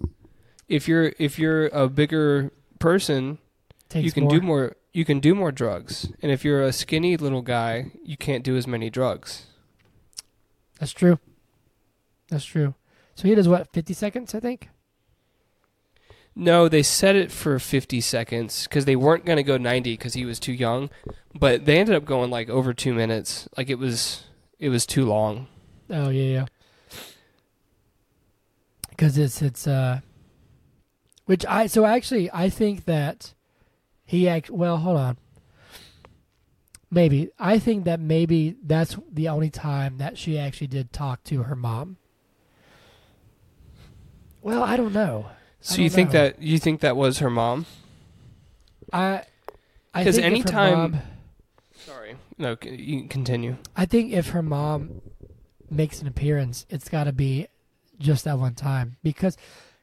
If 0.68 0.88
you're 0.88 1.14
if 1.20 1.38
you're 1.38 1.68
a 1.68 1.90
bigger 1.90 2.52
person, 2.80 3.40
Takes 3.90 4.06
you 4.06 4.12
can 4.12 4.24
more. 4.24 4.32
do 4.32 4.42
more. 4.42 4.76
You 4.94 5.06
can 5.06 5.20
do 5.20 5.34
more 5.34 5.52
drugs, 5.52 6.12
and 6.22 6.32
if 6.32 6.46
you're 6.46 6.62
a 6.62 6.72
skinny 6.72 7.18
little 7.18 7.42
guy, 7.42 7.92
you 8.04 8.16
can't 8.16 8.44
do 8.44 8.56
as 8.56 8.68
many 8.68 8.90
drugs. 8.90 9.48
That's 10.80 10.92
true. 10.92 11.20
That's 12.30 12.46
true. 12.46 12.76
So 13.16 13.28
he 13.28 13.36
does 13.36 13.48
what? 13.48 13.74
Fifty 13.74 13.94
seconds, 13.94 14.36
I 14.36 14.40
think. 14.40 14.70
No, 16.36 16.68
they 16.68 16.82
set 16.82 17.16
it 17.16 17.32
for 17.32 17.60
50 17.60 18.02
seconds 18.02 18.64
because 18.64 18.86
they 18.86 18.96
weren't 18.96 19.24
going 19.24 19.38
to 19.38 19.44
go 19.44 19.58
90 19.58 19.94
because 19.94 20.16
he 20.16 20.26
was 20.26 20.40
too 20.40 20.52
young, 20.52 20.90
but 21.36 21.66
they 21.66 21.78
ended 21.78 21.96
up 21.96 22.06
going 22.06 22.32
like 22.32 22.50
over 22.50 22.74
two 22.74 22.94
minutes. 22.94 23.48
Like 23.56 23.70
it 23.70 23.78
was, 23.78 24.24
it 24.58 24.70
was 24.70 24.88
too 24.88 25.06
long. 25.06 25.48
Oh 25.92 26.10
yeah, 26.10 26.24
yeah. 26.24 26.46
Because 28.90 29.18
it's 29.18 29.42
it's 29.42 29.68
uh, 29.68 30.00
which 31.26 31.46
I 31.46 31.68
so 31.68 31.86
actually 31.86 32.32
I 32.32 32.50
think 32.50 32.86
that 32.86 33.34
he 34.06 34.28
act 34.30 34.50
well. 34.50 34.78
Hold 34.78 34.98
on. 34.98 35.18
Maybe 36.92 37.30
I 37.40 37.58
think 37.60 37.86
that 37.86 38.00
maybe 38.00 38.56
that's 38.64 38.98
the 39.12 39.28
only 39.30 39.50
time 39.50 39.98
that 39.98 40.18
she 40.18 40.38
actually 40.38 40.68
did 40.68 40.94
talk 40.94 41.24
to 41.26 41.44
her 41.44 41.56
mom. 41.56 41.98
Well, 44.42 44.64
I 44.64 44.78
don't 44.78 44.94
know. 44.94 45.28
So 45.62 45.76
don't 45.78 45.84
you 45.86 45.90
think 45.90 46.10
know. 46.14 46.20
that 46.26 46.42
you 46.42 46.60
think 46.60 46.82
that 46.82 46.96
was 46.96 47.20
her 47.20 47.30
mom? 47.30 47.66
I 48.92 49.24
I 49.94 50.04
'Cause 50.04 50.16
think 50.16 50.18
if 50.18 50.24
her 50.52 50.60
anytime- 50.60 50.92
mom- 50.92 51.02
Sorry, 51.76 52.16
no, 52.38 52.52
you 52.64 53.00
can 53.00 53.08
continue. 53.10 53.58
I 53.76 53.86
think 53.86 54.14
if 54.14 54.30
her 54.30 54.42
mom 54.42 55.02
makes 55.70 56.02
an 56.02 56.08
appearance, 56.08 56.66
it's 56.70 56.88
got 56.90 57.06
to 57.06 57.12
be 57.14 57.48
just 58.00 58.24
that 58.26 58.40
one 58.40 58.56
time 58.56 58.98
because 59.04 59.38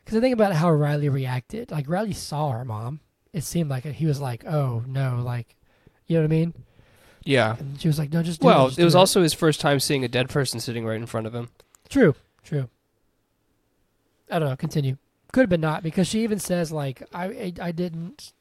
because 0.04 0.16
I 0.16 0.20
think 0.20 0.32
about 0.34 0.52
how 0.54 0.70
Riley 0.70 1.08
reacted. 1.08 1.70
Like 1.70 1.88
Riley 1.88 2.12
saw 2.12 2.52
her 2.52 2.64
mom. 2.64 3.00
It 3.32 3.44
seemed 3.44 3.70
like 3.70 3.84
he 3.84 4.06
was 4.06 4.20
like, 4.20 4.44
"Oh 4.44 4.82
no!" 4.86 5.20
Like, 5.24 5.56
you 6.06 6.16
know 6.16 6.22
what 6.22 6.32
I 6.32 6.36
mean? 6.36 6.54
Yeah. 7.24 7.56
And 7.58 7.80
she 7.80 7.88
was 7.88 7.98
like, 7.98 8.12
"No, 8.12 8.22
just 8.22 8.40
do 8.40 8.46
Well, 8.46 8.68
just 8.68 8.78
it 8.78 8.84
was 8.84 8.94
also 8.94 9.22
his 9.22 9.34
first 9.34 9.60
time 9.60 9.78
seeing 9.78 10.04
a 10.04 10.08
dead 10.08 10.28
person 10.28 10.58
sitting 10.58 10.84
right 10.84 10.96
in 10.96 11.06
front 11.06 11.26
of 11.26 11.34
him. 11.34 11.48
true, 11.88 12.14
true." 12.42 12.68
I 14.30 14.38
don't 14.38 14.48
know. 14.48 14.56
Continue. 14.56 14.96
Could 15.32 15.42
have 15.42 15.50
been 15.50 15.60
not 15.60 15.82
because 15.82 16.08
she 16.08 16.22
even 16.22 16.38
says 16.38 16.72
like, 16.72 17.02
"I 17.12 17.24
I, 17.24 17.52
I 17.60 17.72
didn't, 17.72 18.32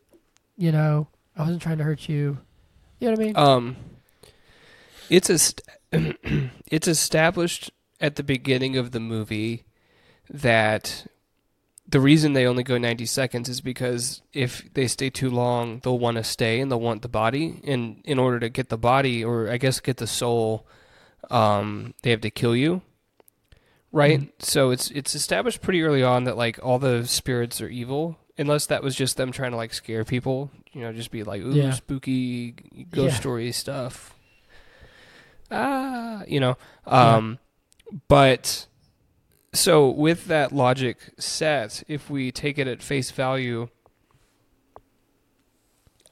you 0.57 0.71
know, 0.71 1.07
I 1.35 1.41
wasn't 1.41 1.61
trying 1.61 1.77
to 1.77 1.83
hurt 1.83 2.09
you." 2.09 2.39
You 2.99 3.07
know 3.07 3.11
what 3.11 3.19
I 3.19 3.23
mean? 3.23 3.37
Um, 3.37 3.75
it's 5.09 5.29
a 5.29 5.39
it's 6.71 6.87
established 6.87 7.71
at 8.01 8.15
the 8.15 8.23
beginning 8.23 8.77
of 8.77 8.91
the 8.91 8.99
movie 8.99 9.65
that 10.29 11.07
the 11.89 11.99
reason 11.99 12.33
they 12.33 12.45
only 12.45 12.63
go 12.63 12.77
90 12.77 13.05
seconds 13.05 13.49
is 13.49 13.61
because 13.61 14.21
if 14.33 14.71
they 14.73 14.87
stay 14.87 15.09
too 15.09 15.29
long, 15.29 15.79
they'll 15.83 15.97
want 15.97 16.17
to 16.17 16.23
stay 16.23 16.59
and 16.59 16.69
they'll 16.71 16.79
want 16.79 17.01
the 17.01 17.07
body. 17.09 17.61
And 17.65 18.01
in 18.05 18.19
order 18.19 18.39
to 18.41 18.49
get 18.49 18.69
the 18.69 18.77
body, 18.77 19.23
or 19.23 19.49
I 19.49 19.57
guess 19.57 19.79
get 19.79 19.97
the 19.97 20.07
soul, 20.07 20.67
um, 21.31 21.93
they 22.03 22.11
have 22.11 22.21
to 22.21 22.29
kill 22.29 22.55
you. 22.55 22.81
Right? 23.91 24.19
Mhm. 24.21 24.31
So 24.39 24.69
it's 24.69 24.91
it's 24.91 25.15
established 25.15 25.61
pretty 25.61 25.81
early 25.81 26.03
on 26.03 26.25
that 26.25 26.37
like 26.37 26.59
all 26.63 26.77
the 26.77 27.07
spirits 27.07 27.59
are 27.59 27.69
evil, 27.69 28.17
unless 28.37 28.67
that 28.67 28.83
was 28.83 28.95
just 28.95 29.17
them 29.17 29.31
trying 29.31 29.49
to 29.51 29.57
like 29.57 29.73
scare 29.73 30.05
people. 30.05 30.51
You 30.73 30.81
know, 30.81 30.93
just 30.93 31.09
be 31.09 31.23
like, 31.23 31.41
ooh, 31.41 31.53
Yeah. 31.55 31.71
spooky 31.73 32.51
ghost 32.91 33.13
Yeah. 33.15 33.19
story 33.19 33.51
stuff. 33.51 34.13
Ah, 35.51 36.21
you 36.27 36.39
know. 36.39 36.55
Um, 36.85 37.39
but 38.07 38.67
so 39.59 39.89
with 39.89 40.25
that 40.27 40.51
logic 40.51 40.97
set, 41.17 41.83
if 41.87 42.09
we 42.09 42.31
take 42.31 42.57
it 42.57 42.67
at 42.67 42.81
face 42.81 43.11
value, 43.11 43.67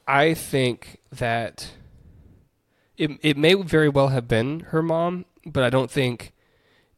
I 0.06 0.34
think 0.34 0.98
that 1.12 1.72
it 2.96 3.10
it 3.22 3.36
may 3.36 3.54
very 3.54 3.88
well 3.88 4.08
have 4.08 4.26
been 4.28 4.60
her 4.70 4.82
mom, 4.82 5.24
but 5.44 5.62
I 5.64 5.70
don't 5.70 5.90
think 5.90 6.32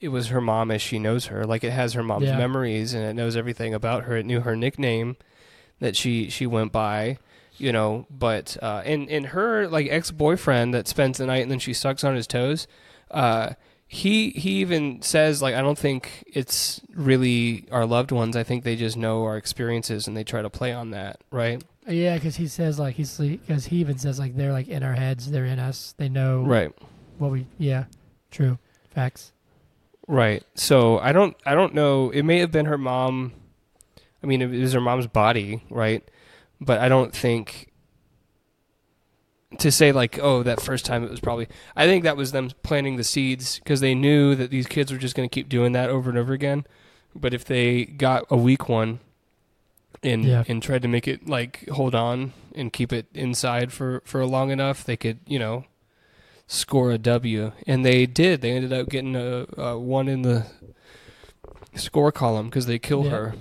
it 0.00 0.08
was 0.08 0.28
her 0.28 0.40
mom 0.40 0.70
as 0.70 0.80
she 0.80 0.98
knows 0.98 1.26
her. 1.26 1.44
Like 1.44 1.64
it 1.64 1.72
has 1.72 1.92
her 1.94 2.02
mom's 2.02 2.26
Yeah. 2.26 2.38
memories 2.38 2.94
and 2.94 3.04
it 3.04 3.14
knows 3.14 3.36
everything 3.36 3.74
about 3.74 4.04
her. 4.04 4.16
It 4.16 4.26
knew 4.26 4.40
her 4.40 4.56
nickname 4.56 5.16
that 5.80 5.96
she 5.96 6.30
she 6.30 6.46
went 6.46 6.72
by, 6.72 7.18
you 7.58 7.72
know. 7.72 8.06
But 8.10 8.56
uh, 8.62 8.82
and 8.84 9.08
and 9.10 9.26
her 9.26 9.66
like 9.68 9.88
ex 9.90 10.10
boyfriend 10.10 10.72
that 10.74 10.88
spends 10.88 11.18
the 11.18 11.26
night 11.26 11.42
and 11.42 11.50
then 11.50 11.58
she 11.58 11.74
sucks 11.74 12.04
on 12.04 12.14
his 12.14 12.26
toes. 12.26 12.66
Uh, 13.10 13.54
he 13.92 14.30
he 14.30 14.50
even 14.60 15.02
says 15.02 15.42
like 15.42 15.56
I 15.56 15.62
don't 15.62 15.76
think 15.76 16.22
it's 16.32 16.80
really 16.94 17.64
our 17.72 17.84
loved 17.84 18.12
ones. 18.12 18.36
I 18.36 18.44
think 18.44 18.62
they 18.62 18.76
just 18.76 18.96
know 18.96 19.24
our 19.24 19.36
experiences 19.36 20.06
and 20.06 20.16
they 20.16 20.22
try 20.22 20.42
to 20.42 20.48
play 20.48 20.72
on 20.72 20.92
that, 20.92 21.20
right? 21.32 21.60
Yeah, 21.88 22.14
because 22.14 22.36
he 22.36 22.46
says 22.46 22.78
like 22.78 22.94
he's 22.94 23.18
because 23.18 23.66
he 23.66 23.78
even 23.78 23.98
says 23.98 24.16
like 24.16 24.36
they're 24.36 24.52
like 24.52 24.68
in 24.68 24.84
our 24.84 24.92
heads, 24.92 25.28
they're 25.28 25.44
in 25.44 25.58
us, 25.58 25.92
they 25.96 26.08
know 26.08 26.42
Right. 26.44 26.70
what 27.18 27.32
we. 27.32 27.48
Yeah, 27.58 27.86
true, 28.30 28.58
facts. 28.94 29.32
Right. 30.06 30.44
So 30.54 31.00
I 31.00 31.10
don't 31.10 31.36
I 31.44 31.56
don't 31.56 31.74
know. 31.74 32.10
It 32.10 32.22
may 32.22 32.38
have 32.38 32.52
been 32.52 32.66
her 32.66 32.78
mom. 32.78 33.32
I 34.22 34.26
mean, 34.26 34.40
it 34.40 34.50
was 34.50 34.72
her 34.72 34.80
mom's 34.80 35.08
body, 35.08 35.64
right? 35.68 36.08
But 36.60 36.78
I 36.78 36.88
don't 36.88 37.12
think 37.12 37.69
to 39.58 39.70
say 39.72 39.90
like, 39.92 40.18
oh, 40.20 40.42
that 40.44 40.60
first 40.60 40.84
time 40.86 41.02
it 41.04 41.10
was 41.10 41.20
probably. 41.20 41.48
I 41.74 41.86
think 41.86 42.04
that 42.04 42.16
was 42.16 42.32
them 42.32 42.50
planting 42.62 42.96
the 42.96 43.04
seeds 43.04 43.58
because 43.58 43.80
they 43.80 43.94
knew 43.94 44.34
that 44.36 44.50
these 44.50 44.66
kids 44.66 44.92
were 44.92 44.98
just 44.98 45.14
going 45.16 45.28
to 45.28 45.34
keep 45.34 45.48
doing 45.48 45.72
that 45.72 45.90
over 45.90 46.08
and 46.08 46.18
over 46.18 46.32
again. 46.32 46.64
But 47.14 47.34
if 47.34 47.44
they 47.44 47.84
got 47.84 48.24
a 48.30 48.36
weak 48.36 48.68
one 48.68 49.00
and 50.02 50.24
Yeah. 50.24 50.44
and 50.48 50.62
tried 50.62 50.82
to 50.82 50.88
make 50.88 51.08
it 51.08 51.28
like 51.28 51.68
hold 51.68 51.94
on 51.94 52.32
and 52.54 52.72
keep 52.72 52.92
it 52.92 53.06
inside 53.14 53.72
for 53.72 54.02
for 54.04 54.24
long 54.24 54.50
enough, 54.50 54.84
they 54.84 54.96
could 54.96 55.18
you 55.26 55.38
know 55.38 55.64
score 56.46 56.90
a 56.92 56.98
W, 56.98 57.52
and 57.66 57.84
they 57.84 58.06
did. 58.06 58.40
They 58.40 58.50
ended 58.52 58.72
up 58.72 58.88
getting 58.88 59.14
a, 59.16 59.46
a 59.56 59.78
one 59.78 60.08
in 60.08 60.22
the 60.22 60.46
score 61.74 62.12
column 62.12 62.46
because 62.48 62.66
they 62.66 62.78
kill 62.78 63.04
Yeah. 63.04 63.10
her. 63.10 63.34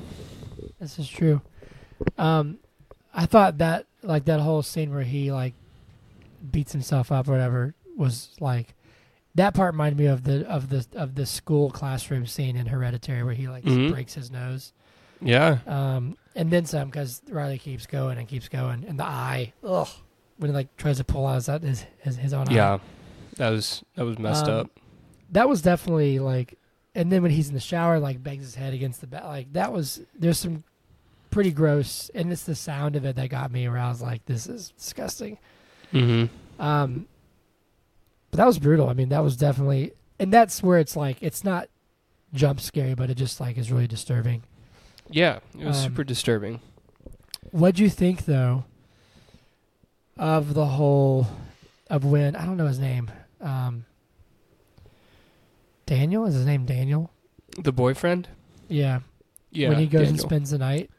This 0.80 0.97
is 0.99 1.10
true. 1.10 1.41
Um, 2.18 2.60
I 3.14 3.26
thought 3.26 3.57
that 3.60 3.86
like 4.03 4.26
that 4.26 4.39
whole 4.39 4.62
scene 4.64 4.91
where 4.93 5.03
he 5.03 5.32
like 5.32 5.53
beats 6.52 6.72
himself 6.72 7.12
up 7.12 7.28
or 7.28 7.32
whatever 7.32 7.76
was 7.98 8.30
like 8.40 8.74
that 9.36 9.54
part 9.54 9.74
reminded 9.74 9.98
me 10.00 10.06
of 10.08 10.24
the 10.24 10.48
of 10.48 10.70
the 10.70 10.86
of 10.94 11.16
the 11.16 11.26
school 11.26 11.70
classroom 11.72 12.26
scene 12.26 12.56
in 12.56 12.66
Hereditary 12.66 13.24
where 13.24 13.34
he 13.34 13.48
like 13.48 13.64
Mhm. 13.64 13.92
breaks 13.92 14.14
his 14.14 14.32
nose. 14.32 14.74
Yeah. 15.22 15.60
Um, 15.68 16.18
and 16.36 16.50
then 16.50 16.66
some 16.66 16.88
because 16.90 17.22
Riley 17.30 17.58
keeps 17.58 17.86
going 17.86 18.18
and 18.18 18.28
keeps 18.28 18.48
going, 18.48 18.86
and 18.88 18.98
the 19.00 19.04
eye, 19.06 19.54
ugh, 19.64 19.88
when 20.38 20.50
he 20.52 20.56
like 20.56 20.76
tries 20.78 20.98
to 20.98 21.04
pull 21.04 21.28
out 21.28 21.36
his 21.62 21.86
his 22.00 22.16
his, 22.18 22.34
own 22.34 22.48
eye. 22.50 22.54
Yeah. 22.54 22.78
That 23.36 23.50
was 23.52 23.84
that 23.96 24.06
was 24.06 24.18
messed 24.18 24.46
Um, 24.46 24.52
up. 24.62 24.80
that 25.32 25.48
was 25.50 25.62
definitely 25.62 26.20
like, 26.20 26.58
and 26.96 27.12
then 27.12 27.22
when 27.22 27.32
he's 27.32 27.50
in 27.50 27.54
the 27.54 27.60
shower, 27.60 28.00
like 28.00 28.24
bangs 28.24 28.44
his 28.44 28.56
head 28.56 28.74
against 28.74 29.02
the 29.02 29.08
bed, 29.08 29.24
like 29.26 29.52
that 29.54 29.72
was 29.74 30.02
there's 30.18 30.38
some 30.40 30.64
pretty 31.30 31.52
gross, 31.52 32.10
and 32.16 32.32
it's 32.32 32.44
the 32.44 32.56
sound 32.56 32.96
of 32.96 33.06
it 33.06 33.16
that 33.18 33.30
got 33.30 33.52
me, 33.52 33.68
where 33.70 33.78
I 33.78 33.90
was 33.90 34.02
like, 34.02 34.26
this 34.26 34.48
is 34.48 34.72
disgusting. 34.72 35.38
Mm-hmm. 35.94 36.62
Um, 36.62 37.08
but 38.32 38.38
that 38.38 38.46
was 38.48 38.60
brutal. 38.60 38.90
I 38.90 38.94
mean, 38.94 39.10
that 39.10 39.24
was 39.24 39.36
definitely, 39.38 39.94
and 40.20 40.32
that's 40.32 40.62
where 40.62 40.78
it's 40.80 40.96
like 40.96 41.18
it's 41.22 41.44
not 41.44 41.68
jump 42.34 42.60
scary, 42.62 42.94
but 42.94 43.10
it 43.10 43.16
just 43.16 43.40
like 43.40 43.58
is 43.58 43.72
really 43.72 43.88
disturbing. 43.88 44.44
Yeah, 45.10 45.40
it 45.58 45.66
was 45.66 45.78
Um, 45.78 45.84
super 45.92 46.04
disturbing. 46.04 46.60
What 47.52 47.76
do 47.76 47.84
you 47.84 47.90
think 47.90 48.26
though 48.26 48.66
of 50.18 50.54
the 50.54 50.66
whole 50.66 51.28
of 51.90 52.06
when 52.06 52.36
I 52.36 52.46
don't 52.46 52.58
know 52.58 52.68
his 52.68 52.78
name, 52.80 53.10
um, 53.42 53.86
Daniel 55.86 56.26
is 56.26 56.36
his 56.36 56.46
name 56.46 56.66
Daniel? 56.66 57.12
The 57.58 57.72
boyfriend? 57.72 58.28
Yeah, 58.68 59.00
Yeah. 59.52 59.70
when 59.70 59.80
he 59.80 59.88
goes 59.88 60.10
and 60.10 60.20
spends 60.20 60.52
the 60.52 60.58
night. 60.60 60.90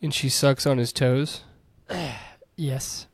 and 0.00 0.14
she 0.14 0.28
sucks 0.28 0.64
on 0.66 0.78
his 0.78 0.92
toes. 0.92 1.42
Yes. 2.60 3.06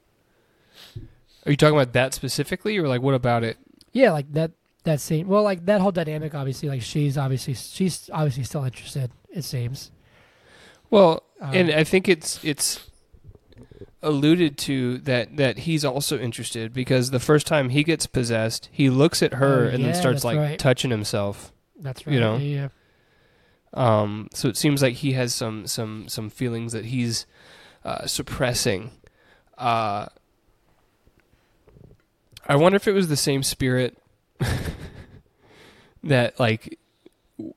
Are 1.47 1.51
you 1.51 1.57
talking 1.57 1.77
about 1.77 1.93
that 1.93 2.15
specifically, 2.15 2.77
or 2.79 2.89
like 2.89 3.03
what 3.03 3.15
about 3.15 3.45
it? 3.45 3.59
Yeah, 3.93 4.13
like 4.13 4.33
that 4.33 4.53
that 4.85 5.01
scene. 5.01 5.29
Well, 5.29 5.43
like 5.43 5.65
that 5.67 5.81
whole 5.81 5.93
dynamic. 5.93 6.35
Obviously, 6.35 6.69
like 6.69 6.83
she's 6.83 7.17
obviously 7.19 7.55
she's 7.55 8.09
obviously 8.13 8.45
still 8.45 8.65
interested. 8.65 9.11
It 9.31 9.43
seems. 9.43 9.91
Well, 10.91 11.23
Um, 11.41 11.55
and 11.55 11.71
I 11.71 11.85
think 11.85 12.09
it's 12.09 12.43
it's 12.45 12.89
alluded 14.03 14.59
to 14.59 14.99
that 14.99 15.37
that 15.37 15.59
he's 15.61 15.85
also 15.85 16.19
interested 16.19 16.73
because 16.73 17.11
the 17.11 17.21
first 17.21 17.47
time 17.47 17.71
he 17.71 17.83
gets 17.85 18.07
possessed, 18.07 18.69
he 18.73 18.91
looks 18.91 19.23
at 19.23 19.35
her 19.35 19.65
Oh, 19.65 19.69
and 19.69 19.81
yeah, 19.81 19.93
then 19.93 20.01
starts 20.01 20.25
like 20.25 20.39
right. 20.39 20.59
touching 20.59 20.91
himself. 20.91 21.53
That's 21.79 22.07
right. 22.07 22.13
you 22.15 22.21
know. 22.21 22.37
Yeah. 22.37 22.69
Um, 23.73 24.29
so 24.33 24.49
it 24.49 24.57
seems 24.57 24.83
like 24.83 24.95
he 24.97 25.13
has 25.13 25.35
some 25.35 25.67
some 25.67 26.09
some 26.09 26.31
feelings 26.31 26.73
that 26.73 26.87
he's 26.87 27.27
uh, 27.85 28.07
suppressing. 28.07 28.93
Uh, 29.59 30.07
I 32.47 32.57
wonder 32.57 32.77
if 32.77 32.87
it 32.87 32.93
was 32.93 33.09
the 33.09 33.17
same 33.17 33.43
spirit 33.43 33.97
that 36.05 36.39
like 36.39 36.79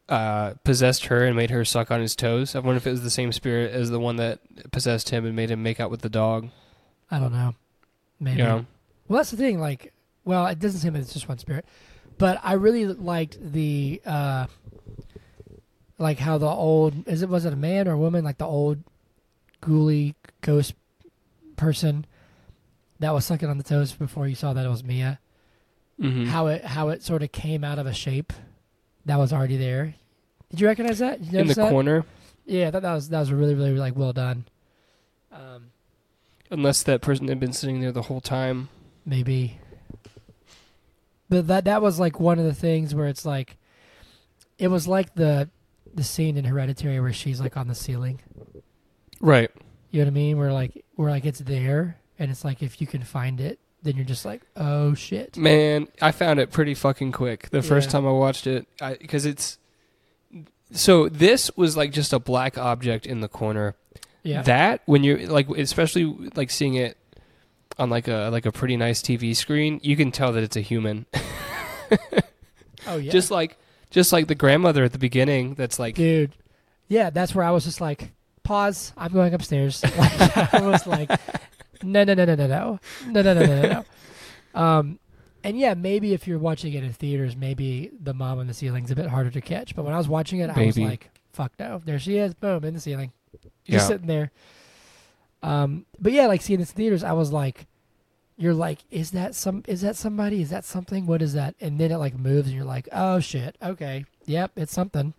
uh, 0.09 0.53
possessed 0.63 1.05
her 1.07 1.25
and 1.25 1.35
made 1.35 1.49
her 1.49 1.65
suck 1.65 1.91
on 1.91 2.01
his 2.01 2.15
toes. 2.15 2.55
I 2.55 2.59
wonder 2.59 2.77
if 2.77 2.87
it 2.87 2.91
was 2.91 3.03
the 3.03 3.09
same 3.09 3.31
spirit 3.31 3.73
as 3.73 3.89
the 3.89 3.99
one 3.99 4.15
that 4.17 4.39
possessed 4.71 5.09
him 5.09 5.25
and 5.25 5.35
made 5.35 5.51
him 5.51 5.61
make 5.61 5.79
out 5.79 5.91
with 5.91 6.01
the 6.01 6.09
dog. 6.09 6.49
I 7.11 7.19
don't 7.19 7.33
know. 7.33 7.55
Maybe. 8.19 8.41
Know? 8.41 8.65
Well, 9.07 9.17
that's 9.17 9.31
the 9.31 9.37
thing. 9.37 9.59
Like, 9.59 9.93
well, 10.25 10.47
it 10.47 10.59
doesn't 10.59 10.79
seem 10.79 10.93
like 10.93 11.03
it's 11.03 11.13
just 11.13 11.29
one 11.29 11.37
spirit, 11.37 11.65
but 12.17 12.39
I 12.43 12.53
really 12.53 12.85
liked 12.85 13.37
the, 13.53 14.01
uh 14.05 14.47
like 15.99 16.19
how 16.19 16.37
the 16.37 16.47
old 16.47 17.07
is 17.07 17.21
it 17.21 17.29
was 17.29 17.45
it 17.45 17.53
a 17.53 17.57
man 17.57 17.87
or 17.87 17.93
a 17.93 17.97
woman 17.97 18.23
like 18.23 18.37
the 18.37 18.45
old 18.45 18.83
ghouly 19.61 20.13
ghost 20.41 20.73
person 21.55 22.05
that 22.99 23.13
was 23.13 23.25
sucking 23.25 23.49
on 23.49 23.57
the 23.57 23.63
toes 23.63 23.93
before 23.93 24.27
you 24.27 24.35
saw 24.35 24.53
that 24.53 24.65
it 24.65 24.69
was 24.69 24.83
Mia. 24.83 25.19
Mhm. 25.99 26.27
How 26.27 26.47
it 26.47 26.63
how 26.65 26.89
it 26.89 27.03
sort 27.03 27.23
of 27.23 27.31
came 27.31 27.63
out 27.63 27.79
of 27.79 27.87
a 27.87 27.93
shape 27.93 28.31
that 29.05 29.17
was 29.17 29.33
already 29.33 29.57
there. 29.57 29.95
Did 30.49 30.61
you 30.61 30.67
recognize 30.67 30.99
that? 30.99 31.21
You 31.21 31.39
in 31.39 31.47
the 31.47 31.53
that? 31.55 31.69
corner, 31.71 32.05
Yeah, 32.45 32.67
I 32.67 32.71
thought 32.71 32.83
that 32.83 32.93
was 32.93 33.09
that 33.09 33.19
was 33.19 33.31
really 33.31 33.55
really 33.55 33.71
like 33.77 33.95
well 33.95 34.13
done. 34.13 34.45
Um, 35.31 35.71
unless 36.51 36.83
that 36.83 37.01
person 37.01 37.27
had 37.27 37.39
been 37.39 37.53
sitting 37.53 37.81
there 37.81 37.91
the 37.91 38.03
whole 38.03 38.21
time. 38.21 38.69
maybe. 39.05 39.59
But 41.29 41.47
that 41.47 41.65
that 41.65 41.81
was 41.81 41.99
like 41.99 42.19
one 42.19 42.39
of 42.39 42.45
the 42.45 42.53
things 42.53 42.95
where 42.95 43.07
it's 43.07 43.25
like, 43.25 43.57
it 44.57 44.69
was 44.69 44.87
like 44.87 45.15
the 45.15 45.49
the 45.93 46.03
scene 46.03 46.37
in 46.37 46.45
Hereditary 46.45 46.99
where 46.99 47.11
she's 47.13 47.41
like 47.41 47.57
on 47.57 47.67
the 47.67 47.75
ceiling. 47.75 48.21
Right. 49.19 49.51
You 49.91 49.99
know 49.99 50.05
what 50.05 50.11
I 50.11 50.13
mean? 50.13 50.37
Where 50.37 50.53
like 50.53 50.85
where 50.95 51.09
like 51.11 51.25
it's 51.25 51.39
there, 51.39 51.97
and 52.19 52.31
it's 52.31 52.43
like 52.45 52.61
if 52.63 52.79
you 52.81 52.87
can 52.87 53.03
find 53.03 53.39
it, 53.41 53.59
then 53.83 53.95
you're 53.95 54.05
just 54.05 54.25
like, 54.25 54.41
oh 54.55 54.93
shit. 54.93 55.37
Man, 55.37 55.87
I 56.01 56.11
found 56.11 56.39
it 56.39 56.51
pretty 56.51 56.73
fucking 56.73 57.11
quick 57.11 57.49
the 57.49 57.61
first 57.61 57.87
Yeah. 57.87 57.91
time 57.93 58.07
I 58.07 58.11
watched 58.11 58.47
it 58.47 58.67
because 58.99 59.25
it's 59.25 59.57
so 60.71 61.07
this 61.09 61.49
was 61.55 61.77
like 61.77 61.91
just 61.91 62.11
a 62.13 62.19
black 62.19 62.57
object 62.57 63.05
in 63.05 63.21
the 63.21 63.27
corner. 63.29 63.75
Yeah. 64.23 64.41
That 64.41 64.81
when 64.85 65.03
you're 65.03 65.25
like, 65.27 65.47
especially 65.49 66.03
like 66.35 66.49
seeing 66.49 66.73
it 66.75 66.97
on 67.79 67.89
like 67.89 68.07
a 68.07 68.29
like 68.31 68.45
a 68.45 68.51
pretty 68.51 68.75
nice 68.75 69.01
TV 69.01 69.35
screen, 69.35 69.79
you 69.83 69.95
can 69.95 70.11
tell 70.11 70.33
that 70.33 70.43
it's 70.43 70.57
a 70.57 70.61
human. 70.61 71.05
oh 72.87 72.97
yeah. 72.97 73.11
Just 73.11 73.31
like 73.31 73.57
just 73.89 74.11
like 74.11 74.27
the 74.27 74.35
grandmother 74.35 74.83
at 74.83 74.91
the 74.91 74.97
beginning. 74.99 75.53
That's 75.55 75.79
like 75.79 75.95
dude. 75.95 76.33
Yeah, 76.89 77.09
that's 77.09 77.35
where 77.35 77.45
I 77.45 77.51
was 77.51 77.65
just 77.65 77.81
like, 77.81 78.11
pause. 78.43 78.93
I'm 78.97 79.11
going 79.11 79.33
upstairs. 79.33 79.83
Like, 79.83 80.53
I 80.53 80.61
was 80.61 80.87
like, 80.87 81.11
no, 81.83 82.03
no, 82.03 82.13
no, 82.13 82.25
no, 82.25 82.35
no, 82.35 82.47
no, 82.47 82.79
no, 83.07 83.21
no, 83.21 83.33
no, 83.33 83.45
no, 83.45 83.61
no. 83.69 83.85
Um, 84.59 84.97
and 85.43 85.57
yeah, 85.59 85.75
maybe 85.75 86.13
if 86.13 86.27
you're 86.27 86.39
watching 86.39 86.73
it 86.73 86.83
in 86.83 86.91
theaters, 86.91 87.35
maybe 87.35 87.91
the 88.01 88.13
mom 88.13 88.39
on 88.39 88.47
the 88.47 88.53
ceiling's 88.55 88.89
a 88.89 88.95
bit 88.95 89.05
harder 89.07 89.29
to 89.29 89.39
catch. 89.41 89.75
But 89.75 89.85
when 89.85 89.93
I 89.93 89.97
was 89.97 90.07
watching 90.07 90.39
it, 90.39 90.49
I 90.49 90.65
was 90.65 90.75
like, 90.85 91.09
fuck 91.31 91.51
no, 91.59 91.79
there 91.85 91.99
she 91.99 92.17
is, 92.17 92.33
boom, 92.33 92.63
in 92.63 92.73
the 92.73 92.79
ceiling, 92.79 93.11
just 93.41 93.51
Yeah. 93.65 93.79
sitting 93.87 94.07
there. 94.07 94.31
Um, 95.43 95.85
but 95.99 96.11
yeah, 96.11 96.25
like 96.25 96.41
seeing 96.41 96.59
this 96.59 96.71
in 96.71 96.75
theaters, 96.77 97.03
I 97.03 97.11
was 97.13 97.31
like, 97.31 97.67
you're 98.35 98.53
like, 98.55 98.79
is 98.89 99.11
that 99.11 99.35
some? 99.35 99.63
Is 99.67 99.81
that 99.81 99.95
somebody? 99.95 100.41
Is 100.41 100.49
that 100.49 100.65
something? 100.65 101.05
What 101.05 101.21
is 101.21 101.33
that? 101.33 101.55
And 101.61 101.79
then 101.79 101.91
it 101.91 101.97
like 101.97 102.17
moves, 102.17 102.47
and 102.47 102.55
you're 102.55 102.65
like, 102.65 102.87
oh 102.91 103.19
shit, 103.19 103.55
okay, 103.63 104.05
yep, 104.25 104.51
it's 104.55 104.73
something. 104.73 105.13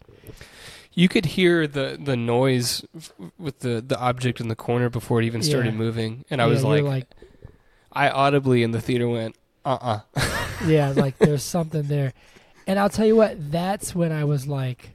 You 0.99 1.09
could 1.09 1.27
hear 1.27 1.67
the 1.67 1.97
the 2.03 2.17
noise 2.17 2.85
f- 2.97 3.13
with 3.39 3.61
the 3.61 3.81
the 3.81 3.99
object 3.99 4.41
in 4.41 4.49
the 4.49 4.57
corner 4.57 4.89
before 4.89 5.21
it 5.21 5.25
even 5.27 5.43
started 5.43 5.73
Yeah. 5.75 5.79
moving, 5.85 6.25
and 6.31 6.41
I 6.43 6.47
Yeah, 6.47 6.51
was 6.53 6.63
you're 6.65 6.83
like, 6.83 7.07
I 7.93 8.11
audibly 8.11 8.63
in 8.63 8.73
the 8.73 8.81
theater 8.81 9.09
went, 9.09 9.37
uh 9.65 9.79
uh 10.17 10.29
yeah, 10.67 10.91
like 10.91 11.19
there's 11.19 11.43
something 11.45 11.83
there. 11.85 12.13
And 12.67 12.79
I'll 12.79 12.91
tell 12.91 13.07
you 13.07 13.17
what, 13.17 13.51
that's 13.53 13.95
when 13.95 14.13
I 14.13 14.25
was 14.25 14.47
like, 14.47 14.91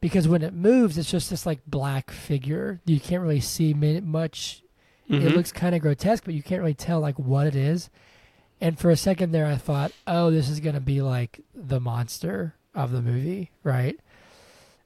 because 0.00 0.26
when 0.28 0.42
it 0.42 0.54
moves, 0.54 0.96
it's 0.98 1.10
just 1.10 1.30
this 1.30 1.44
like 1.46 1.60
black 1.66 2.10
figure. 2.10 2.80
You 2.86 2.98
can't 3.00 3.22
really 3.22 3.40
see 3.40 3.74
mi- 3.74 4.00
much. 4.00 4.62
Mm-hmm. 5.10 5.26
It 5.26 5.36
looks 5.36 5.52
kind 5.52 5.74
of 5.74 5.82
grotesque, 5.82 6.24
but 6.24 6.34
you 6.34 6.42
can't 6.42 6.60
really 6.62 6.74
tell 6.74 7.00
like 7.00 7.18
what 7.18 7.46
it 7.46 7.56
is. 7.56 7.90
And 8.60 8.78
for 8.78 8.90
a 8.90 8.96
second 8.96 9.32
there, 9.32 9.46
I 9.46 9.56
thought, 9.56 9.90
oh, 10.06 10.30
this 10.30 10.48
is 10.48 10.60
gonna 10.60 10.80
be 10.80 11.02
like 11.02 11.40
the 11.54 11.80
monster 11.80 12.54
of 12.74 12.92
the 12.92 13.02
movie, 13.02 13.50
right? 13.64 13.98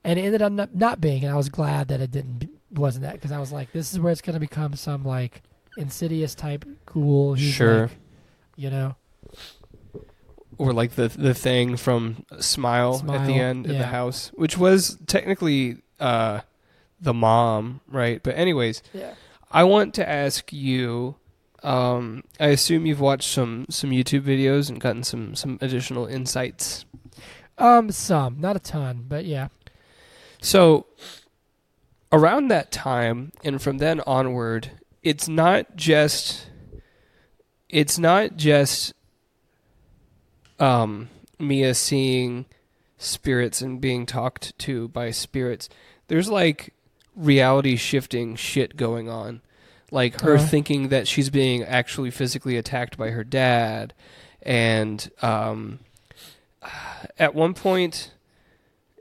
And 0.07 0.21
it 0.21 0.23
ended 0.23 0.41
up 0.41 0.73
not, 0.73 1.01
being, 1.01 1.25
and 1.25 1.33
I 1.33 1.37
was 1.37 1.49
glad 1.49 1.89
that 1.89 2.01
it 2.01 2.13
didn't 2.13 2.49
wasn't 2.71 3.03
that 3.03 3.15
because 3.15 3.33
I 3.33 3.41
was 3.41 3.51
like, 3.51 3.73
this 3.73 3.93
is 3.93 3.99
where 3.99 4.13
it's 4.13 4.21
gonna 4.21 4.39
become 4.39 4.75
some 4.75 5.05
like 5.05 5.43
insidious 5.77 6.35
type 6.35 6.65
cool. 6.87 7.35
Sure. 7.35 7.83
like, 7.83 7.91
you 8.55 8.71
know. 8.71 8.95
or 10.59 10.73
like 10.73 10.93
the 10.93 11.09
the 11.09 11.35
thing 11.35 11.77
from 11.77 12.25
Smile, 12.39 13.05
at 13.11 13.27
the 13.27 13.35
end 13.35 13.67
of 13.67 13.77
the 13.77 13.87
house, 13.87 14.31
which 14.35 14.57
was 14.57 14.97
technically 15.09 15.79
uh, 15.99 16.41
the 17.01 17.13
mom, 17.13 17.81
right? 17.89 18.23
But 18.23 18.37
anyways, 18.37 18.85
Yeah. 18.93 19.15
I 19.51 19.65
want 19.65 19.93
to 19.95 20.09
ask 20.09 20.53
you. 20.53 21.17
Um, 21.65 22.23
I 22.39 22.49
assume 22.49 22.87
you've 22.87 23.01
watched 23.01 23.29
some 23.29 23.67
some 23.71 23.91
YouTube 23.91 24.23
videos 24.23 24.69
and 24.69 24.81
gotten 24.81 25.03
some 25.03 25.35
some 25.35 25.59
additional 25.61 26.07
insights. 26.07 26.85
Um, 27.59 27.91
some, 27.91 28.41
not 28.41 28.55
a 28.55 28.61
ton, 28.61 29.07
but 29.09 29.25
yeah. 29.25 29.49
So 30.41 30.87
around 32.13 32.49
that 32.49 32.71
time 32.71 33.33
and 33.45 33.61
from 33.61 33.79
then 33.79 34.01
onward, 34.07 34.71
it's 35.03 35.29
not 35.29 35.77
just 35.77 36.49
it's 37.69 37.99
not 37.99 38.37
just 38.37 38.93
um 40.59 41.09
Mia 41.39 41.75
seeing 41.75 42.47
spirits 42.99 43.61
and 43.61 43.81
being 43.81 44.07
talked 44.07 44.59
to 44.61 44.89
by 44.89 45.11
spirits. 45.11 45.69
There's 46.09 46.29
like 46.31 46.73
reality 47.15 47.77
shifting 47.77 48.37
shit 48.37 48.77
going 48.77 49.09
on. 49.09 49.43
Like 49.91 50.21
her 50.23 50.35
Uh-huh. 50.37 50.47
thinking 50.47 50.89
that 50.89 51.07
she's 51.07 51.31
being 51.31 51.63
actually 51.63 52.11
physically 52.11 52.57
attacked 52.57 52.97
by 52.97 53.11
her 53.11 53.25
dad 53.25 53.93
and 54.43 55.11
um 55.23 55.81
at 57.19 57.35
one 57.35 57.55
point 57.55 58.13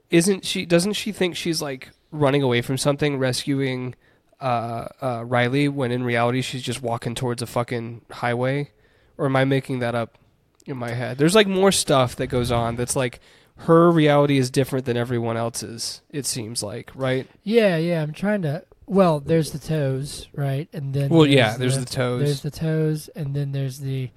isn't 0.10 0.46
she 0.46 0.66
doesn't 0.66 0.94
she 0.94 1.12
think 1.12 1.36
she's 1.36 1.62
like 1.62 1.90
running 2.12 2.44
away 2.44 2.62
from 2.62 2.78
something 2.78 3.18
rescuing 3.18 3.96
uh, 4.40 4.88
uh, 5.02 5.24
Riley 5.26 5.68
when 5.68 5.92
in 5.92 6.04
reality 6.04 6.42
she's 6.42 6.62
just 6.62 6.82
walking 6.82 7.16
towards 7.16 7.42
a 7.42 7.48
fucking 7.48 8.02
highway 8.12 8.72
or 9.18 9.26
am 9.26 9.36
I 9.36 9.46
making 9.46 9.80
that 9.80 9.96
up 9.96 10.18
in 10.66 10.78
my 10.78 10.92
head. 10.92 11.18
There's 11.18 11.36
like 11.36 11.48
more 11.48 11.72
stuff 11.72 12.16
that 12.18 12.28
goes 12.28 12.52
on 12.52 12.76
that's 12.76 12.96
like 12.96 13.20
her 13.58 13.90
reality 13.92 14.38
is 14.38 14.50
different 14.50 14.86
than 14.86 14.98
everyone 14.98 15.38
else's. 15.38 16.02
It 16.10 16.26
seems 16.26 16.62
like, 16.62 16.92
right? 16.96 17.28
Yeah, 17.44 17.78
yeah. 17.78 18.02
I'm 18.02 18.14
trying 18.14 18.42
to. 18.44 18.64
Well, 18.88 19.20
there's 19.20 19.52
the 19.52 19.60
toes, 19.60 20.28
right, 20.34 20.70
and 20.72 20.94
then 20.94 21.10
Well, 21.10 21.26
yeah, 21.26 21.58
there's 21.58 21.78
the 21.78 21.86
toes. 21.86 22.22
There's 22.22 22.42
the 22.42 22.52
toes, 22.52 23.10
and 23.16 23.36
then 23.36 23.52
there's 23.52 23.80
the 23.80 24.12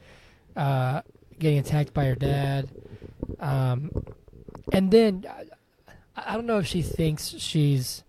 uh, 0.57 1.03
getting 1.39 1.59
attacked 1.59 1.95
by 1.95 2.05
her 2.07 2.15
dad. 2.15 2.69
Um, 3.41 3.91
and 4.71 4.91
then 4.91 5.25
I, 6.27 6.35
don't 6.35 6.47
know 6.47 6.59
if 6.59 6.67
she 6.67 6.83
thinks 6.83 7.35
she's 7.39 8.03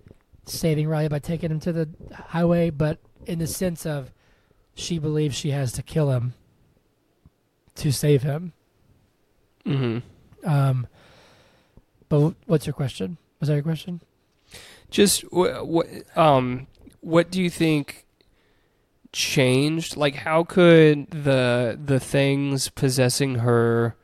saving 0.46 0.88
Riley 0.88 1.10
by 1.10 1.20
taking 1.20 1.52
him 1.52 1.60
to 1.62 1.72
the 1.72 1.90
highway, 2.14 2.70
but 2.70 3.00
in 3.26 3.40
the 3.40 3.48
sense 3.48 3.86
of 3.86 4.12
she 4.74 5.00
believes 5.00 5.36
she 5.36 5.52
has 5.52 5.72
to 5.74 5.84
kill 5.84 6.12
him 6.12 6.34
to 7.76 7.92
save 7.92 8.24
him. 8.24 8.54
hmm 9.66 10.00
Um, 10.44 10.88
but 12.08 12.34
what's 12.46 12.66
your 12.66 12.74
question? 12.74 13.18
Was 13.40 13.48
that 13.50 13.56
your 13.56 13.64
question? 13.64 14.02
Just 14.90 15.22
what, 15.32 15.68
what 15.68 15.88
um 16.18 16.68
what 17.02 17.30
do 17.30 17.42
you 17.42 17.50
think 17.50 18.06
changed? 19.12 19.96
Like 19.96 20.16
how 20.16 20.44
could 20.44 21.12
the 21.12 21.80
the 21.82 22.00
things 22.00 22.70
possessing 22.70 23.36
her 23.36 23.96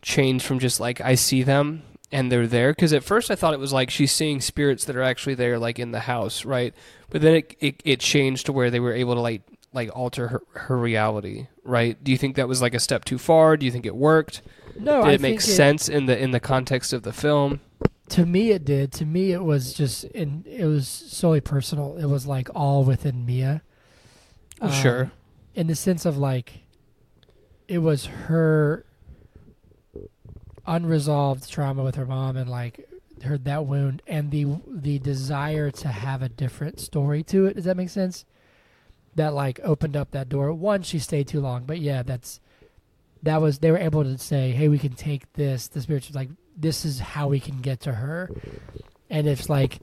change 0.00 0.42
from 0.42 0.58
just 0.58 0.80
like 0.80 1.00
I 1.00 1.14
see 1.14 1.42
them 1.42 1.82
and 2.10 2.30
they're 2.32 2.46
there 2.46 2.72
cuz 2.74 2.92
at 2.92 3.04
first 3.04 3.30
I 3.30 3.34
thought 3.34 3.54
it 3.54 3.60
was 3.60 3.72
like 3.72 3.90
she's 3.90 4.12
seeing 4.12 4.40
spirits 4.40 4.84
that 4.86 4.96
are 4.96 5.02
actually 5.02 5.34
there 5.34 5.58
like 5.58 5.78
in 5.78 5.90
the 5.92 6.00
house, 6.00 6.44
right? 6.44 6.74
But 7.10 7.20
then 7.22 7.34
it 7.34 7.56
it, 7.60 7.82
it 7.84 8.00
changed 8.00 8.46
to 8.46 8.52
where 8.52 8.70
they 8.70 8.80
were 8.80 8.92
able 8.94 9.14
to 9.14 9.20
like 9.20 9.42
like 9.74 9.94
alter 9.94 10.28
her, 10.28 10.42
her 10.54 10.78
reality, 10.78 11.48
right? 11.62 12.02
Do 12.02 12.10
you 12.10 12.16
think 12.18 12.36
that 12.36 12.48
was 12.48 12.62
like 12.62 12.72
a 12.74 12.80
step 12.80 13.04
too 13.04 13.18
far? 13.18 13.56
Do 13.58 13.66
you 13.66 13.72
think 13.72 13.84
it 13.84 13.94
worked? 13.94 14.40
No, 14.80 15.02
Did 15.02 15.08
I 15.10 15.12
it 15.14 15.20
make 15.20 15.40
sense 15.42 15.88
in 15.88 16.06
the 16.06 16.18
in 16.18 16.30
the 16.30 16.40
context 16.40 16.92
of 16.92 17.02
the 17.02 17.12
film? 17.12 17.60
to 18.10 18.24
me 18.24 18.52
it 18.52 18.64
did 18.64 18.90
to 18.90 19.04
me 19.04 19.32
it 19.32 19.44
was 19.44 19.74
just 19.74 20.04
and 20.14 20.46
it 20.46 20.64
was 20.64 20.88
solely 20.88 21.42
personal 21.42 21.94
it 21.98 22.06
was 22.06 22.26
like 22.26 22.48
all 22.54 22.82
within 22.82 23.26
mia 23.26 23.60
Um, 24.62 24.72
sure. 24.72 25.10
in 25.54 25.66
the 25.66 25.74
sense 25.74 26.06
of 26.06 26.16
like 26.16 26.60
it 27.68 27.78
was 27.80 28.06
her 28.06 28.86
unresolved 30.68 31.50
trauma 31.50 31.82
with 31.82 31.94
her 31.96 32.06
mom 32.06 32.36
and 32.36 32.48
like 32.48 32.88
her 33.24 33.36
that 33.38 33.66
wound 33.66 34.00
and 34.06 34.30
the 34.30 34.46
the 34.68 34.98
desire 35.00 35.70
to 35.72 35.88
have 35.88 36.22
a 36.22 36.28
different 36.28 36.78
story 36.78 37.22
to 37.24 37.46
it. 37.46 37.54
Does 37.54 37.64
that 37.64 37.76
make 37.76 37.88
sense? 37.88 38.24
That 39.16 39.34
like 39.34 39.58
opened 39.64 39.96
up 39.96 40.12
that 40.12 40.28
door. 40.28 40.52
One 40.52 40.82
she 40.82 40.98
stayed 40.98 41.26
too 41.26 41.40
long 41.40 41.64
but 41.64 41.80
yeah 41.80 42.02
that's 42.04 42.38
that 43.24 43.40
was 43.40 43.58
they 43.58 43.72
were 43.72 43.78
able 43.78 44.04
to 44.04 44.16
say 44.18 44.52
hey 44.52 44.68
we 44.68 44.78
can 44.78 44.92
take 44.92 45.32
this. 45.32 45.66
The 45.68 45.80
spirits 45.80 46.06
was 46.08 46.14
like 46.16 46.28
this 46.56 46.84
is 46.84 47.00
how 47.00 47.28
we 47.28 47.40
can 47.40 47.60
get 47.60 47.80
to 47.80 47.92
her. 47.94 48.30
And 49.10 49.26
it's 49.26 49.48
like 49.48 49.80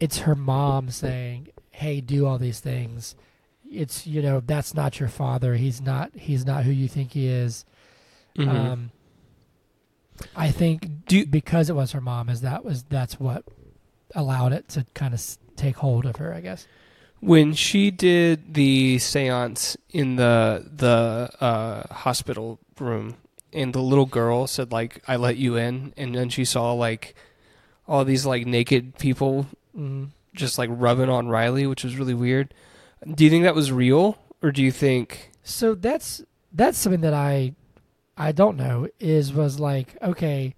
it's 0.00 0.18
her 0.18 0.34
mom 0.34 0.90
saying 0.90 1.48
hey 1.70 2.00
do 2.02 2.26
all 2.26 2.36
these 2.38 2.60
things. 2.60 3.14
It's 3.70 4.06
you 4.06 4.20
know 4.20 4.40
that's 4.44 4.74
not 4.74 4.98
your 5.00 5.08
father. 5.08 5.54
He's 5.54 5.80
not 5.80 6.10
he's 6.14 6.44
not 6.44 6.64
who 6.64 6.72
you 6.72 6.88
think 6.88 7.12
he 7.12 7.28
is. 7.28 7.64
Mhm. 8.36 8.48
um 8.48 8.90
i 10.36 10.50
think 10.50 11.06
Do 11.06 11.18
you- 11.18 11.26
because 11.26 11.70
it 11.70 11.74
was 11.74 11.92
her 11.92 12.00
mom 12.00 12.28
is 12.28 12.40
that 12.42 12.64
was 12.64 12.84
that's 12.84 13.18
what 13.18 13.44
allowed 14.14 14.52
it 14.52 14.68
to 14.70 14.86
kind 14.94 15.14
of 15.14 15.20
take 15.56 15.76
hold 15.76 16.06
of 16.06 16.16
her 16.16 16.34
i 16.34 16.40
guess 16.40 16.66
when 17.20 17.52
she 17.52 17.90
did 17.90 18.54
the 18.54 18.96
séance 18.96 19.76
in 19.90 20.16
the 20.16 20.66
the 20.74 21.30
uh, 21.40 21.92
hospital 21.92 22.58
room, 22.78 23.16
and 23.52 23.74
the 23.74 23.82
little 23.82 24.06
girl 24.06 24.46
said 24.46 24.72
like, 24.72 25.02
"I 25.06 25.16
let 25.16 25.36
you 25.36 25.56
in," 25.56 25.92
and 25.96 26.14
then 26.14 26.30
she 26.30 26.44
saw 26.46 26.72
like 26.72 27.14
all 27.86 28.04
these 28.04 28.24
like 28.24 28.46
naked 28.46 28.96
people 28.98 29.46
mm. 29.76 30.08
just 30.34 30.56
like 30.56 30.70
rubbing 30.72 31.10
on 31.10 31.28
Riley, 31.28 31.66
which 31.66 31.84
was 31.84 31.96
really 31.96 32.14
weird. 32.14 32.54
Do 33.06 33.24
you 33.24 33.30
think 33.30 33.44
that 33.44 33.54
was 33.54 33.70
real, 33.70 34.18
or 34.42 34.50
do 34.50 34.62
you 34.62 34.72
think? 34.72 35.30
so 35.42 35.74
that's 35.74 36.22
that's 36.52 36.76
something 36.76 37.00
that 37.00 37.14
i 37.14 37.52
i 38.20 38.30
don't 38.32 38.56
know 38.56 38.86
is 39.00 39.32
was 39.32 39.58
like 39.58 39.96
okay 40.02 40.54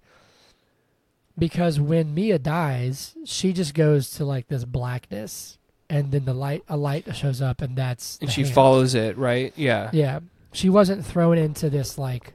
because 1.37 1.79
when 1.79 2.13
mia 2.13 2.37
dies 2.37 3.15
she 3.25 3.53
just 3.53 3.73
goes 3.73 4.11
to 4.11 4.23
like 4.25 4.47
this 4.47 4.65
blackness 4.65 5.57
and 5.89 6.11
then 6.11 6.25
the 6.25 6.33
light 6.33 6.63
a 6.67 6.77
light 6.77 7.15
shows 7.15 7.41
up 7.41 7.61
and 7.61 7.75
that's 7.75 8.17
And 8.21 8.31
she 8.31 8.41
hand. 8.43 8.53
follows 8.53 8.95
it, 8.95 9.15
right? 9.17 9.53
Yeah. 9.55 9.89
Yeah. 9.93 10.21
She 10.51 10.67
wasn't 10.69 11.05
thrown 11.05 11.37
into 11.37 11.69
this 11.69 11.97
like 11.99 12.33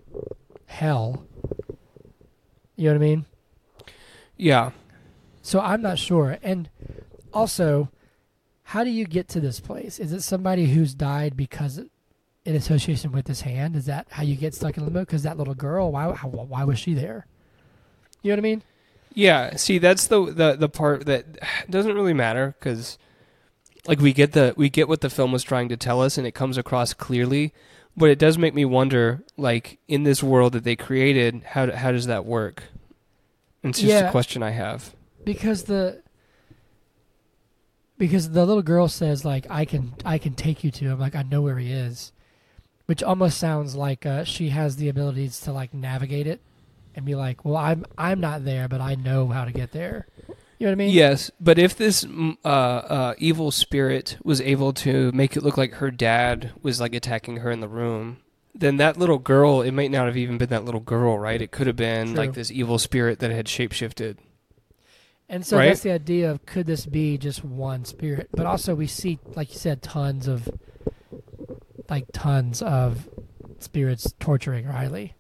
hell. 0.67 1.25
You 2.77 2.85
know 2.85 2.93
what 2.93 3.05
I 3.05 3.09
mean? 3.09 3.25
Yeah. 4.37 4.71
So 5.43 5.59
I'm 5.61 5.83
not 5.83 5.99
sure. 5.99 6.39
And 6.43 6.69
also, 7.33 7.91
how 8.65 8.85
do 8.85 8.91
you 8.91 9.07
get 9.07 9.27
to 9.29 9.41
this 9.41 9.59
place? 9.59 9.99
Is 9.99 10.13
it 10.13 10.21
somebody 10.23 10.67
who's 10.67 10.95
died 10.95 11.37
because 11.37 11.81
in 12.49 12.57
association 12.57 13.13
with 13.13 13.27
this 13.27 13.43
hand? 13.43 13.77
Is 13.77 13.87
that 13.87 14.07
how 14.11 14.23
you 14.23 14.35
get 14.35 14.55
stuck 14.55 14.77
in 14.77 14.85
limbo? 14.85 15.01
Because 15.01 15.23
that 15.23 15.37
little 15.37 15.55
girl, 15.55 15.93
why 15.93 16.13
how, 16.15 16.29
why 16.29 16.65
was 16.65 16.79
she 16.79 16.95
there? 16.95 17.27
You 18.23 18.31
know 18.31 18.37
what 18.37 18.39
I 18.41 18.43
mean? 18.43 18.63
Yeah, 19.15 19.57
see, 19.57 19.79
that's 19.79 20.07
the 20.07 20.33
the 20.33 20.57
the 20.57 20.69
part 20.69 21.07
that 21.07 21.27
doesn't 21.71 21.95
really 21.95 22.15
matter 22.15 22.55
because, 22.59 22.99
like, 23.87 24.01
we 24.01 24.13
get 24.13 24.33
the 24.33 24.55
we 24.57 24.69
get 24.71 24.89
what 24.89 25.01
the 25.03 25.11
film 25.11 25.31
was 25.33 25.43
trying 25.43 25.69
to 25.69 25.77
tell 25.77 26.01
us, 26.03 26.17
and 26.19 26.27
it 26.27 26.33
comes 26.33 26.57
across 26.59 26.95
clearly. 26.95 27.53
But 27.97 28.11
it 28.11 28.19
does 28.19 28.39
make 28.39 28.55
me 28.55 28.65
wonder, 28.65 29.25
like, 29.37 29.79
in 29.89 30.05
this 30.05 30.23
world 30.23 30.53
that 30.53 30.63
they 30.65 30.77
created, 30.77 31.43
how 31.49 31.71
how 31.73 31.93
does 31.93 32.07
that 32.07 32.25
work? 32.25 32.63
And 33.63 33.71
it's 33.71 33.81
just 33.81 33.91
Yeah. 33.93 34.09
a 34.09 34.11
question 34.11 34.43
I 34.43 34.51
have. 34.51 34.95
because 35.25 35.65
the 35.65 36.01
because 37.99 38.31
the 38.31 38.47
little 38.47 38.63
girl 38.63 38.87
says 38.89 39.25
like 39.25 39.47
I 39.51 39.65
can 39.65 39.95
I 40.05 40.19
can 40.19 40.35
take 40.35 40.63
you 40.63 40.71
to 40.71 40.85
him 40.85 41.01
like 41.01 41.17
I 41.17 41.23
know 41.23 41.43
where 41.43 41.59
he 41.59 41.73
is, 41.73 42.13
which 42.89 43.03
almost 43.03 43.37
sounds 43.37 43.77
like 43.77 44.07
uh, 44.07 44.25
she 44.25 44.49
has 44.49 44.77
the 44.77 44.89
abilities 44.89 45.41
to 45.41 45.53
like 45.53 45.75
navigate 45.75 46.27
it 46.27 46.41
and 46.95 47.05
be 47.05 47.15
like, 47.15 47.45
well 47.45 47.57
I'm 47.59 47.85
I'm 47.99 48.19
not 48.19 48.47
there 48.47 48.67
but 48.67 48.81
I 48.81 48.95
know 48.95 49.29
how 49.29 49.45
to 49.45 49.53
get 49.53 49.73
there. 49.73 50.07
You 50.59 50.67
know 50.67 50.71
what 50.71 50.73
I 50.73 50.77
mean? 50.77 50.91
Yes, 50.95 51.31
but 51.39 51.59
if 51.59 51.77
this 51.77 52.05
uh, 52.45 52.49
uh, 52.49 53.15
evil 53.19 53.51
spirit 53.51 54.17
was 54.25 54.41
able 54.41 54.73
to 54.73 55.13
make 55.13 55.37
it 55.37 55.43
look 55.43 55.59
like 55.59 55.75
her 55.75 55.91
dad 55.91 56.51
was 56.63 56.81
like 56.81 56.95
attacking 56.95 57.37
her 57.37 57.51
in 57.51 57.61
the 57.61 57.69
room, 57.69 58.19
then 58.55 58.79
that 58.79 58.97
little 58.97 59.19
girl, 59.19 59.61
it 59.61 59.71
might 59.73 59.91
not 59.91 60.07
have 60.07 60.17
even 60.17 60.39
been 60.39 60.49
that 60.49 60.65
little 60.65 60.81
girl, 60.81 61.17
right? 61.19 61.41
It 61.43 61.53
could 61.53 61.67
have 61.69 61.77
been 61.77 62.09
True. 62.09 62.17
like 62.17 62.33
this 62.33 62.51
evil 62.51 62.79
spirit 62.79 63.19
that 63.21 63.31
had 63.31 63.47
shapeshifted. 63.47 64.17
And 65.29 65.47
so 65.47 65.59
Right? 65.59 65.67
that's 65.67 65.83
the 65.83 65.93
idea 65.93 66.31
of 66.31 66.45
could 66.47 66.67
this 66.67 66.87
be 66.87 67.19
just 67.19 67.45
one 67.45 67.85
spirit? 67.85 68.31
But 68.33 68.47
also 68.47 68.75
we 68.75 68.87
see, 68.89 69.21
like 69.37 69.53
you 69.53 69.59
said, 69.59 69.83
tons 69.83 70.27
of 70.27 70.49
like 71.89 72.07
tons 72.13 72.63
of 72.63 73.09
spirits 73.59 74.13
torturing 74.19 74.67
Riley. 74.67 75.15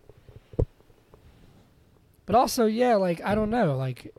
But 2.26 2.34
also, 2.34 2.66
yeah, 2.66 2.96
like 2.96 3.22
I 3.24 3.34
don't 3.34 3.50
know, 3.50 3.76
like 3.76 4.14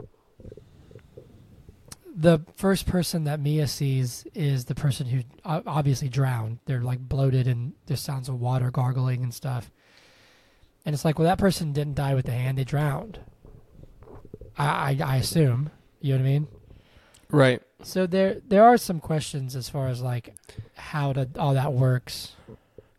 the 2.15 2.39
first 2.55 2.85
person 2.85 3.23
that 3.25 3.39
Mia 3.39 3.67
sees 3.67 4.25
is 4.33 4.65
the 4.65 4.75
person 4.75 5.07
who 5.07 5.21
obviously 5.45 6.09
drowned. 6.09 6.59
They're 6.65 6.81
like 6.81 6.99
bloated 6.99 7.47
and 7.47 7.73
there's 7.85 8.01
sounds 8.01 8.27
of 8.27 8.39
water 8.39 8.71
gargling 8.71 9.23
and 9.23 9.33
stuff. 9.33 9.71
And 10.85 10.93
it's 10.93 11.05
like, 11.05 11.17
well, 11.17 11.27
that 11.27 11.37
person 11.37 11.71
didn't 11.71 11.95
die 11.95 12.15
with 12.15 12.25
the 12.25 12.31
hand; 12.31 12.57
they 12.57 12.63
drowned. 12.63 13.19
I, 14.57 14.97
I, 14.99 14.99
I 15.05 15.15
assume. 15.17 15.69
You 16.01 16.13
know 16.13 16.23
what 16.23 16.27
I 16.27 16.31
mean? 16.31 16.47
Right. 17.31 17.61
So 17.83 18.05
there 18.07 18.41
there 18.47 18.63
are 18.63 18.77
some 18.77 18.99
questions 18.99 19.55
as 19.55 19.69
far 19.69 19.87
as 19.87 20.01
like 20.01 20.33
how 20.75 21.13
to 21.13 21.27
all 21.37 21.53
that 21.53 21.73
works. 21.73 22.33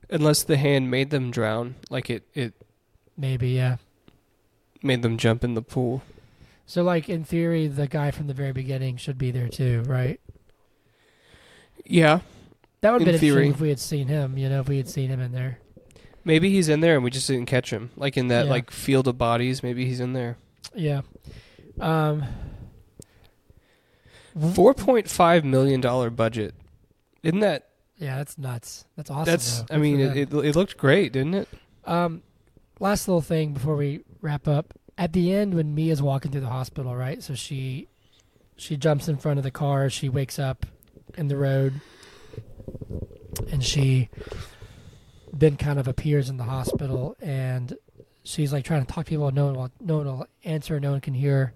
Unless 0.09 0.45
the 0.45 0.57
hand 0.57 0.91
made 0.91 1.11
them 1.11 1.31
drown, 1.31 1.77
like 1.89 2.11
it, 2.11 2.25
it 2.35 2.55
Maybe 3.17 3.51
yeah. 3.51 3.77
made 4.83 5.03
them 5.03 5.19
jump 5.19 5.45
in 5.45 5.55
the 5.55 5.63
pool. 5.63 6.03
So 6.67 6.83
like 6.83 7.09
in 7.09 7.25
theory, 7.25 7.67
the 7.67 7.87
guy 7.87 8.11
from 8.11 8.27
the 8.27 8.35
very 8.35 8.53
beginning 8.53 8.97
should 8.97 9.19
be 9.19 9.31
there 9.31 9.49
too, 9.49 9.83
right? 9.87 10.19
Yeah, 11.85 12.21
That 12.83 12.93
would 12.93 13.03
have 13.03 13.07
been 13.13 13.19
theory. 13.21 13.47
interesting 13.47 13.55
if 13.55 13.61
we 13.61 13.69
had 13.69 13.81
seen 13.81 14.09
him. 14.09 14.39
You 14.39 14.49
know, 14.49 14.61
if 14.61 14.69
we 14.69 14.77
had 14.77 14.89
seen 14.89 15.11
him 15.11 15.21
in 15.21 15.33
there. 15.33 15.59
maybe 16.25 16.51
he's 16.51 16.69
in 16.69 16.81
there 16.81 16.95
and 16.95 17.03
we 17.05 17.11
just 17.11 17.27
didn't 17.27 17.47
catch 17.47 17.71
him. 17.73 17.91
Like 17.97 18.17
in 18.17 18.29
that 18.29 18.45
Yeah. 18.47 18.51
like 18.51 18.71
field 18.71 19.09
of 19.09 19.19
bodies, 19.19 19.63
maybe 19.63 19.85
he's 19.87 20.01
in 20.01 20.13
there. 20.13 20.37
Yeah. 20.75 21.03
Um. 21.81 22.25
Four 24.55 24.75
point 24.75 25.09
five 25.09 25.45
million 25.45 25.81
dollar 25.81 26.11
budget. 26.11 26.55
Isn't 27.23 27.41
that? 27.41 27.69
Yeah, 27.97 28.17
that's 28.17 28.39
nuts. 28.39 28.85
That's 28.97 29.11
awesome. 29.11 29.25
that's. 29.31 29.65
I 29.71 29.77
mean, 29.77 30.01
it, 30.01 30.17
it 30.17 30.33
it 30.33 30.57
looked 30.57 30.77
great, 30.77 31.13
didn't 31.13 31.35
it? 31.35 31.49
Um, 31.85 32.23
last 32.79 33.09
little 33.09 33.21
thing 33.21 33.53
before 33.53 33.77
we 33.77 34.01
wrap 34.21 34.47
up. 34.49 34.75
At 34.97 35.13
the 35.13 35.33
end, 35.33 35.55
when 35.55 35.75
Mia's 35.75 36.03
walking 36.03 36.31
through 36.31 36.43
the 36.43 36.49
hospital, 36.49 36.95
right? 36.95 37.23
So 37.23 37.35
she 37.35 37.89
she 38.57 38.77
jumps 38.77 39.09
in 39.09 39.17
front 39.17 39.39
of 39.39 39.45
the 39.45 39.51
car. 39.51 39.91
She 39.91 40.09
wakes 40.09 40.39
up 40.39 40.67
in 41.17 41.29
the 41.29 41.37
road, 41.37 41.81
and 43.51 43.65
she 43.65 44.09
then 45.33 45.57
kind 45.57 45.79
of 45.79 45.89
appears 45.89 46.29
in 46.29 46.37
the 46.37 46.45
hospital 46.45 47.17
and 47.21 47.77
she's 48.25 48.53
like 48.53 48.65
trying 48.65 48.85
to 48.85 48.93
talk 48.93 49.07
to 49.07 49.11
people, 49.11 49.31
no 49.31 49.47
one 49.47 49.55
will, 49.55 49.71
no 49.81 49.97
one 49.99 50.07
will 50.07 50.27
answer, 50.45 50.79
no 50.81 50.91
one 50.93 51.01
can 51.01 51.15
hear. 51.15 51.37
her. 51.37 51.53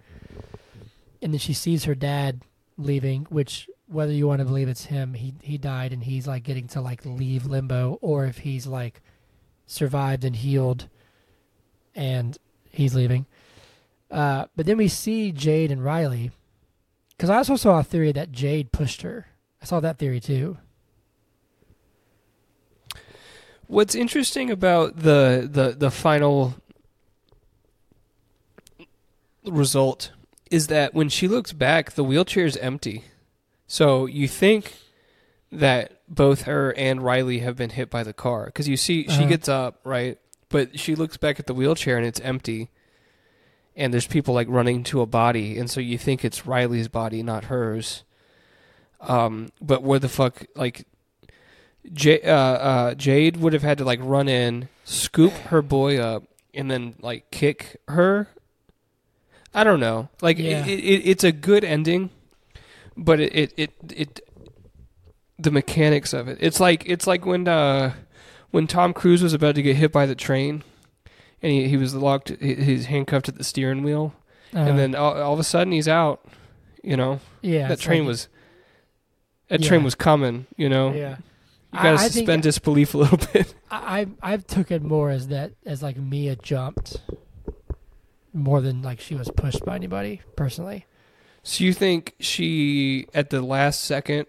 And 1.22 1.33
then 1.33 1.39
she 1.39 1.53
sees 1.53 1.85
her 1.85 1.95
dad 1.95 2.43
leaving, 2.77 3.27
which 3.31 3.68
whether 3.87 4.12
you 4.12 4.27
want 4.27 4.41
to 4.41 4.45
believe 4.45 4.68
it's 4.68 4.87
him, 4.87 5.14
he 5.14 5.35
he 5.43 5.59
died 5.59 5.93
and 5.93 6.05
he's 6.05 6.27
like 6.27 6.43
getting 6.43 6.66
to 6.68 6.81
like 6.81 7.05
leave 7.05 7.47
limbo, 7.47 7.99
or 8.01 8.27
if 8.27 8.39
he's 8.39 8.66
like 8.66 9.01
survived 9.66 10.25
and 10.25 10.37
healed, 10.37 10.89
and 11.95 12.39
he's 12.70 12.95
leaving. 12.95 13.27
Uh, 14.11 14.47
but 14.57 14.66
then 14.66 14.77
we 14.77 14.89
see 14.89 15.33
Jade 15.33 15.70
and 15.70 15.85
Riley, 15.85 16.31
because 17.16 17.31
I 17.31 17.37
also 17.37 17.57
saw 17.57 17.79
a 17.79 17.85
theory 17.85 18.12
that 18.12 18.33
Jade 18.33 18.72
pushed 18.72 19.03
her. 19.03 19.27
I 19.61 19.64
saw 19.64 19.81
that 19.81 19.99
theory 19.99 20.20
too. 20.20 20.59
What's 23.66 23.95
interesting 23.95 24.51
about 24.51 24.97
the 24.97 25.49
the 25.51 25.75
the 25.77 25.91
final 25.91 26.55
result 29.45 30.12
is 30.55 30.66
that 30.68 30.94
when 30.94 31.09
she 31.09 31.26
looks 31.28 31.52
back, 31.52 31.92
the 31.92 32.05
wheelchair 32.05 32.46
is 32.46 32.57
empty. 32.59 33.05
So 33.66 34.07
you 34.07 34.28
think 34.28 34.76
that 35.50 36.00
both 36.09 36.42
her 36.42 36.72
and 36.76 37.02
Riley 37.02 37.38
have 37.40 37.57
been 37.57 37.70
hit 37.70 37.90
by 37.90 38.02
the 38.02 38.12
car 38.12 38.46
because 38.46 38.68
you 38.68 38.76
see 38.76 39.05
she 39.05 39.09
Uh-huh. 39.20 39.26
gets 39.26 39.48
up 39.48 39.80
right, 39.84 40.18
but 40.48 40.78
she 40.78 40.94
looks 40.94 41.16
back 41.16 41.40
at 41.40 41.46
the 41.46 41.55
wheelchair 41.55 41.96
and 41.96 42.07
it's 42.07 42.20
empty, 42.20 42.70
and 43.76 43.92
there's 43.92 44.07
people 44.07 44.34
like 44.34 44.48
running 44.48 44.84
to 44.84 45.00
a 45.00 45.07
body, 45.07 45.59
and 45.59 45.70
so 45.70 45.80
you 45.80 45.98
think 45.98 46.24
it's 46.24 46.46
Riley's 46.46 46.88
body, 46.88 47.22
not 47.22 47.44
hers. 47.44 48.05
Um, 49.00 49.50
but 49.61 49.82
where 49.82 49.98
the 49.98 50.09
fuck 50.09 50.44
like 50.55 50.86
J- 51.92 52.22
uh, 52.22 52.34
uh, 52.34 52.94
Jade 52.94 53.36
would 53.38 53.52
have 53.52 53.62
had 53.62 53.78
to 53.78 53.84
like 53.84 54.00
run 54.02 54.28
in, 54.28 54.68
scoop 54.84 55.32
her 55.50 55.61
boy 55.62 55.98
up, 55.98 56.24
and 56.55 56.70
then 56.70 56.94
like 57.00 57.30
kick 57.30 57.76
her. 57.88 58.28
I 59.55 59.64
don't 59.64 59.80
know. 59.80 60.09
Like 60.20 60.38
Yeah. 60.38 60.64
it, 60.66 60.78
it, 60.80 61.02
it's 61.09 61.24
a 61.24 61.32
good 61.32 61.64
ending, 61.64 62.11
but 62.96 63.20
it, 63.20 63.32
it 63.34 63.52
it 63.57 63.72
it 63.94 64.20
the 65.38 65.50
mechanics 65.50 66.12
of 66.12 66.28
it. 66.28 66.38
It's 66.40 66.61
like 66.61 66.84
it's 66.86 67.07
like 67.07 67.24
when 67.26 67.46
uh 67.48 67.94
when 68.50 68.66
Tom 68.66 68.92
Cruise 68.92 69.22
was 69.22 69.32
about 69.34 69.55
to 69.57 69.62
get 69.62 69.76
hit 69.76 69.92
by 69.92 70.07
the 70.07 70.14
train, 70.14 70.62
and 71.42 71.52
he 71.52 71.68
he 71.68 71.76
was 71.76 71.94
locked, 71.94 72.30
he- 72.40 72.55
he's 72.55 72.86
handcuffed 72.86 73.28
at 73.28 73.36
the 73.36 73.44
steering 73.44 73.82
wheel, 73.82 74.14
Uh, 74.55 74.59
and 74.61 74.78
then 74.78 74.94
all, 74.94 75.14
all 75.20 75.32
of 75.34 75.40
a 75.40 75.44
sudden 75.44 75.72
he's 75.72 75.88
out. 75.88 76.20
You 76.82 76.96
know 76.96 77.20
yeah, 77.40 77.68
that 77.68 77.78
train 77.80 78.02
like- 78.02 78.09
was 78.09 78.28
that 79.48 79.62
train 79.62 79.82
was 79.84 79.94
coming. 79.94 80.46
You 80.57 80.68
know 80.68 80.92
yeah. 80.92 81.16
you 81.72 81.78
gotta 81.82 81.98
I- 82.02 82.09
suspend 82.09 82.42
disbelief 82.42 82.94
a 82.94 82.98
little 82.98 83.18
bit. 83.32 83.55
I 83.70 84.07
I 84.22 84.32
I 84.34 84.36
took 84.36 84.70
it 84.70 84.82
more 84.82 85.11
as 85.11 85.28
that 85.28 85.52
as 85.64 85.82
like 85.82 85.96
Mia 85.96 86.36
jumped 86.36 86.96
more 88.35 88.61
than 88.61 88.82
like 88.82 89.01
she 89.01 89.14
was 89.14 89.30
pushed 89.30 89.64
by 89.64 89.76
anybody 89.76 90.20
personally. 90.37 90.87
So 91.43 91.64
you 91.64 91.72
think 91.72 92.14
she 92.20 93.07
at 93.14 93.30
the 93.30 93.41
last 93.41 93.85
second 93.85 94.26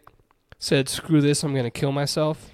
said, 0.59 0.87
"Screw 0.87 1.21
this, 1.21 1.43
I'm 1.43 1.55
gonna 1.55 1.71
kill 1.71 1.91
myself"? 1.91 2.51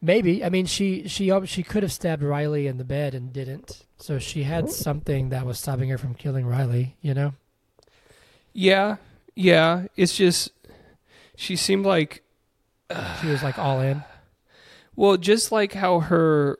Maybe 0.00 0.44
I 0.44 0.48
mean 0.48 0.66
she 0.66 1.06
she 1.08 1.32
she 1.46 1.62
could 1.62 1.82
have 1.82 1.92
stabbed 1.92 2.22
Riley 2.22 2.66
in 2.66 2.78
the 2.78 2.84
bed 2.84 3.14
and 3.14 3.32
didn't. 3.32 3.84
So 3.98 4.18
she 4.18 4.42
had 4.42 4.70
something 4.70 5.28
that 5.30 5.46
was 5.46 5.58
stopping 5.58 5.88
her 5.90 5.98
from 5.98 6.14
killing 6.14 6.46
Riley. 6.46 6.96
You 7.00 7.14
know. 7.14 7.34
Yeah, 8.52 8.96
yeah. 9.34 9.86
It's 9.96 10.16
just 10.16 10.50
she 11.36 11.56
seemed 11.56 11.84
like 11.86 12.22
She 13.20 13.28
was 13.28 13.42
like 13.42 13.58
all 13.58 13.80
in. 13.80 14.04
well, 14.96 15.16
just 15.16 15.52
like 15.52 15.72
how 15.72 16.00
her 16.00 16.58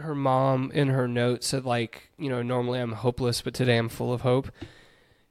her 0.00 0.14
mom 0.14 0.70
in 0.72 0.88
her 0.88 1.06
note 1.08 1.44
said, 1.44 1.64
like 1.64 2.10
you 2.18 2.28
know, 2.28 2.42
normally 2.42 2.80
I'm 2.80 2.92
hopeless, 2.92 3.42
but 3.42 3.54
today 3.54 3.76
I'm 3.78 3.88
full 3.88 4.12
of 4.12 4.20
hope. 4.22 4.50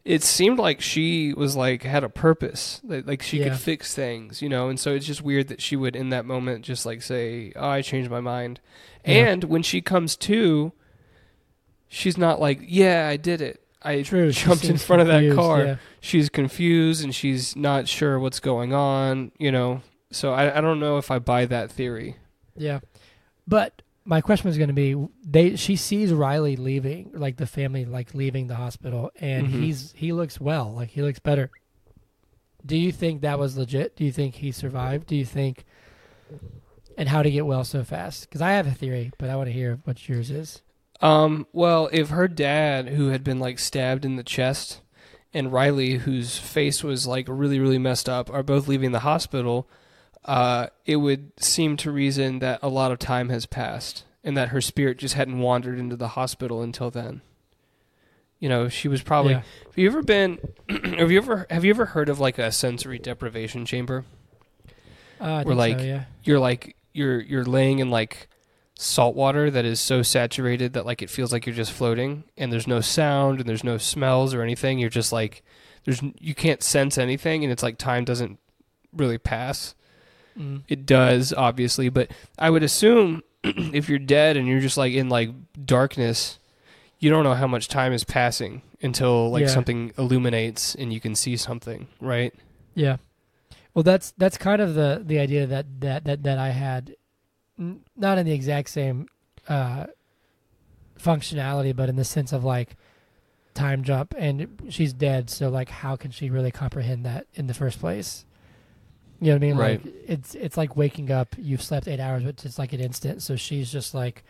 It 0.05 0.24
seemed 0.24 0.57
like 0.59 0.82
she 0.82 1.34
was 1.34 1.55
like 1.55 1.84
had 1.84 2.03
a 2.03 2.09
purpose, 2.09 2.80
like, 2.84 3.05
like 3.05 3.22
she 3.22 3.39
Yeah. 3.39 3.49
could 3.49 3.59
fix 3.59 3.93
things, 3.93 4.41
you 4.41 4.49
know. 4.49 4.70
And 4.70 4.80
so 4.80 4.93
it's 4.95 5.05
just 5.05 5.22
weird 5.22 5.49
that 5.49 5.61
she 5.61 5.76
would, 5.76 5.95
in 5.95 6.09
that 6.09 6.26
moment, 6.26 6.63
just 6.65 6.86
like 6.86 7.01
say, 7.01 7.51
"Oh, 7.55 7.67
I 7.67 7.82
changed 7.82 8.09
my 8.09 8.22
mind." 8.22 8.59
Yeah. 9.05 9.28
And 9.28 9.43
when 9.43 9.61
she 9.61 9.82
comes 9.82 10.15
to, 10.17 10.72
she's 11.88 12.17
not 12.17 12.39
like, 12.39 12.59
"Yeah, 12.65 13.07
I 13.07 13.17
did 13.17 13.41
it. 13.41 13.61
I 13.82 14.01
True. 14.01 14.32
jumped 14.32 14.65
in 14.65 14.78
front 14.78 15.01
of 15.01 15.07
that 15.09 15.36
car." 15.36 15.63
Yeah. 15.63 15.76
she's 15.99 16.30
confused 16.30 17.03
and 17.03 17.13
she's 17.13 17.55
not 17.57 17.88
sure 17.88 18.17
what's 18.20 18.39
going 18.39 18.74
on, 18.74 19.32
you 19.38 19.51
know. 19.51 19.82
So 20.11 20.34
I, 20.34 20.57
I 20.57 20.61
don't 20.61 20.80
know 20.80 20.97
if 20.97 21.11
I 21.11 21.20
buy 21.20 21.45
that 21.45 21.70
theory. 21.72 22.15
Yeah. 22.55 22.80
But 23.47 23.78
my 24.10 24.22
question 24.22 24.47
was 24.47 24.57
going 24.57 24.70
to 24.70 24.74
be 24.74 24.95
they 25.24 25.55
she 25.55 25.76
sees 25.76 26.12
Riley 26.12 26.55
leaving 26.55 27.12
like 27.14 27.38
the 27.38 27.45
family 27.45 27.86
like 27.86 28.16
leaving 28.16 28.47
the 28.47 28.55
hospital 28.55 29.12
and 29.20 29.47
Mhm. 29.47 29.51
he's 29.62 29.93
he 29.95 30.12
looks 30.14 30.41
well 30.41 30.74
like 30.74 30.89
he 30.89 31.01
looks 31.03 31.20
better. 31.20 31.51
Do 32.66 32.76
you 32.76 32.91
think 32.91 33.22
that 33.22 33.38
was 33.38 33.55
legit? 33.55 33.95
Do 33.95 34.03
you 34.03 34.12
think 34.12 34.36
he 34.36 34.51
survived? 34.51 35.05
Do 35.07 35.16
you 35.16 35.26
think 35.26 35.64
and 36.97 37.07
how 37.07 37.22
to 37.24 37.32
get 37.32 37.45
well 37.45 37.64
so 37.64 37.84
fast? 37.84 38.30
Cuz 38.32 38.41
I 38.41 38.51
have 38.53 38.68
a 38.68 38.72
theory, 38.72 39.12
but 39.20 39.30
I 39.30 39.36
want 39.36 39.47
to 39.47 39.53
hear 39.53 39.80
what 39.86 40.10
yours 40.10 40.32
is. 40.32 40.62
Um, 41.01 41.47
well, 41.53 41.88
if 41.93 42.10
her 42.10 42.28
dad, 42.28 42.89
who 42.89 43.07
had 43.07 43.24
been 43.24 43.39
like 43.39 43.57
stabbed 43.60 44.03
in 44.03 44.16
the 44.18 44.24
chest, 44.24 44.82
and 45.34 45.53
Riley, 45.53 45.93
whose 45.99 46.38
face 46.38 46.84
was 46.84 47.07
like 47.07 47.28
really, 47.30 47.60
really 47.60 47.78
messed 47.78 48.10
up, 48.10 48.30
are 48.34 48.43
both 48.43 48.68
leaving 48.68 48.91
the 48.91 48.99
hospital, 48.99 49.70
uh, 50.26 50.67
it 50.86 50.97
would 50.97 51.32
seem 51.41 51.78
to 51.78 51.91
reason 51.91 52.39
that 52.39 52.59
a 52.61 52.70
lot 52.70 52.91
of 52.91 52.99
time 52.99 53.30
has 53.30 53.45
passed 53.45 54.03
and 54.24 54.36
that 54.38 54.49
her 54.49 54.61
spirit 54.61 54.97
just 54.97 55.15
hadn't 55.15 55.39
wandered 55.39 55.80
into 55.80 55.95
the 55.95 56.09
hospital 56.09 56.61
until 56.61 56.91
then. 56.91 57.22
You 58.39 58.47
know, 58.47 58.70
she 58.70 58.88
was 58.88 59.01
probably. 59.01 59.34
yeah. 59.34 59.41
Have 59.65 59.78
you 59.78 59.88
ever 59.88 60.01
been? 60.01 60.39
have 60.97 61.11
you 61.11 61.17
ever 61.17 61.45
have 61.49 61.65
you 61.65 61.72
ever 61.72 61.88
heard 61.88 62.07
of 62.09 62.20
like 62.20 62.38
a 62.38 62.51
sensory 62.51 62.97
deprivation 62.99 63.65
chamber? 63.65 64.05
Uh, 65.20 65.43
think 65.43 65.55
like- 65.57 65.80
so, 65.80 65.86
yeah. 65.86 66.03
You're 66.24 66.39
like 66.39 66.76
you're 66.93 67.20
you're 67.20 67.43
laying 67.45 67.80
in 67.80 67.89
like 67.89 68.28
salt 68.76 69.13
water 69.13 69.51
that 69.51 69.65
is 69.65 69.78
so 69.80 70.01
saturated 70.01 70.72
that 70.72 70.86
like 70.86 71.01
it 71.01 71.09
feels 71.09 71.34
like 71.34 71.45
you're 71.45 71.55
just 71.55 71.74
floating 71.74 72.24
and 72.38 72.49
there's 72.51 72.65
no 72.65 72.80
sound 72.80 73.41
and 73.41 73.49
there's 73.49 73.63
no 73.63 73.78
smells 73.78 74.34
or 74.34 74.41
anything. 74.41 74.80
You're 74.80 74.89
just 74.89 75.11
like 75.11 75.43
there's 75.84 76.01
you 76.20 76.34
can't 76.34 76.63
sense 76.63 76.97
anything 76.97 77.43
and 77.43 77.51
it's 77.51 77.63
like 77.63 77.78
time 77.78 78.05
doesn't 78.05 78.39
really 78.93 79.17
pass. 79.17 79.76
Mm. 80.39 80.63
It 80.67 80.85
does 80.85 81.33
obviously, 81.33 81.89
but 81.89 82.11
I 82.37 82.49
would 82.49 82.63
assume 82.63 83.23
if 83.43 83.89
you're 83.89 83.99
dead 83.99 84.37
and 84.37 84.47
you're 84.47 84.59
just 84.61 84.77
like 84.77 84.93
in 84.93 85.09
like 85.09 85.29
darkness, 85.65 86.39
you 86.99 87.09
don't 87.09 87.23
know 87.23 87.33
how 87.33 87.47
much 87.47 87.67
time 87.67 87.91
is 87.93 88.03
passing 88.03 88.61
until 88.81 89.29
like 89.31 89.41
Yeah. 89.41 89.47
something 89.47 89.91
illuminates 89.97 90.75
and 90.75 90.93
you 90.93 90.99
can 90.99 91.15
see 91.15 91.35
something, 91.37 91.87
right? 91.99 92.33
Yeah. 92.75 92.97
Well, 93.73 93.83
that's 93.83 94.11
that's 94.17 94.37
kind 94.37 94.61
of 94.61 94.73
the 94.73 95.01
the 95.05 95.19
idea 95.19 95.45
that 95.47 95.65
that 95.81 96.05
that, 96.05 96.23
that 96.23 96.37
I 96.37 96.49
had, 96.49 96.95
N- 97.57 97.81
not 97.97 98.17
in 98.17 98.25
the 98.25 98.31
exact 98.33 98.69
same 98.69 99.07
uh, 99.47 99.87
functionality, 100.99 101.75
but 101.75 101.89
in 101.89 101.95
the 101.95 102.03
sense 102.05 102.31
of 102.33 102.43
like 102.43 102.75
time 103.53 103.83
jump, 103.83 104.13
and 104.17 104.61
she's 104.69 104.93
dead. 104.93 105.29
So 105.29 105.49
like, 105.49 105.69
how 105.69 105.95
can 105.95 106.11
she 106.11 106.29
really 106.29 106.51
comprehend 106.51 107.05
that 107.05 107.27
in 107.33 107.47
the 107.47 107.53
first 107.53 107.79
place? 107.79 108.25
You 109.20 109.28
know 109.28 109.34
what 109.34 109.38
I 109.38 109.39
mean? 109.39 109.57
Right. 109.57 109.86
Like 109.86 109.95
it's 110.07 110.36
it's 110.36 110.57
like 110.57 110.78
waking 110.78 111.11
up. 111.11 111.36
You've 111.38 111.61
slept 111.61 111.88
eight 111.88 111.99
hours, 111.99 112.24
but 112.24 112.43
it's 112.45 112.57
like 112.57 112.74
an 112.74 112.80
instant. 112.80 113.22
So 113.22 113.36
she's 113.36 113.72
just 113.72 113.93
like, 113.93 114.24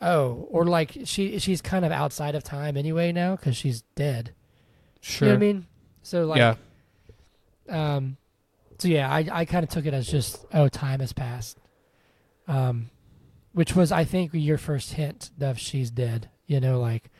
oh, 0.00 0.48
or 0.50 0.64
like 0.64 0.96
she 1.04 1.38
she's 1.38 1.60
kind 1.60 1.84
of 1.84 1.92
outside 1.92 2.34
of 2.34 2.42
time 2.42 2.76
anyway 2.76 3.12
now 3.12 3.36
because 3.36 3.56
she's 3.56 3.82
dead. 3.94 4.32
Sure. 5.00 5.28
You 5.28 5.34
know 5.34 5.38
what 5.38 5.44
I 5.44 5.46
mean? 5.46 5.66
So 6.02 6.24
like, 6.24 6.38
yeah. 6.38 6.54
um, 7.68 8.16
so 8.78 8.88
yeah, 8.88 9.12
I 9.12 9.26
I 9.30 9.44
kind 9.44 9.64
of 9.64 9.70
took 9.70 9.84
it 9.84 9.92
as 9.92 10.06
just 10.06 10.44
oh, 10.54 10.68
time 10.68 11.00
has 11.00 11.12
passed, 11.12 11.58
um, 12.48 12.90
which 13.52 13.76
was 13.76 13.92
I 13.92 14.04
think 14.04 14.30
your 14.32 14.58
first 14.58 14.94
hint 14.94 15.30
of 15.40 15.58
she's 15.58 15.90
dead. 15.90 16.30
You 16.46 16.60
know, 16.60 16.80
like 16.80 17.10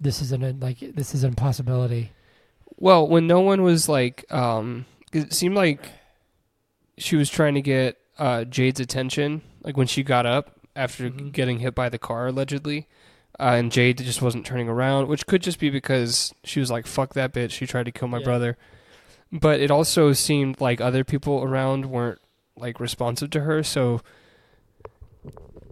this 0.00 0.22
is 0.22 0.32
an 0.32 0.60
like 0.60 0.78
this 0.80 1.14
is 1.14 1.24
an 1.24 1.30
impossibility. 1.30 2.12
Well, 2.76 3.06
when 3.06 3.26
no 3.26 3.40
one 3.40 3.62
was 3.62 3.88
like, 3.88 4.24
um, 4.32 4.86
it 5.12 5.32
seemed 5.32 5.54
like 5.54 5.88
she 6.96 7.16
was 7.16 7.30
trying 7.30 7.54
to 7.54 7.62
get 7.62 7.96
uh, 8.18 8.44
Jade's 8.44 8.80
attention, 8.80 9.42
like 9.62 9.76
when 9.76 9.86
she 9.86 10.02
got 10.02 10.26
up 10.26 10.58
after 10.74 11.08
Mhm. 11.10 11.30
getting 11.32 11.60
hit 11.60 11.74
by 11.74 11.88
the 11.88 11.98
car 11.98 12.26
allegedly, 12.26 12.88
uh, 13.38 13.54
and 13.56 13.70
Jade 13.70 13.98
just 13.98 14.20
wasn't 14.20 14.44
turning 14.44 14.68
around, 14.68 15.06
which 15.06 15.26
could 15.26 15.42
just 15.42 15.60
be 15.60 15.70
because 15.70 16.34
she 16.42 16.58
was 16.58 16.70
like, 16.70 16.86
"Fuck 16.86 17.14
that 17.14 17.32
bitch," 17.32 17.52
she 17.52 17.66
tried 17.66 17.84
to 17.86 17.92
kill 17.92 18.08
my 18.08 18.18
Yeah. 18.18 18.24
brother. 18.24 18.56
But 19.30 19.60
it 19.60 19.70
also 19.70 20.12
seemed 20.12 20.60
like 20.60 20.80
other 20.80 21.04
people 21.04 21.42
around 21.44 21.86
weren't 21.86 22.18
like 22.56 22.80
responsive 22.80 23.30
to 23.30 23.40
her, 23.40 23.62
so. 23.62 24.00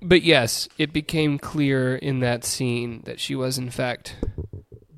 But 0.02 0.22
yes, 0.22 0.68
it 0.78 0.92
became 0.92 1.38
clear 1.38 1.96
in 1.96 2.20
that 2.20 2.44
scene 2.44 3.02
that 3.06 3.18
she 3.18 3.34
was 3.34 3.58
in 3.58 3.70
fact 3.70 4.14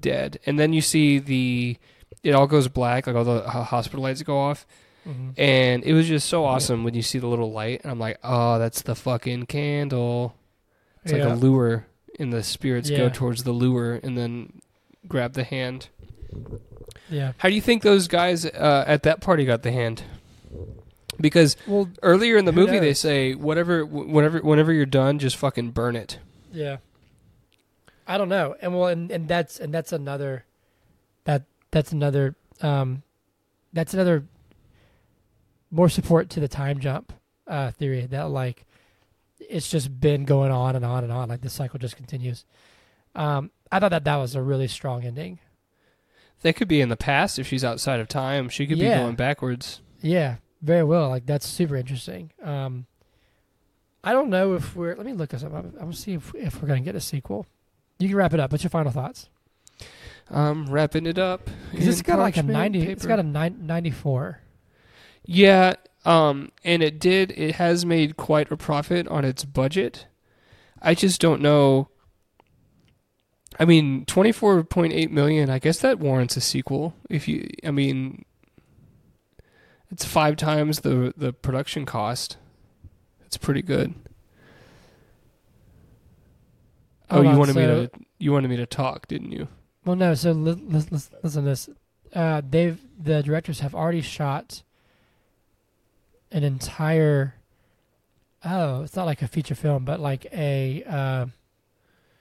dead, 0.00 0.38
and 0.44 0.58
then 0.58 0.72
you 0.74 0.80
see 0.82 1.18
the 1.18 1.78
it 2.22 2.32
all 2.34 2.46
goes 2.46 2.68
black, 2.68 3.06
like 3.06 3.16
all 3.16 3.24
the 3.24 3.42
hospital 3.48 4.02
lights 4.02 4.22
go 4.22 4.38
off, 4.38 4.66
Mhm. 5.06 5.34
and 5.38 5.84
it 5.84 5.92
was 5.92 6.06
just 6.08 6.28
so 6.28 6.44
awesome 6.44 6.84
when 6.84 6.94
you 6.94 7.02
see 7.02 7.18
the 7.18 7.26
little 7.28 7.52
light, 7.52 7.80
and 7.82 7.90
I'm 7.90 7.98
like, 7.98 8.18
oh, 8.24 8.58
that's 8.58 8.82
the 8.82 8.94
fucking 8.94 9.46
candle. 9.46 10.34
It's 11.04 11.12
like 11.12 11.22
a 11.22 11.34
lure, 11.34 11.86
and 12.18 12.32
the 12.32 12.42
spirits 12.42 12.90
go 12.90 13.08
towards 13.08 13.44
the 13.44 13.52
lure, 13.52 13.94
and 14.02 14.18
then 14.18 14.60
grab 15.06 15.32
the 15.34 15.44
hand. 15.44 15.88
yeah. 17.08 17.32
How 17.38 17.48
do 17.48 17.54
you 17.54 17.60
think 17.62 17.82
those 17.82 18.08
guys 18.08 18.44
uh, 18.44 18.84
at 18.86 19.02
that 19.04 19.20
party 19.20 19.44
got 19.44 19.62
the 19.62 19.72
hand? 19.72 20.02
Because 21.20 21.56
Well, 21.66 21.88
earlier 22.02 22.36
in 22.36 22.44
the 22.44 22.52
movie 22.52 22.78
they 22.78 22.94
say 22.94 23.34
whatever, 23.34 23.84
whenever, 23.84 24.38
whenever 24.40 24.72
you're 24.72 24.86
done, 24.86 25.18
just 25.18 25.36
fucking 25.36 25.70
burn 25.70 25.96
it. 25.96 26.18
Yeah. 26.52 26.76
I 28.06 28.18
don't 28.18 28.28
know. 28.28 28.54
And 28.62 28.74
well 28.74 28.86
and, 28.88 29.10
and 29.10 29.26
that's 29.28 29.58
and 29.58 29.72
that's 29.74 29.92
another 29.92 30.44
that 31.24 31.42
that's 31.70 31.92
another 31.92 32.34
um 32.62 33.02
that's 33.72 33.94
another 33.94 34.24
more 35.70 35.88
support 35.88 36.30
to 36.30 36.40
the 36.40 36.48
time 36.48 36.78
jump 36.80 37.12
uh 37.46 37.70
theory 37.72 38.06
that 38.06 38.30
like 38.30 38.64
it's 39.38 39.70
just 39.70 40.00
been 40.00 40.24
going 40.24 40.50
on 40.50 40.74
and 40.76 40.84
on 40.84 41.04
and 41.04 41.12
on 41.12 41.28
like 41.28 41.40
the 41.42 41.50
cycle 41.50 41.78
just 41.78 41.96
continues. 41.96 42.44
Um 43.14 43.50
I 43.70 43.78
thought 43.80 43.90
that 43.90 44.04
that 44.04 44.16
was 44.16 44.34
a 44.34 44.42
really 44.42 44.66
strong 44.68 45.04
ending. 45.04 45.38
They 46.42 46.52
could 46.52 46.68
be 46.68 46.80
in 46.80 46.88
the 46.88 46.96
past 46.96 47.38
if 47.38 47.46
she's 47.46 47.64
outside 47.64 48.00
of 48.00 48.08
time. 48.08 48.48
She 48.48 48.66
could 48.66 48.78
Yeah. 48.78 48.96
be 48.96 49.02
going 49.02 49.14
backwards. 49.16 49.80
Yeah, 50.00 50.36
very 50.62 50.84
well. 50.84 51.08
Like 51.08 51.26
that's 51.26 51.46
super 51.46 51.76
interesting. 51.76 52.32
Um 52.42 52.86
I 54.04 54.12
don't 54.12 54.30
know 54.30 54.54
if 54.54 54.74
we're 54.76 54.94
let 54.94 55.04
me 55.06 55.12
look 55.12 55.30
this 55.30 55.42
up. 55.44 55.52
I'm, 55.52 55.66
I'm 55.66 55.78
gonna 55.78 55.92
see 55.92 56.14
if 56.14 56.34
if 56.34 56.60
we're 56.60 56.68
gonna 56.68 56.80
get 56.80 56.94
a 56.96 57.00
sequel. 57.00 57.46
You 57.98 58.08
can 58.08 58.16
wrap 58.16 58.32
it 58.34 58.40
up. 58.40 58.52
What's 58.52 58.62
your 58.64 58.70
final 58.70 58.92
thoughts? 58.92 59.28
Um, 60.30 60.66
wrapping 60.66 61.06
it 61.06 61.18
up. 61.18 61.48
It's 61.72 62.02
got 62.02 62.18
like 62.18 62.36
a 62.36 62.42
parchment 62.42 62.52
90, 62.52 62.78
it's 62.82 63.02
paper. 63.02 63.08
got 63.08 63.18
a 63.18 63.22
nine, 63.22 63.66
94. 63.66 64.40
Yeah, 65.24 65.74
um, 66.04 66.52
and 66.64 66.82
it 66.82 66.98
did. 66.98 67.32
It 67.32 67.56
has 67.56 67.84
made 67.84 68.16
quite 68.16 68.50
a 68.50 68.56
profit 68.56 69.06
on 69.08 69.24
its 69.24 69.44
budget. 69.44 70.06
I 70.80 70.94
just 70.94 71.20
don't 71.20 71.40
know. 71.42 71.88
I 73.58 73.64
mean, 73.64 74.04
twenty 74.04 74.32
four 74.32 74.62
point 74.64 74.92
eight 74.92 75.10
million. 75.10 75.50
I 75.50 75.58
guess 75.58 75.80
that 75.80 75.98
warrants 75.98 76.36
a 76.36 76.40
sequel. 76.40 76.94
If 77.10 77.26
you, 77.26 77.48
I 77.64 77.70
mean, 77.72 78.24
it's 79.90 80.04
five 80.04 80.36
times 80.36 80.80
the 80.80 81.12
the 81.16 81.32
production 81.32 81.84
cost. 81.84 82.36
It's 83.26 83.36
pretty 83.36 83.62
good. 83.62 83.94
Oh, 87.10 87.16
Hold 87.16 87.24
you 87.26 87.32
on, 87.32 87.38
wanted 87.38 87.56
me 87.56 87.62
to 87.62 87.90
you 88.18 88.32
wanted 88.32 88.48
me 88.48 88.56
to 88.56 88.66
talk, 88.66 89.08
didn't 89.08 89.32
you? 89.32 89.48
Well, 89.84 89.96
no. 89.96 90.14
So 90.14 90.32
li- 90.32 90.52
li- 90.52 90.78
li- 90.90 91.00
listen 91.22 91.42
to 91.44 91.48
this. 91.48 91.68
Uh, 92.14 92.42
they've 92.48 92.78
the 92.98 93.22
directors 93.22 93.60
have 93.60 93.74
already 93.74 94.00
shot 94.00 94.62
an 96.32 96.44
entire. 96.44 97.34
Oh, 98.44 98.82
it's 98.82 98.94
not 98.96 99.06
like 99.06 99.22
a 99.22 99.28
feature 99.28 99.54
film, 99.54 99.84
but 99.84 100.00
like 100.00 100.26
a 100.32 100.82
uh, 100.84 101.26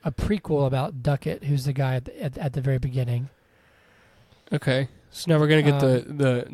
a 0.03 0.12
prequel 0.12 0.66
about 0.68 1.03
Duckett, 1.03 1.43
who's 1.43 1.66
the 1.66 1.74
guy 1.74 1.95
at 1.95 2.05
the, 2.05 2.24
at, 2.24 2.38
at 2.38 2.53
the 2.53 2.62
very 2.62 2.80
beginning. 2.80 3.30
Okay, 4.51 4.88
so 5.12 5.32
now 5.32 5.39
we're 5.39 5.47
gonna 5.47 5.62
get 5.62 5.80
the 5.80 6.05
Um, 6.10 6.18
the 6.18 6.47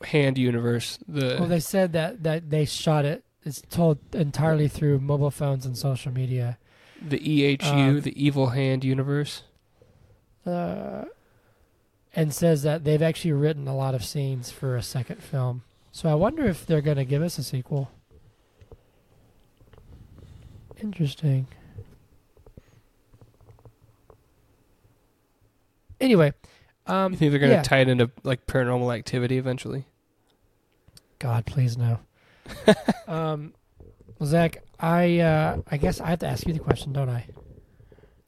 the 0.00 0.06
hand 0.06 0.38
universe. 0.38 0.98
The 1.06 1.36
Well, 1.38 1.48
they 1.48 1.60
said 1.60 1.92
that 1.92 2.22
that 2.22 2.50
they 2.50 2.64
shot 2.64 3.04
it. 3.04 3.22
It's 3.44 3.62
told 3.70 3.98
entirely 4.14 4.66
through 4.66 4.98
mobile 5.00 5.30
phones 5.30 5.64
and 5.66 5.76
social 5.76 6.12
media. 6.12 6.58
the 7.00 7.18
EHU, 7.20 7.64
um, 7.72 8.00
the 8.00 8.24
evil 8.24 8.48
hand 8.48 8.82
universe. 8.84 9.42
Uh, 10.46 11.06
and 12.14 12.32
says 12.32 12.62
that 12.62 12.84
they've 12.84 13.02
actually 13.02 13.32
written 13.32 13.68
a 13.68 13.76
lot 13.76 13.94
of 13.94 14.04
scenes 14.04 14.50
for 14.50 14.76
a 14.76 14.82
second 14.82 15.22
film. 15.22 15.62
So 15.92 16.08
I 16.08 16.14
wonder 16.14 16.44
if 16.44 16.66
they're 16.66 16.80
going 16.80 16.96
to 16.96 17.04
give 17.04 17.22
us 17.22 17.38
a 17.38 17.42
sequel. 17.42 17.90
Interesting. 20.80 21.46
Anyway, 26.00 26.32
um, 26.86 27.12
You 27.12 27.18
think 27.18 27.30
they're 27.30 27.40
gonna 27.40 27.54
yeah. 27.54 27.62
tie 27.62 27.78
it 27.78 27.88
into 27.88 28.10
like 28.22 28.46
paranormal 28.46 28.94
activity 28.94 29.38
eventually? 29.38 29.86
God, 31.18 31.46
please 31.46 31.76
no. 31.76 31.98
um, 33.08 33.54
well, 34.18 34.28
Zach, 34.28 34.62
I 34.78 35.18
uh, 35.18 35.62
I 35.70 35.78
guess 35.78 36.00
I 36.00 36.10
have 36.10 36.18
to 36.20 36.28
ask 36.28 36.46
you 36.46 36.52
the 36.52 36.60
question, 36.60 36.92
don't 36.92 37.08
I? 37.08 37.26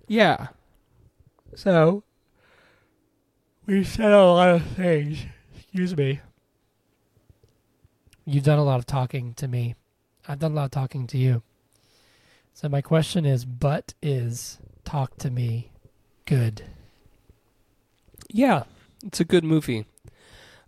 Yeah. 0.07 0.49
So, 1.55 2.03
we've 3.69 3.87
said 3.87 4.11
a 4.11 4.25
lot 4.25 4.49
of 4.49 4.63
things. 4.63 5.19
Excuse 5.55 5.97
me. 5.97 6.21
You've 8.25 8.45
done 8.45 8.59
a 8.59 8.65
lot 8.65 8.79
of 8.79 8.87
talking 8.87 9.35
to 9.35 9.47
me. 9.47 9.77
I've 10.27 10.39
done 10.41 10.53
a 10.53 10.55
lot 10.55 10.65
of 10.65 10.71
talking 10.71 11.07
to 11.09 11.19
you. 11.19 11.43
So 12.55 12.69
my 12.69 12.81
question 12.81 13.25
is, 13.25 13.45
but 13.45 13.95
is 14.03 14.59
talk 14.85 15.17
to 15.19 15.31
me 15.31 15.71
good? 16.25 16.65
Yeah. 18.29 18.65
It's 19.05 19.21
a 19.21 19.25
good 19.25 19.45
movie. 19.45 19.87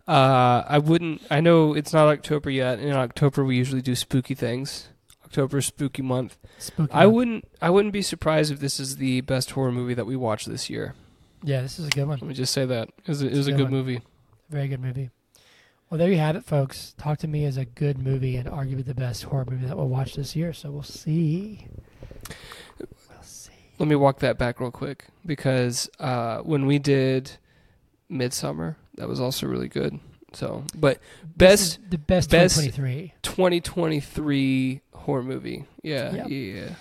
Uh, 0.07 0.63
I 0.67 0.77
wouldn't. 0.77 1.21
I 1.29 1.41
know 1.41 1.73
it's 1.73 1.93
not 1.93 2.07
October 2.07 2.49
yet. 2.49 2.79
And 2.79 2.87
in 2.89 2.95
October, 2.95 3.43
we 3.43 3.57
usually 3.57 3.81
do 3.81 3.95
spooky 3.95 4.35
things. 4.35 4.87
October 5.25 5.57
is 5.57 5.65
spooky 5.65 6.01
month. 6.01 6.37
Spooky. 6.57 6.91
I 6.93 7.05
month. 7.05 7.15
wouldn't. 7.15 7.47
I 7.61 7.69
wouldn't 7.69 7.93
be 7.93 8.01
surprised 8.01 8.51
if 8.51 8.59
this 8.59 8.79
is 8.79 8.97
the 8.97 9.21
best 9.21 9.51
horror 9.51 9.71
movie 9.71 9.93
that 9.93 10.05
we 10.05 10.15
watch 10.15 10.45
this 10.45 10.69
year. 10.69 10.95
Yeah, 11.43 11.61
this 11.61 11.79
is 11.79 11.87
a 11.87 11.89
good 11.89 12.07
one. 12.07 12.19
Let 12.19 12.27
me 12.27 12.33
just 12.33 12.53
say 12.53 12.65
that 12.65 12.89
it 12.89 13.07
was 13.07 13.21
a, 13.23 13.27
it 13.27 13.33
was 13.35 13.47
a 13.47 13.51
good 13.51 13.57
good 13.57 13.63
one. 13.65 13.71
movie. 13.73 14.01
Very 14.49 14.67
good 14.67 14.79
movie. 14.81 15.09
Well, 15.89 15.97
there 15.97 16.09
you 16.09 16.17
have 16.17 16.35
it, 16.35 16.45
folks. 16.45 16.93
Talk 16.97 17.17
to 17.19 17.27
me 17.27 17.43
is 17.45 17.57
a 17.57 17.65
good 17.65 17.97
movie 17.97 18.37
and 18.37 18.47
arguably 18.47 18.85
the 18.85 18.93
best 18.93 19.23
horror 19.23 19.45
movie 19.49 19.65
that 19.65 19.75
we'll 19.75 19.89
watch 19.89 20.15
this 20.15 20.35
year. 20.35 20.53
So 20.53 20.71
we'll 20.71 20.83
see. 20.83 21.67
We'll 22.79 23.21
see. 23.21 23.51
Let 23.77 23.89
me 23.89 23.95
walk 23.95 24.19
that 24.19 24.37
back 24.37 24.59
real 24.59 24.71
quick 24.71 25.05
because 25.25 25.89
uh, 25.99 26.39
when 26.39 26.65
we 26.65 26.79
did 26.79 27.31
Midsommar, 28.09 28.75
that 28.95 29.07
was 29.09 29.19
also 29.19 29.47
really 29.47 29.67
good. 29.67 29.99
So, 30.33 30.63
but 30.77 30.99
best 31.35 31.79
the 31.89 31.97
best, 31.97 32.29
best- 32.29 32.55
2023. 32.55 33.13
2023 33.21 34.81
horror 34.93 35.23
movie. 35.23 35.65
Yeah, 35.83 36.27
Yep. 36.27 36.27
yeah. 36.29 36.75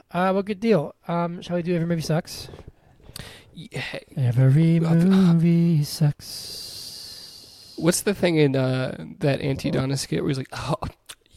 Uh, 0.12 0.32
well, 0.34 0.42
good 0.42 0.58
deal. 0.58 0.94
Um, 1.06 1.40
shall 1.42 1.54
we 1.54 1.62
do 1.62 1.74
every 1.74 1.86
movie 1.86 2.00
sucks? 2.00 2.48
Yeah. 3.54 3.82
Every 4.16 4.78
Uh, 4.78 4.94
movie 4.94 5.84
sucks. 5.84 7.74
What's 7.76 8.02
the 8.02 8.14
thing 8.14 8.36
in 8.36 8.54
uh, 8.56 9.04
that 9.20 9.40
Aunty 9.40 9.70
Donna 9.70 9.96
skit 9.96 10.22
where 10.22 10.28
he's 10.28 10.38
like, 10.38 10.48
"Oh, 10.52 10.76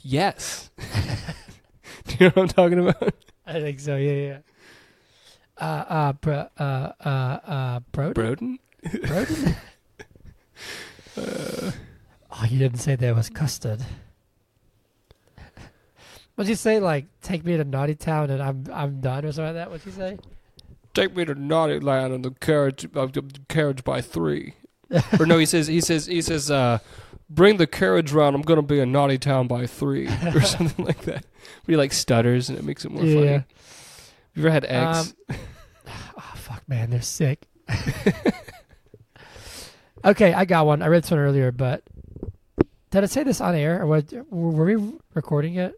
yes." 0.02 0.70
Do 2.08 2.16
you 2.20 2.26
know 2.28 2.32
what 2.34 2.38
I'm 2.44 2.48
talking 2.50 2.80
about? 2.88 3.14
I 3.46 3.54
think 3.62 3.80
so. 3.80 3.96
Yeah, 3.96 4.12
yeah. 4.12 4.38
Uh, 5.58 5.86
uh, 5.88 6.14
bro, 6.14 6.48
uh, 6.58 6.92
uh, 7.00 7.08
uh, 7.46 7.80
Broden. 7.92 8.14
Broden. 8.14 8.60
Broden. 8.84 9.56
Uh, 11.16 11.72
oh, 12.32 12.46
you 12.50 12.58
didn't 12.58 12.80
say 12.80 12.96
there 12.96 13.14
was 13.14 13.30
custard. 13.30 13.80
What'd 16.36 16.50
you 16.50 16.56
say? 16.56 16.80
Like, 16.80 17.06
take 17.22 17.46
me 17.46 17.56
to 17.58 17.64
Naughty 17.64 17.94
Town 17.94 18.32
and 18.32 18.42
I'm 18.42 18.66
I'm 18.74 19.00
done 19.00 19.24
or 19.26 19.32
something 19.32 19.54
like 19.54 19.64
that. 19.64 19.70
What'd 19.70 19.86
you 19.86 19.92
say? 19.92 20.18
Take 20.94 21.16
me 21.16 21.26
to 21.26 21.34
Naughty 21.36 21.80
Land 21.80 22.14
on 22.14 22.22
the 22.22 22.32
carriage, 22.32 22.86
uh, 22.96 23.06
the 23.08 23.24
carriage 23.50 23.84
by 23.84 24.02
three. 24.02 24.54
or 25.20 25.26
no, 25.26 25.38
he 25.38 25.46
says, 25.46 25.68
he 25.68 25.82
says, 25.82 26.06
he 26.06 26.22
says, 26.22 26.52
uh, 26.52 26.80
bring 27.30 27.58
the 27.58 27.68
carriage 27.68 28.12
round. 28.12 28.36
I'm 28.36 28.42
gonna 28.44 28.62
be 28.62 28.80
in 28.80 28.92
Naughty 28.92 29.18
Town 29.18 29.48
by 29.48 29.66
three, 29.66 30.08
or 30.08 30.42
something 30.44 30.86
like 30.86 31.02
that. 31.04 31.26
Where 31.66 31.74
he 31.74 31.76
like 31.76 31.94
stutters 31.94 32.50
and 32.50 32.58
it 32.58 32.64
makes 32.64 32.86
it 32.86 32.92
more 32.92 33.02
funny. 33.02 33.24
Yeah. 33.24 33.32
Have 33.32 33.46
you 34.36 34.44
ever 34.44 34.52
had 34.52 34.66
eggs? 34.66 35.16
Oh 36.16 36.34
fuck, 36.36 36.68
man, 36.70 36.92
they're 36.92 37.02
sick. 37.02 37.48
okay, 40.06 40.34
I 40.34 40.46
got 40.46 40.66
one. 40.66 40.82
I 40.82 40.88
read 40.88 41.04
this 41.04 41.12
one 41.12 41.20
earlier, 41.20 41.52
but 41.52 41.84
did 42.92 43.04
I 43.04 43.08
say 43.08 43.24
this 43.24 43.42
on 43.42 43.56
air 43.56 43.82
or 43.82 43.88
what? 43.88 44.14
Were 44.30 44.66
we 44.66 44.94
recording 45.14 45.56
it? 45.56 45.74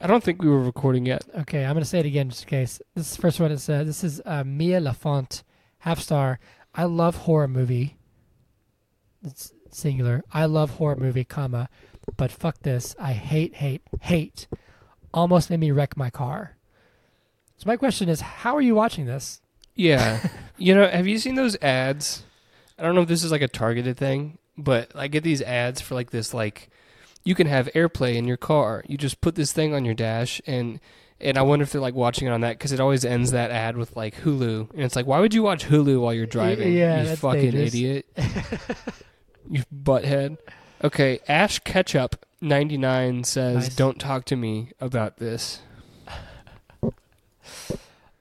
I 0.00 0.06
don't 0.06 0.22
think 0.22 0.42
we 0.42 0.48
were 0.48 0.62
recording 0.62 1.06
yet. 1.06 1.22
Okay, 1.40 1.64
I'm 1.64 1.74
gonna 1.74 1.84
say 1.84 2.00
it 2.00 2.06
again 2.06 2.28
just 2.28 2.42
in 2.42 2.48
case. 2.48 2.80
This 2.94 3.10
is 3.10 3.16
the 3.16 3.22
first 3.22 3.40
one 3.40 3.50
it 3.50 3.58
said. 3.58 3.86
This 3.86 4.04
is 4.04 4.20
uh, 4.26 4.44
Mia 4.44 4.80
Lafont, 4.80 5.42
half 5.78 6.00
star. 6.00 6.38
I 6.74 6.84
love 6.84 7.16
horror 7.16 7.48
movie. 7.48 7.96
It's 9.24 9.52
singular. 9.70 10.22
I 10.32 10.44
love 10.44 10.72
horror 10.72 10.96
movie, 10.96 11.24
comma, 11.24 11.68
but 12.16 12.30
fuck 12.30 12.60
this. 12.60 12.94
I 12.98 13.12
hate, 13.12 13.54
hate, 13.54 13.82
hate. 14.02 14.46
Almost 15.14 15.48
made 15.48 15.60
me 15.60 15.70
wreck 15.70 15.96
my 15.96 16.10
car. 16.10 16.56
So 17.56 17.64
my 17.66 17.76
question 17.76 18.08
is, 18.08 18.20
how 18.20 18.54
are 18.54 18.60
you 18.60 18.74
watching 18.74 19.06
this? 19.06 19.40
Yeah. 19.74 20.28
you 20.58 20.74
know, 20.74 20.86
have 20.86 21.06
you 21.06 21.18
seen 21.18 21.36
those 21.36 21.56
ads? 21.62 22.24
I 22.78 22.82
don't 22.82 22.94
know 22.94 23.02
if 23.02 23.08
this 23.08 23.24
is 23.24 23.32
like 23.32 23.42
a 23.42 23.48
targeted 23.48 23.96
thing, 23.96 24.38
but 24.58 24.92
I 24.94 25.08
get 25.08 25.24
these 25.24 25.40
ads 25.40 25.80
for 25.80 25.94
like 25.94 26.10
this 26.10 26.34
like 26.34 26.68
you 27.26 27.34
can 27.34 27.46
have 27.46 27.66
AirPlay 27.74 28.14
in 28.14 28.26
your 28.26 28.36
car. 28.36 28.82
You 28.86 28.96
just 28.96 29.20
put 29.20 29.34
this 29.34 29.52
thing 29.52 29.74
on 29.74 29.84
your 29.84 29.94
dash 29.94 30.40
and 30.46 30.80
and 31.20 31.36
I 31.38 31.42
wonder 31.42 31.62
if 31.62 31.72
they're 31.72 31.80
like 31.80 31.94
watching 31.94 32.28
it 32.28 32.30
on 32.30 32.42
that 32.42 32.60
cuz 32.60 32.72
it 32.72 32.80
always 32.80 33.04
ends 33.04 33.32
that 33.32 33.50
ad 33.50 33.76
with 33.76 33.96
like 33.96 34.14
Hulu 34.22 34.70
and 34.72 34.80
it's 34.82 34.94
like 34.96 35.06
why 35.06 35.18
would 35.20 35.34
you 35.34 35.42
watch 35.42 35.64
Hulu 35.66 36.00
while 36.00 36.14
you're 36.14 36.26
driving? 36.26 36.72
yeah, 36.72 37.02
you 37.02 37.16
fucking 37.16 37.40
dangerous. 37.50 37.74
idiot. 37.74 38.06
you 39.50 39.62
butthead. 39.74 40.38
Okay, 40.84 41.18
Ash 41.26 41.58
Ketchup 41.60 42.24
ninety 42.40 42.76
nine 42.78 43.24
says, 43.24 43.54
Nice. 43.68 43.76
"Don't 43.76 43.98
talk 43.98 44.24
to 44.26 44.36
me 44.36 44.70
about 44.80 45.16
this." 45.16 45.60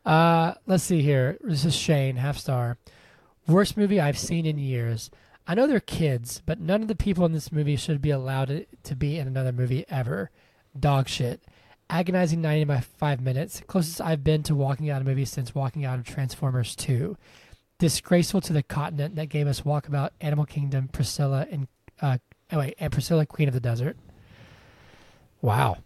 Uh, 0.06 0.53
let's 0.68 0.84
see 0.84 1.01
here. 1.01 1.38
This 1.41 1.66
is 1.66 1.76
Shane, 1.76 2.16
half 2.18 2.38
star. 2.38 2.78
Worst 3.47 3.76
movie 3.76 3.99
I've 3.99 4.18
seen 4.18 4.45
in 4.45 4.58
years. 4.58 5.10
I 5.48 5.54
know 5.54 5.68
they're 5.68 5.80
kids, 5.80 6.41
but 6.46 6.60
none 6.60 6.82
of 6.82 6.88
the 6.88 6.96
people 6.96 7.26
in 7.26 7.32
this 7.32 7.52
movie 7.52 7.76
should 7.76 8.02
be 8.02 8.10
allowed 8.10 8.66
to, 8.84 8.96
be 8.96 9.20
in 9.20 9.28
another 9.28 9.52
movie 9.52 9.86
ever. 9.89 10.32
Dog 10.78 11.08
shit. 11.08 11.43
Agonizing 11.88 12.41
95 12.41 13.22
minutes. 13.22 13.62
Closest 13.68 14.02
I've 14.02 14.24
been 14.24 14.41
to 14.43 14.56
walking 14.56 14.89
out 14.89 15.02
of 15.02 15.08
a 15.08 15.10
movie 15.10 15.26
since 15.26 15.54
walking 15.54 15.86
out 15.86 16.00
of 16.00 16.06
Transformers 16.06 16.76
2. 16.76 17.16
Disgraceful 17.78 18.41
to 18.41 18.54
the 18.54 18.64
continent 18.64 19.16
that 19.18 19.28
gave 19.28 19.46
us 19.46 19.62
Walkabout, 19.62 20.12
Animal 20.20 20.46
Kingdom, 20.46 20.88
Priscilla, 20.88 21.46
and 21.52 21.68
uh, 22.02 22.18
oh 22.52 22.60
wait, 22.60 22.76
and 22.80 22.91
Priscilla, 22.91 23.26
Queen 23.26 23.48
of 23.48 23.54
the 23.54 23.60
Desert. 23.60 23.98
Wow. 25.41 25.78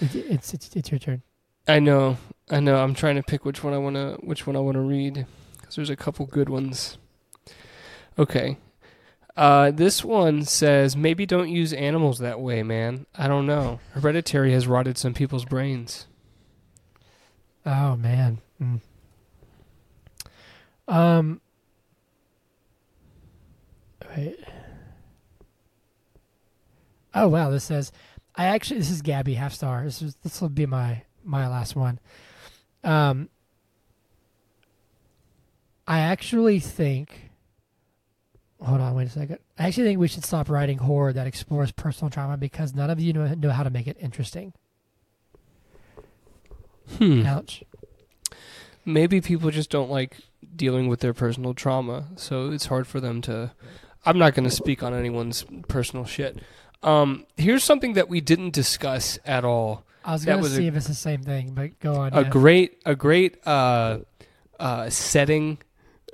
It, 0.00 0.14
it's, 0.14 0.52
it's 0.52 0.74
it's 0.74 0.90
your 0.90 0.98
turn. 0.98 1.22
I 1.68 1.78
know, 1.78 2.18
I 2.50 2.58
know. 2.60 2.76
I'm 2.76 2.94
trying 2.94 3.14
to 3.14 3.22
pick 3.22 3.44
which 3.44 3.62
one 3.62 3.72
I 3.72 3.78
want 3.78 3.94
to 3.94 4.18
which 4.20 4.46
one 4.46 4.56
I 4.56 4.58
want 4.58 4.74
to 4.74 4.80
read 4.80 5.24
because 5.66 5.76
there's 5.76 5.90
a 5.90 5.96
couple 5.96 6.26
good 6.26 6.48
ones. 6.48 6.96
Okay, 8.18 8.56
uh, 9.36 9.70
this 9.70 10.04
one 10.04 10.44
says 10.44 10.96
maybe 10.96 11.26
don't 11.26 11.50
use 11.50 11.72
animals 11.72 12.20
that 12.20 12.40
way, 12.40 12.62
man. 12.62 13.06
I 13.14 13.28
don't 13.28 13.46
know. 13.46 13.80
Hereditary 13.92 14.52
has 14.52 14.66
rotted 14.66 14.96
some 14.96 15.12
people's 15.12 15.44
brains. 15.44 16.06
Oh 17.66 17.96
man. 17.96 18.38
Mm. 18.62 18.80
Um. 20.88 21.40
Wait. 24.16 24.38
Oh 27.14 27.28
wow! 27.28 27.50
This 27.50 27.64
says, 27.64 27.92
I 28.36 28.46
actually 28.46 28.78
this 28.78 28.90
is 28.90 29.02
Gabby 29.02 29.34
half 29.34 29.52
star. 29.52 29.84
This 29.84 30.00
is 30.00 30.16
this 30.22 30.40
will 30.40 30.48
be 30.48 30.64
my 30.64 31.02
my 31.24 31.48
last 31.48 31.76
one. 31.76 31.98
Um. 32.84 33.28
I 35.86 36.00
actually 36.00 36.60
think. 36.60 37.30
Hold 38.60 38.80
on, 38.80 38.94
wait 38.94 39.06
a 39.06 39.10
second. 39.10 39.38
I 39.58 39.68
actually 39.68 39.84
think 39.84 40.00
we 40.00 40.08
should 40.08 40.24
stop 40.24 40.48
writing 40.48 40.78
horror 40.78 41.12
that 41.12 41.26
explores 41.26 41.72
personal 41.72 42.10
trauma 42.10 42.36
because 42.36 42.74
none 42.74 42.90
of 42.90 42.98
you 42.98 43.12
know, 43.12 43.26
know 43.34 43.50
how 43.50 43.62
to 43.62 43.70
make 43.70 43.86
it 43.86 43.96
interesting. 44.00 44.54
Hmm. 46.98 47.26
Ouch. 47.26 47.62
Maybe 48.84 49.20
people 49.20 49.50
just 49.50 49.70
don't 49.70 49.90
like 49.90 50.16
dealing 50.54 50.88
with 50.88 51.00
their 51.00 51.12
personal 51.12 51.54
trauma, 51.54 52.08
so 52.16 52.50
it's 52.50 52.66
hard 52.66 52.86
for 52.86 53.00
them 53.00 53.20
to. 53.22 53.52
I'm 54.04 54.18
not 54.18 54.34
going 54.34 54.48
to 54.48 54.54
speak 54.54 54.82
on 54.82 54.94
anyone's 54.94 55.44
personal 55.68 56.04
shit. 56.04 56.38
Um, 56.82 57.26
here's 57.36 57.64
something 57.64 57.94
that 57.94 58.08
we 58.08 58.20
didn't 58.20 58.54
discuss 58.54 59.18
at 59.24 59.44
all. 59.44 59.84
I 60.04 60.12
was 60.12 60.24
was 60.24 60.52
a- 60.52 60.56
see 60.56 60.66
if 60.68 60.76
it's 60.76 60.86
the 60.86 60.94
same 60.94 61.22
thing, 61.22 61.52
but 61.52 61.78
go 61.80 61.94
on. 61.96 62.12
a 62.12 62.22
yeah. 62.22 62.28
great 62.28 62.80
a 62.86 62.94
great 62.94 63.44
uh 63.44 63.98
uh 64.60 64.88
setting 64.88 65.58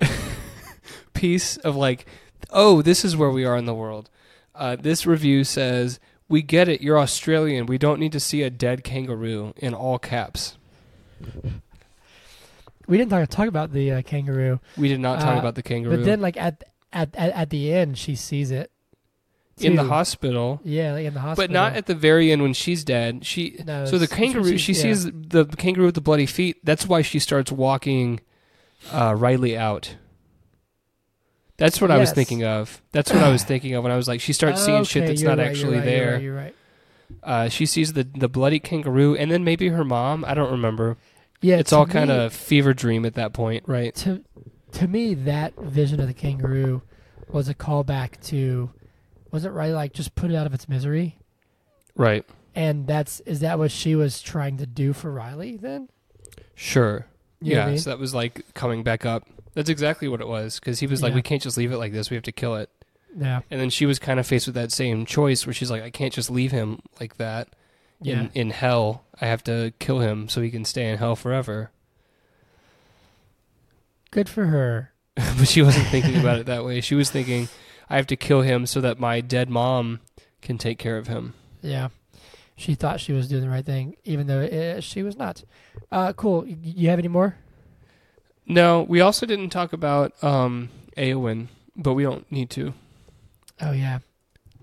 piece 1.15 1.57
of 1.59 1.77
like 1.77 2.07
oh 2.51 2.83
this 2.83 3.05
is 3.05 3.17
where 3.17 3.31
we 3.31 3.45
are 3.45 3.57
in 3.57 3.65
the 3.67 3.75
world. 3.75 4.11
Uh 4.55 4.77
this 4.77 5.07
review 5.07 5.45
says 5.45 6.01
we 6.29 6.43
get 6.43 6.69
it. 6.69 6.81
You're 6.81 6.99
australian. 6.99 7.67
We 7.67 7.79
don't 7.79 8.01
need 8.01 8.13
to 8.13 8.21
see 8.21 8.43
a 8.43 8.51
dead 8.51 8.85
kangaroo 8.85 9.53
in 9.57 9.75
all 9.75 9.99
caps. 9.99 10.57
We 12.89 12.99
didn't 12.99 13.11
talk, 13.11 13.29
talk 13.29 13.49
about 13.49 13.73
the 13.73 13.93
uh, 13.93 14.03
kangaroo, 14.03 14.61
we 14.77 14.89
did 14.89 15.01
not 15.01 15.21
talk 15.21 15.37
Uh, 15.37 15.39
about 15.39 15.55
the 15.55 15.63
kangaroo. 15.63 15.97
but 15.99 16.05
then 16.05 16.21
like 16.21 16.37
at, 16.37 16.65
at 16.93 17.15
at 17.15 17.31
at 17.33 17.51
the 17.51 17.73
end, 17.73 17.97
she 17.97 18.17
sees 18.17 18.51
it 18.51 18.71
in 19.59 19.77
the 19.77 19.85
hospital. 19.85 20.61
Yeah, 20.65 20.95
like 20.95 21.07
in 21.07 21.15
the 21.15 21.21
hospital, 21.21 21.47
but 21.49 21.53
not 21.53 21.75
at 21.75 21.87
the 21.87 21.95
very 21.95 22.33
end 22.33 22.43
when 22.43 22.53
she's 22.55 22.83
dead. 22.85 23.25
She 23.25 23.57
No, 23.65 23.85
so 23.85 23.93
the 23.99 24.05
it's- 24.05 24.11
it's 24.11 24.11
when 24.19 24.33
kangaroo 24.33 24.59
she 24.59 24.73
yeah. 24.73 24.83
sees 24.83 25.05
the 25.05 25.47
kangaroo 25.57 25.87
with 25.87 25.95
the 25.95 26.01
bloody 26.01 26.27
feet. 26.27 26.57
That's 26.65 26.87
why 26.87 27.03
she 27.03 27.19
starts 27.21 27.53
walking 27.53 28.21
uh 28.91 29.15
riley 29.17 29.57
out 29.57 29.97
that's 31.59 31.81
what 31.81 31.91
I 31.93 31.99
was 31.99 32.09
Yes. 32.09 32.15
thinking 32.17 32.43
of. 32.45 32.83
That's 32.91 33.13
what 33.13 33.23
I 33.23 33.31
was 33.31 33.45
thinking 33.45 33.75
of 33.75 33.85
when 33.85 33.93
I 33.93 33.97
was 33.97 34.09
like, 34.09 34.21
she 34.21 34.33
starts 34.33 34.65
seeing 34.65 34.83
shit 34.83 35.03
Okay, 35.03 35.09
that's 35.13 35.23
you're 35.23 35.31
not 35.31 35.39
right, 35.39 35.45
you're 35.45 35.51
actually 35.53 35.77
right, 35.79 35.85
you're 35.87 35.95
there. 35.95 36.13
right, 36.15 36.23
You're 36.23 36.35
right. 36.37 36.55
Uh, 37.23 37.49
she 37.49 37.67
sees 37.67 37.93
the 37.93 38.03
the 38.03 38.27
bloody 38.29 38.59
kangaroo, 38.59 39.15
and 39.15 39.31
then 39.31 39.45
maybe 39.45 39.69
her 39.69 39.85
mom. 39.85 40.25
I 40.25 40.35
don't 40.35 40.51
remember. 40.51 40.97
Yeah, 41.41 41.59
it's 41.59 41.71
to 41.71 41.77
all 41.77 41.87
me- 41.87 41.93
kind 41.93 42.11
of 42.11 42.33
fever 42.33 42.73
dream 42.75 43.05
at 43.05 43.15
that 43.15 43.33
point, 43.33 43.65
right? 43.69 43.95
to 43.97 44.25
to 44.73 44.89
me 44.89 45.15
that 45.15 45.55
vision 45.61 46.01
of 46.01 46.09
the 46.09 46.15
kangaroo 46.15 46.83
was 47.31 47.49
a 47.49 47.55
callback 47.55 48.21
to 48.29 48.71
was 49.31 49.45
it 49.45 49.51
right 49.51 49.73
like 49.73 49.93
just 49.93 50.15
put 50.17 50.31
it 50.33 50.35
out 50.35 50.47
of 50.47 50.55
its 50.55 50.69
misery 50.69 51.19
Right. 51.95 52.25
and 52.57 52.87
that's 52.89 53.21
is 53.21 53.41
that 53.41 53.59
what 53.59 53.71
she 53.71 53.95
was 53.95 54.21
trying 54.23 54.57
to 54.57 54.67
do 54.67 54.93
for 54.95 55.13
Riley 55.13 55.59
then 55.59 55.89
Sure. 56.57 57.07
You 57.43 57.57
yeah. 57.57 57.67
I 57.67 57.69
mean? 57.71 57.79
So 57.79 57.91
that 57.91 57.99
was 57.99 58.15
like 58.15 58.55
coming 58.55 58.83
back 58.83 59.05
up. 59.07 59.27
That's 59.55 59.69
exactly 59.71 60.09
what 60.09 60.21
it 60.21 60.29
was 60.29 60.59
because 60.59 60.81
he 60.81 60.87
was 60.87 61.03
like, 61.03 61.11
Yeah. 61.11 61.17
we 61.17 61.23
can't 61.23 61.43
just 61.43 61.57
leave 61.59 61.73
it 61.73 61.77
like 61.79 61.93
this. 61.93 62.09
We 62.11 62.15
have 62.17 62.25
to 62.25 62.33
kill 62.33 62.55
it. 62.57 62.71
yeah 63.17 63.41
And 63.51 63.61
then 63.61 63.69
she 63.71 63.85
was 63.87 63.99
kind 63.99 64.19
of 64.19 64.27
faced 64.27 64.47
with 64.47 64.55
that 64.55 64.73
same 64.73 65.05
choice 65.05 65.47
where 65.47 65.53
she's 65.53 65.71
like, 65.71 65.83
I 65.83 65.91
can't 65.91 66.13
just 66.13 66.31
leave 66.31 66.53
him 66.53 66.81
like 67.01 67.17
that 67.19 67.49
yeah 68.01 68.21
in 68.23 68.31
in 68.35 68.51
hell. 68.51 69.05
I 69.21 69.27
have 69.27 69.45
to 69.45 69.73
kill 69.79 70.01
him 70.01 70.29
so 70.29 70.41
he 70.41 70.51
can 70.51 70.65
stay 70.65 70.89
in 70.89 70.99
hell 70.99 71.15
forever. 71.17 71.71
good 74.11 74.29
for 74.29 74.47
her 74.47 74.91
but 75.15 75.47
she 75.49 75.61
wasn't 75.63 75.87
thinking 75.89 76.19
about 76.19 76.39
it 76.39 76.47
that 76.47 76.65
way. 76.65 76.81
She 76.81 76.95
was 76.95 77.11
thinking, 77.11 77.49
I 77.91 77.97
have 77.97 78.07
to 78.07 78.17
kill 78.17 78.41
him 78.41 78.65
so 78.65 78.81
that 78.81 78.99
my 78.99 79.21
dead 79.21 79.51
mom 79.51 80.01
can 80.41 80.57
take 80.57 80.79
care 80.79 80.97
of 80.97 81.07
him. 81.07 81.35
Yeah. 81.61 81.89
She 82.57 82.75
thought 82.75 83.01
she 83.01 83.13
was 83.13 83.29
doing 83.29 83.43
the 83.43 83.49
right 83.49 83.65
thing, 83.65 83.97
even 84.05 84.27
though 84.27 84.43
uh, 84.45 84.81
she 84.81 85.03
was 85.03 85.17
not. 85.17 85.43
Uh, 85.91 86.13
cool. 86.13 86.47
You 86.47 86.91
have 86.91 86.99
any 86.99 87.09
more? 87.09 87.37
No, 88.47 88.83
we 88.83 89.01
also 89.01 89.25
didn't 89.27 89.51
talk 89.51 89.73
about 89.73 90.13
um, 90.23 90.69
Eowyn, 90.97 91.49
but 91.77 91.95
we 91.95 92.03
don't 92.03 92.31
need 92.31 92.51
to. 92.51 92.75
Oh 93.61 93.73
yeah, 93.73 94.01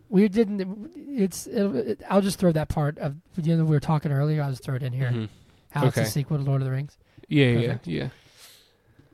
we 0.09 0.27
didn't. 0.27 0.91
It's. 0.95 1.47
It'll, 1.47 1.75
it, 1.75 2.01
I'll 2.09 2.21
just 2.21 2.39
throw 2.39 2.51
that 2.51 2.69
part 2.69 2.97
of 2.99 3.15
you 3.41 3.55
know 3.57 3.63
we 3.63 3.71
were 3.71 3.79
talking 3.79 4.11
earlier. 4.11 4.43
I'll 4.43 4.51
just 4.51 4.63
throw 4.63 4.75
it 4.75 4.83
in 4.83 4.93
here. 4.93 5.09
Mhm. 5.11 5.29
How 5.71 5.87
it's 5.87 5.97
a 5.97 6.05
sequel 6.05 6.37
to 6.37 6.43
Lord 6.43 6.61
of 6.61 6.65
the 6.65 6.71
Rings. 6.71 6.97
Yeah, 7.27 7.45
yeah, 7.47 7.67
Perfect. 7.67 7.87
yeah. 7.87 8.09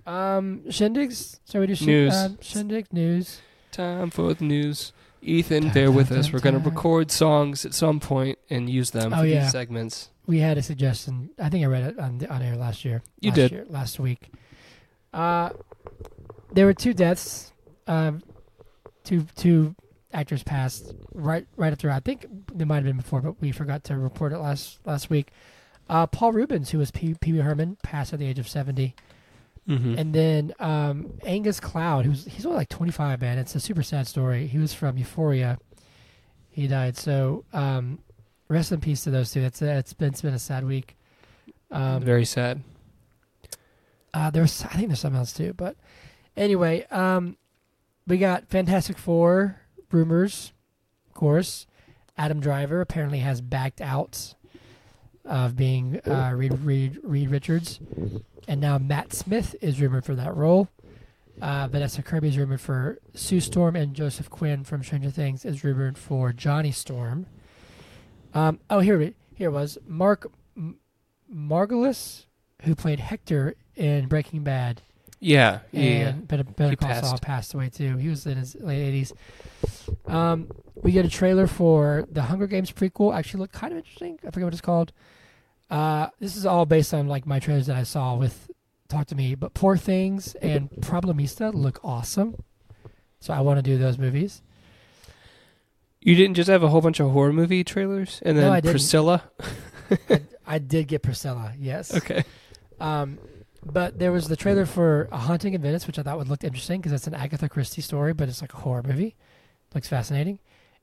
Um, 0.07 0.61
shindigs. 0.67 1.39
So 1.45 1.59
we 1.59 1.67
do 1.67 1.75
shin- 1.75 1.87
News. 1.87 2.13
Uh, 2.13 2.29
shindig 2.41 2.91
news. 2.93 3.41
Time 3.71 4.09
for 4.09 4.33
the 4.33 4.43
news. 4.45 4.93
Ethan, 5.25 5.69
bear 5.71 5.91
with 5.91 6.11
us. 6.11 6.31
We're 6.31 6.39
going 6.39 6.61
to 6.61 6.69
record 6.69 7.11
songs 7.11 7.65
at 7.65 7.73
some 7.73 7.99
point 7.99 8.37
and 8.49 8.69
use 8.69 8.91
them 8.91 9.13
Oh, 9.13 9.17
for 9.19 9.25
yeah. 9.25 9.43
these 9.43 9.51
segments. 9.51 10.09
We 10.27 10.39
had 10.39 10.57
a 10.57 10.61
suggestion. 10.63 11.29
I 11.39 11.49
think 11.49 11.63
I 11.63 11.67
read 11.67 11.83
it 11.83 11.99
on 11.99 12.17
the, 12.19 12.31
on 12.31 12.41
air 12.41 12.55
last 12.55 12.83
year. 12.85 13.03
You 13.19 13.29
last 13.31 13.35
did. 13.35 13.51
year, 13.51 13.65
last 13.69 13.99
week. 13.99 14.31
Uh, 15.13 15.49
there 16.53 16.65
were 16.65 16.73
two 16.73 16.93
deaths. 16.93 17.51
Um, 17.87 18.23
two 19.03 19.27
two 19.35 19.75
actors 20.13 20.41
passed 20.43 20.93
right 21.13 21.45
right 21.57 21.71
after. 21.71 21.91
I 21.91 21.99
think 21.99 22.25
there 22.53 22.65
might 22.65 22.77
have 22.77 22.85
been 22.85 22.97
before, 22.97 23.21
but 23.21 23.39
we 23.39 23.51
forgot 23.51 23.83
to 23.85 23.97
report 23.97 24.33
it 24.33 24.39
last 24.39 24.79
last 24.85 25.09
week. 25.09 25.31
Uh, 25.87 26.07
Paul 26.07 26.31
Reubens, 26.33 26.71
who 26.71 26.79
was 26.79 26.89
Pee 26.89 27.15
Wee 27.23 27.37
Herman, 27.39 27.77
passed 27.83 28.11
at 28.13 28.19
the 28.19 28.25
age 28.25 28.39
of 28.39 28.47
seventy, 28.47 28.95
Mm-hmm. 29.67 29.97
and 29.97 30.13
then 30.13 30.53
um, 30.59 31.13
Angus 31.25 31.59
Cloud, 31.59 32.05
who's 32.05 32.25
he's 32.25 32.45
only 32.45 32.57
like 32.57 32.69
twenty 32.69 32.91
five. 32.91 33.19
Man, 33.21 33.39
it's 33.39 33.55
a 33.55 33.59
super 33.59 33.81
sad 33.81 34.05
story. 34.05 34.45
He 34.45 34.59
was 34.59 34.73
from 34.75 34.97
Euphoria. 34.97 35.57
He 36.51 36.67
died. 36.67 36.97
So 36.97 37.45
um, 37.51 37.97
rest 38.47 38.71
in 38.71 38.79
peace 38.79 39.03
to 39.05 39.09
those 39.11 39.31
two. 39.31 39.41
It's 39.41 39.61
it's 39.63 39.93
been 39.93 40.09
it's 40.09 40.21
been 40.21 40.35
a 40.35 40.39
sad 40.39 40.65
week. 40.65 40.95
Um, 41.71 42.03
Very 42.03 42.25
sad. 42.25 42.61
uh, 44.13 44.29
there's, 44.29 44.63
I 44.63 44.67
think 44.69 44.87
there's 44.89 44.99
something 44.99 45.17
else 45.17 45.33
too, 45.33 45.53
but 45.53 45.75
anyway, 46.37 46.85
um, 46.91 47.35
we 48.07 48.17
got 48.19 48.47
Fantastic 48.49 48.97
Four 48.99 49.59
rumors, 49.91 50.53
of 51.07 51.15
course. 51.15 51.65
Adam 52.17 52.39
Driver 52.39 52.81
apparently 52.81 53.19
has 53.19 53.41
backed 53.41 53.81
out 53.81 54.35
of 55.25 55.55
being 55.55 55.99
uh, 56.05 56.31
Reed, 56.35 56.59
Reed 56.59 56.99
Reed 57.03 57.29
Richards, 57.29 57.79
and 58.47 58.61
now 58.61 58.77
Matt 58.77 59.13
Smith 59.13 59.55
is 59.61 59.79
rumored 59.81 60.05
for 60.05 60.15
that 60.15 60.35
role. 60.35 60.69
Uh, 61.41 61.67
Vanessa 61.67 62.01
Kirby 62.01 62.29
is 62.29 62.37
rumored 62.37 62.61
for 62.61 62.97
Sue 63.13 63.39
Storm, 63.41 63.75
and 63.75 63.93
Joseph 63.93 64.29
Quinn 64.29 64.63
from 64.63 64.83
Stranger 64.83 65.09
Things 65.09 65.43
is 65.43 65.63
rumored 65.63 65.97
for 65.97 66.31
Johnny 66.31 66.71
Storm. 66.71 67.25
Um, 68.33 68.59
oh, 68.69 68.79
here 68.79 69.01
it 69.01 69.15
here 69.33 69.49
it 69.49 69.53
was 69.53 69.77
Mark 69.85 70.31
M- 70.55 70.77
Margolis, 71.33 72.25
who 72.63 72.75
played 72.75 72.99
Hector 72.99 73.55
in 73.75 74.07
Breaking 74.07 74.43
Bad, 74.43 74.81
Yeah, 75.19 75.59
yeah, 75.71 75.81
yeah. 75.83 76.11
Better, 76.11 76.43
Better 76.43 76.75
Call 76.77 76.93
Saul 76.93 77.01
passed. 77.11 77.21
passed 77.23 77.53
away 77.53 77.69
too. 77.69 77.97
He 77.97 78.07
was 78.09 78.25
in 78.25 78.37
his 78.37 78.55
late 78.55 78.81
eighties. 78.81 79.11
Um, 80.05 80.49
we 80.75 80.91
get 80.91 81.05
a 81.05 81.09
trailer 81.09 81.47
for 81.47 82.05
the 82.11 82.21
Hunger 82.23 82.47
Games 82.47 82.71
prequel. 82.71 83.13
Actually, 83.15 83.41
looked 83.41 83.53
kind 83.53 83.73
of 83.73 83.77
interesting. 83.79 84.19
I 84.25 84.31
forget 84.31 84.43
what 84.45 84.53
it's 84.53 84.61
called. 84.61 84.91
Uh, 85.69 86.07
this 86.19 86.35
is 86.35 86.45
all 86.45 86.65
based 86.65 86.93
on 86.93 87.07
like 87.07 87.25
my 87.25 87.39
trailers 87.39 87.67
that 87.67 87.75
I 87.75 87.83
saw 87.83 88.15
with 88.15 88.49
Talk 88.87 89.07
to 89.07 89.15
Me, 89.15 89.35
but 89.35 89.53
Poor 89.53 89.77
Things 89.77 90.35
and 90.35 90.69
Problemista 90.69 91.53
look 91.53 91.79
awesome. 91.83 92.35
So 93.19 93.33
I 93.33 93.41
want 93.41 93.57
to 93.57 93.63
do 93.63 93.77
those 93.77 93.97
movies. 93.97 94.41
You 96.01 96.15
didn't 96.15 96.35
just 96.35 96.49
have 96.49 96.61
a 96.61 96.67
whole 96.67 96.81
bunch 96.81 96.99
of 96.99 97.11
horror 97.11 97.33
movie 97.33 97.63
trailers, 97.63 98.21
and 98.23 98.37
No, 98.37 98.43
then 98.43 98.51
I 98.51 98.59
didn't. 98.61 98.73
Priscilla. 98.73 99.23
I 100.45 100.59
did 100.59 100.87
get 100.87 101.01
Priscilla, 101.01 101.53
yes. 101.57 101.95
Okay. 101.95 102.23
Um, 102.79 103.17
but 103.65 103.97
there 103.97 104.11
was 104.11 104.27
the 104.27 104.35
trailer 104.35 104.67
for 104.67 105.09
A 105.11 105.17
Haunting 105.17 105.55
in 105.55 105.61
Venice, 105.61 105.87
which 105.87 105.97
I 105.97 106.03
thought 106.03 106.19
would 106.19 106.27
look 106.29 106.43
interesting 106.43 106.79
because 106.79 106.91
it's 106.91 107.07
an 107.07 107.15
Agatha 107.15 107.49
Christie 107.49 107.81
story, 107.81 108.13
but 108.13 108.29
it's 108.29 108.41
like 108.41 108.53
a 108.53 108.57
horror 108.57 108.83
movie. 108.85 109.15
Looks 109.73 109.87
fascinating. 109.87 110.37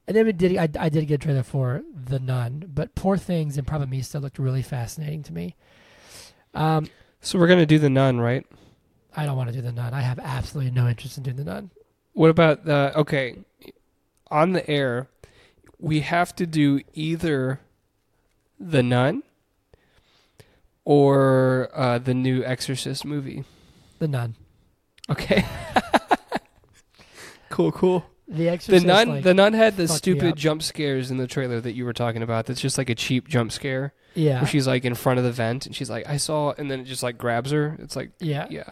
And 0.07 0.17
then 0.17 0.27
we 0.27 0.33
did. 0.33 0.57
I, 0.57 0.69
I 0.79 0.89
did 0.89 1.07
get 1.07 1.15
a 1.15 1.19
trailer 1.19 1.43
for 1.43 1.83
The 1.95 2.19
Nun, 2.19 2.71
but 2.75 2.95
Poor 2.95 3.17
Things 3.17 3.57
and 3.57 3.67
Problemista 3.67 4.05
still 4.05 4.21
looked 4.21 4.39
really 4.39 4.63
fascinating 4.63 5.23
to 5.25 5.33
me. 5.33 5.55
Um, 6.55 6.89
So 7.21 7.39
we're 7.39 7.47
gonna 7.47 7.67
do 7.67 7.79
the 7.79 7.91
Nun, 7.91 8.21
right? 8.21 8.45
I 9.17 9.27
don't 9.27 9.37
want 9.37 9.49
to 9.51 9.55
do 9.55 9.63
The 9.63 9.73
Nun. 9.73 9.95
I 9.95 10.01
have 10.01 10.19
absolutely 10.19 10.73
no 10.73 10.89
interest 10.89 11.17
in 11.19 11.23
doing 11.23 11.37
The 11.37 11.45
Nun. 11.45 11.71
What 12.15 12.31
about 12.31 12.65
the 12.65 12.93
okay? 12.99 13.37
On 14.31 14.53
the 14.53 14.69
air, 14.69 15.09
we 15.79 16.01
have 16.01 16.35
to 16.37 16.47
do 16.47 16.81
either 16.95 17.61
the 18.59 18.83
Nun 18.83 19.23
or 20.85 21.71
uh, 21.75 21.99
the 21.99 22.15
new 22.15 22.43
Exorcist 22.45 23.05
movie. 23.05 23.45
The 23.99 24.09
Nun. 24.09 24.37
Okay. 25.09 25.45
cool, 27.51 27.73
cool. 27.73 28.05
The 28.33 28.57
The 28.67 28.81
nun, 28.81 29.09
like, 29.09 29.25
the 29.25 29.35
nun 29.35 29.53
had 29.53 29.77
the 29.77 29.87
stupid 29.89 30.37
jump 30.37 30.63
scares 30.63 31.11
in 31.11 31.19
the 31.19 31.27
trailer 31.27 31.61
that 31.61 31.73
you 31.75 31.85
were 31.85 31.93
talking 31.93 32.23
about. 32.23 32.47
That's 32.47 32.61
just 32.61 32.79
like 32.79 32.89
a 32.91 32.95
cheap 32.95 33.29
jump 33.29 33.53
scare 33.53 33.93
yeah, 34.15 34.41
where 34.41 34.47
she's 34.49 34.67
like 34.67 34.85
in 34.85 34.95
front 34.95 35.19
of 35.19 35.25
the 35.25 35.33
vent 35.33 35.67
and 35.67 35.75
she's 35.77 35.91
like, 35.91 36.09
"I 36.09 36.17
saw," 36.17 36.53
and 36.57 36.71
then 36.71 36.81
it 36.81 36.85
just 36.85 37.03
like 37.03 37.19
grabs 37.19 37.51
her. 37.51 37.77
It's 37.79 37.95
like, 37.97 38.11
yeah. 38.21 38.47
yeah, 38.51 38.71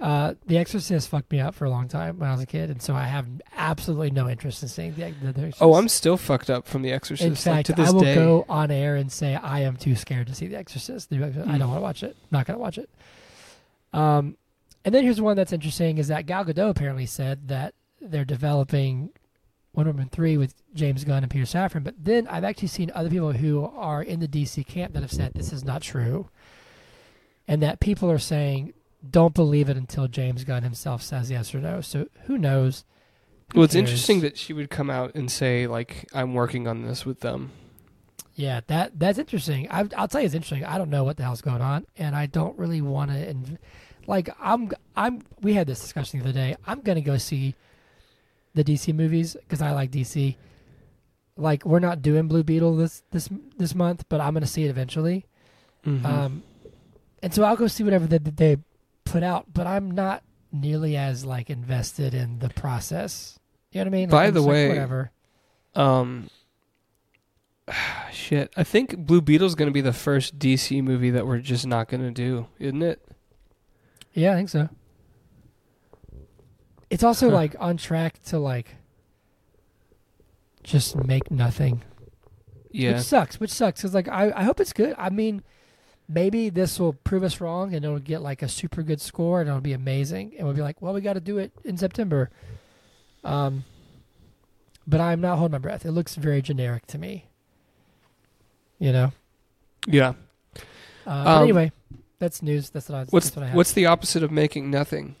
Uh, 0.00 0.34
the 0.46 0.58
Exorcist 0.58 1.08
fucked 1.08 1.30
me 1.32 1.40
up 1.40 1.54
for 1.54 1.64
a 1.64 1.70
long 1.70 1.88
time 1.88 2.18
when 2.18 2.28
I 2.28 2.32
was 2.32 2.40
a 2.42 2.46
kid, 2.46 2.70
and 2.70 2.80
so 2.82 2.94
I 2.94 3.04
have 3.04 3.26
absolutely 3.56 4.10
no 4.10 4.28
interest 4.28 4.62
in 4.62 4.68
seeing 4.68 4.94
the, 4.94 5.10
the, 5.22 5.32
the 5.32 5.40
Exorcist. 5.48 5.62
Oh, 5.62 5.74
I'm 5.74 5.88
still 5.88 6.16
fucked 6.16 6.50
up 6.50 6.66
from 6.66 6.82
The 6.82 6.92
Exorcist. 6.92 7.26
In 7.26 7.32
like, 7.52 7.66
fact, 7.66 7.76
this 7.76 7.88
I 7.88 7.92
will 7.92 8.00
day. 8.00 8.14
go 8.14 8.44
on 8.48 8.70
air 8.70 8.96
and 8.96 9.10
say 9.10 9.34
I 9.34 9.60
am 9.60 9.76
too 9.76 9.96
scared 9.96 10.26
to 10.28 10.34
see 10.34 10.46
The 10.46 10.56
Exorcist. 10.56 11.10
The 11.10 11.16
Exorcist- 11.16 11.48
I 11.48 11.56
Mm. 11.56 11.58
don't 11.58 11.68
want 11.68 11.78
to 11.78 11.82
watch 11.82 12.02
it. 12.02 12.16
Not 12.30 12.46
going 12.46 12.56
to 12.58 12.62
watch 12.62 12.78
it. 12.78 12.88
Um, 13.92 14.36
and 14.84 14.94
then 14.94 15.04
here's 15.04 15.20
one 15.20 15.36
that's 15.36 15.52
interesting: 15.52 15.98
is 15.98 16.08
that 16.08 16.26
Gal 16.26 16.44
Gadot 16.44 16.70
apparently 16.70 17.06
said 17.06 17.48
that 17.48 17.74
they're 18.02 18.24
developing 18.24 19.10
Wonder 19.74 19.92
Woman 19.92 20.08
three 20.10 20.36
with 20.36 20.54
James 20.74 21.04
Gunn 21.04 21.22
and 21.22 21.30
Peter 21.30 21.44
Safran. 21.46 21.82
But 21.84 21.94
then 22.04 22.26
I've 22.28 22.44
actually 22.44 22.68
seen 22.68 22.90
other 22.94 23.08
people 23.08 23.32
who 23.32 23.64
are 23.64 24.02
in 24.02 24.20
the 24.20 24.28
DC 24.28 24.66
camp 24.66 24.92
that 24.94 25.02
have 25.02 25.12
said 25.12 25.32
this 25.34 25.52
is 25.52 25.64
not 25.64 25.82
true, 25.82 26.28
and 27.48 27.62
that 27.62 27.80
people 27.80 28.10
are 28.10 28.18
saying 28.18 28.72
don't 29.08 29.34
believe 29.34 29.68
it 29.68 29.76
until 29.76 30.06
James 30.08 30.44
Gunn 30.44 30.62
himself 30.62 31.02
says 31.02 31.30
yes 31.30 31.54
or 31.54 31.58
no. 31.60 31.80
So 31.80 32.06
who 32.26 32.38
knows? 32.38 32.84
Who 33.52 33.58
Well, 33.60 33.64
it's 33.64 33.74
cares? 33.74 33.88
interesting 33.88 34.20
that 34.20 34.38
she 34.38 34.52
would 34.52 34.70
come 34.70 34.90
out 34.90 35.14
and 35.14 35.30
say 35.30 35.66
like, 35.66 36.08
"I'm 36.14 36.34
working 36.34 36.68
on 36.68 36.82
this 36.82 37.04
with 37.06 37.20
them." 37.20 37.50
Yeah, 38.34 38.60
that 38.68 38.98
that's 38.98 39.18
interesting. 39.18 39.68
I, 39.70 39.88
I'll 39.96 40.08
tell 40.08 40.20
you, 40.20 40.26
it's 40.26 40.34
interesting. 40.34 40.64
I 40.64 40.78
don't 40.78 40.88
know 40.90 41.04
what 41.04 41.16
the 41.16 41.22
hell's 41.22 41.42
going 41.42 41.60
on, 41.62 41.86
and 41.96 42.14
I 42.16 42.26
don't 42.26 42.58
really 42.58 42.80
want 42.80 43.10
to. 43.10 43.16
Inv- 43.16 43.58
like, 44.06 44.30
I'm, 44.40 44.70
I'm. 44.96 45.22
We 45.42 45.52
had 45.54 45.66
this 45.66 45.80
discussion 45.80 46.18
the 46.18 46.24
other 46.24 46.32
day. 46.32 46.56
I'm 46.66 46.80
gonna 46.80 47.00
go 47.02 47.18
see 47.18 47.54
the 48.54 48.64
DC 48.64 48.94
movies 48.94 49.36
because 49.40 49.62
I 49.62 49.72
like 49.72 49.90
DC. 49.90 50.36
Like, 51.36 51.64
we're 51.64 51.80
not 51.80 52.02
doing 52.02 52.28
Blue 52.28 52.42
Beetle 52.42 52.76
this 52.76 53.02
this 53.10 53.28
this 53.56 53.74
month, 53.74 54.04
but 54.08 54.20
I'm 54.20 54.34
gonna 54.34 54.46
see 54.46 54.64
it 54.64 54.70
eventually. 54.70 55.24
Mhm. 55.86 56.04
Um, 56.04 56.42
and 57.22 57.32
so 57.32 57.42
I'll 57.44 57.56
go 57.56 57.66
see 57.66 57.84
whatever 57.84 58.06
that 58.06 58.24
that 58.24 58.36
they 58.36 58.58
put 59.04 59.22
out. 59.22 59.46
But 59.52 59.66
I'm 59.66 59.90
not 59.90 60.22
nearly 60.52 60.96
as 60.96 61.24
like 61.24 61.48
invested 61.50 62.14
in 62.14 62.38
the 62.40 62.50
process. 62.50 63.38
You 63.72 63.80
know 63.80 63.84
what 63.84 63.88
I 63.88 63.90
mean? 63.90 64.08
Like, 64.10 64.10
By 64.10 64.26
I'm 64.26 64.34
the 64.34 64.40
just 64.40 64.46
like, 64.46 64.52
way, 64.54 64.68
whatever. 64.68 65.10
Um, 65.74 66.28
shit. 68.12 68.52
I 68.56 68.64
think 68.64 68.98
Blue 68.98 69.22
Beetle's 69.22 69.54
going 69.54 69.68
to 69.68 69.72
be 69.72 69.80
the 69.80 69.92
first 69.94 70.38
DC 70.38 70.82
movie 70.82 71.10
that 71.10 71.26
we're 71.26 71.38
just 71.38 71.66
not 71.66 71.88
going 71.88 72.02
to 72.02 72.10
do, 72.10 72.46
isn't 72.58 72.82
it? 72.82 73.02
Yeah, 74.12 74.32
I 74.32 74.36
think 74.36 74.50
so. 74.50 74.68
It's 76.92 77.02
also 77.02 77.30
Huh. 77.30 77.36
like 77.36 77.56
on 77.58 77.78
track 77.78 78.22
to 78.24 78.38
like 78.38 78.76
just 80.62 80.94
make 80.96 81.30
nothing, 81.30 81.82
Yeah. 82.70 82.92
which 82.92 83.00
sucks. 83.02 83.40
Which 83.40 83.50
sucks 83.50 83.80
because 83.80 83.94
like 83.94 84.08
I, 84.08 84.30
I 84.36 84.44
hope 84.44 84.60
it's 84.60 84.72
good. 84.72 84.94
I 84.98 85.08
mean, 85.10 85.42
maybe 86.08 86.50
this 86.50 86.78
will 86.78 86.92
prove 86.92 87.22
us 87.24 87.40
wrong 87.40 87.74
and 87.74 87.82
it'll 87.84 87.98
get 87.98 88.20
like 88.20 88.42
a 88.42 88.48
super 88.48 88.82
good 88.82 89.00
score 89.00 89.40
and 89.40 89.48
it'll 89.48 89.60
be 89.62 89.72
amazing 89.72 90.34
and 90.36 90.46
we'll 90.46 90.54
be 90.54 90.62
like, 90.62 90.80
well, 90.82 90.92
we 90.92 91.00
got 91.00 91.14
to 91.14 91.20
do 91.20 91.38
it 91.38 91.52
in 91.64 91.76
September. 91.78 92.30
Um, 93.24 93.64
but 94.86 95.00
I'm 95.00 95.20
not 95.20 95.38
holding 95.38 95.52
my 95.52 95.58
breath. 95.58 95.86
It 95.86 95.92
looks 95.92 96.14
very 96.16 96.42
generic 96.42 96.86
to 96.88 96.98
me. 96.98 97.26
You 98.78 98.92
know. 98.92 99.12
Yeah. 99.86 100.12
Uh, 101.06 101.10
Um, 101.38 101.42
anyway, 101.44 101.72
that's 102.18 102.42
news. 102.42 102.68
That's 102.70 102.88
what 102.88 102.96
I. 102.96 103.04
What's 103.04 103.26
that's 103.26 103.36
what 103.36 103.42
I 103.44 103.46
have. 103.48 103.56
what's 103.56 103.72
the 103.72 103.86
opposite 103.86 104.22
of 104.22 104.30
making 104.30 104.70
nothing? 104.70 105.16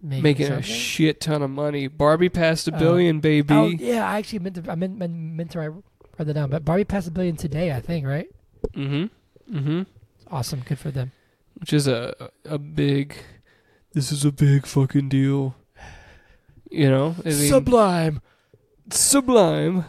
Making 0.00 0.22
Making 0.22 0.44
a 0.44 0.48
something? 0.48 0.62
shit 0.64 1.20
ton 1.20 1.42
of 1.42 1.50
money. 1.50 1.88
Barbie 1.88 2.28
passed 2.28 2.68
a 2.68 2.74
Oh. 2.74 2.78
billion, 2.78 3.18
baby. 3.20 3.52
Oh 3.54 3.66
yeah, 3.66 4.08
I 4.08 4.18
actually 4.18 4.38
meant 4.40 4.54
to. 4.64 4.70
I 4.70 4.74
meant 4.76 4.96
meant, 4.96 5.12
meant 5.12 5.50
to 5.52 5.58
write, 5.58 5.70
write 5.70 6.26
that 6.26 6.34
down. 6.34 6.50
But 6.50 6.64
Barbie 6.64 6.84
passed 6.84 7.08
a 7.08 7.10
billion 7.10 7.34
today, 7.36 7.72
I 7.72 7.80
think. 7.80 8.06
Right? 8.06 8.28
Mm-hmm. 8.76 9.56
Mm-hmm. 9.56 9.82
Awesome, 10.30 10.60
good 10.64 10.78
for 10.78 10.90
them. 10.92 11.10
Which 11.58 11.72
is 11.72 11.88
a 11.88 12.30
a 12.44 12.58
big. 12.58 13.16
This 13.92 14.12
is 14.12 14.24
a 14.24 14.30
big 14.30 14.66
fucking 14.66 15.08
deal. 15.08 15.56
You 16.70 16.90
know, 16.90 17.16
I 17.24 17.28
mean, 17.30 17.48
Sublime. 17.48 18.20
sublime. 18.90 19.84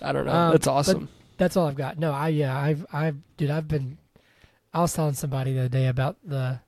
I 0.00 0.12
don't 0.12 0.26
know. 0.26 0.32
Um, 0.32 0.52
That's 0.52 0.66
but- 0.66 0.72
awesome. 0.72 1.08
That's 1.38 1.54
all 1.56 1.66
I've 1.66 1.76
got. 1.76 1.98
No, 1.98 2.12
I 2.12 2.28
yeah, 2.28 2.56
I've 2.58 2.86
I've 2.92 3.16
dude, 3.36 3.50
I've 3.50 3.68
been. 3.68 3.98
I 4.72 4.80
was 4.80 4.94
telling 4.94 5.12
somebody 5.14 5.52
the 5.52 5.60
other 5.60 5.68
day 5.68 5.86
about 5.86 6.16
the. 6.24 6.60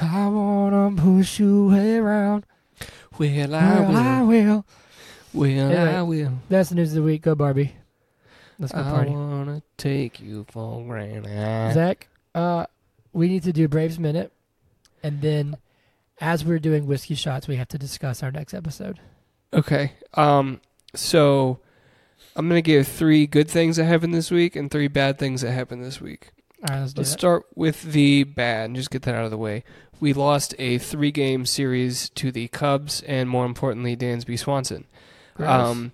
I 0.00 0.28
wanna 0.28 0.94
push 0.96 1.38
you 1.38 1.70
around. 1.72 2.46
well, 3.18 3.54
I 3.54 3.80
Well, 3.80 3.88
will. 3.88 3.96
I 3.96 4.22
will. 4.22 4.66
Well, 5.34 5.50
Anyway. 5.70 5.94
I 5.94 6.02
will. 6.02 6.32
That's 6.48 6.70
the 6.70 6.74
news 6.74 6.90
of 6.90 6.96
the 6.96 7.02
week. 7.02 7.22
Go 7.22 7.34
Barbie. 7.34 7.74
Let's 8.58 8.72
go 8.72 8.82
party. 8.82 9.10
I 9.10 9.12
party. 9.12 9.12
wanna 9.12 9.62
take 9.76 10.20
you 10.20 10.46
for 10.50 10.82
granted. 10.84 11.74
Zach, 11.74 12.08
uh, 12.34 12.66
we 13.12 13.28
need 13.28 13.42
to 13.44 13.52
do 13.52 13.66
Braves 13.68 13.98
Minute, 13.98 14.32
and 15.02 15.20
then, 15.20 15.56
as 16.20 16.44
we're 16.44 16.58
doing 16.58 16.86
whiskey 16.86 17.14
shots, 17.14 17.48
we 17.48 17.56
have 17.56 17.68
to 17.68 17.78
discuss 17.78 18.22
our 18.22 18.30
next 18.30 18.54
episode. 18.54 19.00
Okay. 19.52 19.92
Um. 20.14 20.60
So, 20.94 21.58
I'm 22.36 22.48
gonna 22.48 22.60
give 22.62 22.86
three 22.86 23.26
good 23.26 23.48
things 23.50 23.76
that 23.76 23.84
happened 23.84 24.14
this 24.14 24.30
week 24.30 24.54
and 24.56 24.70
three 24.70 24.88
bad 24.88 25.18
things 25.18 25.40
that 25.42 25.52
happened 25.52 25.82
this 25.84 26.00
week. 26.00 26.30
All 26.68 26.74
right, 26.74 26.80
let's 26.82 26.96
Let's 26.96 27.10
start 27.10 27.44
with 27.54 27.82
the 27.82 28.24
bad 28.24 28.66
and 28.66 28.76
just 28.76 28.90
get 28.90 29.02
that 29.02 29.14
out 29.14 29.24
of 29.24 29.30
the 29.30 29.38
way. 29.38 29.64
We 30.00 30.12
lost 30.12 30.54
a 30.58 30.78
three-game 30.78 31.46
series 31.46 32.08
to 32.10 32.32
the 32.32 32.48
Cubs 32.48 33.02
and, 33.02 33.28
more 33.28 33.44
importantly, 33.46 33.96
Dansby 33.96 34.38
Swanson. 34.38 34.84
Um. 35.38 35.92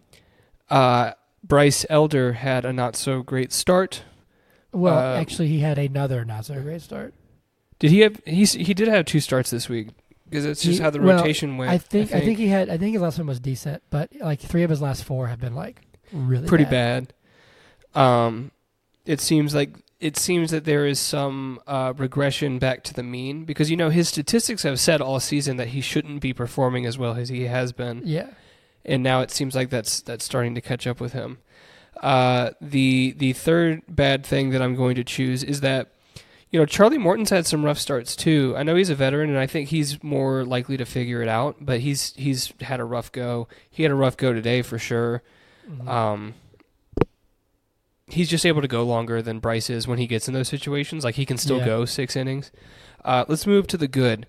Uh. 0.68 1.12
Bryce 1.44 1.86
Elder 1.88 2.32
had 2.32 2.64
a 2.64 2.72
not 2.72 2.96
so 2.96 3.22
great 3.22 3.52
start. 3.52 4.02
well, 4.72 4.98
uh, 4.98 5.20
actually, 5.20 5.46
he 5.48 5.60
had 5.60 5.78
another 5.78 6.24
not 6.24 6.44
so 6.44 6.60
great 6.60 6.82
start. 6.82 7.14
Did 7.78 7.92
he 7.92 8.00
have? 8.00 8.20
He 8.26 8.44
he 8.44 8.74
did 8.74 8.88
have 8.88 9.06
two 9.06 9.20
starts 9.20 9.48
this 9.50 9.68
week 9.68 9.90
because 10.28 10.44
it's 10.44 10.62
just 10.62 10.78
He- 10.78 10.82
how 10.82 10.90
the 10.90 11.00
well, 11.00 11.16
rotation 11.18 11.56
went. 11.56 11.70
I 11.70 11.78
think, 11.78 12.12
I 12.12 12.20
think 12.20 12.38
he 12.38 12.48
had. 12.48 12.68
I 12.68 12.76
think 12.76 12.92
his 12.94 13.00
last 13.00 13.18
one 13.18 13.28
was 13.28 13.38
decent, 13.38 13.84
but 13.88 14.10
like 14.20 14.40
three 14.40 14.64
of 14.64 14.68
his 14.68 14.82
last 14.82 15.04
four 15.04 15.28
have 15.28 15.40
been 15.40 15.54
like 15.54 15.80
really 16.12 16.48
pretty 16.48 16.64
bad. 16.64 17.14
Um, 17.94 18.50
it 19.06 19.20
seems 19.20 19.54
like 19.54 19.70
it 20.00 20.16
seems 20.16 20.50
that 20.52 20.64
there 20.64 20.86
is 20.86 21.00
some 21.00 21.60
uh, 21.66 21.92
regression 21.96 22.58
back 22.58 22.84
to 22.84 22.94
the 22.94 23.02
mean 23.02 23.44
because 23.44 23.70
you 23.70 23.76
know 23.76 23.90
his 23.90 24.08
statistics 24.08 24.62
have 24.62 24.78
said 24.78 25.00
all 25.00 25.18
season 25.20 25.56
that 25.56 25.68
he 25.68 25.80
shouldn't 25.80 26.20
be 26.20 26.32
performing 26.32 26.86
as 26.86 26.96
well 26.98 27.14
as 27.14 27.28
he 27.28 27.44
has 27.44 27.72
been, 27.72 28.02
Yeah, 28.04 28.28
and 28.84 29.02
now 29.02 29.20
it 29.22 29.30
seems 29.30 29.54
like 29.54 29.70
that's 29.70 30.00
that's 30.00 30.24
starting 30.24 30.54
to 30.54 30.60
catch 30.60 30.86
up 30.86 31.00
with 31.00 31.12
him. 31.12 31.38
Uh, 32.00 32.50
the 32.60 33.12
the 33.18 33.32
third 33.32 33.82
bad 33.88 34.24
thing 34.24 34.50
that 34.50 34.62
I'm 34.62 34.76
going 34.76 34.94
to 34.96 35.04
choose 35.04 35.42
is 35.42 35.62
that 35.62 35.88
you 36.50 36.58
know 36.60 36.64
Charlie 36.66 36.96
Morton's 36.98 37.30
had 37.30 37.44
some 37.44 37.64
rough 37.64 37.78
starts 37.78 38.14
too. 38.14 38.54
I 38.56 38.62
know 38.62 38.76
he's 38.76 38.90
a 38.90 38.94
veteran, 38.94 39.30
and 39.30 39.38
I 39.38 39.48
think 39.48 39.68
he's 39.70 40.00
more 40.02 40.44
likely 40.44 40.76
to 40.76 40.84
figure 40.84 41.22
it 41.22 41.28
out, 41.28 41.56
but 41.60 41.80
he's 41.80 42.12
he's 42.14 42.52
had 42.60 42.78
a 42.78 42.84
rough 42.84 43.10
go. 43.10 43.48
He 43.68 43.82
had 43.82 43.90
a 43.90 43.96
rough 43.96 44.16
go 44.16 44.32
today 44.32 44.62
for 44.62 44.78
sure. 44.78 45.22
Mhm. 45.68 45.88
Um, 45.88 46.34
he's 48.10 48.28
just 48.28 48.44
able 48.47 48.62
to 48.62 48.68
go 48.68 48.82
longer 48.85 49.20
than 49.22 49.39
Bryce 49.39 49.70
is 49.70 49.86
when 49.86 49.98
he 49.98 50.06
gets 50.06 50.28
in 50.28 50.35
those 50.35 50.48
situations. 50.48 51.05
Like 51.05 51.14
he 51.16 51.26
can 51.26 51.36
still 51.39 51.59
Yeah. 51.59 51.66
go 51.66 51.85
six 51.85 52.16
innings. 52.16 52.51
Uh, 53.05 53.24
let's 53.28 53.47
move 53.47 53.66
to 53.68 53.76
the 53.76 53.89
good. 53.89 54.26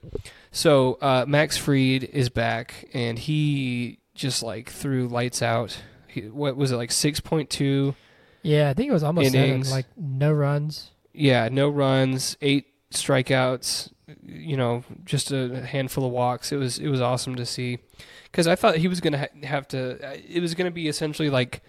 So 0.52 0.98
uh, 1.02 1.26
Max 1.28 1.58
Fried 1.58 2.04
is 2.04 2.30
back, 2.30 2.88
and 2.94 3.18
he 3.18 4.00
just 4.16 4.44
like 4.44 4.70
threw 4.70 5.08
lights 5.08 5.42
out. 5.42 5.78
He, 6.08 6.22
what 6.22 6.56
was 6.58 6.72
it 6.72 6.76
like 6.78 6.92
six 6.92 7.20
point 7.20 7.50
two? 7.50 7.96
yeah. 8.42 8.70
I 8.70 8.74
think 8.74 8.90
it 8.90 8.94
was 8.94 9.04
almost 9.04 9.32
seven. 9.32 9.50
Innings. 9.50 9.72
Like 9.72 9.86
no 9.98 10.32
runs. 10.32 10.92
Yeah, 11.14 11.50
no 11.52 11.70
runs, 11.70 12.38
eight 12.42 12.68
strikeouts, 12.94 13.92
you 14.26 14.56
know, 14.58 14.84
just 15.06 15.32
a 15.32 15.66
handful 15.66 16.06
of 16.06 16.12
walks. 16.12 16.52
It 16.52 16.58
was 16.58 16.80
it 16.80 16.88
was 16.90 17.02
awesome 17.02 17.36
to 17.36 17.46
see 17.46 17.80
because 18.24 18.48
I 18.48 18.56
thought 18.56 18.78
he 18.78 18.88
was 18.88 19.02
going 19.02 19.14
to 19.14 19.20
ha- 19.20 19.48
have 19.48 19.68
to. 19.70 19.98
It 20.32 20.40
was 20.42 20.54
going 20.54 20.66
to 20.66 20.74
be 20.74 20.88
essentially 20.88 21.30
like 21.30 21.62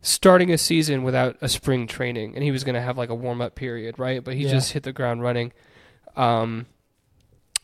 starting 0.00 0.52
a 0.52 0.58
season 0.58 1.02
without 1.02 1.36
a 1.40 1.48
spring 1.48 1.86
training, 1.86 2.34
and 2.34 2.44
he 2.44 2.50
was 2.50 2.64
going 2.64 2.74
to 2.74 2.80
have 2.80 2.96
like 2.98 3.08
a 3.10 3.14
warm 3.14 3.40
up 3.40 3.54
period, 3.54 3.98
right? 3.98 4.22
But 4.22 4.34
he 4.34 4.44
Yeah. 4.44 4.50
just 4.50 4.72
hit 4.72 4.82
the 4.84 4.92
ground 4.92 5.22
running. 5.22 5.52
Um, 6.16 6.66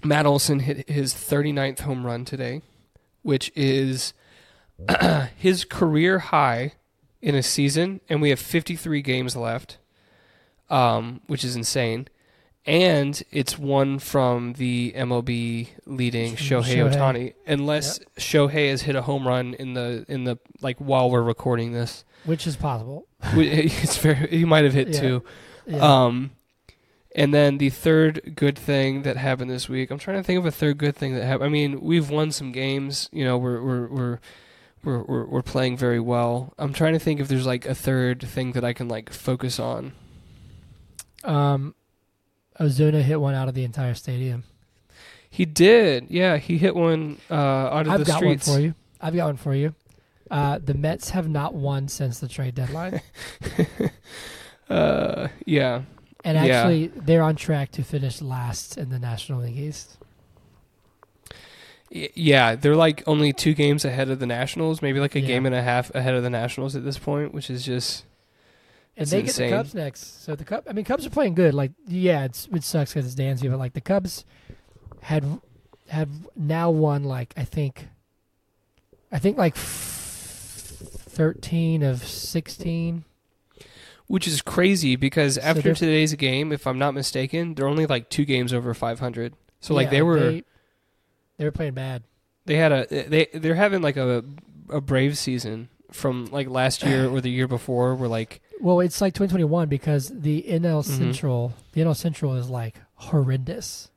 Matt 0.03 0.27
Olson 0.27 0.61
hit 0.61 0.89
his 0.89 1.15
39th 1.15 1.81
home 1.81 2.05
run 2.05 2.25
today, 2.25 2.63
which 3.23 3.51
is 3.55 4.13
his 5.37 5.65
career 5.65 6.19
high 6.19 6.73
in 7.23 7.35
a 7.35 7.43
season, 7.43 8.01
and 8.09 8.21
we 8.21 8.31
have 8.31 8.39
53 8.41 9.01
games 9.01 9.35
left, 9.37 9.79
um, 10.69 11.21
which 11.27 11.45
is 11.45 11.57
insane. 11.57 12.09
And 12.67 13.23
it's 13.31 13.59
one 13.59 13.99
from 13.99 14.55
the 14.55 14.93
MLB 14.97 15.69
leading 15.85 16.35
Shohei 16.35 16.77
Shohei. 16.79 16.95
Ohtani, 16.95 17.35
unless 17.47 17.99
Shohei 18.19 18.71
has 18.71 18.83
hit 18.83 18.97
a 18.97 19.03
home 19.03 19.29
run 19.29 19.53
in 19.55 19.75
the 19.75 20.07
in 20.09 20.25
the 20.25 20.39
like 20.63 20.79
while 20.79 21.11
we're 21.11 21.23
recording 21.23 21.73
this. 21.73 22.05
Which 22.25 22.47
is 22.47 22.57
possible. 22.57 23.07
it's 23.23 23.97
very 23.99 24.29
he 24.29 24.45
might 24.45 24.65
have 24.65 24.73
hit 24.75 24.89
Yeah. 24.89 25.01
two. 25.01 25.25
Yeah. 25.67 26.05
Um, 26.05 26.31
and 27.17 27.33
then 27.33 27.59
the 27.59 27.71
third 27.71 28.33
good 28.35 28.59
thing 28.59 29.03
that 29.03 29.17
happened 29.17 29.51
this 29.51 29.69
week. 29.69 29.91
I'm 29.91 29.99
trying 29.99 30.17
to 30.17 30.23
think 30.25 30.39
of 30.39 30.47
a 30.47 30.51
third 30.51 30.79
good 30.79 30.97
thing 30.97 31.15
that 31.15 31.25
happened. 31.25 31.45
I 31.47 31.49
mean, 31.49 31.81
we've 31.81 32.11
won 32.11 32.33
some 32.33 32.51
games. 32.53 33.09
You 33.13 33.25
know, 33.25 33.39
we're 33.39 33.63
we're 33.63 33.87
we're 33.89 34.19
we're 34.83 35.03
we're, 35.03 35.25
we're 35.27 35.43
playing 35.43 35.77
very 35.77 36.01
well. 36.01 36.53
I'm 36.59 36.73
trying 36.73 36.93
to 36.95 36.99
think 36.99 37.21
if 37.21 37.29
there's 37.29 37.47
like 37.47 37.67
a 37.67 37.75
third 37.75 38.21
thing 38.23 38.53
that 38.53 38.65
I 38.65 38.73
can 38.73 38.89
like 38.89 39.11
focus 39.13 39.59
on. 39.61 39.93
um, 41.25 41.75
Ozuna 42.61 43.03
hit 43.03 43.21
one 43.21 43.35
out 43.35 43.49
of 43.49 43.55
the 43.55 43.65
entire 43.65 43.95
stadium. 43.95 44.45
He 45.31 45.45
did, 45.45 46.07
yeah. 46.11 46.37
He 46.37 46.59
hit 46.59 46.77
one 46.77 47.19
uh, 47.31 47.35
out 47.35 47.87
of 47.87 47.93
I've 47.93 47.99
the 48.01 48.05
got 48.05 48.25
one 48.25 48.39
for 48.39 48.61
you. 48.61 48.75
I've 49.01 49.17
got 49.17 49.27
one 49.27 49.37
for 49.37 49.55
you. 49.55 49.75
Uh, 50.31 50.59
the 50.59 50.75
Mets 50.75 51.11
have 51.11 51.29
not 51.29 51.55
won 51.55 51.87
since 51.89 52.19
the 52.21 52.29
trade 52.29 52.55
deadline, 52.55 53.01
Uh, 54.71 55.29
yeah, 55.45 55.83
and 56.25 56.37
Yeah. 56.39 56.61
actually, 56.61 56.87
they're 56.87 57.23
on 57.23 57.37
track 57.37 57.71
to 57.73 57.83
finish 57.83 58.23
last 58.23 58.79
in 58.79 58.89
the 58.89 58.99
National 58.99 59.43
League 59.43 59.59
East. 59.59 59.99
Yeah. 61.91 62.57
They're 62.57 62.75
like 62.75 63.03
only 63.07 63.33
two 63.33 63.55
games 63.55 63.85
ahead 63.85 64.09
of 64.11 64.19
the 64.19 64.27
Nationals, 64.27 64.83
maybe 64.83 64.99
like 65.01 65.15
a 65.15 65.21
Yeah. 65.21 65.27
game 65.27 65.47
and 65.47 65.55
a 65.55 65.63
half 65.63 65.95
ahead 65.95 66.15
of 66.15 66.23
the 66.23 66.31
Nationals 66.31 66.75
at 66.75 66.83
this 66.85 66.99
point, 66.99 67.33
which 67.35 67.51
is 67.51 67.65
just 67.65 68.05
And 68.97 69.07
they 69.07 69.21
insane. 69.21 69.51
get 69.51 69.51
the 69.51 69.57
Cubs 69.63 69.75
next. 69.75 70.25
So 70.25 70.35
the 70.35 70.45
Cubs, 70.45 70.67
I 70.69 70.73
mean, 70.73 70.85
Cubs 70.85 71.07
are 71.07 71.11
playing 71.11 71.35
good. 71.35 71.55
Like, 71.55 71.73
yeah, 71.87 72.25
it's 72.25 72.49
it 72.53 72.65
sucks 72.65 72.93
because 72.95 73.07
it's 73.07 73.15
Dansby, 73.21 73.51
but 73.51 73.59
like 73.59 73.75
the 73.75 73.81
Cubs 73.81 74.25
had 75.03 75.25
have 75.89 76.09
now 76.35 76.71
won 76.71 77.05
like 77.05 77.35
I 77.37 77.45
think, 77.45 77.89
I 79.13 79.19
think 79.19 79.37
like 79.37 79.55
f- 81.15 81.19
thirteen 81.19 81.83
of 81.83 82.05
sixteen. 82.05 83.05
Which 84.07 84.29
is 84.29 84.43
crazy 84.43 84.97
because 84.97 85.37
So 85.37 85.41
after 85.41 85.73
today's 85.75 86.13
game, 86.15 86.53
if 86.53 86.67
I'm 86.67 86.79
not 86.79 86.93
mistaken, 86.93 87.55
they're 87.55 87.67
only 87.67 87.87
like 87.87 88.11
two 88.11 88.27
games 88.27 88.53
over 88.53 88.75
500. 88.75 89.33
So 89.61 89.73
like 89.75 89.89
they 89.91 90.03
were 90.03 90.19
they, 90.31 90.45
they 91.39 91.45
were 91.47 91.51
playing 91.53 91.73
bad. 91.73 92.03
they 92.45 92.57
had 92.57 92.71
a 92.73 92.87
they 93.09 93.29
they're 93.33 93.55
having 93.55 93.81
like 93.81 93.97
a 93.97 94.23
a 94.69 94.81
brave 94.83 95.17
season 95.17 95.71
from 95.91 96.27
like 96.27 96.49
last 96.51 96.83
year 96.83 97.09
or 97.09 97.21
the 97.23 97.31
year 97.31 97.49
before 97.49 97.95
where 97.95 98.09
like 98.09 98.43
Well, 98.61 98.81
it's 98.81 99.01
like 99.01 99.15
2021 99.15 99.69
because 99.69 100.09
the 100.11 100.43
NL 100.49 100.83
Mhm. 100.83 100.85
Central, 100.85 101.55
the 101.73 101.81
NL 101.81 101.97
Central 101.97 102.35
is 102.35 102.51
like 102.51 102.77
horrendous. 102.97 103.91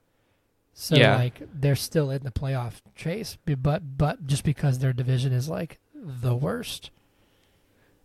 So 0.73 0.95
Yeah. 0.95 1.17
like 1.17 1.41
they're 1.53 1.75
still 1.75 2.11
in 2.11 2.23
the 2.23 2.31
playoff 2.31 2.75
chase, 2.95 3.37
but 3.45 3.97
but 3.97 4.25
just 4.25 4.45
because 4.45 4.79
their 4.79 4.93
division 4.93 5.33
is 5.33 5.49
like 5.49 5.79
the 5.93 6.33
worst. 6.35 6.91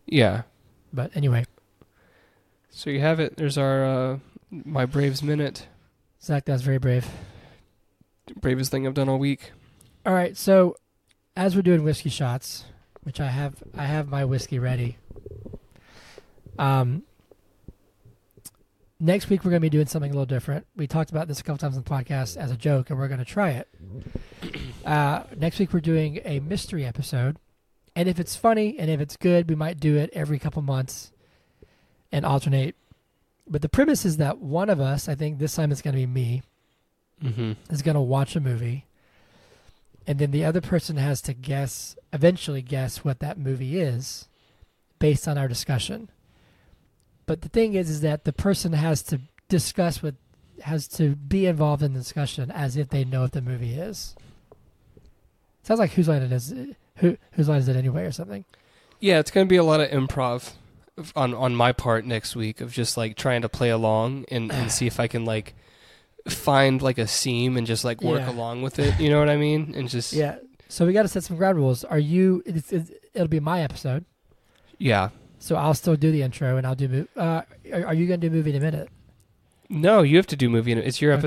Yeah. 0.05 0.43
But 0.91 1.15
anyway, 1.15 1.45
So 2.69 2.89
you 2.89 2.99
have 3.01 3.19
it. 3.19 3.37
There's 3.37 3.57
our 3.57 3.83
uh 3.85 4.19
my 4.51 4.85
Braves 4.85 5.23
minute. 5.23 5.67
Zach, 6.21 6.45
that's 6.45 6.61
very 6.61 6.77
brave. 6.77 7.07
Bravest 8.39 8.71
thing 8.71 8.87
I've 8.87 8.93
done 8.93 9.09
all 9.09 9.19
week. 9.19 9.51
All 10.05 10.13
right, 10.13 10.37
so 10.37 10.75
as 11.35 11.55
we're 11.55 11.61
doing 11.61 11.83
whiskey 11.83 12.09
shots, 12.09 12.65
which 13.03 13.19
I 13.19 13.27
have, 13.27 13.61
I 13.77 13.85
have 13.85 14.07
my 14.09 14.23
whiskey 14.23 14.59
ready. 14.59 14.97
Um, 16.57 17.03
next 18.99 19.29
week 19.29 19.43
we're 19.43 19.49
going 19.51 19.61
to 19.61 19.65
be 19.65 19.69
doing 19.69 19.87
something 19.87 20.11
a 20.11 20.13
little 20.13 20.25
different. 20.25 20.65
We 20.75 20.87
talked 20.87 21.09
about 21.09 21.27
this 21.27 21.39
a 21.39 21.43
couple 21.43 21.57
times 21.57 21.75
on 21.77 21.83
the 21.83 21.89
podcast 21.89 22.37
as 22.37 22.51
a 22.51 22.55
joke, 22.57 22.89
and 22.89 22.99
we're 22.99 23.07
going 23.07 23.19
to 23.19 23.25
try 23.25 23.49
it. 23.51 23.67
Uh, 24.85 25.23
next 25.37 25.59
week 25.59 25.71
we're 25.71 25.79
doing 25.79 26.19
a 26.25 26.41
mystery 26.41 26.83
episode, 26.85 27.37
and 27.95 28.09
if 28.09 28.19
it's 28.19 28.35
funny 28.35 28.77
and 28.79 28.89
if 28.89 28.99
it's 28.99 29.17
good, 29.17 29.49
we 29.49 29.55
might 29.55 29.79
do 29.79 29.97
it 29.97 30.09
every 30.13 30.39
couple 30.39 30.61
months 30.61 31.11
and 32.11 32.25
alternate. 32.25 32.75
But 33.47 33.61
the 33.61 33.69
premise 33.69 34.05
is 34.05 34.17
that 34.17 34.39
one 34.39 34.69
of 34.69 34.79
us, 34.79 35.07
I 35.09 35.15
think 35.15 35.37
this 35.39 35.55
time 35.55 35.71
it's 35.71 35.81
going 35.81 35.95
to 35.95 35.99
be 36.01 36.07
me, 36.07 36.43
Mm-hmm. 37.23 37.53
is 37.69 37.81
going 37.81 37.95
to 37.95 38.01
watch 38.01 38.35
a 38.35 38.41
movie 38.41 38.85
and 40.05 40.19
then 40.19 40.31
the 40.31 40.43
other 40.43 40.59
person 40.59 40.97
has 40.97 41.21
to 41.21 41.33
guess 41.33 41.95
eventually 42.11 42.61
guess 42.61 43.05
what 43.05 43.19
that 43.19 43.37
movie 43.37 43.79
is 43.79 44.27
based 44.99 45.25
on 45.25 45.37
our 45.37 45.47
discussion 45.47 46.09
but 47.25 47.39
the 47.41 47.47
thing 47.47 47.75
is 47.75 47.89
is 47.89 48.01
that 48.01 48.25
the 48.25 48.33
person 48.33 48.73
has 48.73 49.01
to 49.03 49.21
discuss 49.47 50.01
with 50.01 50.15
has 50.63 50.85
to 50.89 51.15
be 51.15 51.45
involved 51.45 51.81
in 51.81 51.93
the 51.93 51.99
discussion 51.99 52.51
as 52.51 52.75
if 52.75 52.89
they 52.89 53.05
know 53.05 53.21
what 53.21 53.31
the 53.31 53.41
movie 53.41 53.75
is 53.75 54.13
sounds 55.61 55.79
like 55.79 55.91
whose 55.91 56.09
line 56.09 56.23
it 56.23 56.31
is 56.33 56.53
who 56.97 57.17
whose 57.33 57.49
line 57.49 57.59
is 57.59 57.67
it 57.67 57.75
anyway 57.75 58.05
or 58.05 58.11
something 58.11 58.45
Yeah, 58.99 59.19
it's 59.19 59.31
gonna 59.31 59.45
be 59.45 59.57
a 59.57 59.63
lot 59.63 59.79
of 59.81 59.89
improv 59.89 60.53
on 61.15 61.33
on 61.33 61.55
my 61.55 61.71
part 61.71 62.05
next 62.05 62.35
week 62.35 62.61
of 62.61 62.71
just 62.71 62.97
like 62.97 63.15
trying 63.17 63.41
to 63.41 63.49
play 63.49 63.69
along 63.69 64.25
and, 64.29 64.51
and 64.51 64.71
see 64.71 64.85
if 64.87 64.99
I 64.99 65.07
can 65.07 65.25
like 65.25 65.55
find 66.27 66.81
like 66.81 66.97
a 66.97 67.07
seam 67.07 67.57
and 67.57 67.67
just 67.67 67.83
like 67.83 68.01
work 68.01 68.21
Yeah. 68.21 68.29
along 68.31 68.61
with 68.61 68.79
it. 68.79 68.97
You 68.99 69.09
know 69.09 69.19
what 69.19 69.29
I 69.29 69.35
mean? 69.37 69.73
And 69.75 69.89
just 69.89 70.13
yeah 70.13 70.37
so 70.69 70.85
we 70.85 70.93
got 70.93 71.01
to 71.03 71.07
set 71.07 71.23
some 71.23 71.37
ground 71.37 71.57
rules 71.57 71.83
are 71.83 71.99
you 71.99 72.41
it's, 72.45 72.71
it's, 72.71 72.91
it'll 73.13 73.27
be 73.27 73.39
my 73.39 73.61
episode 73.61 74.05
yeah. 74.79 75.09
so 75.37 75.55
i'll 75.55 75.75
still 75.75 75.95
do 75.95 76.11
the 76.11 76.21
intro 76.23 76.57
and 76.57 76.65
i'll 76.65 76.73
do 76.75 77.07
uh 77.15 77.41
are, 77.71 77.85
are 77.87 77.93
you 77.93 78.07
going 78.07 78.19
to 78.19 78.27
do 78.29 78.35
movie 78.35 78.49
in 78.49 78.55
a 78.55 78.59
minute 78.59 78.89
No, 79.69 80.01
you 80.01 80.17
have 80.17 80.27
to 80.27 80.35
do 80.35 80.49
movie. 80.49 80.71
In, 80.71 80.77
it's 80.79 81.01
your 81.01 81.13
Okay. 81.13 81.21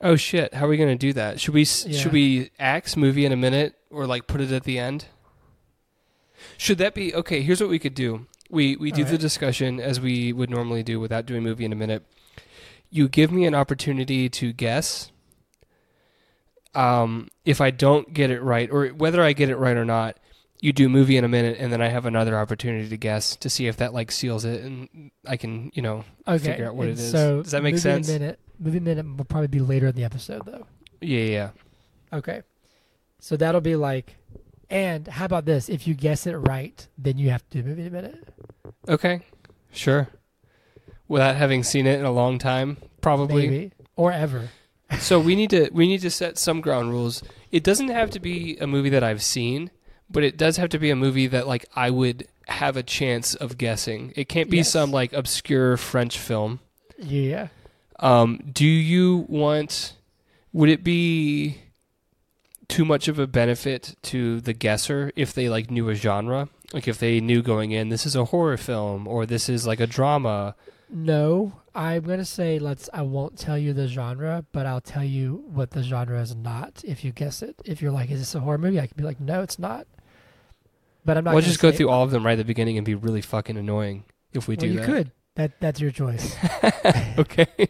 Oh 0.00 0.16
shit! 0.16 0.54
How 0.54 0.66
are 0.66 0.68
we 0.68 0.76
gonna 0.76 0.96
do 0.96 1.12
that? 1.12 1.40
Should 1.40 1.54
we 1.54 1.62
Yeah. 1.62 1.98
should 1.98 2.12
we 2.12 2.50
axe 2.58 2.96
movie 2.96 3.26
in 3.26 3.32
a 3.32 3.36
minute 3.36 3.74
or 3.90 4.06
like 4.06 4.26
put 4.26 4.40
it 4.40 4.50
at 4.50 4.64
the 4.64 4.78
end? 4.78 5.06
Should 6.56 6.78
that 6.78 6.94
be 6.94 7.14
okay? 7.14 7.42
Here's 7.42 7.60
what 7.60 7.68
we 7.70 7.78
could 7.78 7.94
do. 7.94 8.26
We 8.48 8.76
we 8.76 8.90
do 8.90 9.04
the 9.04 9.18
discussion 9.18 9.78
as 9.78 10.00
we 10.00 10.32
would 10.32 10.50
normally 10.50 10.82
do 10.82 10.98
without 10.98 11.26
doing 11.26 11.42
movie 11.42 11.64
in 11.64 11.72
a 11.72 11.76
minute. 11.76 12.04
You 12.90 13.08
give 13.08 13.30
me 13.30 13.44
an 13.44 13.54
opportunity 13.54 14.28
to 14.30 14.52
guess. 14.52 15.12
Um, 16.74 17.28
if 17.44 17.60
I 17.60 17.70
don't 17.70 18.14
get 18.14 18.30
it 18.30 18.40
right, 18.42 18.70
or 18.70 18.88
whether 18.88 19.22
I 19.22 19.32
get 19.32 19.50
it 19.50 19.56
right 19.56 19.76
or 19.76 19.84
not, 19.84 20.16
you 20.60 20.72
do 20.72 20.88
movie 20.88 21.16
in 21.16 21.24
a 21.24 21.28
minute, 21.28 21.56
and 21.58 21.72
then 21.72 21.80
I 21.80 21.88
have 21.88 22.06
another 22.06 22.36
opportunity 22.36 22.88
to 22.88 22.96
guess 22.96 23.36
to 23.36 23.48
see 23.50 23.66
if 23.66 23.76
that 23.78 23.92
like 23.94 24.10
seals 24.12 24.44
it, 24.44 24.62
and 24.62 25.10
I 25.26 25.36
can 25.36 25.70
you 25.74 25.82
know 25.82 26.04
okay 26.28 26.38
figure 26.52 26.66
out 26.68 26.74
what 26.76 26.88
and 26.88 26.98
it 26.98 27.02
is. 27.02 27.10
so 27.10 27.42
Does 27.42 27.52
that 27.52 27.62
make 27.62 27.74
movie 27.74 27.80
sense? 27.82 28.08
minute 28.08 28.38
movie 28.58 28.80
minute 28.80 29.06
will 29.16 29.24
probably 29.24 29.48
be 29.48 29.60
later 29.60 29.86
in 29.86 29.94
the 29.94 30.04
episode 30.04 30.44
though 30.44 30.66
yeah 31.00 31.24
yeah. 31.24 31.50
okay 32.12 32.42
so 33.18 33.34
that'll 33.36 33.62
be 33.62 33.74
like 33.74 34.16
and 34.68 35.08
how 35.08 35.24
about 35.24 35.46
this 35.46 35.70
if 35.70 35.86
you 35.86 35.94
guess 35.94 36.26
it 36.26 36.36
right 36.36 36.86
then 36.98 37.16
you 37.16 37.30
have 37.30 37.42
to 37.48 37.62
do 37.62 37.66
movie 37.68 37.80
in 37.82 37.88
a 37.88 37.90
minute 37.90 38.28
Okay, 38.88 39.20
sure. 39.72 40.08
Without 41.08 41.36
having 41.36 41.62
seen 41.62 41.86
it 41.86 41.98
in 41.98 42.04
a 42.06 42.10
long 42.12 42.38
time, 42.38 42.76
probably. 43.00 43.48
maybe 43.48 43.72
or 43.96 44.10
ever 44.12 44.48
So 44.98 45.18
we 45.20 45.36
need 45.36 45.50
to 45.50 45.70
we 45.72 45.86
need 45.86 46.00
to 46.02 46.10
set 46.10 46.38
some 46.38 46.60
ground 46.60 46.90
rules. 46.90 47.22
It 47.50 47.62
doesn't 47.64 47.88
have 47.88 48.10
to 48.10 48.20
be 48.20 48.56
a 48.58 48.66
movie 48.66 48.90
that 48.90 49.02
I've 49.04 49.22
seen, 49.22 49.70
but 50.10 50.24
it 50.24 50.36
does 50.36 50.56
have 50.56 50.68
to 50.70 50.78
be 50.78 50.90
a 50.90 50.96
movie 50.96 51.26
that 51.28 51.46
like 51.46 51.66
I 51.74 51.90
would 51.90 52.26
have 52.48 52.76
a 52.76 52.82
chance 52.82 53.34
of 53.34 53.56
guessing. 53.58 54.12
It 54.16 54.28
can't 54.28 54.50
be 54.50 54.58
Yes. 54.58 54.70
some 54.70 54.90
like 54.90 55.12
obscure 55.12 55.76
French 55.76 56.18
film. 56.18 56.60
yeah 56.98 57.48
Um, 57.98 58.40
do 58.52 58.66
you 58.66 59.24
want? 59.28 59.94
Would 60.52 60.68
it 60.68 60.82
be 60.82 61.58
too 62.68 62.84
much 62.84 63.08
of 63.08 63.18
a 63.18 63.26
benefit 63.26 63.96
to 64.02 64.40
the 64.40 64.52
guesser 64.52 65.12
if 65.16 65.32
they 65.32 65.48
like 65.48 65.70
knew 65.70 65.88
a 65.88 65.94
genre? 65.94 66.48
Like 66.72 66.86
if 66.88 66.98
they 66.98 67.20
knew 67.20 67.42
going 67.42 67.72
in, 67.72 67.88
this 67.88 68.06
is 68.06 68.14
a 68.16 68.26
horror 68.26 68.56
film 68.56 69.06
or 69.08 69.26
this 69.26 69.48
is 69.48 69.66
like 69.66 69.80
a 69.80 69.86
drama. 69.86 70.54
no 70.88 71.52
i'm 71.72 72.02
going 72.02 72.18
to 72.18 72.24
say 72.24 72.58
let's 72.58 72.88
i 72.92 73.00
won't 73.00 73.38
tell 73.38 73.56
you 73.56 73.72
the 73.72 73.86
genre 73.86 74.44
but 74.50 74.66
i'll 74.66 74.80
tell 74.80 75.04
you 75.04 75.44
what 75.46 75.70
the 75.70 75.84
genre 75.84 76.20
is 76.20 76.34
not 76.34 76.82
if 76.84 77.04
you 77.04 77.12
guess 77.12 77.42
it 77.42 77.54
if 77.64 77.80
you're 77.80 77.92
like 77.92 78.10
is 78.10 78.18
this 78.18 78.34
a 78.34 78.40
horror 78.40 78.58
movie 78.58 78.80
i 78.80 78.86
can 78.88 78.96
be 78.96 79.04
like 79.04 79.20
no 79.20 79.40
it's 79.40 79.56
not 79.56 79.86
but 81.04 81.16
i'm 81.16 81.24
not 81.24 81.34
We'll 81.34 81.42
just 81.42 81.60
go 81.60 81.72
through 81.72 81.88
all 81.88 82.02
of 82.04 82.10
them 82.10 82.24
right 82.24 82.32
at 82.32 82.38
the 82.38 82.44
beginning 82.44 82.76
and 82.78 82.84
be 82.84 82.94
really 82.94 83.20
fucking 83.22 83.56
annoying 83.56 84.04
if 84.32 84.46
we 84.48 84.54
well, 84.56 84.60
do 84.60 84.66
you 84.68 84.78
that. 84.80 84.86
could 84.86 85.10
that 85.36 85.60
that's 85.60 85.80
your 85.80 85.90
choice 85.90 86.36
okay. 87.18 87.46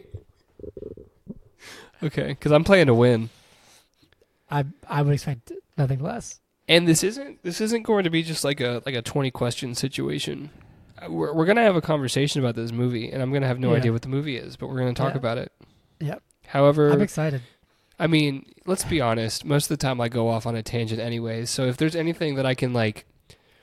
Okay, 2.03 2.27
because 2.29 2.51
I'm 2.51 2.63
playing 2.63 2.87
to 2.87 2.95
win, 2.95 3.29
I 4.49 4.65
I 4.89 5.03
would 5.03 5.13
expect 5.13 5.51
nothing 5.77 5.99
less. 5.99 6.39
and 6.67 6.87
this 6.87 7.03
isn't 7.03 7.43
this 7.43 7.61
isn't 7.61 7.83
going 7.83 8.05
to 8.05 8.09
be 8.09 8.23
just 8.23 8.43
like 8.43 8.59
a 8.59 8.81
like 8.87 8.95
a 8.95 9.03
20 9.03 9.29
question 9.29 9.75
situation. 9.75 10.49
Uh, 10.99 11.11
We're 11.11 11.31
we're 11.33 11.45
gonna 11.45 11.61
have 11.61 11.75
a 11.75 11.81
conversation 11.81 12.41
about 12.41 12.55
this 12.55 12.71
movie, 12.71 13.11
and 13.11 13.21
I'm 13.21 13.31
gonna 13.31 13.45
have 13.47 13.59
no 13.59 13.71
Yeah. 13.71 13.77
idea 13.77 13.91
what 13.91 14.01
the 14.01 14.07
movie 14.09 14.35
is, 14.35 14.55
but 14.55 14.67
we're 14.67 14.79
gonna 14.79 14.95
talk 14.95 15.13
Yeah. 15.13 15.19
about 15.19 15.37
it. 15.37 15.51
Yep. 15.99 16.23
However, 16.47 16.89
I'm 16.91 17.01
excited. 17.01 17.41
I 17.99 18.07
mean, 18.07 18.47
let's 18.65 18.83
be 18.83 18.99
honest. 18.99 19.45
Most 19.45 19.65
of 19.65 19.77
the 19.77 19.77
time, 19.85 20.01
I 20.01 20.09
go 20.09 20.27
off 20.27 20.47
on 20.47 20.55
a 20.55 20.63
tangent, 20.63 20.99
anyways. 20.99 21.51
So 21.51 21.65
if 21.67 21.77
there's 21.77 21.95
anything 21.95 22.33
that 22.33 22.47
I 22.47 22.55
can 22.55 22.73
like, 22.73 23.05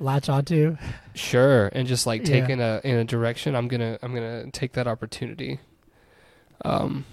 Latch 0.00 0.28
onto. 0.28 0.76
sure, 1.14 1.66
and 1.72 1.88
just 1.88 2.06
like 2.06 2.24
take 2.24 2.48
Yeah. 2.48 2.54
in 2.54 2.60
a 2.60 2.80
in 2.84 2.96
a 2.96 3.04
direction, 3.04 3.54
I'm 3.56 3.68
gonna 3.68 3.98
I'm 4.02 4.14
gonna 4.14 4.50
take 4.50 4.72
that 4.72 4.86
opportunity. 4.86 5.58
Um, 6.64 7.04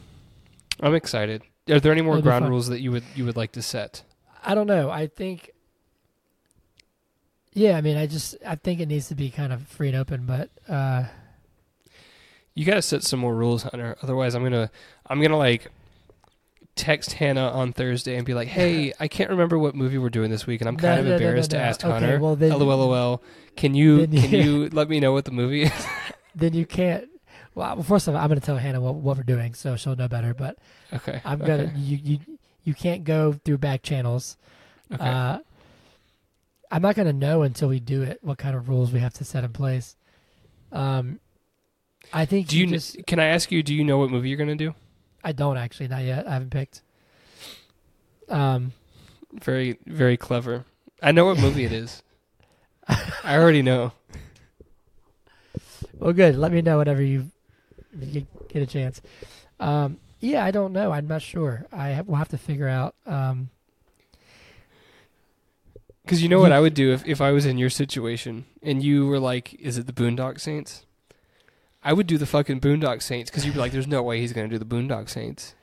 I'm 0.82 0.94
excited. 0.96 1.42
Are 1.70 1.80
there 1.80 1.92
any 1.92 2.02
more 2.02 2.16
It'll 2.16 2.24
ground 2.24 2.48
rules 2.50 2.68
that 2.68 2.82
you 2.82 2.92
would 2.92 3.04
you 3.16 3.26
would 3.26 3.36
like 3.38 3.54
to 3.54 3.62
set? 3.62 4.04
I 4.44 4.54
don't 4.54 4.68
know. 4.68 4.90
I 4.92 5.08
think. 5.08 5.50
Yeah, 7.54 7.78
I 7.78 7.82
mean, 7.82 7.96
I 7.98 8.06
just 8.06 8.36
I 8.46 8.56
think 8.56 8.80
it 8.82 8.88
needs 8.88 9.08
to 9.08 9.16
be 9.16 9.30
kind 9.32 9.54
of 9.54 9.66
free 9.68 9.88
and 9.88 9.98
open, 9.98 10.26
but 10.26 10.50
uh, 10.68 11.06
You 12.54 12.66
got 12.66 12.76
to 12.76 12.82
set 12.82 13.04
some 13.04 13.20
more 13.20 13.34
rules, 13.34 13.64
Hunter. 13.64 13.96
Otherwise, 14.04 14.36
I'm 14.36 14.44
gonna 14.44 14.70
I'm 15.08 15.22
gonna 15.22 15.38
like 15.38 15.72
text 16.76 17.14
Hannah 17.14 17.50
on 17.50 17.74
Thursday 17.74 18.16
and 18.16 18.26
be 18.26 18.34
like, 18.34 18.48
"Hey, 18.48 18.94
I 19.00 19.08
can't 19.08 19.30
remember 19.30 19.58
what 19.58 19.76
movie 19.76 19.98
we're 19.98 20.10
doing 20.10 20.30
this 20.32 20.46
week, 20.46 20.62
and 20.62 20.68
I'm 20.68 20.76
No, 20.76 20.82
kind 20.82 21.00
of 21.00 21.06
no, 21.06 21.12
no, 21.12 21.18
no, 21.18 21.24
embarrassed 21.26 21.52
no. 21.52 21.58
to 21.60 21.64
ask 21.64 21.84
Okay, 21.84 21.92
Hunter." 21.92 22.20
well, 22.20 22.36
then- 22.36 22.52
LOL. 22.58 23.22
Can 23.56 23.74
you 23.74 24.06
then- 24.06 24.22
can 24.30 24.46
you 24.46 24.70
let 24.70 24.90
me 24.90 25.00
know 25.00 25.14
what 25.14 25.26
the 25.26 25.32
movie 25.32 25.64
is? 25.64 25.88
then 26.36 26.54
you 26.54 26.66
can't. 26.66 27.08
Well, 27.56 27.82
first 27.84 28.10
of 28.10 28.16
all, 28.16 28.22
I'm 28.22 28.28
going 28.28 28.38
to 28.40 28.46
tell 28.46 28.58
Hannah 28.58 28.82
what, 28.82 28.96
what 28.96 29.16
we're 29.16 29.24
doing, 29.24 29.54
so 29.54 29.78
she'll 29.78 29.96
know 29.96 30.10
better. 30.10 30.34
But 30.34 30.58
okay. 30.94 31.22
I'm 31.24 31.40
gonna 31.40 31.72
you 31.78 31.98
you 32.04 32.20
you 32.66 32.74
can't 32.74 33.06
go 33.06 33.32
through 33.46 33.60
back 33.60 33.82
channels. 33.82 34.36
Okay. 34.94 35.02
Uh, 35.08 35.40
I'm 36.70 36.82
not 36.82 36.96
gonna 36.96 37.14
know 37.14 37.44
until 37.44 37.70
we 37.70 37.80
do 37.80 38.02
it 38.02 38.20
what 38.22 38.38
kind 38.38 38.56
of 38.58 38.68
rules 38.68 38.92
we 38.92 39.00
have 39.00 39.14
to 39.16 39.24
set 39.24 39.46
in 39.46 39.54
place. 39.54 39.96
Um, 40.74 41.22
I 42.12 42.26
think 42.26 42.48
do 42.50 42.58
you 42.60 42.68
just 42.68 43.06
can 43.08 43.20
I 43.20 43.28
ask 43.28 43.52
you? 43.52 43.64
Do 43.64 43.74
you 43.74 43.86
know 43.86 43.98
what 43.98 44.10
movie 44.12 44.28
you're 44.28 44.38
gonna 44.38 44.56
do? 44.56 44.76
I 45.26 45.32
don't 45.32 45.58
actually 45.58 45.88
not 45.88 46.04
yet. 46.04 46.28
I 46.28 46.34
haven't 46.34 46.52
picked. 46.52 46.82
Um, 48.30 48.74
Very 49.34 49.78
very 49.86 50.18
clever. 50.18 50.66
I 51.02 51.12
know 51.12 51.26
what 51.26 51.40
movie 51.40 51.66
it 51.66 51.72
is. 51.72 52.04
I 52.88 53.38
already 53.38 53.64
know. 53.64 53.92
well, 55.98 56.14
good. 56.14 56.36
Let 56.36 56.52
me 56.52 56.62
know 56.62 56.78
whenever 56.78 57.02
you, 57.02 57.32
get 58.50 58.62
a 58.62 58.66
chance. 58.68 59.02
Um, 59.60 59.98
yeah, 60.20 60.46
I 60.46 60.52
don't 60.52 60.72
know. 60.74 60.92
I'm 60.92 61.08
not 61.08 61.22
sure. 61.22 61.66
I 61.72 61.90
have, 61.90 62.08
we'll 62.08 62.18
have 62.18 62.30
to 62.30 62.38
figure 62.38 62.68
out. 62.68 62.96
Um, 63.06 63.50
Because 66.04 66.22
you 66.22 66.30
know 66.30 66.40
what 66.40 66.52
I 66.52 66.60
would 66.60 66.76
do 66.76 66.94
if, 66.94 67.06
if 67.06 67.20
I 67.20 67.32
was 67.32 67.46
in 67.48 67.58
your 67.58 67.70
situation 67.72 68.46
and 68.62 68.84
you 68.84 69.08
were 69.08 69.20
like, 69.20 69.56
"Is 69.56 69.78
it 69.80 69.88
the 69.88 69.94
Boondock 69.94 70.40
Saints?" 70.40 70.86
I 71.86 71.94
would 71.94 72.08
do 72.08 72.18
the 72.18 72.26
fucking 72.26 72.60
Boondock 72.62 73.04
Saints 73.04 73.30
because 73.30 73.46
you'd 73.46 73.54
be 73.54 73.60
like, 73.60 73.72
"There's 73.72 73.88
no 73.88 74.02
way 74.02 74.20
he's 74.20 74.34
gonna 74.34 74.48
do 74.48 74.58
the 74.58 74.66
Boondock 74.66 75.08
Saints." 75.08 75.54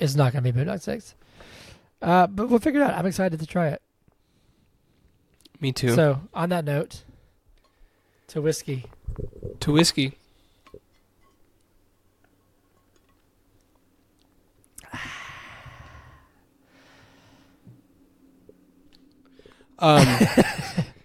it's 0.00 0.14
not 0.16 0.32
gonna 0.32 0.50
be 0.50 0.52
Boondock 0.52 0.80
Six. 0.80 1.14
Uh, 2.00 2.26
but 2.26 2.48
we'll 2.48 2.58
figure 2.58 2.80
it 2.80 2.84
out. 2.84 2.94
I'm 2.94 3.06
excited 3.06 3.38
to 3.38 3.46
try 3.46 3.68
it. 3.68 3.82
Me 5.60 5.70
too. 5.70 5.94
So, 5.94 6.22
on 6.34 6.48
that 6.48 6.64
note, 6.64 7.04
to 8.28 8.40
whiskey. 8.40 8.86
to 9.60 9.72
whiskey. 9.72 10.18
Um, 19.78 20.06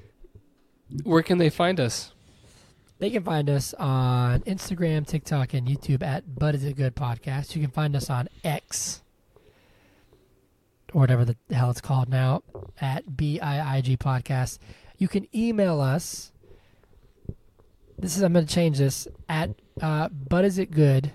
where 1.03 1.23
can 1.23 1.39
they 1.39 1.49
find 1.49 1.79
us? 1.79 2.13
They 2.99 3.11
can 3.11 3.23
find 3.23 3.49
us 3.49 3.75
on 3.75 4.41
Instagram, 4.41 5.05
TikTok, 5.05 5.53
and 5.53 5.67
YouTube 5.67 6.01
at 6.01 6.35
But 6.39 6.55
Is 6.55 6.63
It 6.63 6.75
Good 6.75 6.95
Podcast. 6.95 7.55
You 7.55 7.61
can 7.61 7.69
find 7.69 7.95
us 7.95 8.09
on 8.09 8.27
X, 8.43 9.03
or 10.93 11.01
whatever 11.01 11.23
the 11.23 11.37
hell 11.51 11.69
it's 11.69 11.81
called 11.81 12.09
now, 12.09 12.41
at 12.81 13.05
BIIG 13.11 13.97
Podcast. 13.97 14.57
You 14.97 15.07
can 15.07 15.27
email 15.35 15.79
us. 15.79 16.31
This 17.99 18.17
is, 18.17 18.23
I'm 18.23 18.33
going 18.33 18.47
to 18.47 18.53
change 18.53 18.79
this, 18.79 19.07
at 19.29 19.51
uh, 19.79 20.09
But 20.09 20.45
Is 20.45 20.57
It 20.57 20.71
Good 20.71 21.11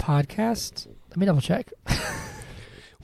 Podcast. 0.00 0.88
Let 1.10 1.16
me 1.16 1.26
double 1.26 1.40
check. 1.40 1.72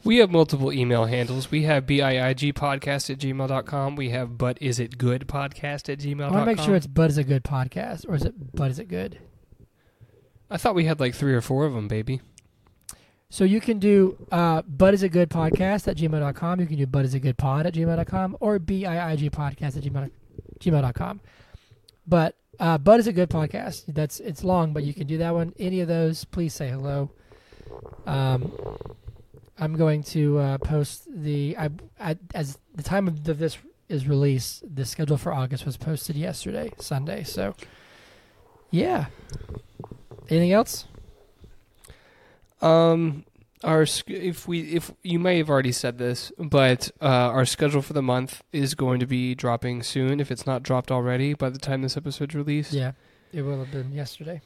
We 0.05 0.19
have 0.19 0.31
multiple 0.31 0.71
email 0.71 1.07
handles. 1.07 1.51
We 1.51 1.63
have 1.63 1.87
BIIG 1.87 2.53
podcast 2.53 3.09
at 3.09 3.19
gmail.com. 3.19 3.97
We 3.97 4.11
have 4.11 4.37
But 4.37 4.61
Is 4.61 4.79
It 4.79 4.99
Good 4.99 5.27
Podcast 5.27 5.91
at 5.91 5.99
gmail.com. 5.99 6.33
I 6.33 6.37
want 6.37 6.45
to 6.45 6.55
make 6.55 6.61
sure 6.61 6.77
it's 6.77 6.87
But 6.87 7.11
Is 7.11 7.17
It 7.17 7.25
Good 7.25 7.43
Podcast, 7.43 8.07
or 8.07 8.15
is 8.15 8.25
it 8.25 8.55
But 8.55 8.71
Is 8.71 8.79
It 8.79 8.89
Good? 8.89 9.19
I 10.51 10.59
thought 10.59 10.75
we 10.75 10.85
had 10.85 11.01
like 11.01 11.15
three 11.15 11.33
or 11.33 11.41
four 11.41 11.65
of 11.65 11.73
them, 11.73 11.89
baby. 11.89 12.21
So 13.31 13.45
you 13.45 13.61
can 13.61 13.79
do 13.79 14.17
uh, 14.31 14.61
Bud 14.63 14.93
is 14.93 15.03
a 15.03 15.09
good 15.09 15.31
podcast 15.31 15.89
at 15.89 15.97
gmail.com. 15.97 16.61
You 16.61 16.67
can 16.67 16.77
do 16.77 16.87
but 16.87 17.05
is 17.07 17.15
a 17.15 17.19
good 17.19 17.39
pod 17.39 17.67
at 17.67 17.75
gmail.com 17.75 18.37
or 18.41 18.59
BIIG 18.61 19.31
podcast 19.31 19.77
at 19.77 19.83
gmail, 19.83 20.11
gmail.com. 20.61 21.21
But 22.07 22.37
uh, 22.61 22.79
Bud 22.79 23.01
is 23.01 23.07
a 23.07 23.13
good 23.13 23.31
podcast. 23.31 23.85
That's 23.89 24.21
it's 24.21 24.45
long, 24.45 24.75
but 24.75 24.85
you 24.85 24.93
can 24.93 25.07
do 25.07 25.19
that 25.19 25.35
one. 25.35 25.55
Any 25.59 25.81
of 25.81 25.89
those, 25.89 26.25
please 26.25 26.53
say 26.53 26.69
hello. 26.69 27.11
Um, 28.07 28.53
I'm 29.59 29.77
going 29.77 30.03
to 30.05 30.39
uh, 30.39 30.59
post 30.59 31.07
the 31.09 31.57
I, 31.57 31.71
I 32.01 32.17
as 32.35 32.59
the 32.75 32.83
time 32.83 33.07
of 33.09 33.25
the, 33.25 33.35
this 33.35 33.57
is 33.89 34.09
released. 34.09 34.65
The 34.75 34.85
schedule 34.85 35.17
for 35.17 35.33
August 35.33 35.65
was 35.67 35.77
posted 35.77 36.17
yesterday, 36.17 36.73
Sunday. 36.79 37.23
So, 37.23 37.55
yeah. 38.71 39.07
Anything 40.29 40.53
else? 40.53 40.87
Um, 42.61 43.25
our 43.63 43.87
if 44.07 44.49
we 44.49 44.61
if 44.75 44.91
you 45.03 45.19
may 45.19 45.39
have 45.39 45.51
already 45.51 45.73
said 45.73 45.99
this, 45.99 46.33
but 46.39 46.91
uh, 47.01 47.05
our 47.07 47.45
schedule 47.45 47.83
for 47.83 47.93
the 47.93 48.03
month 48.03 48.43
is 48.53 48.75
going 48.75 49.01
to 49.01 49.07
be 49.07 49.35
dropping 49.35 49.83
soon. 49.83 50.19
If 50.21 50.31
it's 50.31 50.47
not 50.47 50.63
dropped 50.63 50.91
already 50.91 51.35
by 51.35 51.51
the 51.51 51.59
time 51.59 51.83
this 51.83 51.97
episode's 51.97 52.35
released, 52.35 52.73
Yeah, 52.73 52.93
it 53.33 53.43
will 53.43 53.59
have 53.59 53.71
been 53.71 53.93
yesterday. 53.93 54.41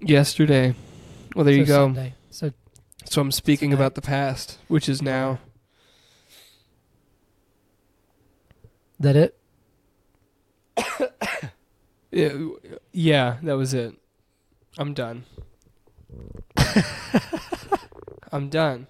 yesterday. 0.00 0.74
Well, 1.34 1.44
there 1.44 1.54
So 1.54 1.58
you 1.60 1.64
go. 1.66 1.86
Sunday. 1.86 2.14
So 2.30 2.52
So 3.04 3.20
I'm 3.22 3.32
speaking 3.32 3.70
Tonight. 3.70 3.80
about 3.82 3.94
the 3.94 4.02
past, 4.02 4.58
which 4.68 4.88
is 4.88 5.00
now. 5.02 5.38
that 9.00 9.16
it? 9.16 9.34
Yeah, 12.10 12.32
yeah, 12.90 13.36
that 13.42 13.52
was 13.58 13.74
it. 13.74 13.94
I'm 14.78 14.94
done. 14.94 15.24
I'm 18.32 18.48
done. 18.48 18.86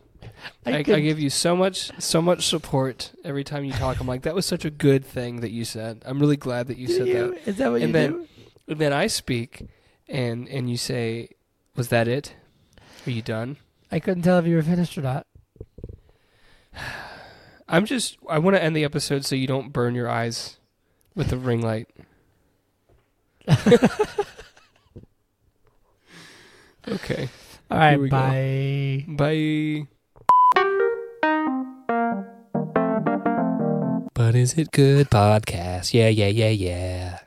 I, 0.65 0.79
I, 0.79 0.83
couldn't- 0.85 1.03
give 1.03 1.19
you 1.19 1.29
so 1.29 1.57
much, 1.57 1.91
so 2.01 2.23
much 2.23 2.47
support 2.47 3.11
every 3.25 3.43
time 3.43 3.65
you 3.65 3.73
talk. 3.73 3.99
I'm 3.99 4.07
like, 4.07 4.23
that 4.23 4.37
was 4.37 4.47
such 4.47 4.65
a 4.65 4.71
good 4.71 5.05
thing 5.05 5.41
that 5.41 5.51
you 5.51 5.65
said. 5.65 6.03
I'm 6.07 6.21
really 6.21 6.37
glad 6.37 6.69
that 6.69 6.79
you 6.79 6.87
said 6.87 7.01
that. 7.03 7.07
you? 7.09 7.37
Is 7.45 7.57
that 7.57 7.73
what 7.73 7.83
And 7.83 7.89
you 7.89 7.93
then- 7.93 8.13
do? 8.13 8.29
And 8.69 8.79
then 8.79 8.93
I 8.93 9.09
speak, 9.09 9.67
and 10.09 10.47
and 10.49 10.71
you 10.71 10.77
say, 10.77 11.31
"Was 11.75 11.89
that 11.89 12.07
it? 12.07 12.35
Are 13.07 13.11
you 13.11 13.23
done?" 13.23 13.57
I 13.91 14.01
couldn't 14.01 14.23
tell 14.23 14.39
if 14.39 14.47
you 14.47 14.57
were 14.57 14.63
finished 14.63 14.97
or 14.99 15.03
not. 15.03 15.27
I'm 17.69 17.85
just. 17.85 18.17
I 18.29 18.39
want 18.39 18.57
to 18.57 18.63
end 18.63 18.75
the 18.77 18.85
episode 18.85 19.25
so 19.27 19.35
you 19.37 19.47
don't 19.47 19.73
burn 19.73 19.95
your 19.95 20.09
eyes 20.09 20.57
with 21.15 21.29
the 21.29 21.37
ring 21.37 21.61
light. 21.61 21.89
okay. 26.89 27.29
All 27.71 27.79
right, 27.79 27.91
Here 27.93 28.01
we 28.01 28.09
go. 28.09 28.17
bye. 28.17 29.05
Bye. 29.09 29.87
But 34.15 34.35
is 34.35 34.55
it 34.55 34.73
good 34.73 35.11
podcast? 35.11 35.95
Yeah, 35.95 36.09
yeah, 36.09 36.27
yeah, 36.29 36.49
yeah. 36.49 37.19